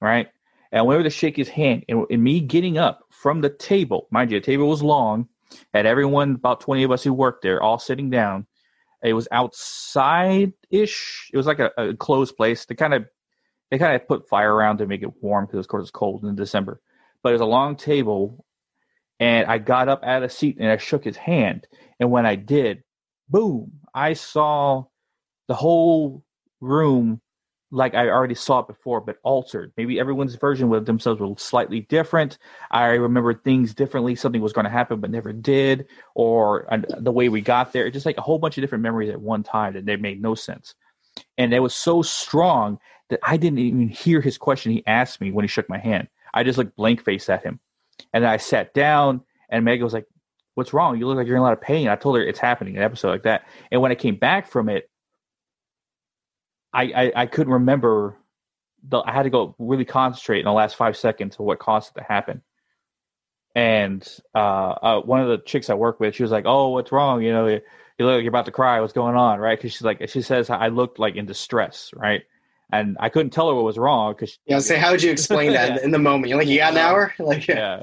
right? 0.00 0.28
And 0.72 0.78
I 0.78 0.82
went 0.82 0.96
over 0.96 1.04
to 1.04 1.10
shake 1.10 1.36
his 1.36 1.48
hand, 1.48 1.84
and, 1.88 2.06
and 2.10 2.22
me 2.22 2.40
getting 2.40 2.78
up 2.78 3.04
from 3.10 3.40
the 3.40 3.50
table, 3.50 4.08
mind 4.10 4.30
you, 4.30 4.40
the 4.40 4.46
table 4.46 4.68
was 4.68 4.82
long, 4.82 5.28
had 5.74 5.86
everyone 5.86 6.36
about 6.36 6.60
20 6.60 6.84
of 6.84 6.92
us 6.92 7.02
who 7.02 7.12
worked 7.12 7.42
there 7.42 7.62
all 7.62 7.78
sitting 7.78 8.08
down 8.08 8.46
it 9.02 9.14
was 9.14 9.28
outside 9.32 10.52
ish. 10.70 11.30
It 11.32 11.36
was 11.36 11.46
like 11.46 11.58
a, 11.58 11.70
a 11.76 11.96
closed 11.96 12.36
place. 12.36 12.64
They 12.64 12.74
kind 12.74 12.94
of 12.94 13.06
they 13.70 13.78
kind 13.78 13.94
of 13.94 14.06
put 14.06 14.28
fire 14.28 14.54
around 14.54 14.78
to 14.78 14.86
make 14.86 15.02
it 15.02 15.22
warm 15.22 15.46
because 15.46 15.60
of 15.60 15.68
course 15.68 15.82
it's 15.82 15.90
cold 15.90 16.24
in 16.24 16.34
December. 16.36 16.80
But 17.22 17.30
it 17.30 17.32
was 17.32 17.40
a 17.40 17.46
long 17.46 17.76
table, 17.76 18.44
and 19.20 19.46
I 19.46 19.58
got 19.58 19.88
up 19.88 20.02
out 20.02 20.22
of 20.22 20.32
seat 20.32 20.56
and 20.58 20.70
I 20.70 20.78
shook 20.78 21.04
his 21.04 21.16
hand. 21.16 21.68
And 22.00 22.10
when 22.10 22.26
I 22.26 22.34
did, 22.34 22.82
boom! 23.28 23.72
I 23.94 24.14
saw 24.14 24.84
the 25.46 25.54
whole 25.54 26.24
room 26.60 27.20
like 27.72 27.94
I 27.94 28.08
already 28.08 28.34
saw 28.34 28.60
it 28.60 28.66
before, 28.66 29.00
but 29.00 29.18
altered. 29.22 29.72
Maybe 29.76 30.00
everyone's 30.00 30.34
version 30.34 30.72
of 30.72 30.86
themselves 30.86 31.20
was 31.20 31.40
slightly 31.40 31.80
different. 31.82 32.38
I 32.70 32.86
remembered 32.86 33.44
things 33.44 33.74
differently. 33.74 34.16
Something 34.16 34.40
was 34.40 34.52
going 34.52 34.64
to 34.64 34.70
happen, 34.70 35.00
but 35.00 35.10
never 35.10 35.32
did, 35.32 35.86
or 36.14 36.66
the 36.98 37.12
way 37.12 37.28
we 37.28 37.40
got 37.42 37.72
there. 37.72 37.88
Just 37.90 38.06
like 38.06 38.18
a 38.18 38.22
whole 38.22 38.38
bunch 38.38 38.58
of 38.58 38.62
different 38.62 38.82
memories 38.82 39.10
at 39.10 39.20
one 39.20 39.44
time 39.44 39.74
that 39.74 39.86
they 39.86 39.96
made 39.96 40.20
no 40.20 40.34
sense. 40.34 40.74
And 41.38 41.52
it 41.54 41.60
was 41.60 41.74
so 41.74 42.02
strong 42.02 42.78
that 43.10 43.20
I 43.22 43.36
didn't 43.36 43.58
even 43.60 43.88
hear 43.88 44.20
his 44.20 44.38
question 44.38 44.72
he 44.72 44.86
asked 44.86 45.20
me 45.20 45.30
when 45.30 45.44
he 45.44 45.48
shook 45.48 45.68
my 45.68 45.78
hand. 45.78 46.08
I 46.34 46.42
just 46.42 46.58
looked 46.58 46.76
blank 46.76 47.04
faced 47.04 47.30
at 47.30 47.44
him. 47.44 47.60
And 48.12 48.24
then 48.24 48.30
I 48.30 48.36
sat 48.38 48.74
down, 48.74 49.22
and 49.48 49.64
Meg 49.64 49.82
was 49.82 49.92
like, 49.92 50.06
What's 50.54 50.72
wrong? 50.72 50.98
You 50.98 51.06
look 51.06 51.16
like 51.16 51.26
you're 51.26 51.36
in 51.36 51.40
a 51.40 51.44
lot 51.44 51.52
of 51.52 51.60
pain. 51.60 51.88
I 51.88 51.96
told 51.96 52.16
her 52.16 52.22
it's 52.22 52.38
happening, 52.38 52.76
an 52.76 52.82
episode 52.82 53.10
like 53.10 53.22
that. 53.22 53.46
And 53.70 53.80
when 53.80 53.92
I 53.92 53.94
came 53.94 54.16
back 54.16 54.50
from 54.50 54.68
it, 54.68 54.90
I, 56.72 56.82
I, 56.82 57.12
I 57.22 57.26
couldn't 57.26 57.52
remember. 57.52 58.16
The, 58.88 58.98
I 58.98 59.12
had 59.12 59.24
to 59.24 59.30
go 59.30 59.54
really 59.58 59.84
concentrate 59.84 60.40
in 60.40 60.44
the 60.46 60.52
last 60.52 60.76
five 60.76 60.96
seconds 60.96 61.36
of 61.36 61.40
what 61.46 61.58
caused 61.58 61.92
it 61.94 62.00
to 62.00 62.06
happen. 62.06 62.42
And 63.54 64.06
uh, 64.34 64.38
uh, 64.38 65.00
one 65.00 65.20
of 65.20 65.28
the 65.28 65.38
chicks 65.38 65.70
I 65.70 65.74
work 65.74 66.00
with, 66.00 66.14
she 66.14 66.22
was 66.22 66.32
like, 66.32 66.44
"Oh, 66.46 66.68
what's 66.68 66.92
wrong? 66.92 67.22
You 67.22 67.32
know, 67.32 67.46
you, 67.46 67.60
you 67.98 68.06
look 68.06 68.14
like 68.14 68.22
you're 68.22 68.30
about 68.30 68.46
to 68.46 68.52
cry. 68.52 68.80
What's 68.80 68.92
going 68.92 69.16
on, 69.16 69.38
right?" 69.40 69.58
Because 69.58 69.72
she's 69.72 69.82
like, 69.82 70.08
she 70.08 70.22
says 70.22 70.50
I 70.50 70.68
looked 70.68 70.98
like 70.98 71.16
in 71.16 71.26
distress, 71.26 71.90
right? 71.94 72.22
And 72.72 72.96
I 73.00 73.08
couldn't 73.08 73.30
tell 73.30 73.48
her 73.48 73.54
what 73.54 73.64
was 73.64 73.78
wrong 73.78 74.12
because 74.12 74.38
yeah. 74.46 74.58
Say, 74.60 74.78
how 74.78 74.90
would 74.92 75.02
you 75.02 75.10
explain 75.10 75.52
that 75.52 75.76
Yeah. 75.76 75.84
in 75.84 75.90
the 75.90 75.98
moment? 76.08 76.28
You're 76.28 76.38
like, 76.38 76.48
you 76.48 76.58
got 76.58 76.72
an 76.72 76.78
hour? 76.78 77.12
Like, 77.18 77.46
yeah. 77.48 77.80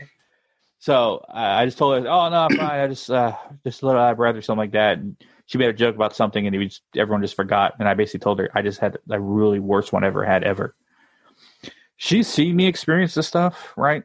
So 0.80 1.26
uh, 1.30 1.34
I 1.34 1.66
just 1.66 1.78
told 1.78 2.04
her, 2.04 2.10
"Oh 2.10 2.30
no, 2.30 2.38
I'm 2.38 2.56
fine. 2.56 2.80
I 2.80 2.88
just 2.88 3.10
uh, 3.10 3.36
just 3.64 3.82
a 3.82 3.86
little 3.88 4.02
of 4.02 4.16
breath 4.18 4.36
or 4.36 4.42
something 4.44 4.60
like 4.60 4.72
that." 4.74 5.00
And 5.00 5.18
she 5.48 5.58
made 5.58 5.70
a 5.70 5.74
joke 5.74 5.96
about 5.96 6.16
something, 6.16 6.46
and 6.46 6.80
everyone 6.96 7.22
just 7.24 7.36
forgot. 7.36 7.74
And 7.80 7.90
I 7.90 7.96
basically 7.96 8.20
told 8.20 8.38
her 8.40 8.50
I 8.54 8.62
just 8.62 8.80
had 8.80 8.98
the 9.08 9.20
really 9.20 9.60
worst 9.60 9.92
one 9.92 10.04
I 10.04 10.08
ever 10.08 10.24
had 10.24 10.44
ever. 10.44 10.76
She's 11.96 12.28
seen 12.28 12.56
me 12.56 12.68
experience 12.68 13.16
this 13.16 13.28
stuff, 13.28 13.74
right? 13.76 14.04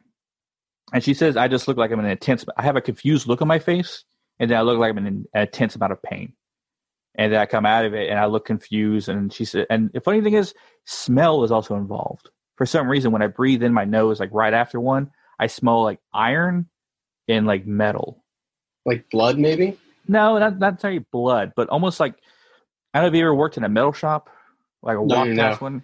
And 0.91 1.03
she 1.03 1.13
says 1.13 1.37
I 1.37 1.47
just 1.47 1.67
look 1.67 1.77
like 1.77 1.91
I'm 1.91 1.99
in 1.99 2.05
an 2.05 2.11
intense. 2.11 2.43
I 2.57 2.63
have 2.63 2.75
a 2.75 2.81
confused 2.81 3.27
look 3.27 3.41
on 3.43 3.47
my 3.47 3.59
face, 3.59 4.03
and 4.39 4.49
then 4.49 4.57
I 4.57 4.61
look 4.61 4.79
like 4.79 4.89
I'm 4.89 4.97
in 4.97 5.05
an 5.07 5.27
intense 5.35 5.75
amount 5.75 5.91
of 5.91 6.01
pain. 6.01 6.33
And 7.15 7.31
then 7.31 7.39
I 7.39 7.45
come 7.45 7.65
out 7.65 7.85
of 7.85 7.93
it, 7.93 8.09
and 8.09 8.17
I 8.19 8.25
look 8.25 8.45
confused. 8.45 9.07
And 9.09 9.31
she 9.31 9.45
said, 9.45 9.67
and 9.69 9.91
the 9.93 10.01
funny 10.01 10.21
thing 10.21 10.33
is, 10.33 10.53
smell 10.85 11.43
is 11.43 11.51
also 11.51 11.75
involved. 11.75 12.29
For 12.57 12.65
some 12.65 12.87
reason, 12.87 13.11
when 13.11 13.21
I 13.21 13.27
breathe 13.27 13.63
in 13.63 13.73
my 13.73 13.85
nose, 13.85 14.19
like 14.19 14.29
right 14.31 14.53
after 14.53 14.79
one, 14.79 15.11
I 15.39 15.47
smell 15.47 15.83
like 15.83 15.99
iron 16.13 16.69
and 17.27 17.45
like 17.45 17.65
metal. 17.65 18.23
like 18.85 19.09
blood, 19.11 19.37
maybe? 19.37 19.77
No, 20.07 20.37
not 20.37 20.59
not 20.59 20.73
necessarily 20.73 21.05
blood, 21.11 21.53
but 21.55 21.69
almost 21.69 21.99
like 21.99 22.15
I 22.93 22.99
don't 22.99 23.03
know 23.05 23.15
if 23.15 23.17
you 23.17 23.23
ever 23.25 23.33
worked 23.35 23.57
in 23.57 23.63
a 23.63 23.69
metal 23.69 23.93
shop, 23.93 24.29
like 24.81 24.97
a 24.97 25.01
No, 25.03 25.15
walk 25.15 25.27
no. 25.29 25.35
past 25.49 25.61
one, 25.61 25.83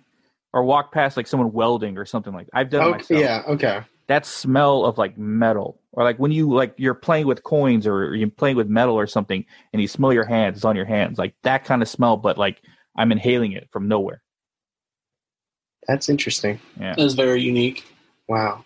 or 0.53 0.63
walk 0.63 0.91
past 0.91 1.15
like 1.15 1.27
someone 1.27 1.51
welding 1.53 1.97
or 1.97 2.05
something 2.05 2.33
like. 2.33 2.47
I've 2.53 2.69
done 2.69 2.81
it 2.81 2.85
Oh, 2.87 2.91
myself. 2.91 3.21
yeah, 3.21 3.43
okay. 3.47 3.81
That 4.09 4.25
smell 4.25 4.85
of 4.85 4.97
like 4.97 5.17
metal, 5.17 5.79
or 5.93 6.03
like 6.03 6.17
when 6.17 6.31
you 6.31 6.51
like 6.51 6.73
you're 6.77 6.93
playing 6.93 7.27
with 7.27 7.43
coins 7.43 7.87
or 7.87 8.13
you're 8.15 8.29
playing 8.29 8.57
with 8.57 8.67
metal 8.67 8.95
or 8.95 9.07
something, 9.07 9.45
and 9.71 9.81
you 9.81 9.87
smell 9.87 10.11
your 10.11 10.25
hands, 10.25 10.57
it's 10.57 10.65
on 10.65 10.75
your 10.75 10.85
hands, 10.85 11.17
like 11.17 11.35
that 11.43 11.63
kind 11.63 11.81
of 11.81 11.87
smell, 11.87 12.17
but 12.17 12.37
like 12.37 12.61
I'm 12.97 13.11
inhaling 13.11 13.53
it 13.53 13.69
from 13.71 13.87
nowhere. 13.87 14.21
That's 15.87 16.09
interesting. 16.09 16.59
Yeah. 16.79 16.95
That 16.95 17.03
is 17.03 17.13
very 17.13 17.41
unique. 17.41 17.85
Wow. 18.27 18.65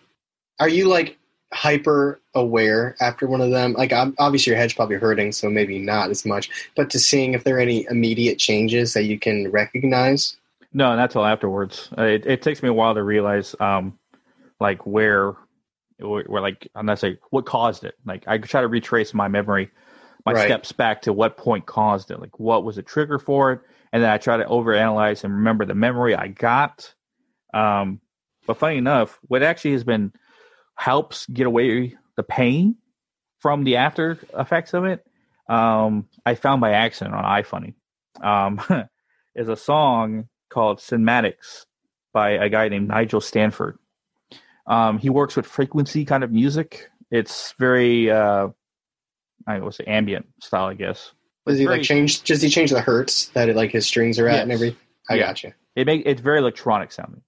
Are 0.60 0.68
you 0.68 0.88
like 0.88 1.16
hyper 1.52 2.20
aware 2.34 2.96
after 3.00 3.26
one 3.26 3.40
of 3.40 3.50
them? 3.50 3.74
Like, 3.74 3.92
ob- 3.92 4.14
obviously, 4.18 4.50
your 4.50 4.58
head's 4.58 4.74
probably 4.74 4.96
hurting, 4.96 5.32
so 5.32 5.48
maybe 5.48 5.78
not 5.78 6.10
as 6.10 6.24
much. 6.24 6.50
But 6.76 6.90
to 6.90 6.98
seeing 6.98 7.34
if 7.34 7.44
there 7.44 7.56
are 7.56 7.60
any 7.60 7.86
immediate 7.90 8.38
changes 8.38 8.92
that 8.94 9.04
you 9.04 9.18
can 9.18 9.50
recognize. 9.50 10.36
No, 10.72 10.94
not 10.96 11.10
till 11.10 11.24
afterwards. 11.24 11.90
Uh, 11.96 12.02
It, 12.02 12.26
it 12.26 12.42
takes 12.42 12.62
me 12.62 12.68
a 12.68 12.72
while 12.72 12.94
to 12.94 13.02
realize, 13.02 13.54
um, 13.60 13.98
like 14.64 14.86
where, 14.86 15.34
where, 15.98 16.24
where, 16.24 16.42
like, 16.42 16.66
I'm 16.74 16.86
not 16.86 16.98
saying 16.98 17.18
what 17.30 17.46
caused 17.46 17.84
it. 17.84 17.94
Like, 18.04 18.24
I 18.26 18.38
try 18.38 18.62
to 18.62 18.68
retrace 18.68 19.14
my 19.14 19.28
memory, 19.28 19.70
my 20.26 20.32
Right. 20.32 20.46
steps 20.46 20.72
back 20.72 21.02
to 21.02 21.12
what 21.12 21.36
point 21.36 21.66
caused 21.66 22.10
it. 22.10 22.18
Like, 22.20 22.40
what 22.40 22.64
was 22.64 22.76
the 22.76 22.82
trigger 22.82 23.18
for 23.18 23.52
it, 23.52 23.60
and 23.92 24.02
then 24.02 24.10
I 24.10 24.18
try 24.18 24.36
to 24.38 24.44
overanalyze 24.46 25.22
and 25.24 25.34
remember 25.34 25.64
the 25.66 25.74
memory 25.74 26.14
I 26.16 26.28
got. 26.28 26.94
Um, 27.52 28.00
but 28.46 28.56
funny 28.58 28.78
enough, 28.78 29.18
what 29.28 29.42
actually 29.42 29.72
has 29.72 29.84
been 29.84 30.12
helps 30.76 31.26
get 31.26 31.46
away 31.46 31.94
the 32.16 32.22
pain 32.22 32.76
from 33.40 33.64
the 33.64 33.76
after 33.76 34.18
effects 34.38 34.74
of 34.74 34.84
it. 34.86 35.04
um, 35.48 36.08
I 36.26 36.34
found 36.36 36.60
by 36.62 36.72
accident 36.72 37.14
on 37.14 37.24
iFunny 37.42 37.74
um, 38.22 38.60
is 39.34 39.48
a 39.48 39.56
song 39.56 40.28
called 40.48 40.78
Cymatics 40.78 41.66
by 42.14 42.30
a 42.30 42.48
guy 42.48 42.68
named 42.68 42.88
Nigel 42.88 43.20
Stanford. 43.20 43.78
Um, 44.66 44.98
he 44.98 45.10
works 45.10 45.36
with 45.36 45.46
frequency 45.46 46.04
kind 46.04 46.24
of 46.24 46.32
music. 46.32 46.88
It's 47.10 47.54
very, 47.58 48.10
uh, 48.10 48.48
I 49.46 49.58
would 49.58 49.74
say 49.74 49.84
ambient 49.84 50.26
style, 50.42 50.66
I 50.66 50.74
guess. 50.74 51.12
Does 51.46 51.58
he 51.58 51.64
very- 51.64 51.78
like 51.78 51.86
change? 51.86 52.22
Does 52.22 52.40
he 52.40 52.48
change 52.48 52.70
the 52.70 52.80
hertz 52.80 53.26
that 53.28 53.48
it, 53.50 53.56
like 53.56 53.70
his 53.72 53.86
strings 53.86 54.18
are 54.18 54.28
at 54.28 54.40
and 54.40 54.50
Yes. 54.50 54.56
everything? 54.56 54.78
I 55.10 55.14
Yeah. 55.16 55.26
got 55.26 55.42
you. 55.44 55.52
It 55.76 55.86
make 55.86 56.02
it's 56.06 56.20
very 56.22 56.38
electronic 56.38 56.92
sounding. 56.92 57.22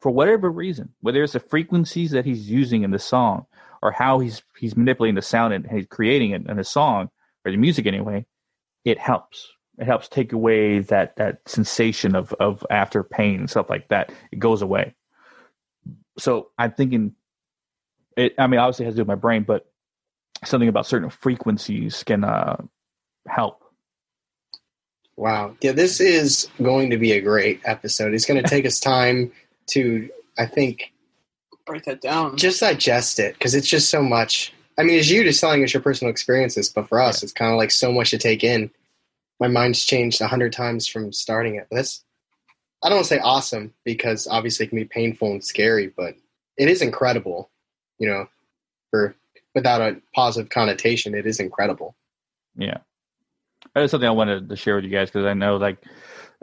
For 0.00 0.10
whatever 0.12 0.50
reason, 0.50 0.94
whether 1.00 1.22
it's 1.22 1.32
the 1.32 1.40
frequencies 1.40 2.12
that 2.12 2.24
he's 2.24 2.48
using 2.48 2.84
in 2.84 2.90
the 2.92 2.98
song 2.98 3.46
or 3.82 3.90
how 3.90 4.20
he's 4.20 4.42
he's 4.58 4.76
manipulating 4.76 5.16
the 5.16 5.22
sound 5.22 5.52
and 5.52 5.66
he's 5.68 5.86
creating 5.86 6.30
it 6.30 6.46
in 6.46 6.56
the 6.56 6.64
song 6.64 7.10
or 7.44 7.50
the 7.50 7.56
music 7.58 7.86
anyway, 7.86 8.24
it 8.84 8.98
helps. 8.98 9.48
It 9.78 9.86
helps 9.86 10.08
take 10.08 10.32
away 10.32 10.78
that 10.80 11.16
that 11.16 11.40
sensation 11.48 12.14
of 12.14 12.32
of 12.34 12.64
after 12.70 13.02
pain 13.02 13.40
and 13.40 13.50
stuff 13.50 13.68
like 13.68 13.88
that. 13.88 14.12
It 14.30 14.38
goes 14.38 14.62
away. 14.62 14.94
So 16.18 16.48
I'm 16.58 16.72
thinking 16.72 17.14
it 18.16 18.34
I 18.38 18.46
mean 18.46 18.60
obviously 18.60 18.84
it 18.84 18.88
has 18.88 18.94
to 18.94 18.96
do 18.98 19.02
with 19.02 19.08
my 19.08 19.14
brain, 19.14 19.44
but 19.44 19.66
something 20.44 20.68
about 20.68 20.86
certain 20.86 21.10
frequencies 21.10 22.02
can 22.04 22.24
uh 22.24 22.56
help. 23.28 23.64
Wow. 25.16 25.54
Yeah, 25.60 25.72
this 25.72 26.00
is 26.00 26.48
going 26.62 26.90
to 26.90 26.96
be 26.96 27.12
a 27.12 27.20
great 27.20 27.60
episode. 27.64 28.14
It's 28.14 28.24
going 28.24 28.42
to 28.42 28.48
take 28.48 28.64
us 28.64 28.80
time 28.80 29.32
to, 29.68 30.08
I 30.38 30.46
think, 30.46 30.92
Break 31.66 31.84
that 31.84 32.00
down. 32.00 32.36
just 32.38 32.60
digest 32.60 33.18
it 33.20 33.34
because 33.34 33.54
it's 33.54 33.68
just 33.68 33.90
so 33.90 34.02
much. 34.02 34.52
I 34.78 34.82
mean, 34.82 34.98
as 34.98 35.10
you 35.10 35.22
just 35.22 35.40
telling 35.40 35.62
us 35.62 35.74
your 35.74 35.82
personal 35.82 36.10
experiences, 36.10 36.70
but 36.70 36.88
for 36.88 37.00
us, 37.00 37.22
it's 37.22 37.34
kind 37.34 37.52
of 37.52 37.58
like 37.58 37.70
so 37.70 37.92
much 37.92 38.10
to 38.10 38.18
take 38.18 38.42
in. 38.42 38.70
My 39.38 39.48
mind's 39.48 39.84
changed 39.84 40.22
a 40.22 40.26
hundred 40.26 40.54
times 40.54 40.88
from 40.88 41.12
starting 41.12 41.56
it. 41.56 41.66
But 41.70 41.76
that's, 41.76 42.02
I 42.82 42.88
don't 42.88 42.98
want 42.98 43.08
to 43.08 43.14
say 43.14 43.20
awesome 43.20 43.74
because 43.84 44.26
obviously 44.26 44.66
it 44.66 44.70
can 44.70 44.78
be 44.78 44.84
painful 44.84 45.30
and 45.30 45.44
scary, 45.44 45.92
but 45.94 46.14
it 46.56 46.68
is 46.68 46.82
incredible. 46.82 47.50
You 47.98 48.08
know, 48.08 48.28
for 48.90 49.14
without 49.54 49.80
a 49.80 50.00
positive 50.14 50.50
connotation, 50.50 51.14
it 51.14 51.26
is 51.26 51.40
incredible. 51.40 51.94
Yeah. 52.56 52.78
That's 53.74 53.90
something 53.90 54.08
I 54.08 54.12
wanted 54.12 54.48
to 54.48 54.56
share 54.56 54.76
with 54.76 54.84
you 54.84 54.90
guys 54.90 55.10
because 55.10 55.26
I 55.26 55.34
know 55.34 55.56
like 55.56 55.84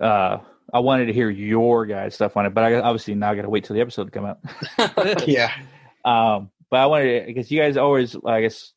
uh 0.01 0.37
I 0.73 0.79
wanted 0.79 1.05
to 1.05 1.13
hear 1.13 1.29
your 1.29 1.85
guys' 1.85 2.15
stuff 2.15 2.35
on 2.35 2.45
it, 2.45 2.53
but 2.53 2.63
I 2.63 2.75
obviously 2.79 3.15
now 3.15 3.33
got 3.33 3.43
to 3.43 3.49
wait 3.49 3.63
till 3.63 3.75
the 3.75 3.81
episode 3.81 4.05
to 4.05 4.11
come 4.11 4.25
out. 4.25 4.39
yeah. 5.27 5.51
um, 6.05 6.51
but 6.69 6.77
I 6.77 6.85
wanted 6.87 7.21
to, 7.21 7.25
because 7.25 7.49
you 7.49 7.59
guys 7.61 7.77
always, 7.77 8.17
I 8.25 8.41
guess, 8.41 8.73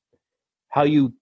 how 0.68 0.84
you, 0.84 1.12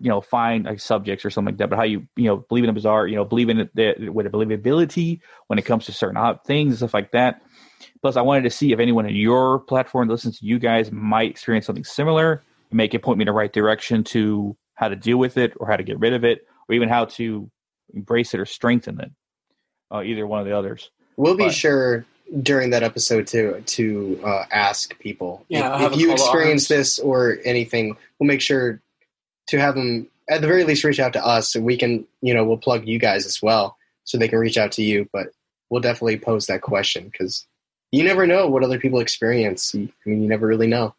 you 0.00 0.08
know, 0.08 0.20
find 0.20 0.64
like 0.64 0.80
subjects 0.80 1.24
or 1.24 1.30
something 1.30 1.52
like 1.52 1.58
that, 1.58 1.70
but 1.70 1.76
how 1.76 1.84
you, 1.84 2.06
you 2.16 2.24
know, 2.24 2.38
believe 2.38 2.64
in 2.64 2.70
a 2.70 2.72
bizarre, 2.72 3.06
you 3.06 3.16
know, 3.16 3.24
believe 3.24 3.48
in 3.48 3.60
it 3.60 3.70
the, 3.74 4.08
with 4.08 4.26
a 4.26 4.30
believability 4.30 5.20
when 5.46 5.58
it 5.58 5.64
comes 5.64 5.86
to 5.86 5.92
certain 5.92 6.16
odd 6.16 6.42
things 6.44 6.70
and 6.70 6.78
stuff 6.78 6.94
like 6.94 7.12
that. 7.12 7.42
Plus, 8.02 8.16
I 8.16 8.22
wanted 8.22 8.42
to 8.42 8.50
see 8.50 8.72
if 8.72 8.78
anyone 8.78 9.06
in 9.06 9.14
your 9.14 9.60
platform 9.60 10.08
that 10.08 10.14
listens 10.14 10.38
to 10.38 10.46
you 10.46 10.58
guys 10.58 10.92
might 10.92 11.30
experience 11.30 11.66
something 11.66 11.84
similar, 11.84 12.42
and 12.70 12.76
make 12.76 12.94
it 12.94 13.02
point 13.02 13.18
me 13.18 13.22
in 13.22 13.26
the 13.26 13.32
right 13.32 13.52
direction 13.52 14.04
to 14.04 14.56
how 14.74 14.88
to 14.88 14.96
deal 14.96 15.18
with 15.18 15.36
it 15.36 15.52
or 15.56 15.66
how 15.66 15.76
to 15.76 15.82
get 15.82 15.98
rid 15.98 16.12
of 16.12 16.24
it 16.24 16.46
or 16.68 16.74
even 16.74 16.88
how 16.88 17.04
to 17.04 17.50
embrace 17.94 18.34
it 18.34 18.40
or 18.40 18.46
strengthen 18.46 19.00
it. 19.00 19.10
Uh, 19.90 20.02
either 20.02 20.26
one 20.26 20.40
of 20.40 20.46
the 20.46 20.56
others. 20.56 20.90
We'll 21.16 21.36
be 21.36 21.50
sure 21.50 22.04
during 22.42 22.70
that 22.70 22.82
episode 22.82 23.26
to 23.28 23.60
to 23.60 24.20
uh, 24.24 24.44
ask 24.50 24.98
people 24.98 25.44
Yeah, 25.48 25.86
if, 25.86 25.92
if 25.92 25.98
you 26.00 26.12
experience 26.12 26.68
this 26.68 26.98
or 26.98 27.38
anything. 27.44 27.96
We'll 28.18 28.26
make 28.26 28.40
sure 28.40 28.80
to 29.48 29.60
have 29.60 29.74
them 29.74 30.08
at 30.28 30.40
the 30.40 30.46
very 30.46 30.64
least 30.64 30.84
reach 30.84 31.00
out 31.00 31.12
to 31.12 31.24
us, 31.24 31.52
so 31.52 31.60
we 31.60 31.76
can 31.76 32.06
you 32.22 32.34
know 32.34 32.44
we'll 32.44 32.56
plug 32.56 32.86
you 32.86 32.98
guys 32.98 33.26
as 33.26 33.42
well, 33.42 33.76
so 34.04 34.18
they 34.18 34.28
can 34.28 34.38
reach 34.38 34.56
out 34.58 34.72
to 34.72 34.82
you. 34.82 35.08
But 35.12 35.28
we'll 35.70 35.80
definitely 35.80 36.18
pose 36.18 36.46
that 36.46 36.62
question 36.62 37.08
because 37.10 37.46
you 37.92 38.02
never 38.04 38.26
know 38.26 38.48
what 38.48 38.64
other 38.64 38.78
people 38.78 39.00
experience. 39.00 39.74
I 39.74 39.88
mean, 40.06 40.22
you 40.22 40.28
never 40.28 40.46
really 40.46 40.66
know. 40.66 40.94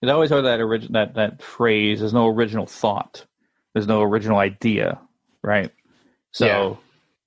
There's 0.00 0.12
always 0.12 0.30
heard 0.30 0.42
that 0.42 0.60
origin 0.60 0.92
that 0.92 1.14
that 1.14 1.42
phrase. 1.42 2.00
There's 2.00 2.14
no 2.14 2.28
original 2.28 2.66
thought. 2.66 3.24
There's 3.74 3.86
no 3.86 4.02
original 4.02 4.38
idea, 4.38 4.98
right? 5.42 5.70
So, 6.32 6.46
Yeah. 6.46 6.74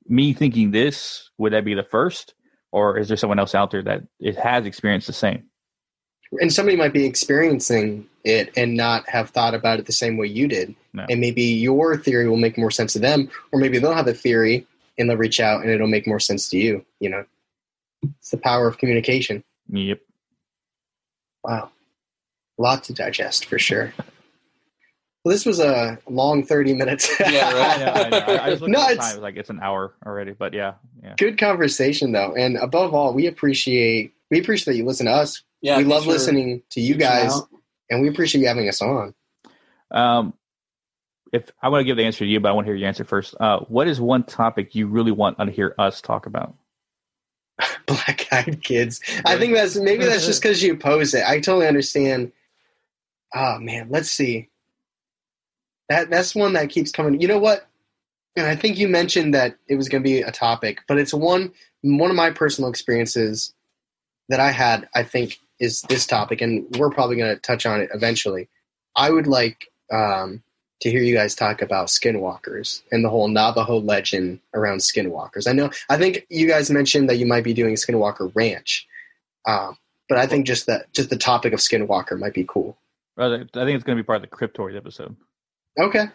me 0.08 0.34
thinking 0.34 0.72
this 0.72 1.30
would 1.38 1.54
that 1.54 1.66
be 1.66 1.74
the 1.74 1.84
first, 1.84 2.34
or 2.72 2.98
is 2.98 3.08
there 3.08 3.18
someone 3.18 3.40
else 3.40 3.54
out 3.56 3.72
there 3.72 3.84
that 3.84 4.04
it 4.20 4.36
has 4.38 4.66
experienced 4.66 5.08
the 5.08 5.14
same? 5.14 5.44
And 6.42 6.52
somebody 6.52 6.78
might 6.78 6.94
be 6.94 7.06
experiencing 7.06 8.08
it 8.24 8.52
and 8.58 8.76
not 8.76 9.08
have 9.10 9.30
thought 9.32 9.54
about 9.54 9.80
it 9.80 9.86
the 9.86 9.92
same 9.92 10.18
way 10.18 10.28
you 10.28 10.48
did. 10.48 10.76
No. 10.94 11.06
And 11.10 11.20
maybe 11.20 11.44
your 11.44 11.98
theory 11.98 12.28
will 12.30 12.38
make 12.38 12.58
more 12.58 12.72
sense 12.72 12.94
to 12.94 13.00
them, 13.00 13.30
or 13.52 13.60
maybe 13.60 13.80
they'll 13.80 13.94
have 13.94 14.08
a 14.08 14.14
theory 14.14 14.66
and 14.98 15.10
they'll 15.10 15.18
reach 15.18 15.40
out 15.40 15.62
and 15.62 15.70
it'll 15.72 15.88
make 15.88 16.08
more 16.08 16.20
sense 16.20 16.48
to 16.50 16.58
you. 16.58 16.86
You 17.00 17.10
know, 17.10 17.26
it's 18.20 18.30
the 18.30 18.38
power 18.38 18.68
of 18.68 18.78
communication. 18.78 19.44
Yep. 19.70 20.00
Wow. 21.44 21.72
A 22.58 22.62
lot 22.62 22.84
to 22.86 22.94
digest 22.94 23.46
for 23.46 23.58
sure. 23.60 23.94
Well, 25.24 25.32
this 25.32 25.46
was 25.46 25.60
a 25.60 25.98
long 26.10 26.44
30 26.46 26.74
minutes. 26.74 27.10
Yeah, 27.20 27.52
right. 27.54 27.80
I 27.80 27.80
know. 27.80 27.92
I, 27.92 28.10
know. 28.10 28.18
I, 28.18 28.46
I 28.46 28.50
just 28.50 28.62
looked 28.62 28.72
No, 28.74 28.82
at 28.82 28.88
the 28.88 28.94
it's- 28.94 29.10
time. 29.10 29.18
It 29.18 29.22
like 29.22 29.38
it's 29.38 29.50
an 29.50 29.60
hour 29.62 29.94
already, 30.06 30.34
but 30.34 30.54
yeah, 30.54 30.74
yeah. 31.02 31.16
Good 31.18 31.38
conversation, 31.38 32.12
though. 32.12 32.36
And 32.36 32.58
above 32.58 32.94
all, 32.94 33.14
we 33.14 33.28
appreciate 33.28 34.14
we 34.30 34.40
appreciate 34.40 34.74
that 34.74 34.78
you 34.78 34.86
listen 34.86 35.06
to 35.06 35.12
us. 35.14 35.42
Yeah, 35.64 35.78
we 35.78 35.86
love 35.86 36.06
listening 36.06 36.62
to 36.72 36.82
you 36.82 36.96
guys, 36.96 37.34
out. 37.34 37.50
and 37.90 38.02
we 38.02 38.10
appreciate 38.10 38.42
you 38.42 38.48
having 38.48 38.68
us 38.68 38.82
on. 38.82 39.16
Um, 39.90 40.34
if 41.32 41.50
I 41.62 41.70
want 41.70 41.80
to 41.80 41.86
give 41.86 41.96
the 41.96 42.04
answer 42.04 42.20
to 42.20 42.26
you, 42.26 42.40
but 42.42 42.50
I 42.50 42.52
want 42.52 42.66
to 42.66 42.70
hear 42.72 42.78
your 42.78 42.88
answer 42.88 43.06
first. 43.06 43.34
Uh, 43.40 43.62
what 43.62 43.88
is 43.88 44.00
one 44.00 44.24
topic 44.24 44.76
you 44.76 44.88
really 44.88 45.12
want 45.12 45.40
to 45.40 45.50
hear 45.50 45.74
us 45.80 46.02
talk 46.02 46.26
about? 46.26 46.54
black 47.86 48.28
eyed 48.32 48.62
kids. 48.62 49.00
I 49.26 49.38
think 49.38 49.54
that's 49.54 49.78
maybe 49.78 50.04
that's 50.04 50.26
just 50.26 50.42
because 50.44 50.62
you 50.62 50.76
pose 50.76 51.14
it. 51.14 51.24
I 51.26 51.40
totally 51.40 51.68
understand. 51.68 52.34
Oh 53.34 53.58
man, 53.60 53.88
let's 53.90 54.10
see. 54.10 54.50
That 55.88 56.10
that's 56.10 56.36
one 56.36 56.54
that 56.54 56.70
keeps 56.70 56.92
coming. 56.92 57.22
You 57.22 57.30
know 57.30 57.40
what? 57.40 57.68
And 58.36 58.48
I 58.48 58.56
think 58.56 58.78
you 58.78 58.90
mentioned 58.90 59.34
that 59.34 59.58
it 59.68 59.76
was 59.76 59.88
going 59.88 60.04
to 60.04 60.08
be 60.08 60.22
a 60.22 60.32
topic, 60.32 60.82
but 60.90 60.98
it's 60.98 61.14
one 61.14 61.54
one 61.82 62.10
of 62.10 62.18
my 62.18 62.32
personal 62.32 62.70
experiences 62.70 63.54
that 64.28 64.40
I 64.40 64.52
had. 64.52 64.90
I 64.94 65.04
think 65.04 65.40
is 65.60 65.82
this 65.84 66.06
topic, 66.06 66.42
and 66.42 66.66
we're 66.78 66.90
probably 66.90 67.16
going 67.16 67.34
to 67.34 67.42
touch 67.42 67.66
on 67.66 67.80
it 67.80 67.90
eventually. 67.94 68.50
I 68.96 69.10
would 69.10 69.28
like 69.28 69.68
um, 69.92 70.44
to 70.82 70.90
hear 70.90 71.02
you 71.02 71.16
guys 71.16 71.36
talk 71.36 71.62
about 71.62 71.88
skinwalkers 71.88 72.84
and 72.92 73.04
the 73.04 73.10
whole 73.10 73.28
Navajo 73.28 73.80
legend 73.80 74.40
around 74.54 74.80
skinwalkers. 74.80 75.48
I 75.48 75.54
know, 75.54 75.70
I 75.90 75.98
think 75.98 76.26
you 76.30 76.48
guys 76.48 76.70
mentioned 76.70 77.10
that 77.10 77.18
you 77.18 77.26
might 77.26 77.44
be 77.44 77.54
doing 77.54 77.76
Skinwalker 77.76 78.32
Ranch, 78.36 78.88
um, 79.48 79.78
but 80.10 80.18
I 80.18 80.28
think 80.28 80.46
just 80.46 80.66
that 80.68 80.92
just 80.94 81.10
the 81.10 81.18
topic 81.18 81.54
of 81.54 81.60
Skinwalker 81.60 82.20
might 82.20 82.34
be 82.34 82.46
cool. 82.48 82.78
I 83.18 83.30
think 83.30 83.50
it's 83.54 83.84
going 83.84 83.98
to 83.98 84.04
be 84.04 84.06
part 84.06 84.24
of 84.24 84.30
the 84.30 84.36
Cryptid 84.36 84.76
episode. 84.76 85.16
Okay, 85.80 86.06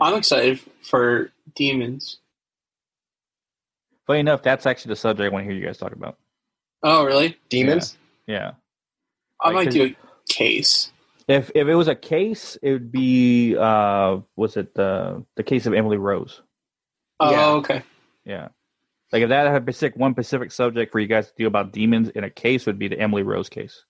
I'm 0.00 0.14
excited 0.14 0.60
for 0.82 1.30
demons. 1.54 2.18
Funny 4.06 4.20
enough, 4.20 4.42
that's 4.42 4.66
actually 4.66 4.90
the 4.90 4.96
subject 4.96 5.26
I 5.26 5.32
want 5.32 5.44
to 5.44 5.50
hear 5.50 5.58
you 5.58 5.66
guys 5.66 5.78
talk 5.78 5.92
about. 5.92 6.18
Oh, 6.82 7.04
really? 7.04 7.36
demons. 7.48 7.96
Yeah. 8.26 8.52
I 9.40 9.48
Like, 9.48 9.54
might 9.54 9.64
'cause- 9.66 9.74
do 9.74 9.84
a 9.84 9.96
case. 10.32 10.90
If 11.26 11.50
if 11.54 11.68
it 11.68 11.74
was 11.74 11.88
a 11.88 11.94
case, 11.94 12.56
it 12.62 12.72
would 12.72 12.92
be 12.92 13.56
uh 13.56 14.18
was 14.36 14.56
it 14.56 14.74
the 14.74 15.24
the 15.36 15.42
case 15.42 15.66
of 15.66 15.72
Emily 15.74 15.96
Rose? 15.96 16.42
Oh, 17.20 17.30
Yeah. 17.30 17.48
okay. 17.52 17.82
Yeah. 18.24 18.48
Like 19.12 19.22
if 19.22 19.28
that 19.30 19.46
had 19.46 19.62
a 19.62 19.64
specific 19.64 19.96
one 19.98 20.12
specific 20.12 20.52
subject 20.52 20.92
for 20.92 20.98
you 21.00 21.06
guys 21.06 21.28
to 21.28 21.32
do 21.38 21.46
about 21.46 21.72
demons 21.72 22.08
in 22.10 22.24
a 22.24 22.30
case 22.30 22.66
would 22.66 22.78
be 22.78 22.88
the 22.88 22.98
Emily 22.98 23.22
Rose 23.22 23.48
case. 23.48 23.84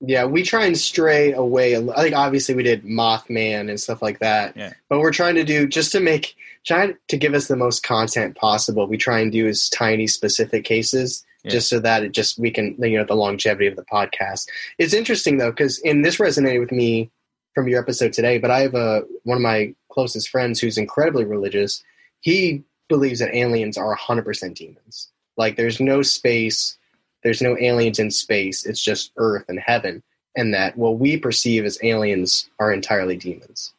Yeah, 0.00 0.26
we 0.26 0.42
try 0.42 0.66
and 0.66 0.76
stray 0.76 1.32
away. 1.32 1.72
a 1.72 1.80
li- 1.80 1.94
I 1.96 2.02
think 2.02 2.14
obviously 2.14 2.54
we 2.54 2.62
did 2.62 2.84
Mothman 2.84 3.70
and 3.70 3.80
stuff 3.80 4.02
like 4.02 4.18
that. 4.18 4.54
Yeah. 4.56 4.74
But 4.90 5.00
we're 5.00 5.12
trying 5.12 5.36
to 5.36 5.44
do 5.44 5.66
just 5.66 5.92
to 5.92 6.00
make 6.00 6.36
trying 6.66 6.96
to 7.08 7.16
give 7.16 7.32
us 7.32 7.46
the 7.48 7.56
most 7.56 7.82
content 7.84 8.36
possible. 8.36 8.86
We 8.86 8.98
try 8.98 9.20
and 9.20 9.32
do 9.32 9.46
as 9.48 9.70
tiny 9.70 10.06
specific 10.08 10.64
cases 10.64 11.24
Yeah. 11.46 11.52
just 11.52 11.68
so 11.68 11.80
that 11.80 12.02
it 12.02 12.12
just 12.12 12.38
we 12.38 12.50
can 12.50 12.76
you 12.78 12.98
know 12.98 13.04
the 13.04 13.14
longevity 13.14 13.66
of 13.66 13.76
the 13.76 13.84
podcast. 13.84 14.48
It's 14.78 14.92
interesting 14.94 15.38
though 15.38 15.50
because 15.50 15.78
in 15.80 16.02
this 16.02 16.16
resonated 16.16 16.60
with 16.60 16.72
me 16.72 17.10
from 17.54 17.68
your 17.68 17.80
episode 17.80 18.12
today. 18.12 18.38
But 18.38 18.50
I 18.50 18.60
have 18.60 18.74
a 18.74 19.02
one 19.24 19.36
of 19.36 19.42
my 19.42 19.74
closest 19.90 20.28
friends 20.28 20.60
who's 20.60 20.78
incredibly 20.78 21.24
religious. 21.24 21.82
He 22.20 22.62
believes 22.88 23.18
that 23.20 23.34
aliens 23.34 23.76
are 23.76 23.96
100% 23.96 24.54
demons. 24.54 25.10
Like 25.36 25.56
there's 25.56 25.80
no 25.80 26.02
space, 26.02 26.76
there's 27.24 27.42
no 27.42 27.56
aliens 27.58 27.98
in 27.98 28.10
space. 28.10 28.64
It's 28.66 28.82
just 28.82 29.10
Earth 29.16 29.44
and 29.48 29.58
heaven, 29.58 30.02
and 30.36 30.52
that 30.54 30.76
what 30.76 30.98
we 30.98 31.16
perceive 31.16 31.64
as 31.64 31.78
aliens 31.82 32.48
are 32.58 32.72
entirely 32.72 33.16
demons. 33.16 33.72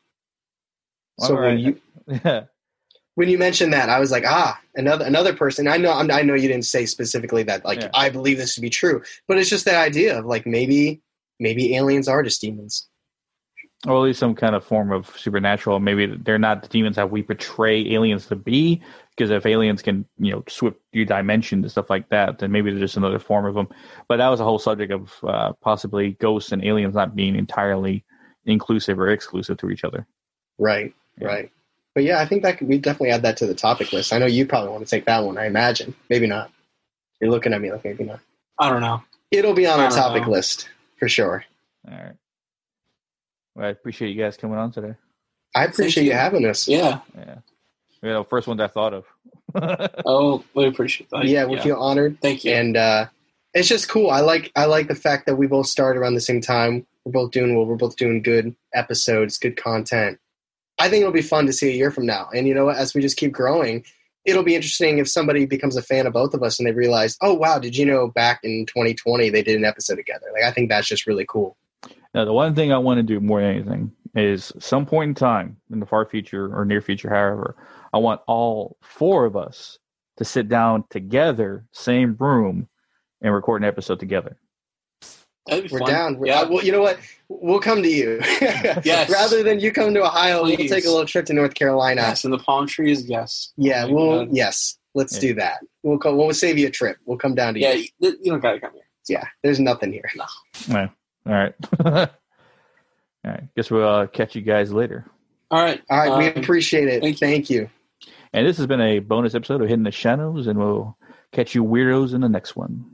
So 1.20 1.36
All 1.36 1.41
right. 1.41 1.47
when 1.49 1.59
you 1.59 1.82
Yeah. 2.26 2.43
when 3.18 3.30
you 3.30 3.39
mentioned 3.39 3.74
that, 3.74 3.89
I 3.89 3.99
was 3.99 4.11
like, 4.11 4.26
ah, 4.28 4.59
another 4.76 5.03
another 5.03 5.34
person. 5.36 5.68
I 5.68 5.78
know 5.78 5.91
I'm, 5.91 6.11
I 6.11 6.22
know 6.22 6.36
you 6.36 6.47
didn't 6.47 6.65
say 6.65 6.86
specifically 6.86 7.41
that 7.43 7.65
like 7.65 7.82
Yeah. 7.82 7.89
I 7.95 8.11
believe 8.11 8.38
this 8.38 8.53
to 8.55 8.61
be 8.61 8.70
true, 8.70 9.01
but 9.28 9.39
it's 9.39 9.49
just 9.49 9.65
that 9.65 9.84
idea 9.84 10.20
of 10.20 10.26
like 10.26 10.45
maybe 10.45 11.01
maybe 11.39 11.76
aliens 11.76 12.07
are 12.07 12.22
just 12.22 12.41
demons. 12.41 12.88
or 13.88 13.95
at 13.95 14.01
least 14.01 14.20
some 14.20 14.36
kind 14.36 14.53
of 14.55 14.63
form 14.63 14.91
of 14.91 15.18
supernatural. 15.18 15.80
Maybe 15.80 16.05
they're 16.05 16.38
not 16.38 16.61
the 16.61 16.68
demons 16.68 16.95
that 16.97 17.09
we 17.09 17.24
portray 17.24 17.91
aliens 17.91 18.28
to 18.28 18.36
be, 18.36 18.82
because 19.11 19.32
if 19.32 19.45
aliens 19.47 19.82
can, 19.82 20.05
you 20.20 20.32
know, 20.32 20.43
switch 20.47 20.76
through 20.93 21.05
dimensions 21.05 21.63
and 21.63 21.72
stuff 21.72 21.89
like 21.89 22.09
that, 22.09 22.38
then 22.38 22.51
maybe 22.51 22.70
they're 22.70 22.80
just 22.80 22.97
another 22.97 23.20
form 23.20 23.45
of 23.47 23.55
them. 23.55 23.68
But 24.07 24.18
that 24.18 24.30
was 24.30 24.39
a 24.39 24.43
whole 24.43 24.59
subject 24.59 24.91
of 24.91 25.13
uh, 25.24 25.53
possibly 25.61 26.11
ghosts 26.20 26.51
and 26.51 26.63
aliens 26.63 26.93
not 26.93 27.15
being 27.15 27.36
entirely 27.36 28.03
inclusive 28.45 28.99
or 28.99 29.09
exclusive 29.09 29.57
to 29.57 29.70
each 29.72 29.84
other. 29.84 30.05
Right, 30.59 30.93
Yeah. 31.20 31.28
right. 31.28 31.51
But 31.97 32.03
yeah, 32.03 32.21
I 32.21 32.27
think 32.27 32.43
that 32.43 32.59
could, 32.59 32.67
we 32.67 32.77
definitely 32.77 33.09
add 33.09 33.23
that 33.23 33.37
to 33.37 33.47
the 33.47 33.55
topic 33.55 33.91
list. 33.91 34.13
I 34.13 34.19
know 34.19 34.27
you 34.27 34.45
probably 34.45 34.69
want 34.69 34.83
to 34.85 34.87
take 34.87 35.05
that 35.05 35.23
one. 35.23 35.35
I 35.39 35.47
imagine, 35.47 35.95
maybe 36.11 36.27
not. 36.27 36.51
You're 37.19 37.31
looking 37.31 37.53
at 37.53 37.59
me 37.59 37.71
like 37.71 37.83
maybe 37.83 38.03
not. 38.03 38.19
I 38.59 38.69
don't 38.69 38.81
know. 38.81 39.01
It'll 39.31 39.55
be 39.55 39.65
on 39.65 39.79
I 39.79 39.85
our 39.85 39.89
topic 39.89 40.21
know. 40.27 40.29
list 40.29 40.69
for 40.99 41.09
sure. 41.09 41.43
All 41.89 41.97
right. 41.97 42.13
Well, 43.55 43.65
I 43.65 43.69
appreciate 43.69 44.09
you 44.15 44.21
guys 44.21 44.37
coming 44.37 44.59
on 44.59 44.71
today. 44.71 44.93
I 45.55 45.65
appreciate 45.65 46.03
you 46.03 46.11
you. 46.11 46.15
having 46.15 46.45
us. 46.45 46.67
Yeah. 46.67 46.99
Yeah. 47.17 47.37
You 48.03 48.09
know, 48.09 48.23
first 48.23 48.47
one 48.47 48.61
I 48.61 48.67
thought 48.67 48.93
of. 48.93 49.05
Oh, 50.05 50.43
we 50.53 50.67
appreciate 50.67 51.09
that. 51.09 51.25
yeah, 51.25 51.45
we 51.45 51.59
feel 51.59 51.77
honored. 51.77 52.21
Thank 52.21 52.45
you. 52.45 52.51
and 52.51 52.77
uh, 52.77 53.07
it's 53.55 53.67
just 53.67 53.89
cool. 53.89 54.11
I 54.11 54.19
like 54.19 54.51
I 54.55 54.65
like 54.65 54.87
the 54.87 54.93
fact 54.93 55.25
that 55.25 55.37
we 55.37 55.47
both 55.47 55.65
started 55.65 55.99
around 55.99 56.13
the 56.13 56.21
same 56.21 56.41
time. 56.41 56.85
We're 57.05 57.13
both 57.13 57.31
doing 57.31 57.55
well. 57.55 57.65
We're 57.65 57.75
both 57.75 57.95
doing 57.95 58.21
good 58.21 58.55
episodes, 58.75 59.39
good 59.39 59.57
content. 59.57 60.19
I 60.80 60.89
think 60.89 61.01
it'll 61.01 61.13
be 61.13 61.21
fun 61.21 61.45
to 61.47 61.53
see 61.53 61.69
a 61.69 61.75
year 61.75 61.91
from 61.91 62.05
now. 62.05 62.30
And 62.34 62.47
you 62.47 62.53
know, 62.53 62.65
what? 62.65 62.78
as 62.78 62.93
we 62.93 63.01
just 63.01 63.17
keep 63.17 63.32
growing, 63.32 63.84
it'll 64.25 64.43
be 64.43 64.55
interesting 64.55 64.99
if 64.99 65.09
somebody 65.09 65.45
becomes 65.45 65.75
a 65.75 65.82
fan 65.82 66.05
of 66.05 66.13
both 66.13 66.34
of 66.34 66.43
us 66.43 66.59
and 66.59 66.67
they 66.67 66.73
realize, 66.73 67.17
oh 67.21 67.34
wow, 67.34 67.59
did 67.59 67.75
you 67.75 67.86
know 67.86 68.09
back 68.09 68.39
in 68.43 68.65
2020 68.65 69.30
they 69.30 69.41
did 69.41 69.55
an 69.55 69.65
episode 69.65 69.95
together? 69.95 70.28
Like 70.34 70.43
I 70.43 70.51
think 70.51 70.69
that's 70.69 70.88
just 70.88 71.07
really 71.07 71.25
cool. 71.28 71.57
Now, 72.13 72.25
the 72.25 72.34
one 72.34 72.55
thing 72.55 72.71
I 72.71 72.78
want 72.78 72.97
to 72.97 73.03
do 73.03 73.19
more 73.19 73.41
than 73.41 73.49
anything 73.51 73.91
is 74.15 74.51
some 74.59 74.86
point 74.86 75.09
in 75.09 75.15
time 75.15 75.57
in 75.71 75.80
the 75.80 75.86
far 75.86 76.05
future 76.05 76.55
or 76.55 76.65
near 76.65 76.82
future, 76.82 77.09
however, 77.09 77.55
I 77.93 77.97
want 77.97 78.21
all 78.28 78.78
four 78.82 79.25
of 79.25 79.36
us 79.38 79.78
to 80.17 80.25
sit 80.25 80.49
down 80.49 80.84
together, 80.89 81.65
same 81.71 82.15
room, 82.19 82.67
and 83.21 83.34
record 83.34 83.61
an 83.61 83.67
episode 83.67 83.99
together. 83.99 84.38
That'd 85.47 85.65
be 85.65 85.69
We're 85.73 85.79
fun. 85.79 85.89
down. 85.89 86.17
We're, 86.17 86.27
yeah. 86.27 86.41
uh, 86.41 86.49
well, 86.49 86.63
you 86.63 86.71
know 86.71 86.81
what? 86.81 86.97
We'll 87.29 87.59
come 87.59 87.81
to 87.83 87.89
you. 87.89 88.19
Yes. 88.83 89.09
Rather 89.09 89.43
than 89.43 89.59
you 89.59 89.71
come 89.71 89.93
to 89.93 90.03
Ohio, 90.03 90.43
we'll 90.43 90.55
take 90.57 90.85
a 90.85 90.89
little 90.89 91.05
trip 91.05 91.25
to 91.27 91.33
North 91.33 91.53
Carolina. 91.55 92.01
yes, 92.01 92.23
and 92.23 92.33
the 92.33 92.37
palm 92.39 92.67
trees. 92.67 93.05
Yes. 93.07 93.51
Yeah, 93.57 93.85
my 93.85 93.91
we'll 93.91 94.25
God. 94.25 94.35
yes, 94.35 94.77
let's 94.93 95.15
Yeah. 95.15 95.21
do 95.21 95.33
that. 95.35 95.59
We'll 95.83 95.97
co- 95.99 96.15
we'll 96.15 96.33
save 96.33 96.57
you 96.57 96.67
a 96.67 96.71
trip. 96.71 96.97
We'll 97.05 97.17
come 97.17 97.35
down 97.35 97.53
to 97.55 97.59
Yeah. 97.59 97.73
you. 97.73 97.87
You, 97.99 98.17
you 98.21 98.31
don't 98.31 98.39
gotta 98.41 98.59
come 98.59 98.73
here. 98.73 98.83
Yeah, 99.09 99.25
there's 99.43 99.59
nothing 99.59 99.91
here. 99.91 100.09
Yeah. 100.15 100.87
All 101.25 101.33
right. 101.33 101.53
all 101.85 102.07
right. 103.23 103.43
Guess 103.55 103.71
we'll 103.71 103.87
uh, 103.87 104.07
catch 104.07 104.35
you 104.35 104.41
guys 104.41 104.71
later. 104.71 105.05
All 105.51 105.61
right. 105.63 105.81
All 105.89 105.97
right, 105.97 106.17
we 106.17 106.27
Um, 106.29 106.43
appreciate 106.43 106.87
it. 106.87 107.01
thank 107.01 107.17
Thank 107.19 107.49
you. 107.49 107.61
you. 107.61 107.69
And 108.33 108.45
this 108.45 108.57
has 108.57 108.67
been 108.67 108.81
a 108.81 108.99
bonus 108.99 109.33
episode 109.35 109.61
of 109.61 109.69
Hidden 109.69 109.83
the 109.83 109.91
Shadows, 109.91 110.47
and 110.47 110.59
we'll 110.59 110.97
catch 111.31 111.55
you 111.55 111.63
weirdos 111.63 112.13
in 112.13 112.21
the 112.21 112.27
next 112.29 112.55
one. 112.55 112.85